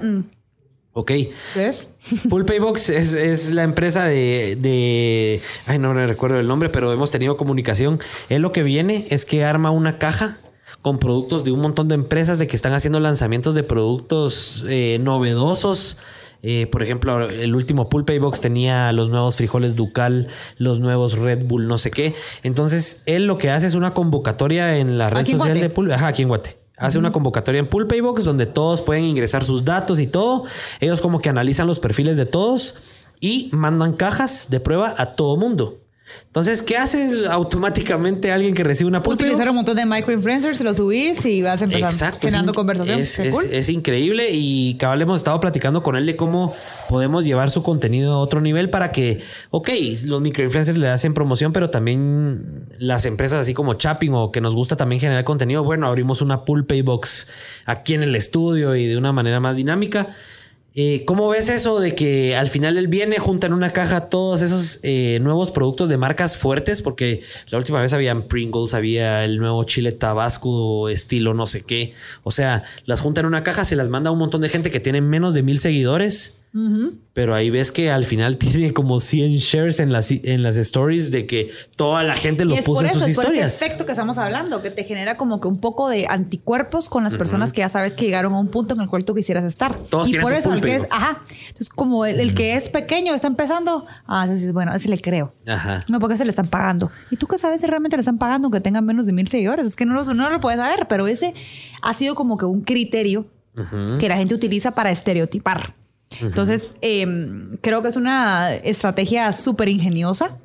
[0.92, 1.12] Ok.
[1.54, 1.88] ¿Ves?
[2.28, 6.92] Pool Paybox es, es la empresa de, de- Ay, no me recuerdo el nombre, pero
[6.92, 8.00] hemos tenido comunicación.
[8.28, 10.38] Él lo que viene es que arma una caja
[10.82, 14.98] con productos de un montón de empresas de que están haciendo lanzamientos de productos eh,
[15.00, 15.96] novedosos.
[16.42, 20.26] Eh, por ejemplo, el último Pool Paybox tenía los nuevos frijoles Ducal,
[20.56, 22.14] los nuevos Red Bull, no sé qué.
[22.42, 25.60] Entonces, él lo que hace es una convocatoria en la red social Guate.
[25.60, 25.92] de Pool.
[25.92, 26.59] Ajá, aquí en Guate.
[26.80, 30.44] Hace una convocatoria en Pool Paybox donde todos pueden ingresar sus datos y todo.
[30.80, 32.76] Ellos como que analizan los perfiles de todos
[33.20, 35.78] y mandan cajas de prueba a todo mundo.
[36.26, 40.72] Entonces, ¿qué hace automáticamente alguien que recibe una Pool Utilizar un montón de microinfluencers, lo
[40.74, 42.20] subís y vas a empezar Exacto.
[42.20, 43.00] generando conversación.
[43.00, 43.44] Es, Qué es- cool.
[43.50, 46.54] es increíble y cabal hemos estado platicando con él de cómo
[46.88, 49.20] podemos llevar su contenido a otro nivel para que,
[49.50, 49.70] ok,
[50.04, 54.54] los microinfluencers le hacen promoción, pero también las empresas así como Chapping o que nos
[54.54, 57.26] gusta también generar contenido, bueno, abrimos una pool pay box
[57.66, 60.14] aquí en el estudio y de una manera más dinámica.
[60.74, 64.40] Eh, ¿Cómo ves eso de que al final él viene, junta en una caja todos
[64.40, 66.80] esos eh, nuevos productos de marcas fuertes?
[66.80, 71.94] Porque la última vez habían Pringles, había el nuevo chile tabasco estilo no sé qué.
[72.22, 74.70] O sea, las junta en una caja, se las manda a un montón de gente
[74.70, 76.39] que tiene menos de mil seguidores.
[77.12, 81.10] Pero ahí ves que al final tiene como 100 shares en las, en las stories
[81.10, 83.24] de que toda la gente lo y es puso por en eso, sus es por
[83.26, 83.62] ese historias.
[83.62, 87.14] efecto que estamos hablando, que te genera como que un poco de anticuerpos con las
[87.14, 89.78] personas que ya sabes que llegaron a un punto en el cual tú quisieras estar.
[89.78, 93.14] Todos y por eso, el que es, ajá, entonces como el, el que es pequeño
[93.14, 95.32] está empezando, ah, bueno, ese le creo.
[95.46, 95.84] Ajá.
[95.88, 96.90] No, porque se le están pagando.
[97.10, 99.66] ¿Y tú qué sabes si realmente le están pagando aunque tengan menos de mil seguidores?
[99.66, 101.34] Es que no lo, no lo puedes saber, pero ese
[101.82, 103.26] ha sido como que un criterio
[103.98, 105.74] que la gente utiliza para estereotipar.
[106.20, 107.06] Entonces, eh,
[107.60, 110.38] creo que es una estrategia súper ingeniosa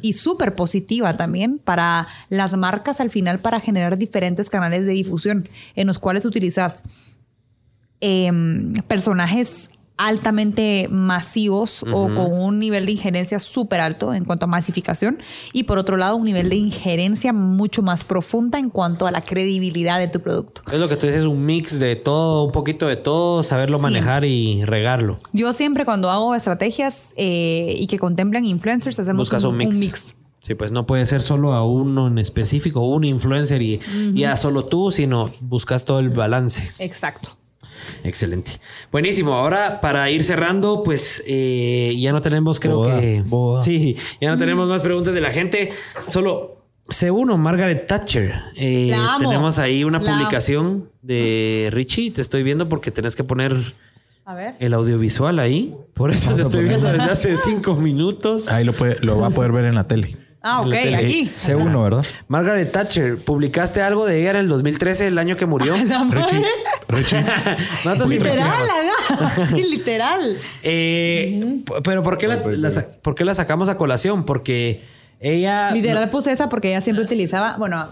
[0.00, 5.44] y súper positiva también para las marcas al final para generar diferentes canales de difusión
[5.76, 6.82] en los cuales utilizas
[8.00, 14.48] em, personajes altamente masivos o con un nivel de injerencia súper alto en cuanto a
[14.48, 15.18] masificación
[15.52, 19.20] y por otro lado un nivel de injerencia mucho más profunda en cuanto a la
[19.20, 20.62] credibilidad de tu producto.
[20.72, 23.82] Es lo que tú dices, un mix de todo, un poquito de todo, saberlo Sí.
[23.82, 25.16] manejar y regarlo.
[25.32, 29.76] Yo siempre cuando hago estrategias eh, y que contemplan influencers hacemos un mix.
[29.76, 30.14] mix.
[30.40, 33.80] Sí, pues no puede ser solo a uno en específico, un influencer y,
[34.12, 36.72] y a solo tú, sino buscas todo el balance.
[36.80, 37.36] Exacto.
[38.04, 38.52] Excelente.
[38.90, 39.34] Buenísimo.
[39.34, 43.22] Ahora, para ir cerrando, pues eh, ya no tenemos, creo Boda, que.
[43.24, 43.64] boda.
[43.64, 45.72] Sí, ya no tenemos más preguntas de la gente.
[46.08, 48.34] Solo C1, Margaret Thatcher.
[48.56, 49.28] Eh, La amo.
[49.28, 50.18] tenemos ahí una La amo.
[50.18, 52.10] publicación de Richie.
[52.10, 53.74] Te estoy viendo porque tenés que poner
[54.24, 54.54] A ver.
[54.58, 55.74] el audiovisual ahí.
[55.94, 58.48] Por eso te estoy viendo desde hace cinco minutos.
[58.50, 60.16] Ahí lo, puede, lo va a poder ver en la tele.
[60.44, 61.30] Ah, ok, la aquí.
[61.38, 62.04] C1, ¿verdad?
[62.28, 65.74] Margaret Thatcher, publicaste algo de ella en el 2013, el año que murió.
[66.10, 66.44] Richie,
[66.88, 67.24] Richie.
[67.84, 69.46] No te Literal, haga.
[69.46, 70.36] Sí, literal.
[70.64, 74.24] Eh, p- Pero ¿por qué la, la sa- por qué la sacamos a colación?
[74.24, 74.84] Porque
[75.22, 75.70] ella...
[75.70, 77.54] Literal puse esa porque ella siempre utilizaba.
[77.56, 77.88] Bueno,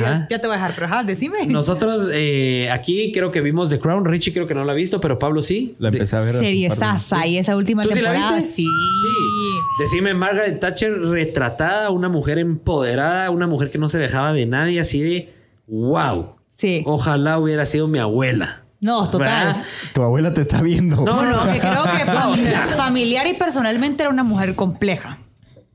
[0.00, 1.44] ya, ya te voy a dejar, pero ajá, decime.
[1.46, 4.04] Nosotros eh, aquí creo que vimos The Crown.
[4.04, 5.74] Richie creo que no la ha visto, pero Pablo sí.
[5.78, 6.38] La empecé a ver.
[6.38, 6.70] Serie.
[6.70, 8.42] Sasa y esa última ¿Tú sí la viste?
[8.42, 8.64] Sí.
[8.64, 9.58] Sí.
[9.80, 14.78] Decime, Margaret Thatcher retratada, una mujer empoderada, una mujer que no se dejaba de nadie,
[14.80, 15.32] así de
[15.66, 16.36] wow.
[16.56, 16.82] Sí.
[16.86, 18.62] Ojalá hubiera sido mi abuela.
[18.80, 19.46] No, total.
[19.46, 19.64] ¿Verdad?
[19.92, 20.96] Tu abuela te está viendo.
[20.96, 21.52] No, Bueno, no.
[21.52, 22.04] que creo que
[22.76, 25.18] familiar y personalmente era una mujer compleja.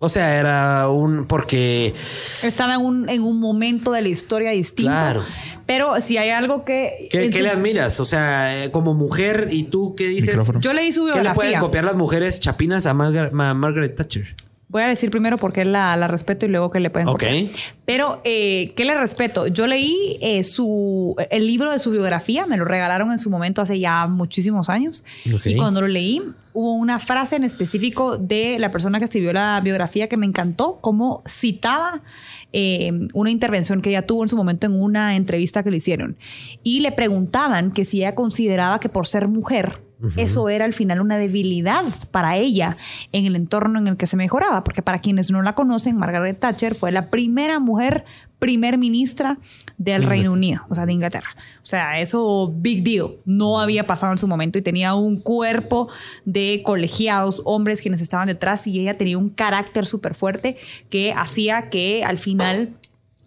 [0.04, 1.94] O sea, era un porque
[2.44, 4.92] Estaba en un, en un momento de la historia distinto.
[4.92, 5.24] Claro.
[5.66, 7.08] Pero si hay algo que.
[7.10, 8.00] ¿qué, qué su- le admiras?
[8.00, 10.28] O sea, eh, como mujer y tú qué dices?
[10.28, 10.60] Micrófono.
[10.60, 11.60] Yo leí su ¿Qué le pueden biografía.
[11.60, 14.36] copiar las mujeres chapinas a, Margar- a Margaret Thatcher?
[14.68, 17.14] Voy a decir primero por qué la, la respeto y luego qué le pueden Ok.
[17.20, 17.46] copiar.
[17.86, 19.46] Pero, eh, ¿qué le respeto?
[19.46, 23.62] Yo leí eh, su, el libro de su biografía, me lo regalaron en su momento
[23.62, 25.04] hace ya muchísimos años.
[25.32, 25.46] Ok.
[25.46, 26.24] Y cuando lo leí,
[26.54, 30.80] hubo una frase en específico de la persona que escribió la biografía que me encantó,
[30.82, 32.02] como citaba
[32.54, 36.18] eh, una intervención que ella tuvo en su momento en una entrevista que le hicieron.
[36.64, 39.82] Y le preguntaban que si ella consideraba que por ser mujer,
[40.18, 42.76] eso era al final una debilidad para ella
[43.14, 46.40] en el entorno en el que se mejoraba, porque para quienes no la conocen, Margaret
[46.40, 48.04] Thatcher fue la primera mujer
[48.44, 49.40] primer ministra
[49.78, 51.30] del Reino Unido, o sea, de Inglaterra.
[51.62, 55.88] O sea, eso big deal, no había pasado en su momento y tenía un cuerpo
[56.26, 60.58] de colegiados, hombres quienes estaban detrás y ella tenía un carácter súper fuerte
[60.90, 62.74] que hacía que al final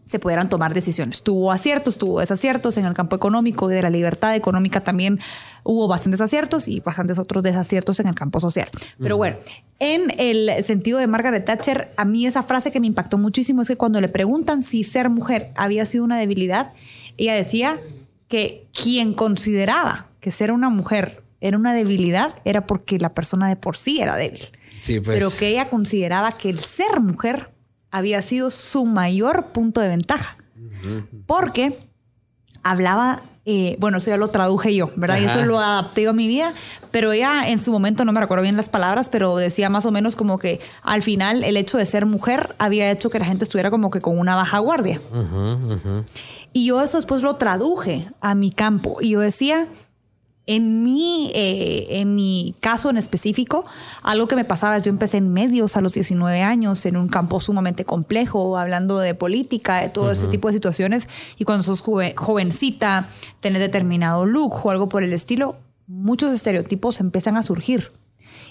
[0.07, 1.23] se pudieran tomar decisiones.
[1.23, 5.19] Tuvo aciertos, tuvo desaciertos en el campo económico y de la libertad económica también
[5.65, 8.69] hubo bastantes aciertos y bastantes otros desaciertos en el campo social.
[8.99, 9.37] Pero bueno,
[9.81, 13.69] en el sentido de Margaret Thatcher, a mí esa frase que me impactó muchísimo es
[13.69, 16.73] que cuando le preguntan si ser mujer había sido una debilidad,
[17.19, 17.81] ella decía
[18.29, 23.57] que quien consideraba que ser una mujer era una debilidad era porque la persona de
[23.57, 24.49] por sí era débil
[24.83, 25.19] Sí, pues.
[25.19, 27.51] pero que ella consideraba que el ser mujer
[27.97, 30.37] había sido su mayor punto de ventaja.
[31.27, 31.79] Porque
[32.63, 35.19] hablaba, eh, bueno, eso ya lo traduje yo, ¿verdad?
[35.19, 36.53] Y eso lo adapté yo a mi vida,
[36.91, 39.91] pero ella en su momento, no me recuerdo bien las palabras, pero decía más o
[39.91, 43.45] menos como que al final el hecho de ser mujer había hecho que la gente
[43.45, 45.01] estuviera como que con una baja guardia.
[46.53, 49.69] Y yo eso después lo traduje a mi campo y yo decía,
[50.47, 53.65] en mi, eh, en mi caso en específico,
[54.03, 57.09] algo que me pasaba es yo empecé en medios a los 19 años, en un
[57.09, 61.09] campo sumamente complejo, hablando de política, de todo ese tipo de situaciones.
[61.37, 63.09] Y cuando sos joven- jovencita,
[63.41, 65.57] tenés determinado look o algo por el estilo,
[65.89, 67.91] muchos estereotipos empiezan a surgir.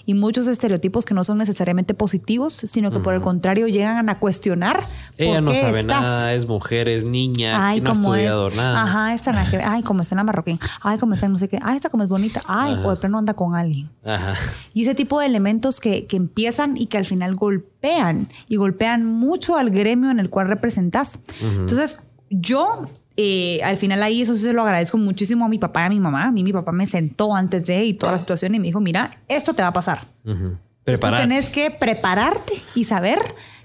[0.06, 4.18] Y muchos estereotipos que no son necesariamente positivos, sino que por el contrario llegan a
[4.20, 4.86] cuestionar.
[5.18, 7.98] Ella por no qué sabe estás nada, es mujer, es niña, Ay, no ha es.
[7.98, 8.82] estudiado nada.
[8.82, 9.66] Ajá, esta nada que ver.
[9.68, 10.58] Ay, como está en la marroquín.
[10.80, 11.58] Ay, como está en no sé qué.
[11.60, 12.40] Ay, esta como es bonita.
[12.46, 13.90] Ay, o de plano anda con alguien.
[14.04, 14.34] Ajá.
[14.72, 19.04] Y ese tipo de elementos que, que empiezan y que al final golpean y golpean
[19.06, 21.18] mucho al gremio en el cual representas.
[21.42, 21.98] Entonces,
[22.30, 25.88] yo eh, al final ahí eso se lo agradezco muchísimo a mi papá y a
[25.90, 26.24] mi mamá.
[26.26, 28.80] A mí mi papá me sentó antes de y toda la situación y me dijo,
[28.80, 30.06] mira, esto te va a pasar.
[30.24, 30.50] Ujú.
[30.50, 31.22] Tú Preparate.
[31.22, 33.18] tenés que prepararte y saber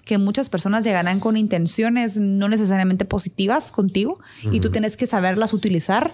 [0.05, 4.19] que muchas personas llegarán con intenciones no necesariamente positivas contigo
[4.51, 6.13] y tú tienes que saberlas utilizar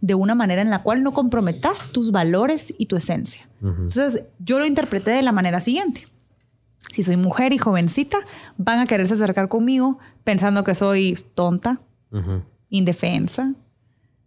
[0.00, 3.48] de una manera en la cual no comprometas tus valores y tu esencia.
[3.60, 6.06] Entonces, yo lo interpreté de la manera siguiente.
[6.92, 8.18] Si soy mujer y jovencita,
[8.56, 11.80] van a quererse acercar conmigo pensando que soy tonta,
[12.12, 12.42] Ujú.
[12.76, 13.52] Indefensa,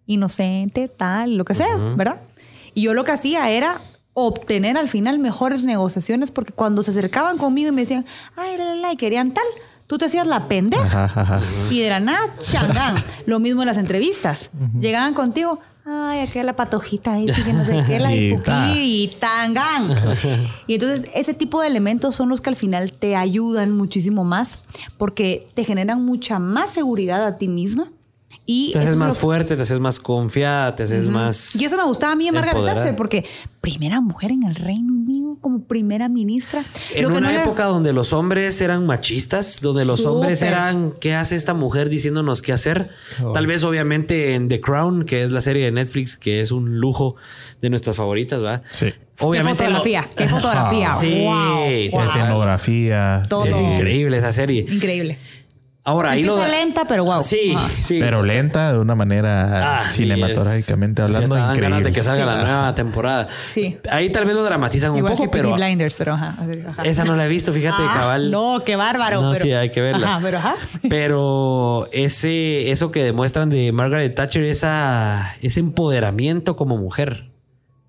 [0.05, 2.21] inocente, tal, lo que sea, ¿verdad?
[2.73, 3.81] Y yo lo que hacía era
[4.13, 8.05] obtener al final mejores negociaciones porque cuando se acercaban conmigo y me decían,
[8.37, 9.43] ay, la, la, la, y querían tal,
[9.85, 11.03] tú te hacías la pendeja.
[11.05, 11.41] Ajá, ajá.
[11.69, 12.95] Y de la nada, changán.
[13.25, 14.49] Lo mismo en las entrevistas.
[14.79, 18.73] Llegaban contigo, ay, aquí la patojita ahí, que no sé qué, la Y y, ta.
[18.75, 19.93] y tangán.
[20.67, 24.59] y entonces, ese tipo de elementos son los que al final te ayudan muchísimo más
[24.97, 27.89] porque te generan mucha más seguridad a ti misma.
[28.49, 31.53] Y Te haces más que- fuerte, te haces más confiada, te haces más.
[31.57, 32.63] y eso me gustaba a mí en Margaret.
[32.63, 33.25] Thatcher porque
[33.59, 36.63] primera mujer en el Reino Unido como primera ministra.
[36.95, 40.93] En Lo que una no época donde los hombres eran machistas, donde los hombres eran
[40.93, 42.89] ¿qué hace esta mujer diciéndonos qué hacer?
[43.33, 46.79] Tal vez obviamente en The Crown, que es la serie de Netflix, que es un
[46.79, 47.17] lujo
[47.61, 48.61] de nuestras favoritas, ¿va?
[48.71, 48.93] Sí.
[49.19, 50.93] Obviamente qué lo- fotografía, qué fotografía.
[50.99, 52.05] Sí, wow, wow.
[52.05, 53.25] Escenografía.
[53.27, 53.45] Todo.
[53.45, 54.65] Es increíble esa serie.
[54.69, 55.17] Increíble.
[55.87, 57.23] Ahora ahí lo lenta, pero wow.
[57.23, 57.69] Sí, Ajá.
[57.81, 57.97] sí.
[57.99, 61.89] Pero lenta de una manera Ah, cinematográficamente es- hablando ya estaban ganas increíble.
[61.89, 62.43] de que salga la Sí.
[62.45, 63.27] nueva temporada.
[63.53, 63.77] Sí.
[63.89, 66.35] Ahí tal vez lo dramatizan un poco, que pero Blinders, pero ajá.
[66.69, 66.83] ajá.
[66.83, 68.31] esa no la he visto, fíjate, Ah, cabal.
[68.31, 69.21] No, qué bárbaro.
[69.21, 70.07] No, pero- sí, hay que verla.
[70.15, 70.55] Ajá, pero ajá.
[70.89, 77.29] Pero ese, eso que demuestran de Margaret Thatcher, esa, ese empoderamiento como mujer,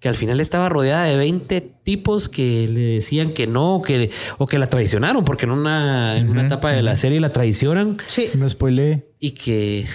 [0.01, 4.11] que al final estaba rodeada de 20 tipos que le decían que no, o que,
[4.39, 7.97] o que la traicionaron, porque en una, en una etapa de la serie la traicionan
[8.07, 8.29] Sí.
[8.35, 9.09] No spoilé.
[9.19, 9.87] y que,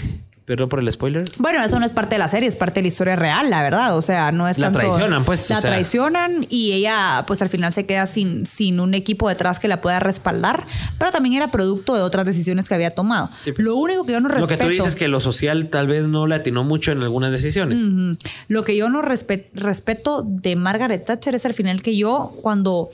[0.45, 2.83] perdón por el spoiler, Bueno, eso no es parte de la serie, es parte de
[2.83, 3.97] la historia real, la verdad.
[3.97, 5.69] O sea, no es La tanto- traicionan, pues, o La sea.
[5.71, 9.79] traicionan y ella, pues al final se queda sin, sin un equipo detrás que la
[9.81, 10.65] pueda respaldar,
[10.99, 13.29] pero también era producto de otras decisiones que había tomado.
[13.43, 13.53] Sí.
[13.57, 14.57] Lo único que yo no lo respeto...
[14.59, 17.31] que tú dices es que lo social tal vez no le atinó mucho en algunas
[17.31, 17.79] decisiones.
[18.49, 22.89] Lo que yo no respe- respeto de Margaret Thatcher es al final que yo, cuando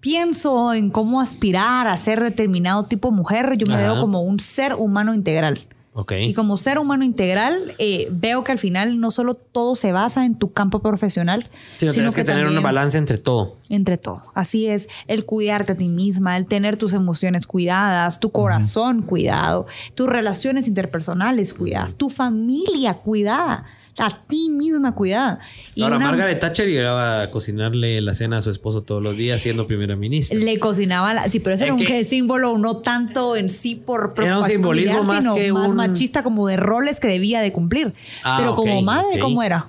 [0.00, 3.82] pienso en cómo aspirar a ser determinado tipo de mujer, yo me Ajá.
[3.82, 5.60] veo como un ser humano integral.
[5.96, 6.12] Ok.
[6.18, 10.24] Y como ser humano integral, eh, veo que al final no solo todo se basa
[10.24, 11.44] en tu campo profesional,
[11.76, 13.56] Sí, no sino tienes que, tener una balanza entre todo.
[13.68, 14.22] entre todo.
[14.34, 19.66] Así es, el cuidarte a ti misma, el tener tus emociones cuidadas, tu corazón cuidado,
[19.94, 23.64] tus relaciones interpersonales cuidadas, tu familia cuidada,
[23.98, 25.38] a ti misma cuidada.
[25.74, 29.16] Y Ahora, una- Margaret Thatcher llegaba a cocinarle la cena a su esposo todos los
[29.16, 30.38] días siendo primera ministra.
[30.38, 34.14] le cocinaba, la- sí, pero ese ¿En era un símbolo no tanto en sí por
[34.18, 37.94] Era un simbolismo más que más un- machista como de roles que debía de cumplir.
[38.22, 39.20] Ah, pero como madre.
[39.20, 39.68] ¿cómo era?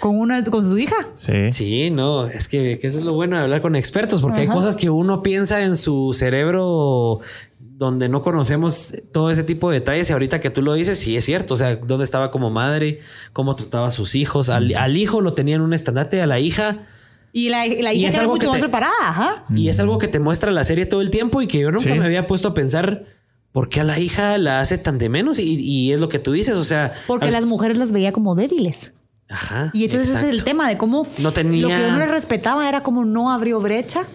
[0.00, 0.96] Con una con su hija.
[1.16, 1.52] Sí.
[1.52, 4.46] Sí, no, es que, que eso es lo bueno de hablar con expertos, porque hay
[4.48, 7.20] cosas que uno piensa en su cerebro
[7.60, 11.16] donde no conocemos todo ese tipo de detalles y ahorita que tú lo dices, sí
[11.16, 13.00] es cierto, o sea, dónde estaba como madre,
[13.32, 16.40] cómo trataba a sus hijos, al, al hijo lo tenía en un estandarte, a la
[16.40, 16.86] hija,
[17.32, 19.44] Y la, la Y hija es era algo mucho que más te- preparada, ajá.
[19.54, 21.92] y es algo que te muestra la serie todo el tiempo y que yo nunca
[21.92, 21.98] Sí.
[21.98, 23.04] me había puesto a pensar
[23.52, 26.18] por qué a la hija la hace tan de menos y, y es lo que
[26.18, 26.94] tú dices, o sea...
[27.06, 28.92] Porque al- las mujeres las veía como débiles.
[29.30, 29.70] Ajá.
[29.74, 32.06] Y entonces ese es el tema de cómo No tenía- lo que yo no le
[32.06, 34.06] respetaba era cómo no abrió brecha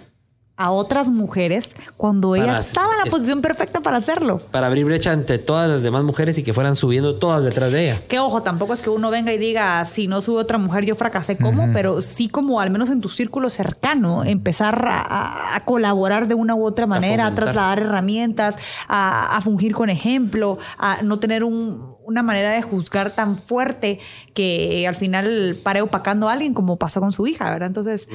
[0.56, 4.38] a otras mujeres cuando ella Para- estaba en la es- posición perfecta para hacerlo.
[4.52, 7.86] Para abrir brecha ante todas las demás mujeres y que fueran subiendo todas detrás de
[7.90, 8.02] ella.
[8.08, 10.94] Que ojo, tampoco es que uno venga y diga, si no sube otra mujer, yo
[10.94, 15.66] fracasé como, pero sí como al menos en tu círculo cercano, empezar a, a- a
[15.66, 17.46] colaborar de una u otra manera, a, fomentar.
[17.46, 23.12] trasladar herramientas, a, a fungir con ejemplo, a no tener un- una manera de juzgar
[23.16, 24.00] tan fuerte
[24.34, 27.68] que al final pare opacando a alguien como pasó con su hija, ¿verdad?
[27.68, 28.08] Entonces,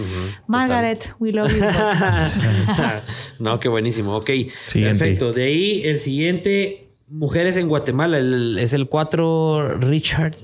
[0.47, 1.65] Margaret, we love you.
[3.39, 4.17] no, qué buenísimo.
[4.17, 4.31] Ok,
[4.67, 4.99] Siguiente.
[4.99, 5.33] perfecto.
[5.33, 10.34] De ahí el siguiente, mujeres en Guatemala, el- es el 4 Richard.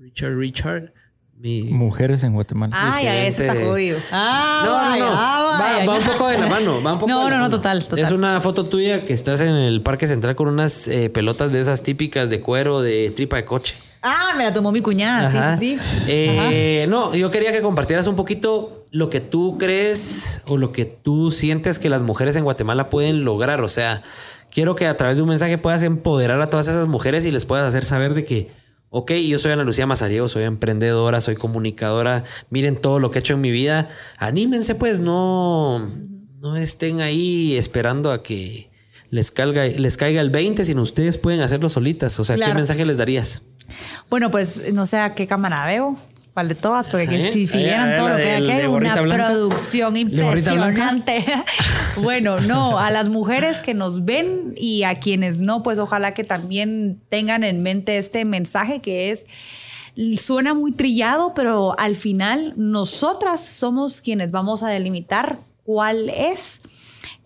[0.00, 0.92] Richard, Richard.
[1.40, 2.74] Mi- Mujeres en Guatemala.
[2.76, 3.98] Ay, ay, ese está jodido.
[4.10, 5.10] Ah, no, no, vaya, no.
[5.12, 6.82] ah, Va, un poco de la mano.
[6.82, 8.04] Va un poco No, de la no, no, total, total.
[8.04, 11.60] Es una foto tuya que estás en el Parque Central con unas eh, pelotas de
[11.60, 13.76] esas típicas de cuero de tripa de coche.
[14.02, 15.58] Ah, me la tomó mi cuñada, Ajá.
[15.58, 15.84] sí, sí.
[16.04, 16.04] sí.
[16.08, 20.84] Eh, no, yo quería que compartieras un poquito lo que tú crees o lo que
[20.86, 23.60] tú sientes que las mujeres en Guatemala pueden lograr.
[23.62, 24.02] O sea,
[24.50, 27.44] quiero que a través de un mensaje puedas empoderar a todas esas mujeres y les
[27.44, 28.50] puedas hacer saber de que,
[28.90, 33.20] ok, yo soy Ana Lucía Mazariego, soy emprendedora, soy comunicadora, miren todo lo que he
[33.20, 33.90] hecho en mi vida.
[34.18, 35.90] Anímense, pues, no,
[36.40, 38.70] no estén ahí esperando a que
[39.10, 42.18] les caiga, les caiga el 20, sino ustedes pueden hacerlo solitas.
[42.20, 43.42] O sea, ¿qué mensaje les darías?
[44.10, 45.96] Bueno, pues no sé a qué cámara veo.
[46.38, 46.88] ¿Cuál de todas?
[46.88, 51.24] Porque si, si ahí, vieran ahí, todo lo que hay una producción impresionante.
[52.00, 56.22] bueno, no, a las mujeres que nos ven y a quienes no, pues ojalá que
[56.22, 59.26] también tengan en mente este mensaje que es
[60.16, 66.60] suena muy trillado, pero al final nosotras somos quienes vamos a delimitar cuál es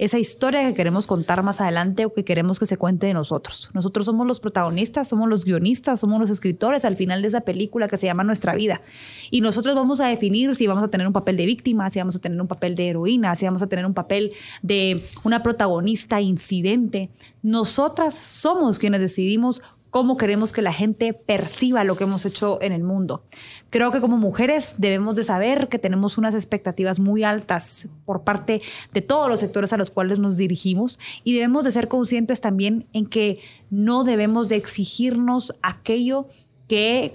[0.05, 3.71] esa historia que queremos contar más adelante o que queremos que se cuente de nosotros.
[3.73, 7.87] Nosotros somos los protagonistas, somos los guionistas, somos los escritores al final de esa película
[7.87, 8.83] que se llama Nuestra vida.
[9.31, 12.17] Y nosotros vamos a definir si vamos a tener un papel de víctima, si vamos
[12.17, 16.21] a tener un papel de heroína, si vamos a tener un papel de una protagonista
[16.21, 17.11] incidente.
[17.41, 22.73] Nosotras somos quienes decidimos cómo queremos que la gente perciba lo que hemos hecho en
[22.73, 23.25] el mundo.
[23.69, 28.63] Creo que como mujeres debemos de saber que tenemos unas expectativas muy altas por parte
[28.95, 32.87] de todos los sectores a los cuales nos dirigimos y debemos de ser conscientes también
[32.95, 36.42] en que no debemos de exigirnos aquello que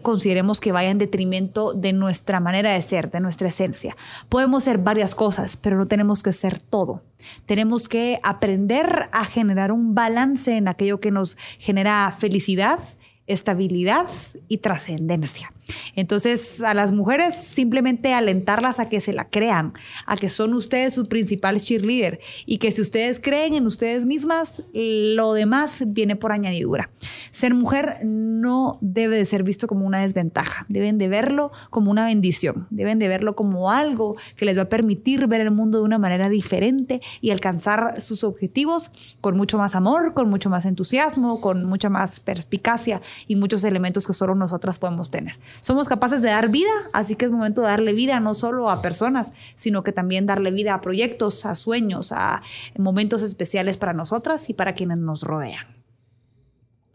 [0.02, 3.98] consideremos que vaya en detrimento de nuestra manera de ser, de nuestra esencia.
[4.30, 7.02] Podemos ser varias cosas, pero no tenemos que ser todo.
[7.46, 12.80] Tenemos que aprender a generar un balance en aquello que nos genera felicidad,
[13.26, 14.06] estabilidad
[14.48, 15.52] y trascendencia.
[15.96, 19.74] Entonces, a las mujeres simplemente alentarlas a que se la crean,
[20.06, 24.64] a que son ustedes su principal cheerleader y que si ustedes creen en ustedes mismas,
[24.74, 26.90] lo demás viene por añadidura.
[27.32, 32.06] Ser mujer no debe de ser visto como una desventaja, deben de verlo como una
[32.06, 35.84] bendición, deben de verlo como algo que les va a permitir ver el mundo de
[35.84, 41.42] una manera diferente y alcanzar sus objetivos con mucho más amor, con mucho más entusiasmo,
[41.42, 46.30] con mucha más perspicacia y muchos elementos que solo nosotras podemos tener somos capaces de
[46.30, 49.92] dar vida, así que es momento de darle vida no solo a personas, sino que
[49.92, 52.42] también darle vida a proyectos, a sueños, a
[52.78, 55.78] momentos especiales para nosotras y para quienes nos rodean.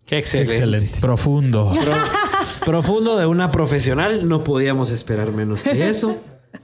[0.07, 1.01] Qué excelente.
[1.01, 1.73] Profundo.
[2.67, 4.29] profundo de una profesional.
[4.29, 6.21] No podíamos esperar menos que eso.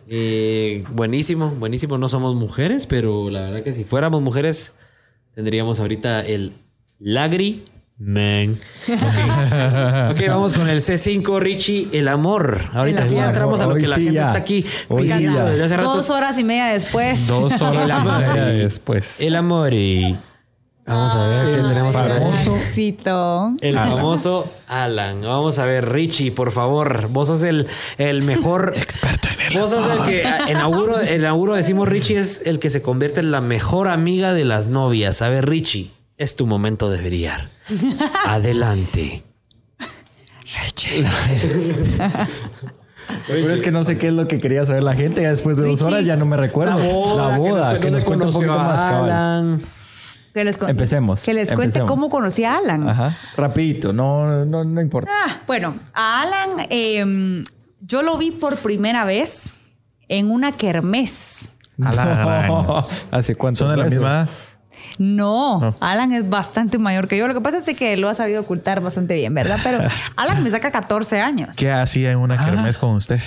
[0.09, 1.99] Eh, buenísimo, buenísimo.
[1.99, 4.75] No somos mujeres, pero la verdad que si fuéramos mujeres,
[5.35, 6.55] tendríamos ahorita el
[6.99, 7.63] Lagri
[7.99, 8.59] Man.
[8.89, 12.61] ok, vamos con el C5, Richie, el amor.
[12.73, 14.65] Ahorita sí entramos a lo que la gente está aquí
[14.97, 15.97] pidiendo desde hace rato.
[15.97, 17.27] Dos horas y media después.
[17.27, 19.21] Dos horas y media después.
[19.21, 20.17] El amor y...
[20.87, 22.57] Vamos a ver qué tenemos famoso.
[23.61, 25.21] El famoso Alan.
[25.21, 27.09] Vamos a ver, Richie, por favor.
[27.09, 27.67] Vos sos el,
[27.99, 32.17] el mejor experto en el Vos sos el que en auguro, en auguro decimos Richie
[32.17, 35.21] es el que se convierte en la mejor amiga de las novias.
[35.21, 37.49] A ver, Richie, es tu momento de brillar.
[38.27, 39.25] Adelante.
[43.27, 45.23] Pero es que no sé qué es lo que quería saber la gente.
[45.23, 46.77] Ya después de dos horas ya no me recuerdo.
[47.17, 49.63] La boda, que nos, cuente un poquito más, Alan.
[50.35, 51.23] Empecemos.
[51.23, 52.89] Que les cuente cómo conocí a Alan.
[52.89, 53.17] Ajá.
[53.37, 55.11] Rapidito, no, no, no importa.
[55.13, 57.45] Ah, bueno, a Alan em,
[57.81, 59.59] yo lo vi por primera vez
[60.09, 61.49] en una kermés.
[63.11, 63.59] ¿Hace cuánto?
[63.59, 64.29] ¿Son de la misma
[64.99, 67.29] no, Alan es bastante mayor que yo.
[67.29, 69.59] Lo que pasa es que lo ha sabido ocultar bastante bien, ¿verdad?
[69.63, 69.79] Pero
[70.17, 71.57] Alan me saca 14 años.
[71.57, 72.45] ¿Qué hacía en una ah.
[72.45, 73.21] kermés con usted?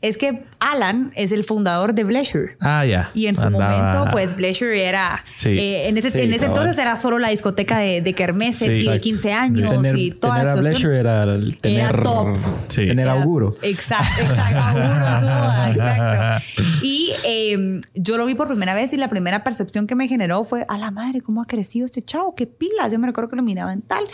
[0.00, 2.56] Es que Alan es el fundador de Bleasure.
[2.60, 3.10] Ah, ya.
[3.14, 5.24] Y en su momento, pues Bleasure era.
[5.34, 5.50] Sí.
[5.50, 9.32] Eh, en ese, en ese entonces era solo la discoteca de, de Kermeses y 15
[9.32, 11.24] años y toda tener a Bleasure era
[11.60, 11.80] tener.
[11.80, 12.36] Era top.
[12.68, 12.86] Sí.
[12.86, 13.56] Tener auguro.
[13.62, 14.58] Exacto, exacto.
[14.58, 16.62] auguro, exacto.
[16.82, 20.44] Y eh, yo lo vi por primera vez y la primera percepción que me generó
[20.44, 22.34] fue: a la madre, ¿cómo ha crecido este chavo?
[22.34, 22.92] ¿Qué pilas?
[22.92, 24.04] Yo me recuerdo que lo miraba en tal.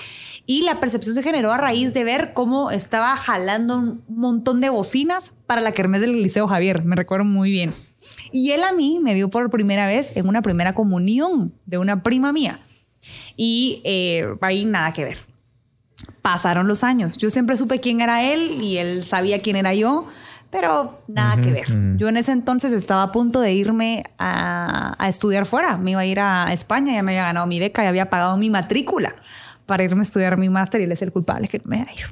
[0.47, 4.69] Y la percepción se generó a raíz de ver cómo estaba jalando un montón de
[4.71, 7.73] bocinas para la kermés del Liceo Javier, me recuerdo muy bien.
[8.33, 12.03] Y él a mí me vio por primera vez en una primera comunión de una
[12.03, 12.61] prima mía.
[13.37, 15.19] Y eh, ahí nada que ver.
[16.23, 17.17] Pasaron los años.
[17.17, 20.09] Yo siempre supe quién era él y él sabía quién era yo,
[20.51, 21.97] pero nada que ver.
[21.97, 25.77] Yo en ese entonces estaba a punto de irme a, a, estudiar fuera.
[25.77, 28.37] Me iba a ir a España, ya me había ganado mi beca y había pagado
[28.37, 29.15] mi matrícula
[29.67, 32.09] para irme a estudiar mi máster y él es el culpable que no me ido.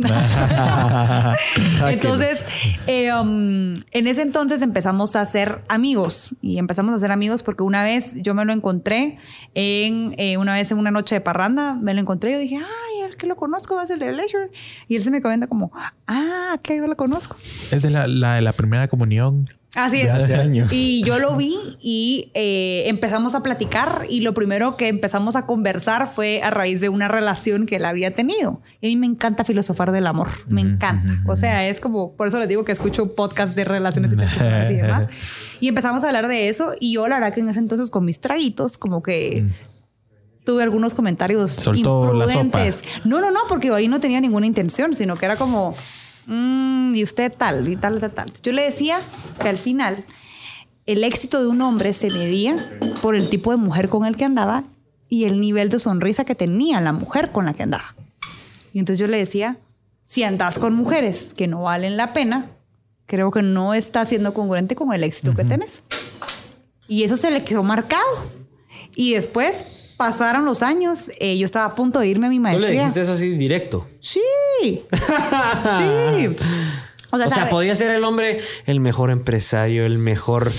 [1.89, 2.41] entonces,
[2.87, 7.63] eh, um, en ese entonces empezamos a ser amigos y empezamos a ser amigos porque
[7.63, 9.19] una vez yo me lo encontré
[9.55, 12.57] en eh, una vez en una noche de parranda, me lo encontré y yo dije,
[12.57, 14.51] ay, el que lo conozco es el de Leisure.
[14.89, 15.73] Y él se me comenta como,
[16.07, 17.37] ah, que yo lo conozco.
[17.71, 19.49] Es de la, la, la primera comunión.
[19.75, 20.73] Así es.
[20.73, 25.47] Y yo lo vi y eh, empezamos a platicar y lo primero que empezamos a
[25.47, 28.60] conversar fue a raíz de una relación que él había tenido.
[28.83, 31.23] Y a mí me encanta filosofar del amor, me encanta.
[31.26, 34.12] O sea, es como, por eso les digo que escucho podcast de relaciones
[34.70, 35.09] y demás.
[35.59, 38.05] Y empezamos a hablar de eso y yo la verdad que en ese entonces con
[38.05, 39.42] mis traguitos como que...
[39.42, 39.73] Mm.
[40.44, 42.83] Tuve algunos comentarios Soltó imprudentes.
[43.05, 45.76] No, no, no, porque ahí no tenía ninguna intención, sino que era como,
[46.26, 48.33] Mm, y usted tal, y tal, tal, tal.
[48.42, 48.99] Yo le decía
[49.41, 50.05] que al final
[50.86, 52.57] el éxito de un hombre se medía
[53.01, 54.65] por el tipo de mujer con el que andaba
[55.09, 57.94] y el nivel de sonrisa que tenía la mujer con la que andaba.
[58.73, 59.59] Y entonces yo le decía,
[60.02, 62.47] si andas con mujeres que no valen la pena,
[63.07, 65.83] creo que no está siendo congruente con el éxito que tenés.
[66.89, 68.07] Y eso se le quedó marcado.
[68.94, 69.65] Y después
[70.03, 72.69] pasaron los años, eh, yo estaba a punto de irme a mi maestría.
[72.69, 73.89] ¿Tú le dijiste eso así directo?
[74.01, 74.21] Sí.
[74.91, 76.37] sí.
[77.11, 80.51] O sea, podía ser el hombre el mejor empresario, el mejor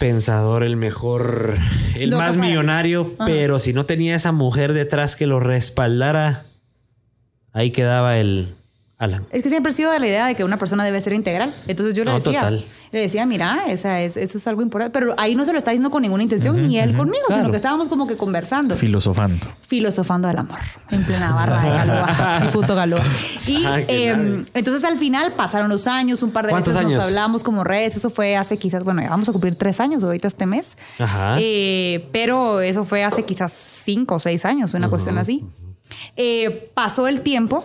[0.00, 1.58] pensador, el mejor,
[1.94, 6.46] el más millonario, pero si no tenía esa mujer detrás que lo respaldara,
[7.52, 8.56] ahí quedaba el,
[8.98, 9.26] Alan.
[9.30, 11.52] Es que siempre he sido de la idea de que una persona debe ser integral.
[11.66, 12.64] Entonces yo le No, decía, total.
[12.92, 14.98] le decía, mira, esa es, eso es algo importante.
[14.98, 17.42] Pero ahí no se lo está diciendo con ninguna intención, ni él conmigo, Claro.
[17.42, 18.74] sino que estábamos como que conversando.
[18.74, 19.46] Filosofando.
[19.68, 20.60] filosofando del amor
[20.90, 23.04] en plena barra de Galoa, y Futo Galoa.
[23.46, 24.44] Y eh, grave.
[24.54, 26.96] entonces al final pasaron los años, un par de ¿Cuántos veces años?
[26.98, 27.96] nos hablamos como redes.
[27.96, 30.74] Eso fue hace quizás, bueno, ya vamos a cumplir tres años ahorita este mes.
[30.98, 31.36] Ajá.
[31.38, 35.44] Eh, pero eso fue hace quizás cinco o seis años, una cuestión así.
[36.16, 37.62] Eh, pasó el tiempo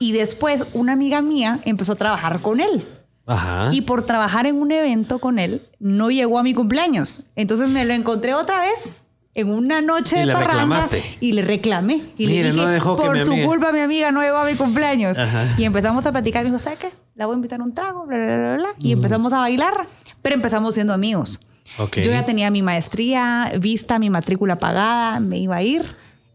[0.00, 2.84] y después una amiga mía empezó a trabajar con él.
[3.26, 3.68] Ajá.
[3.72, 7.20] Y por trabajar en un evento con él, no llegó a mi cumpleaños.
[7.36, 9.04] Entonces me lo encontré otra vez
[9.34, 10.88] en una noche Y de parranda
[11.20, 12.00] y le reclamé.
[12.18, 14.44] Y Mire, le dije, no dejó por su amiga- culpa mi amiga no llegó a
[14.46, 15.16] mi cumpleaños.
[15.16, 15.46] Ajá.
[15.56, 16.42] Y empezamos a platicar.
[16.42, 16.88] Me dijo, ¿sabes qué?
[17.14, 18.68] La voy a invitar a un trago, bla, bla, bla, bla.
[18.78, 19.86] Y empezamos a bailar,
[20.22, 21.38] pero empezamos siendo amigos.
[21.78, 21.98] Ok.
[21.98, 25.84] Yo ya tenía mi maestría vista, mi matrícula pagada, me iba a ir.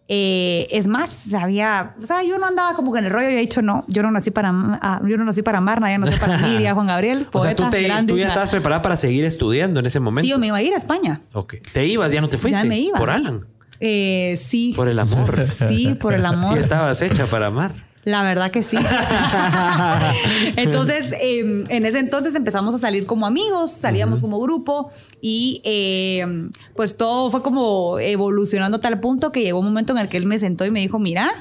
[0.08, 3.38] Eh, es más, sabía, o sea, yo no andaba como que en el rollo, yo
[3.38, 6.20] he dicho no, yo no nací para, ah, yo no nací para amar, nadie nació
[6.20, 8.14] para mí, Juan Gabriel, o sea, tú, te- grande.
[8.14, 10.26] tú ya estabas preparada para seguir estudiando en ese momento.
[10.26, 11.22] Sí, yo me iba a ir a España.
[11.34, 11.56] Ok.
[11.74, 12.60] Te ibas, ya no te fuiste.
[12.60, 13.00] Ya me iba.
[13.00, 13.48] Por Alan.
[13.80, 14.74] Eh, sí.
[14.76, 15.48] Por el amor.
[15.50, 16.54] Sí, por el amor.
[16.54, 17.85] Sí, estabas hecha para amar.
[18.06, 18.78] La verdad que sí.
[20.56, 26.50] entonces, eh, en ese entonces empezamos a salir como amigos, salíamos como grupo y eh,
[26.76, 30.18] pues todo fue como evolucionando a tal punto que llegó un momento en el que
[30.18, 31.32] él me sentó y me dijo, mira,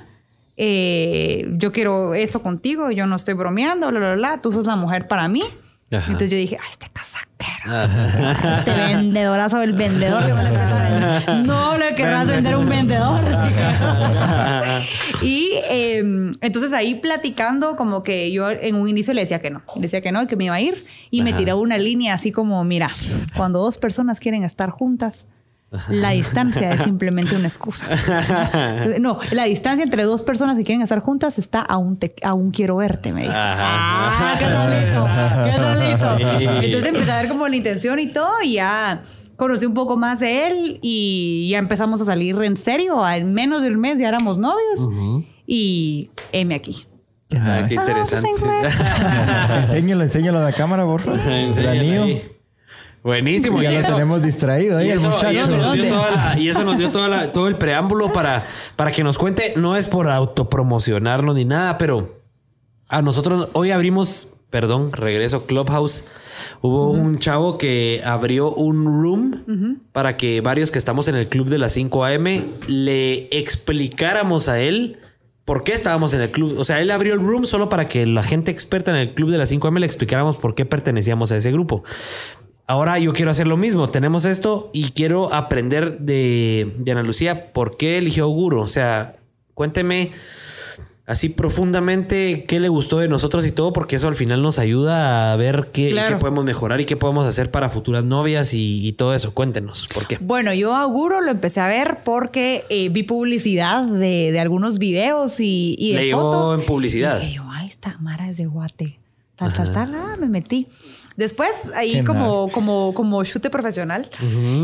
[0.57, 4.77] eh, yo quiero esto contigo, yo no estoy bromeando, bla, bla, bla, tú sos la
[4.77, 5.43] mujer para mí.
[5.93, 6.07] Ajá.
[6.07, 7.31] Entonces yo dije, ay, este casaquero.
[8.59, 13.21] Este vendedorazo del vendedor que me le querrás- No le querrás vender un vendedor.
[15.23, 15.99] y eh,
[16.41, 19.63] entonces ahí platicando, como que yo en un inicio le decía que no.
[19.77, 20.85] Le decía que no y que me iba a ir.
[21.11, 22.91] Y me tiraba una línea así como: mira,
[23.37, 25.27] cuando dos personas quieren estar juntas.
[25.89, 27.87] La distancia es simplemente una excusa.
[29.01, 32.77] No, la distancia entre dos personas que quieren estar juntas está aún, te, aún quiero
[32.77, 33.33] verte, me dijo.
[33.35, 34.33] Ajá.
[34.33, 35.07] Ah, qué solito,
[35.45, 36.65] qué solito.
[36.65, 39.03] Entonces empecé a ver como la intención y todo y ya
[39.37, 43.05] conocí un poco más de él y ya empezamos a salir en serio.
[43.05, 44.89] Al menos de un mes ya éramos novios
[45.47, 46.87] y M aquí.
[47.37, 48.31] Ah, qué Ah, interesante.
[49.61, 51.21] enséñalo, enséñalo a la cámara, por favor.
[51.21, 52.21] El Enséñalo anillo.
[53.05, 53.63] Buenísimo.
[53.63, 55.29] Ya Y lo eso- tenemos distraído ahí, Y el eso, y muchacho.
[55.39, 55.89] eso nos dio ¿Dónde?
[55.91, 59.19] toda la- y eso nos dio toda la- todo el preámbulo para, para que nos
[59.19, 59.53] cuente.
[59.57, 62.23] No es por autopromocionarnos ni nada, pero
[62.89, 66.05] a nosotros hoy abrimos, perdón, regreso Clubhouse.
[66.63, 71.49] Hubo un chavo que abrió un room para que varios que estamos en el club
[71.49, 74.99] de las 5 AM le explicáramos a él
[75.45, 76.59] por qué estábamos en el club.
[76.59, 79.31] O sea, él abrió el room solo para que la gente experta en el club
[79.31, 81.85] de las 5 AM le explicáramos por qué pertenecíamos a ese grupo.
[82.67, 83.91] Ahora yo quiero hacer lo mismo.
[83.91, 88.61] Tenemos esto y quiero aprender de, de Ana Lucía por qué eligió Guru.
[88.61, 89.17] O sea,
[89.53, 90.13] cuénteme
[91.07, 95.33] así profundamente qué le gustó de nosotros y todo, porque eso al final nos ayuda
[95.35, 96.17] a ver qué, Claro.
[96.17, 99.35] qué podemos mejorar y qué podemos hacer para futuras novias y, y todo eso.
[99.35, 100.17] Cuéntenos, ¿por qué?
[100.23, 105.39] Bueno, yo auguro lo empecé a ver porque eh, vi publicidad de, de algunos videos
[105.41, 106.61] y, y de Le llegó fotos.
[106.61, 107.19] en publicidad.
[107.21, 108.99] Y dije yo, ay, esta Mara es de Guate.
[109.37, 110.69] Tal, tal, tal, ah, me metí.
[111.17, 114.11] Después, ahí como, como, como chute profesional,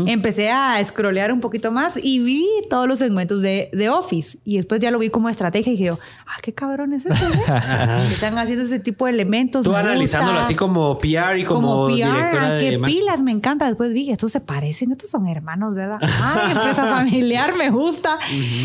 [0.05, 4.37] empecé a scrollear un poquito más y vi todos los segmentos de, de Office.
[4.43, 7.13] Y después ya lo vi como estrategia y dije yo, ah, qué cabrón es eso.
[7.13, 7.41] ¿eh?
[8.07, 9.63] Que Están haciendo ese tipo de elementos.
[9.63, 10.45] Tú analizándolo gusta.
[10.45, 13.67] así como PR y como, PR, directora ah, de qué pilas, me encanta.
[13.67, 15.99] Después vi, estos se parecen, estos son hermanos, ¿verdad?
[16.01, 18.19] Ay, empresa familiar, me gusta.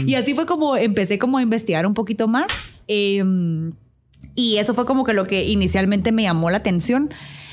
[0.05, 2.49] Y así fue como empecé como a investigar un poquito más.
[2.89, 3.23] Eh,
[4.35, 7.11] y eso fue como que lo que inicialmente me llamó la atención.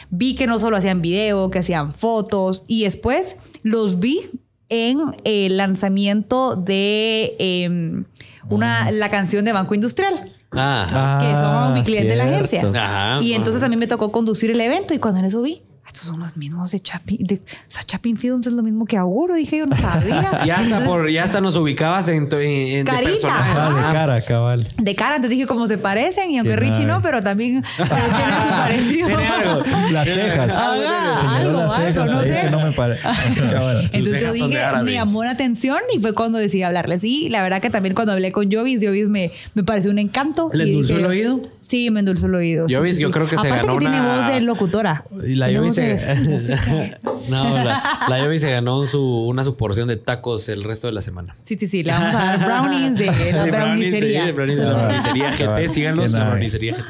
[0.10, 4.22] Vi que no solo hacían video, que hacían fotos y después los vi
[4.70, 8.04] en el lanzamiento de eh,
[8.50, 12.62] una, la canción de Banco Industrial Ah, que son Ah, mi cliente de la agencia.
[12.76, 13.66] Ajá, y entonces ajá.
[13.66, 16.20] a mí me tocó conducir el evento y cuando en eso vi, "Ah, estos son
[16.20, 19.58] los mismos de Chapin, de, o sea, Chapin Films es lo mismo que Auguro, dije
[19.58, 20.42] yo no sabía.
[20.46, 23.52] ya hasta por, ya hasta nos ubicabas en, tu- en, en de personaje.
[23.56, 24.68] Ah, de cara, cabal.
[24.82, 27.84] De cara, entonces dije como se parecen y aunque Qué Richie no, pero también se
[27.84, 29.08] tiene su parecido.
[29.08, 29.64] Tiene algo.
[29.92, 30.52] Las cejas.
[30.52, 32.40] Señaló algo, las cejas algo, no sé.
[32.44, 33.02] que no me parece.
[33.92, 37.04] Entonces yo dije, me llamó la atención y fue cuando decidí hablarles.
[37.04, 40.50] Y la verdad que también cuando hablé con Jovis, Jovis me, me pareció un encanto.
[40.54, 41.42] ¿Le endulzó el oído?
[41.62, 42.68] Sí, me endulzó el oído.
[42.70, 45.06] Jovis, sí, yo creo que se Aparte ganó que tiene voz de locutora.
[45.26, 47.00] Y la de se, música.
[47.30, 50.94] no, la, la Yobi se ganó su, una su porción de tacos el resto de
[50.94, 51.36] la semana.
[51.44, 51.84] Sí, sí, sí.
[51.84, 54.20] Le vamos a dar brownies de la De brownies, brownicería.
[54.22, 55.64] sí, de brownies de la brownicería Cabal.
[55.68, 55.74] GT.
[55.74, 56.86] Síganos, la brownicería GT.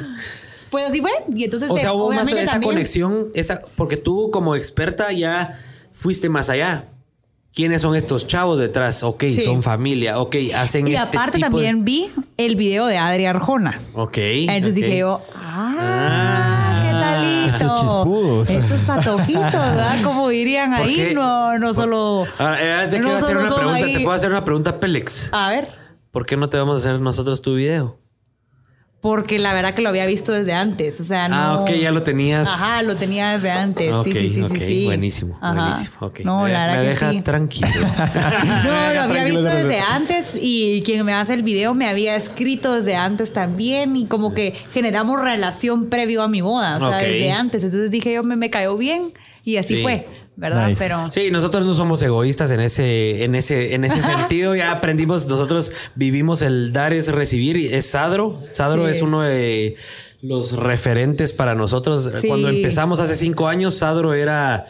[0.69, 1.11] Pues así fue.
[1.35, 5.59] Y entonces, O sea, hubo más esa también- conexión, esa, porque tú como experta ya
[5.93, 6.85] fuiste más allá.
[7.55, 9.03] quiénes son estos chavos detrás.
[9.03, 9.41] Ok, Sí.
[9.41, 10.19] son familia.
[10.19, 13.79] Ok, hacen Y este aparte tipo de- también vi el video de Adri Arjona.
[13.93, 14.17] Ok.
[14.17, 14.75] Entonces ok.
[14.83, 15.42] dije yo, ah.
[17.75, 18.49] Estos chispudos.
[18.49, 19.95] Estos patojitos, ¿verdad?
[20.03, 21.13] Como dirían ¿Por ahí, qué?
[21.13, 22.25] no, no solo...
[22.37, 23.85] Ahora, eh, te no quiero hacer solo una son pregunta.
[23.85, 25.29] ahí- Te puedo hacer una pregunta, Pélex.
[25.33, 25.67] A ver,
[26.11, 27.97] ¿Por qué no te vamos a hacer nosotros tu video?
[29.03, 31.35] Porque la verdad que lo había visto desde antes, o sea, no...
[31.35, 32.47] Ah, ok, ya lo tenías.
[32.47, 33.91] Ajá, lo tenía desde antes.
[33.93, 35.53] Ok, sí, sí, buenísimo, Ajá.
[35.71, 35.95] buenísimo.
[35.99, 36.19] ok.
[36.21, 37.21] No, la verdad me deja sí.
[37.21, 37.67] tranquilo.
[38.63, 42.73] No, lo había visto desde antes y quien me hace el video me había escrito
[42.75, 47.29] desde antes también y como que generamos relación previo a mi boda, o sea, desde
[47.33, 47.61] antes.
[47.65, 49.11] Entonces dije yo, me, me cayó bien
[49.43, 49.81] y así Sí.
[49.83, 50.67] fue, ¿verdad?
[50.69, 50.79] Nice.
[50.79, 54.55] Pero Sí, nosotros no somos egoístas en ese, en ese, en ese sentido.
[54.55, 57.57] Ya aprendimos, nosotros vivimos el dar es recibir.
[57.57, 58.41] y Es Sadro.
[58.51, 58.91] Sadro Sí.
[58.91, 59.75] es uno de
[60.21, 62.09] los referentes para nosotros.
[62.21, 62.27] Sí.
[62.27, 64.65] Cuando empezamos hace cinco años, Sadro era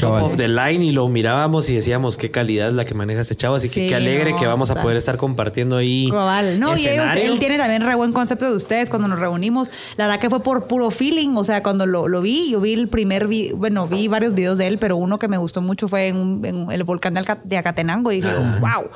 [0.00, 0.22] top Cabal.
[0.24, 3.36] of the line y lo mirábamos y decíamos qué calidad es la que maneja este
[3.36, 3.54] chavo.
[3.56, 6.08] Así que Sí, qué alegre no, que vamos a poder estar compartiendo ahí.
[6.10, 6.58] Cabal.
[6.58, 9.70] No, y ellos, él tiene también re buen concepto de ustedes cuando nos reunimos.
[9.96, 11.36] La verdad que fue por puro feeling.
[11.36, 14.58] O sea, cuando lo, lo vi, yo vi el primer vi- bueno, vi varios videos
[14.58, 17.40] de él, pero uno que me gustó mucho fue en, en el volcán de, Alca-
[17.44, 18.10] de Acatenango.
[18.12, 18.90] Y dije, wow.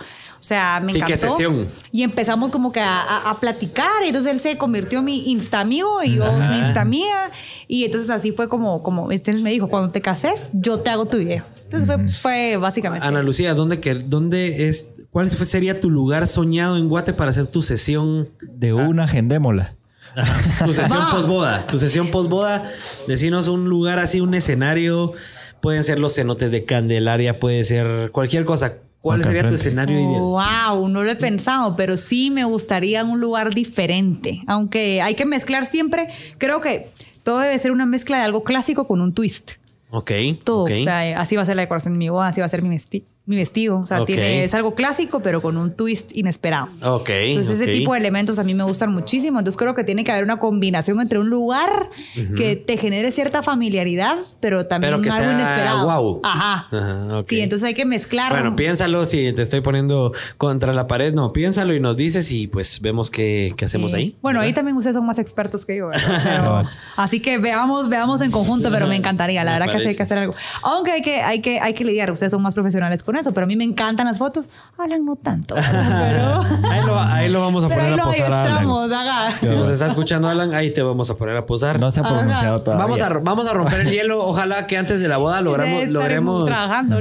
[0.45, 1.15] O sea, me Sí, encantó.
[1.15, 1.69] qué sesión.
[1.91, 4.03] Y empezamos como que a, a- a platicar.
[4.05, 6.51] Y entonces él se convirtió en mi insta amigo y yo Ajá.
[6.51, 7.31] mi insta mía.
[7.67, 11.07] Y entonces así fue como, como este me dijo, cuando te cases, yo te hago
[11.07, 11.45] tu video.
[11.71, 13.07] Entonces fue, fue básicamente.
[13.07, 17.31] Ana Lucía, ¿dónde, que, dónde es, cuál fue- sería tu lugar soñado en Guate para
[17.31, 19.77] hacer tu sesión De una, agendémosla.
[20.67, 21.67] Tu sesión posboda.
[21.69, 22.71] Tu sesión posboda.
[23.09, 25.15] Decinos un lugar así, un escenario.
[25.63, 28.75] Pueden ser los cenotes de Candelaria, puede ser cualquier cosa.
[29.05, 30.21] ¿Cuál sería tu escenario ideal?
[30.23, 34.43] Wow, no lo he pensado, pero sí me gustaría un lugar diferente.
[34.47, 36.09] Aunque hay que mezclar siempre,
[36.39, 36.89] creo que
[37.23, 39.53] todo debe ser una mezcla de algo clásico con un twist.
[39.91, 40.11] Ok.
[40.43, 40.65] Todo.
[40.65, 42.63] O sea, así va a ser la decoración de mi boda, así va a ser
[42.63, 43.79] mi, vesti- mi vestido.
[43.79, 44.07] O sea, Ok.
[44.09, 46.69] tiene, es algo clásico, pero con un twist inesperado.
[46.83, 47.09] Ok.
[47.11, 47.63] Entonces, ok.
[47.63, 49.39] ese tipo de elementos a mí me gustan muchísimo.
[49.39, 51.89] Entonces, creo que tiene que haber una combinación entre un lugar
[52.37, 55.85] que te genere cierta familiaridad, pero también Pero que algo sea inesperado.
[55.85, 56.21] guau.
[56.23, 56.67] Ajá.
[56.71, 57.29] Ajá, ok.
[57.29, 58.31] Sí, entonces hay que mezclar.
[58.33, 61.15] Bueno, piénsalo si te estoy poniendo contra la pared.
[61.15, 63.97] No, piénsalo y nos dices y pues vemos qué, qué hacemos Sí.
[63.99, 64.17] ahí.
[64.21, 64.57] Bueno, ahí ¿verdad?
[64.57, 65.89] también ustedes son más expertos que yo.
[66.25, 66.65] Pero-
[66.97, 69.45] así que veamos, veamos en conjunto, pero me encantaría.
[69.45, 69.97] La Me verdad que sí hay parece.
[69.97, 70.35] que hacer algo.
[70.63, 72.11] Aunque hay que, hay que, hay que lidiar.
[72.11, 74.49] Ustedes son más profesionales con eso, pero a mí me encantan las fotos.
[74.79, 75.55] Alan no tanto.
[75.65, 78.93] Pero, Ahí lo, ahí lo vamos a pero poner ahí a posar Alan.
[78.93, 79.37] haga.
[79.39, 81.79] Si nos está escuchando Alan, ahí te vamos a poner a posar.
[81.79, 82.15] No se ha Ajá.
[82.15, 82.85] pronunciado todavía.
[82.85, 84.25] Vamos a, vamos a romper el hielo.
[84.25, 86.47] Ojalá que antes de la boda logramos, logremos.
[86.47, 86.99] trabajando.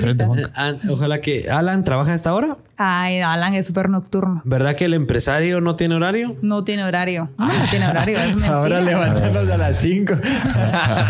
[0.56, 2.58] Ah, Ojalá que Alan trabaja a esta hora.
[2.76, 4.42] Ay, Alan es súper nocturno.
[4.46, 6.36] ¿Verdad que el empresario no tiene horario?
[6.42, 7.30] No tiene horario.
[7.38, 8.18] No, no tiene horario.
[8.18, 8.54] Es mentira.
[8.56, 10.14] Ahora levantamos a las 5.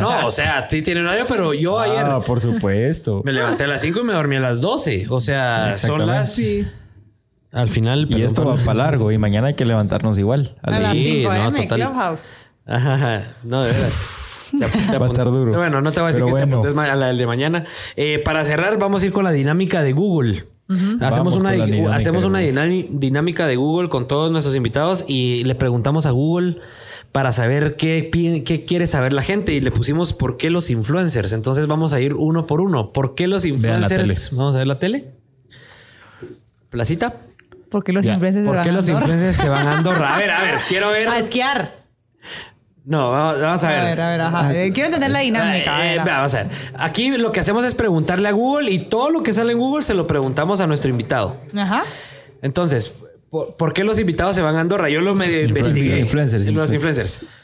[0.02, 3.22] No, o sea, sí tiene horario, pero yo ayer Ah, por supuesto.
[3.24, 4.93] me levanté a las 5 y me dormí a las 12.
[5.10, 6.40] O sea, son las.
[7.52, 8.02] Al final.
[8.04, 10.56] Y perdón, esto va para largo y mañana hay que levantarnos igual.
[10.64, 11.80] A las Sí, 5 no, AM, total.
[11.82, 12.22] Clubhouse.
[12.66, 13.36] Ajá.
[13.44, 13.72] No, de.
[13.74, 13.80] Te-
[14.92, 15.54] te Va a estar duro.
[15.54, 16.58] Bueno, no te voy a decir Pero que te bueno.
[16.58, 17.66] apuntes ma- a la del de mañana.
[17.96, 20.48] Eh, para cerrar, vamos a ir con la dinámica de Google.
[20.70, 24.56] Hacemos Vamos una, con la dinámica hacemos de una dinámica de Google con todos nuestros
[24.56, 26.58] invitados y le preguntamos a Google
[27.14, 28.10] para saber qué,
[28.68, 31.32] quiere saber la gente y le pusimos por qué los influencers.
[31.32, 32.92] Entonces vamos a ir uno por uno.
[32.92, 34.08] ¿Por qué los la influencers?
[34.08, 34.16] tele.
[34.38, 35.12] Vamos a ver la tele.
[36.70, 37.14] Placita.
[37.70, 38.14] ¿Por qué los Ya.
[38.14, 39.06] influencers se ¿Por van qué a los Andorra?
[39.08, 40.16] influencers se van a Andorra?
[40.16, 41.08] A ver, a ver, quiero ver.
[41.08, 41.84] A esquiar.
[42.86, 43.84] No, vamos, vamos a A ver.
[43.86, 44.52] ver, a ver, ajá.
[44.52, 45.58] Quiero entender la dinámica.
[45.58, 46.48] Eh, a ver, vea, vamos a ver.
[46.78, 49.84] Aquí lo que hacemos es preguntarle a Google y todo lo que sale en Google
[49.84, 51.38] se lo preguntamos a nuestro invitado.
[51.56, 51.84] Ajá.
[52.42, 53.00] Entonces,
[53.34, 54.90] ¿por, por qué los invitados se van a Andorra?
[54.90, 56.00] Yo lo medio investigué.
[56.00, 57.24] influencers, Los influencers.
[57.24, 57.40] influencers.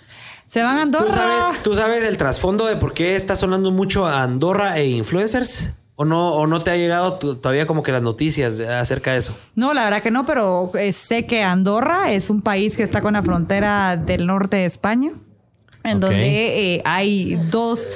[0.46, 1.08] Se van a Andorra.
[1.08, 4.88] ¿Tú sabes, ¿Tú sabes el trasfondo de por qué está sonando mucho a Andorra e
[4.88, 5.72] influencers?
[5.96, 9.38] ¿O no, o no te ha llegado todavía como que las noticias acerca de eso?
[9.56, 13.02] No, la verdad que no, pero eh, sé que Andorra es un país que está
[13.02, 15.12] con la frontera del norte de España,
[15.84, 17.90] en donde eh, hay dos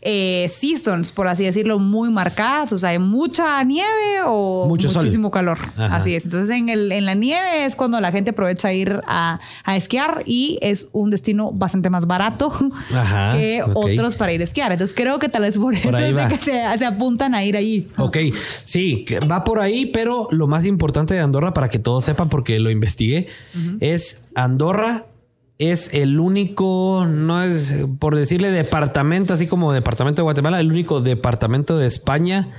[0.00, 2.72] eh, seasons, por así decirlo, muy marcadas.
[2.72, 5.02] O sea, hay mucha nieve o Mucho sol.
[5.02, 5.58] muchísimo calor.
[5.76, 5.96] Ajá.
[5.96, 6.24] Así es.
[6.24, 9.76] Entonces, en, el, en la nieve es cuando la gente aprovecha a ir a, a
[9.76, 12.52] esquiar y es un destino bastante más barato
[12.94, 14.72] Ajá, que otros para ir a esquiar.
[14.72, 17.56] Entonces, creo que tal vez por, eso es de que se, se apuntan a ir
[17.56, 17.88] allí.
[17.96, 18.16] Ok,
[18.64, 22.58] sí, va por ahí, pero lo más importante de Andorra, para que todos sepan, porque
[22.60, 23.28] lo investigué,
[23.80, 25.06] es Andorra
[25.58, 31.00] es el único, no es por decirle departamento, así como departamento de Guatemala, el único
[31.00, 32.54] departamento de España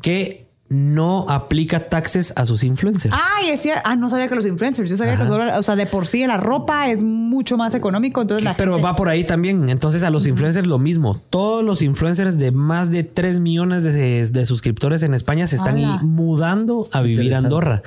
[0.00, 0.43] que
[0.74, 3.14] no aplica taxes a sus influencers.
[3.36, 3.82] Ay, es cierto.
[3.84, 4.90] Ah, no sabía que los influencers.
[4.90, 8.20] Yo sabía que solo, o sea, de por sí la ropa es mucho más económico.
[8.22, 9.68] Entonces la Pero gente- va por ahí también.
[9.68, 11.20] Entonces a los influencers lo mismo.
[11.30, 15.76] Todos los influencers de más de 3 millones de, de suscriptores en España se están
[16.02, 17.82] mudando a vivir a Andorra.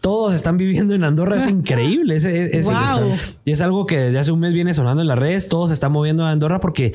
[0.00, 1.36] Todos están viviendo en Andorra.
[1.44, 2.16] Es increíble.
[2.16, 3.12] Es, es- es- Wow.
[3.44, 5.48] y es algo que desde hace un mes viene sonando en las redes.
[5.48, 6.92] Todos se están moviendo a Andorra porque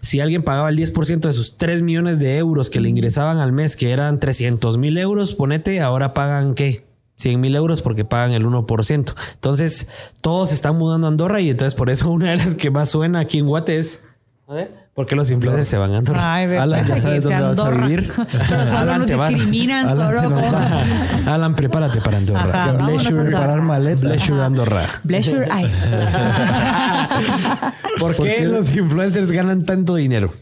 [0.00, 3.52] si alguien pagaba el 10% de sus 3 millones de euros que le ingresaban al
[3.52, 6.84] mes, que eran 300 mil euros, ponete, ahora pagan qué?
[7.16, 9.14] 100 mil euros porque pagan el 1%.
[9.34, 9.88] Entonces,
[10.20, 13.20] todos están mudando a Andorra y entonces por eso una de las que más suena
[13.20, 14.04] aquí en Guate es...
[14.44, 16.32] ¿Por qué los influencers se van a Andorra?
[16.34, 18.10] Ay, Alan, ya sabes dónde vas a vivir.
[18.48, 21.28] Pero solo Alan, nos te discriminan, Alan solo con-.
[21.28, 22.44] Alan, prepárate para Andorra.
[22.44, 23.10] Ajá, Andorra.
[23.10, 24.30] preparar maletas.
[24.30, 24.86] Andorra.
[25.06, 25.76] Pleasure Eyes.
[28.00, 30.32] ¿Por qué los influencers ganan tanto dinero?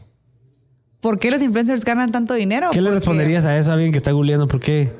[1.00, 2.68] ¿Por qué los influencers ganan tanto dinero?
[2.70, 4.46] ¿Qué le Porque responderías a eso a alguien que está googleando?
[4.46, 4.92] ¿Por qué?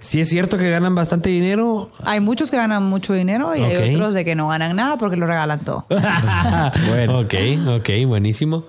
[0.00, 1.90] Si es cierto que ganan bastante dinero.
[2.04, 5.16] Hay muchos que ganan mucho dinero y hay otros de que no ganan nada porque
[5.16, 5.86] lo regalan todo.
[6.88, 7.20] bueno.
[7.20, 7.34] Ok,
[7.76, 8.64] ok, buenísimo.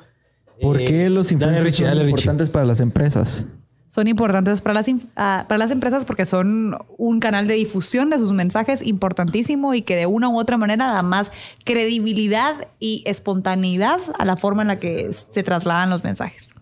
[0.61, 2.09] ¿Por qué los Dale, influencers Richie, son Richie.
[2.09, 3.45] importantes para las empresas?
[3.89, 8.17] Son importantes para las, ah, para las empresas porque son un canal de difusión de
[8.17, 11.31] sus mensajes importantísimo y que de una u otra manera da más
[11.65, 16.53] credibilidad y espontaneidad a la forma en la que se trasladan los mensajes.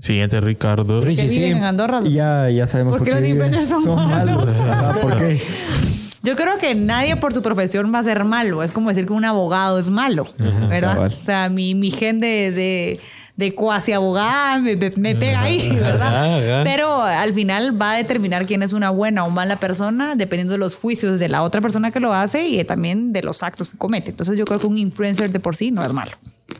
[0.00, 1.02] Siguiente, Ricardo.
[1.02, 1.44] Richie, sí.
[1.44, 2.02] en Andorra.
[2.02, 4.46] Ya, ya sabemos ¿Por qué los influencers son malos.
[4.58, 4.98] malos?
[4.98, 5.40] ¿Por qué?
[6.22, 8.62] Yo creo que nadie por su profesión va a ser malo.
[8.62, 10.28] Es como decir que un abogado es malo,
[10.68, 10.94] ¿verdad?
[10.94, 11.16] cabal.
[11.20, 13.00] O sea, mi, mi gen de, de,
[13.36, 16.06] de cuasi abogada me, me- pega ahí, ¿verdad?
[16.08, 16.64] Ajá, ajá.
[16.64, 20.58] Pero al final va a determinar quién es una buena o mala persona dependiendo de
[20.58, 23.78] los juicios de la otra persona que lo hace y también de los actos que
[23.78, 24.10] comete.
[24.10, 26.12] Entonces yo creo que un influencer de por sí no es malo.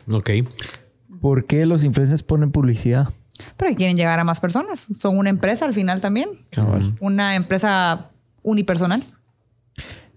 [0.09, 0.31] Ok.
[1.21, 3.09] ¿Por qué los influencers ponen publicidad?
[3.57, 4.87] Pero quieren llegar a más personas.
[4.99, 6.29] Son una empresa al final también.
[6.99, 8.09] Una empresa
[8.41, 9.03] unipersonal.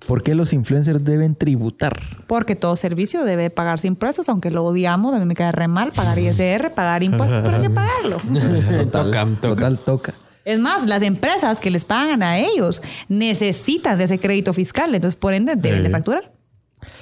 [0.06, 2.00] ¿Por qué los influencers deben tributar?
[2.26, 5.92] Porque todo servicio debe pagarse impuestos, aunque lo odiamos, a mí me cae re mal
[5.92, 8.16] pagar ISR, pagar impuestos, pero hay que pagarlo.
[8.90, 9.40] toca, toca.
[9.40, 10.14] Total, toca.
[10.44, 15.16] Es más, las empresas que les pagan a ellos necesitan de ese crédito fiscal, entonces
[15.16, 16.32] por ende deben de facturar,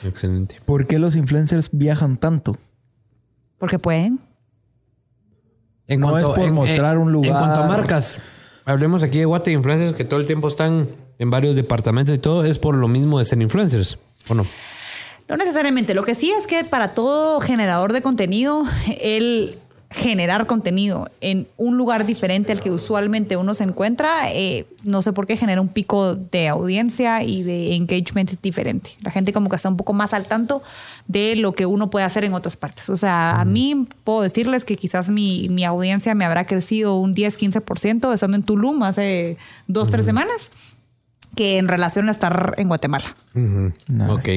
[0.04, 0.60] Excelente.
[0.64, 2.56] ¿Por qué los influencers viajan tanto?
[3.62, 4.18] porque pueden.
[5.86, 7.30] En No es por mostrar un lugar.
[7.30, 8.20] En cuanto a marcas,
[8.64, 10.88] hablemos aquí de Guate influencers que todo el tiempo están
[11.22, 13.96] en varios departamentos y todo, es por lo mismo de ser influencers,
[14.28, 14.44] ¿o no?
[15.28, 15.94] No necesariamente.
[15.94, 18.64] Lo que sí es que para todo generador de contenido,
[19.00, 19.58] el
[19.92, 25.12] generar contenido en un lugar diferente al que usualmente uno se encuentra, eh, no sé
[25.12, 28.96] por qué genera un pico de audiencia y de engagement diferente.
[29.02, 30.62] La gente como que está un poco más al tanto
[31.06, 32.88] de lo que uno puede hacer en otras partes.
[32.88, 37.14] O sea, a mí puedo decirles que quizás mi, mi audiencia me habrá crecido un
[37.14, 39.36] 10-15% estando en Tulum hace
[39.68, 40.50] dos, tres semanas
[41.36, 43.14] que en relación a estar en Guatemala.
[43.88, 44.14] Nada.
[44.14, 44.28] Ok.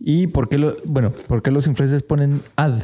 [0.00, 2.74] ¿Y por qué, lo, bueno, por qué los influencers ponen ad?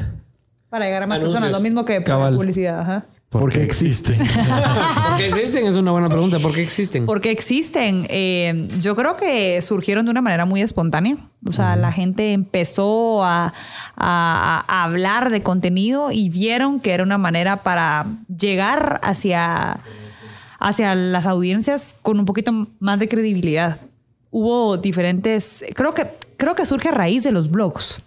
[0.69, 1.33] Para llegar a más Anuncios.
[1.41, 2.35] personas, lo mismo que Cabal.
[2.35, 2.79] publicidad.
[2.81, 3.05] Ajá.
[3.29, 4.13] Porque existe.
[5.09, 5.65] ¿Por qué existen?
[5.67, 6.39] Es una buena pregunta.
[6.39, 7.05] ¿Por qué existen?
[7.05, 8.07] Porque existen.
[8.09, 11.17] Eh, yo creo que surgieron de una manera muy espontánea.
[11.45, 13.53] O sea, la gente empezó a,
[13.95, 19.79] a- a hablar de contenido y vieron que era una manera para llegar hacia,
[20.59, 23.79] hacia las audiencias con un poquito más de credibilidad.
[24.31, 25.63] Hubo diferentes.
[25.75, 26.05] Creo que,
[26.37, 28.01] creo que surge a raíz de los blogs.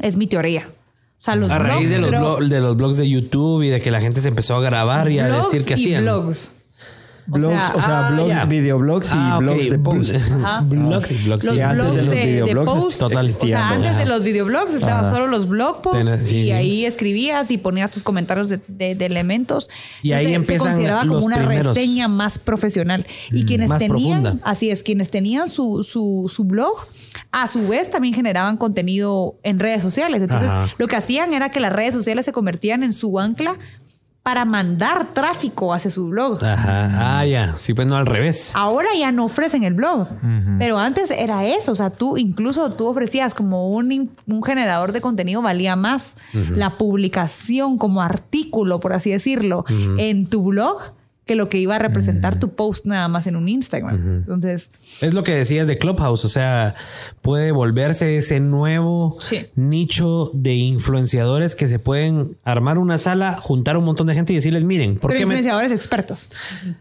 [0.00, 0.68] Es mi teoría.
[1.18, 3.62] O sea, los A raíz blogs, de los, creo- blo- de los blogs de YouTube
[3.62, 6.02] y de que la gente se empezó a grabar y a decir que y hacían.
[6.04, 6.52] blogs.
[7.30, 10.32] Blogs, sea- o sea, Ah, videoblogs y Ah, blogs de posts.
[10.62, 11.44] Blogs y blogs.
[11.44, 14.74] Los antes blogs de los de, de videoblogs total o sea, antes de los videoblogs
[14.74, 16.50] estaban solo los blog posts sí, y sí.
[16.52, 19.68] ahí escribías y ponías tus comentarios de, de- de elementos.
[20.02, 21.74] Y ahí se- empiezan se consideraba como una primeros.
[21.76, 23.06] reseña más profesional.
[23.30, 24.50] Y quienes Más tenían, profunda.
[24.50, 26.86] así es, quienes tenían su, su, su blog,
[27.30, 30.22] a su vez también generaban contenido en redes sociales.
[30.22, 30.68] Entonces, Ajá.
[30.78, 33.56] lo que hacían era que las redes sociales se convertían en su ancla
[34.28, 36.44] para mandar tráfico hacia su blog.
[36.44, 37.18] Ajá.
[37.18, 37.54] Ah, ya.
[37.56, 38.52] Sí, pues no al revés.
[38.54, 40.06] Ahora ya no ofrecen el blog,
[40.58, 45.00] pero antes era eso, o sea, tú incluso tú ofrecías como un, un generador de
[45.00, 50.76] contenido valía más la publicación como artículo, por así decirlo, en tu blog
[51.28, 54.18] que lo que iba a representar tu post nada más en un Instagram.
[54.18, 56.74] Entonces, Es lo que decías de Clubhouse, o sea,
[57.22, 59.46] puede volverse ese nuevo Sí.
[59.54, 64.36] nicho de influenciadores que se pueden armar una sala, juntar un montón de gente y
[64.36, 65.34] decirles, miren, ¿por pero qué me...
[65.34, 66.28] influenciadores expertos.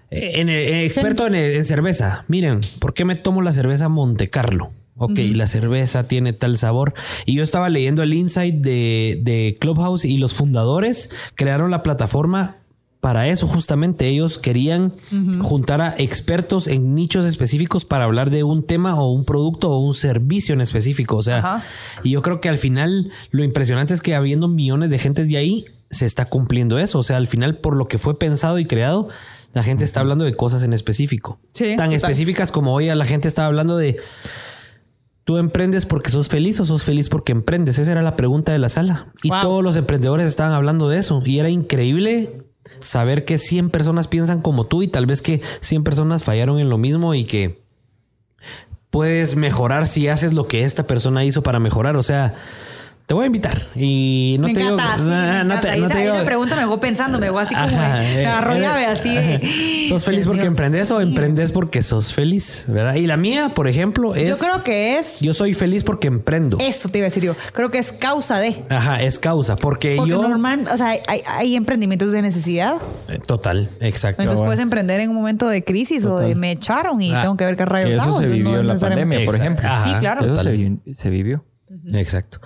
[0.09, 4.29] Eh, en- eh, experto en, en cerveza, miren, ¿por qué me tomo la cerveza Monte
[4.29, 4.71] Carlo?
[4.99, 6.95] Ok, la cerveza tiene tal sabor.
[7.27, 12.55] Y yo estaba leyendo el insight de, de Clubhouse y los fundadores crearon la plataforma
[12.99, 14.07] para eso justamente.
[14.07, 14.93] Ellos querían
[15.41, 19.79] juntar a expertos en nichos específicos para hablar de un tema o un producto o
[19.79, 21.17] un servicio en específico.
[21.17, 21.63] O sea, Ajá.
[22.03, 25.37] y yo creo que al final lo impresionante es que habiendo millones de gentes de
[25.37, 26.99] ahí, se está cumpliendo eso.
[26.99, 29.07] O sea, al final, por lo que fue pensado y creado,
[29.53, 31.39] la gente está hablando de cosas en específico.
[31.53, 31.93] Sí, Tan total.
[31.93, 33.97] específicas como hoy a la gente estaba hablando de
[35.23, 37.77] ¿Tú emprendes porque sos feliz o sos feliz porque emprendes?
[37.79, 39.07] Esa era la pregunta de la sala.
[39.23, 39.41] Y Wow.
[39.41, 41.21] todos los emprendedores estaban hablando de eso.
[41.25, 42.45] Y era increíble
[42.79, 46.69] saber que 100 personas piensan como tú y tal vez que 100 personas fallaron en
[46.69, 47.61] lo mismo y que
[48.89, 51.97] puedes mejorar si haces lo que esta persona hizo para mejorar.
[51.97, 52.35] O sea,
[53.07, 53.67] te voy a invitar.
[53.73, 54.97] Y no me te encanta, digo...
[54.97, 57.39] sí, no- me no te- no te digo- esa pregunta me dejó pensando, me dejó
[57.39, 61.53] así como Ajá, eh, eh, llave así de, ¿Sos feliz Dios porque emprendes o emprendes
[61.53, 62.65] porque sos feliz?
[62.67, 62.95] ¿Verdad?
[62.95, 64.27] Y la mía, por ejemplo, es...
[64.27, 66.57] Yo creo que es Yo soy feliz porque emprendo.
[66.59, 67.33] eso te iba a decir yo.
[67.53, 68.65] Creo que es causa de.
[68.69, 69.55] Ajá, es causa.
[69.55, 70.27] Porque, Porque yo...
[70.27, 72.75] normal, o sea, hay, hay emprendimientos de necesidad.
[73.07, 74.21] Eh, Total, exacto.
[74.21, 74.49] Entonces bueno.
[74.49, 77.45] puedes emprender en un momento de crisis o de me echaron y Ah, tengo que
[77.45, 78.19] ver qué rayos Que eso hago.
[78.19, 79.65] se vivió no en la pandemia, por ejemplo.
[79.65, 80.25] Ajá, Sí, claro.
[80.33, 81.45] Eso se vivió.
[81.93, 82.39] Exacto.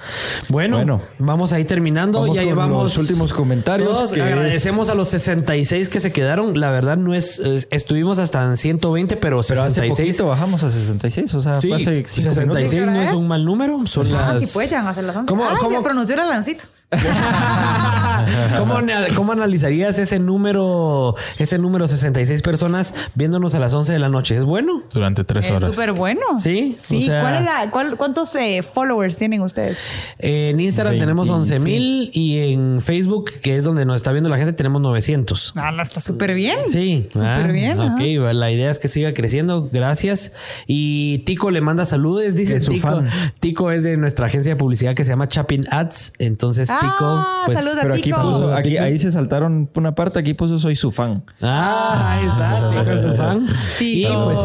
[0.49, 1.01] Bueno, Bueno.
[1.19, 2.19] vamos a ir terminando.
[2.21, 6.11] Vamos ya llevamos los últimos comentarios, Todos que agradecemos es- a los 66 que se
[6.11, 6.59] quedaron.
[6.59, 10.15] La verdad no es, es- estuvimos hasta en 120, pero Pero hace 66.
[10.17, 12.93] poquito bajamos a 66, o sea, Sí, fue hace cinco 66 minutos.
[12.93, 13.77] no es un mal número.
[13.87, 14.43] Son Ah, las.
[14.43, 15.27] sí, pues ya van a hacer las 11.
[15.29, 16.63] ¿Cómo- Ay, cómo- se pronunció el lancito.
[18.57, 18.75] ¿Cómo,
[19.15, 24.35] cómo analizarías ese número, ese número 66 personas viéndonos a las 11 de la noche?
[24.37, 24.83] ¿Es bueno?
[24.93, 25.73] Durante tres Es horas.
[25.75, 26.21] súper bueno.
[26.39, 26.97] Sí, Sí.
[26.97, 29.77] o sea- ¿Cuál es la, cuál- ¿Cuántos eh, followers tienen ustedes?
[30.19, 31.55] En Instagram tenemos 25.
[31.55, 35.53] 11 mil y en Facebook, que es donde nos está viendo la gente, tenemos 900.
[35.55, 36.59] Ah, está súper bien.
[36.69, 37.79] Sí, Súper ah, bien.
[37.79, 37.95] ajá.
[37.95, 38.01] Ok,
[38.33, 39.69] la idea es que siga creciendo.
[39.71, 40.31] Gracias.
[40.67, 42.35] Y Tico le manda saludos.
[42.35, 42.87] Dice Es su Tico.
[42.89, 43.09] fan.
[43.39, 46.13] Tico es de nuestra agencia de publicidad que se llama Chapin Ads.
[46.19, 47.57] Entonces, Ah, Tico, pues.
[47.59, 50.91] saludos a Pero aquí puso, aquí, ahí se saltaron una parte, aquí puso soy su
[50.91, 51.23] fan.
[51.41, 53.47] Ah, ahí está, Tico es su fan.
[53.79, 54.39] Y pues,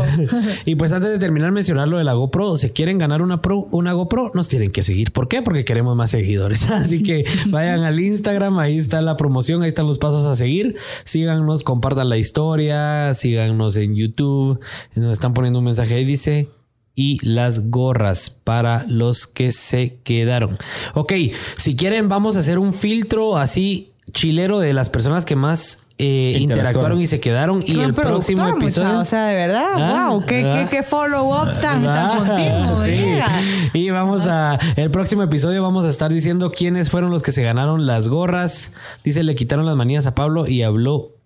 [0.64, 3.68] y pues antes de terminar mencionar lo de la GoPro, si quieren ganar una Pro,
[3.70, 5.12] una GoPro, nos tienen que seguir.
[5.12, 5.42] ¿Por qué?
[5.42, 6.70] Porque queremos más seguidores.
[6.70, 10.76] Así que vayan al Instagram, ahí está la promoción, ahí están los pasos a seguir.
[11.04, 14.60] Síganos, compartan la historia, síganos en YouTube.
[14.94, 16.48] Nos están poniendo un mensaje ahí, dice.
[16.96, 20.58] Y las gorras para los que se quedaron.
[20.94, 21.12] Ok,
[21.56, 26.36] si quieren, vamos a hacer un filtro así chilero de las personas que más eh,
[26.40, 27.00] Interactuaron.
[27.00, 27.62] y se quedaron.
[27.66, 28.88] Y Qué el próximo episodio.
[28.88, 30.68] mucha, O sea, de verdad, Ah, wow, qué, ah.
[30.70, 32.84] qué, qué follow-up tan, tan Ah, continuo.
[32.84, 33.78] sí.
[33.78, 37.42] Y vamos a el próximo episodio vamos a estar diciendo quiénes fueron los que se
[37.42, 38.72] ganaron las gorras.
[39.04, 41.16] Dice, le quitaron las manías a Pablo y habló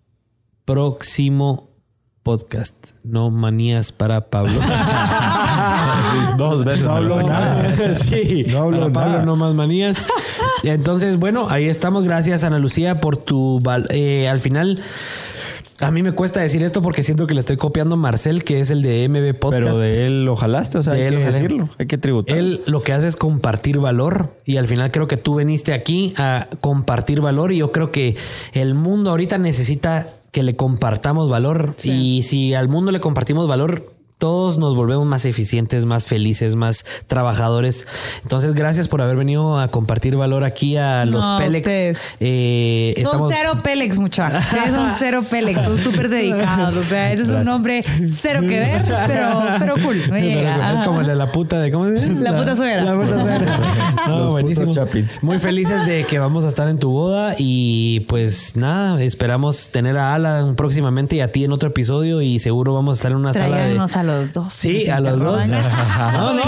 [0.65, 1.71] próximo
[2.23, 2.75] podcast.
[3.03, 4.53] No manías para Pablo.
[6.37, 6.85] Dos veces.
[6.85, 7.77] No me lo hablo sacaron.
[7.77, 7.95] nada.
[8.05, 9.25] sí, No hablo Pablo nada.
[9.25, 9.99] no más manías.
[10.63, 12.05] Entonces, bueno, ahí estamos.
[12.05, 13.63] Gracias, Ana Lucía, por tu...
[13.91, 14.83] eh, al final...
[15.83, 18.61] A mí me cuesta decir esto porque siento que le estoy copiando a Marcel, que
[18.61, 19.65] es el de MB Podcast.
[19.65, 22.37] Pero de él lo jalaste, o sea, De hay él que decirlo, hay que tributar.
[22.37, 26.13] Él lo que hace es compartir valor y al final creo que tú veniste aquí
[26.19, 28.15] a compartir valor y yo creo que
[28.53, 33.95] el mundo ahorita necesita que le compartamos valor y si al mundo le compartimos valor
[34.21, 37.87] todos nos volvemos más eficientes, más felices, más trabajadores.
[38.23, 41.67] Entonces, gracias por haber venido a compartir valor aquí a los No, Pélex.
[42.21, 44.45] Eh, Son estamos- cero Pélex, muchachos.
[44.51, 46.77] Son cero Pélex, son súper dedicados.
[46.77, 49.97] O sea, eres un nombre cero que ver, pero, pero cool.
[50.11, 52.15] Pero es como el de la puta de ¿cómo se dice?
[52.15, 52.83] La puta suegra.
[52.85, 53.61] La puta suegra.
[54.07, 54.73] No, Los buenísimo.
[55.23, 59.97] Muy felices de que vamos a estar en tu boda y pues nada, esperamos tener
[59.97, 63.19] a Alan próximamente y a ti en otro episodio y seguro vamos a estar en
[63.19, 63.79] una sala de
[64.11, 64.53] los dos.
[64.55, 65.41] Sí, a los dos.
[66.13, 66.43] No, no.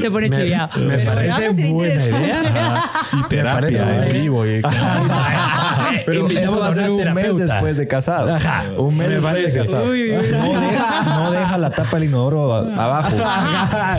[0.00, 0.78] Se pone Me- chiviado.
[0.80, 2.82] me parece buena idea.
[3.12, 4.46] Y terapia en vivo.
[4.46, 4.62] y-
[6.06, 8.34] Pero Invitamos a una un mes después de casado.
[8.34, 8.64] Ajá.
[8.76, 9.58] Un mes Me parece.
[9.60, 9.84] de casado.
[9.90, 10.26] Uy, uy, uy.
[10.32, 13.16] No deja, no deja la tapa del inodoro abajo.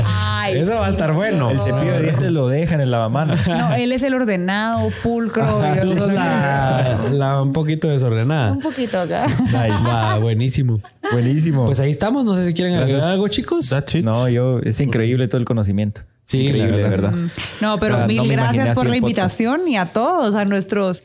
[0.06, 1.52] Ay, Eso va a estar bueno.
[1.52, 3.48] El cepillo de dientes lo deja en el lavamanos.
[3.48, 5.62] No, él es el ordenado, pulcro.
[5.82, 8.52] Tú sos la, la un poquito desordenada.
[8.52, 9.26] Un poquito acá.
[9.54, 10.80] Va, buenísimo.
[11.12, 11.66] Buenísimo.
[11.66, 12.26] Pues ahí estamos.
[12.26, 13.70] No sé si quieren agregar algo, chicos.
[13.70, 14.04] That's it.
[14.06, 16.02] no, yo, es increíble todo el conocimiento.
[16.24, 17.12] Sí, increíble, la de verdad.
[17.12, 17.32] verdad.
[17.62, 18.96] No, pero Ah, mil gracias por la podcast.
[18.96, 21.04] invitación y a todos, a nuestros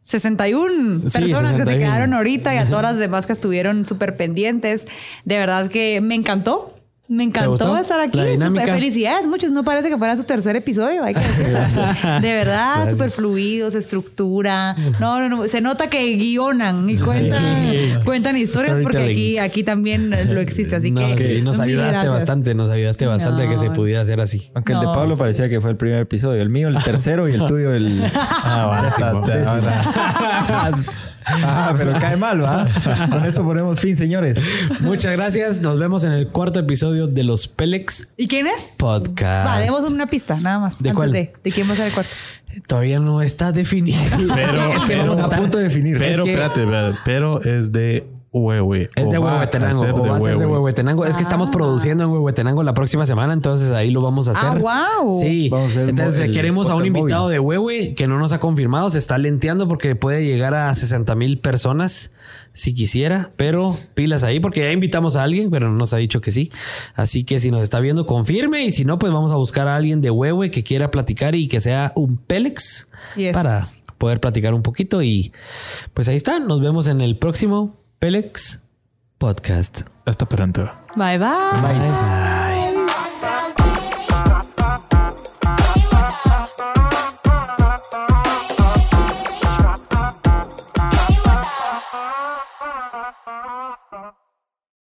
[0.00, 1.78] 61 Sí, personas que se 61.
[1.78, 4.86] quedaron ahorita y a todas las demás que estuvieron súper pendientes.
[5.24, 6.74] De verdad que me encantó.
[7.08, 8.16] Me encantó estar aquí.
[8.16, 8.62] La dinámica.
[8.64, 9.50] Súper Felicidades, muchos.
[9.50, 11.20] No parece que fuera su tercer episodio, hay que.
[12.20, 14.74] De verdad, súper fluidos, estructura.
[15.00, 15.48] No, no, no.
[15.48, 17.92] Se nota que guionan y cuentan, Sí.
[18.04, 20.76] cuentan historias porque aquí, aquí también lo existe.
[20.76, 21.36] Así No, que.
[21.36, 22.12] sí, nos ayudaste gracias.
[22.12, 24.50] bastante, nos ayudaste bastante a que se pudiera hacer así.
[24.54, 24.86] Aunque el de.
[24.86, 26.40] Pablo parecía que fue el primer episodio.
[26.40, 28.04] El mío, el tercero y el tuyo, el.
[28.14, 29.32] Ah, bastante.
[29.44, 29.82] Ahora.
[31.26, 32.66] Ah, pero cae mal, ¿va?
[33.10, 34.38] Con esto ponemos fin, señores.
[34.80, 35.60] Muchas gracias.
[35.60, 38.70] Nos vemos en el cuarto episodio de los Pelex ¿Y quién es?
[38.76, 39.46] Podcast.
[39.48, 40.82] Va, demos una pista, nada más.
[40.82, 41.12] ¿De antes cuál?
[41.12, 42.10] De, de quién va a ser el cuarto.
[42.66, 43.98] Todavía no está definido.
[44.34, 45.98] Pero- Es que pero- vamos a punto de definir.
[45.98, 48.88] Pero Es que- espérate, espérate, pero es de Huehue.
[48.96, 49.82] Es de Huehuetenango.
[49.82, 50.46] O va a ser de Huehue.
[50.46, 51.04] Huehuetenango.
[51.04, 54.48] Es que estamos produciendo en Huehuetenango la próxima semana, entonces ahí lo vamos a hacer.
[54.52, 55.20] Ah, guau.
[55.20, 55.50] Sí.
[55.50, 57.34] Vamos a hacer el entonces el queremos a un invitado móvil.
[57.34, 58.88] de Huehue que no nos ha confirmado.
[58.88, 62.10] Se está lenteando porque puede llegar a 60 mil personas
[62.54, 66.20] si quisiera, pero pilas ahí porque ya invitamos a alguien, pero no nos ha dicho
[66.22, 66.50] que sí.
[66.94, 69.76] Así que si nos está viendo, confirme y si no, pues vamos a buscar a
[69.76, 72.86] alguien de Huehue que quiera platicar y que sea un Pélex
[73.16, 73.32] Yes.
[73.34, 75.32] para poder platicar un poquito y
[75.92, 76.38] pues ahí está.
[76.38, 78.58] Nos vemos en el próximo Pélex
[79.16, 79.82] Podcast.
[80.04, 80.68] Hasta pronto.
[80.96, 81.60] Bye, bye.
[81.62, 82.41] Bye.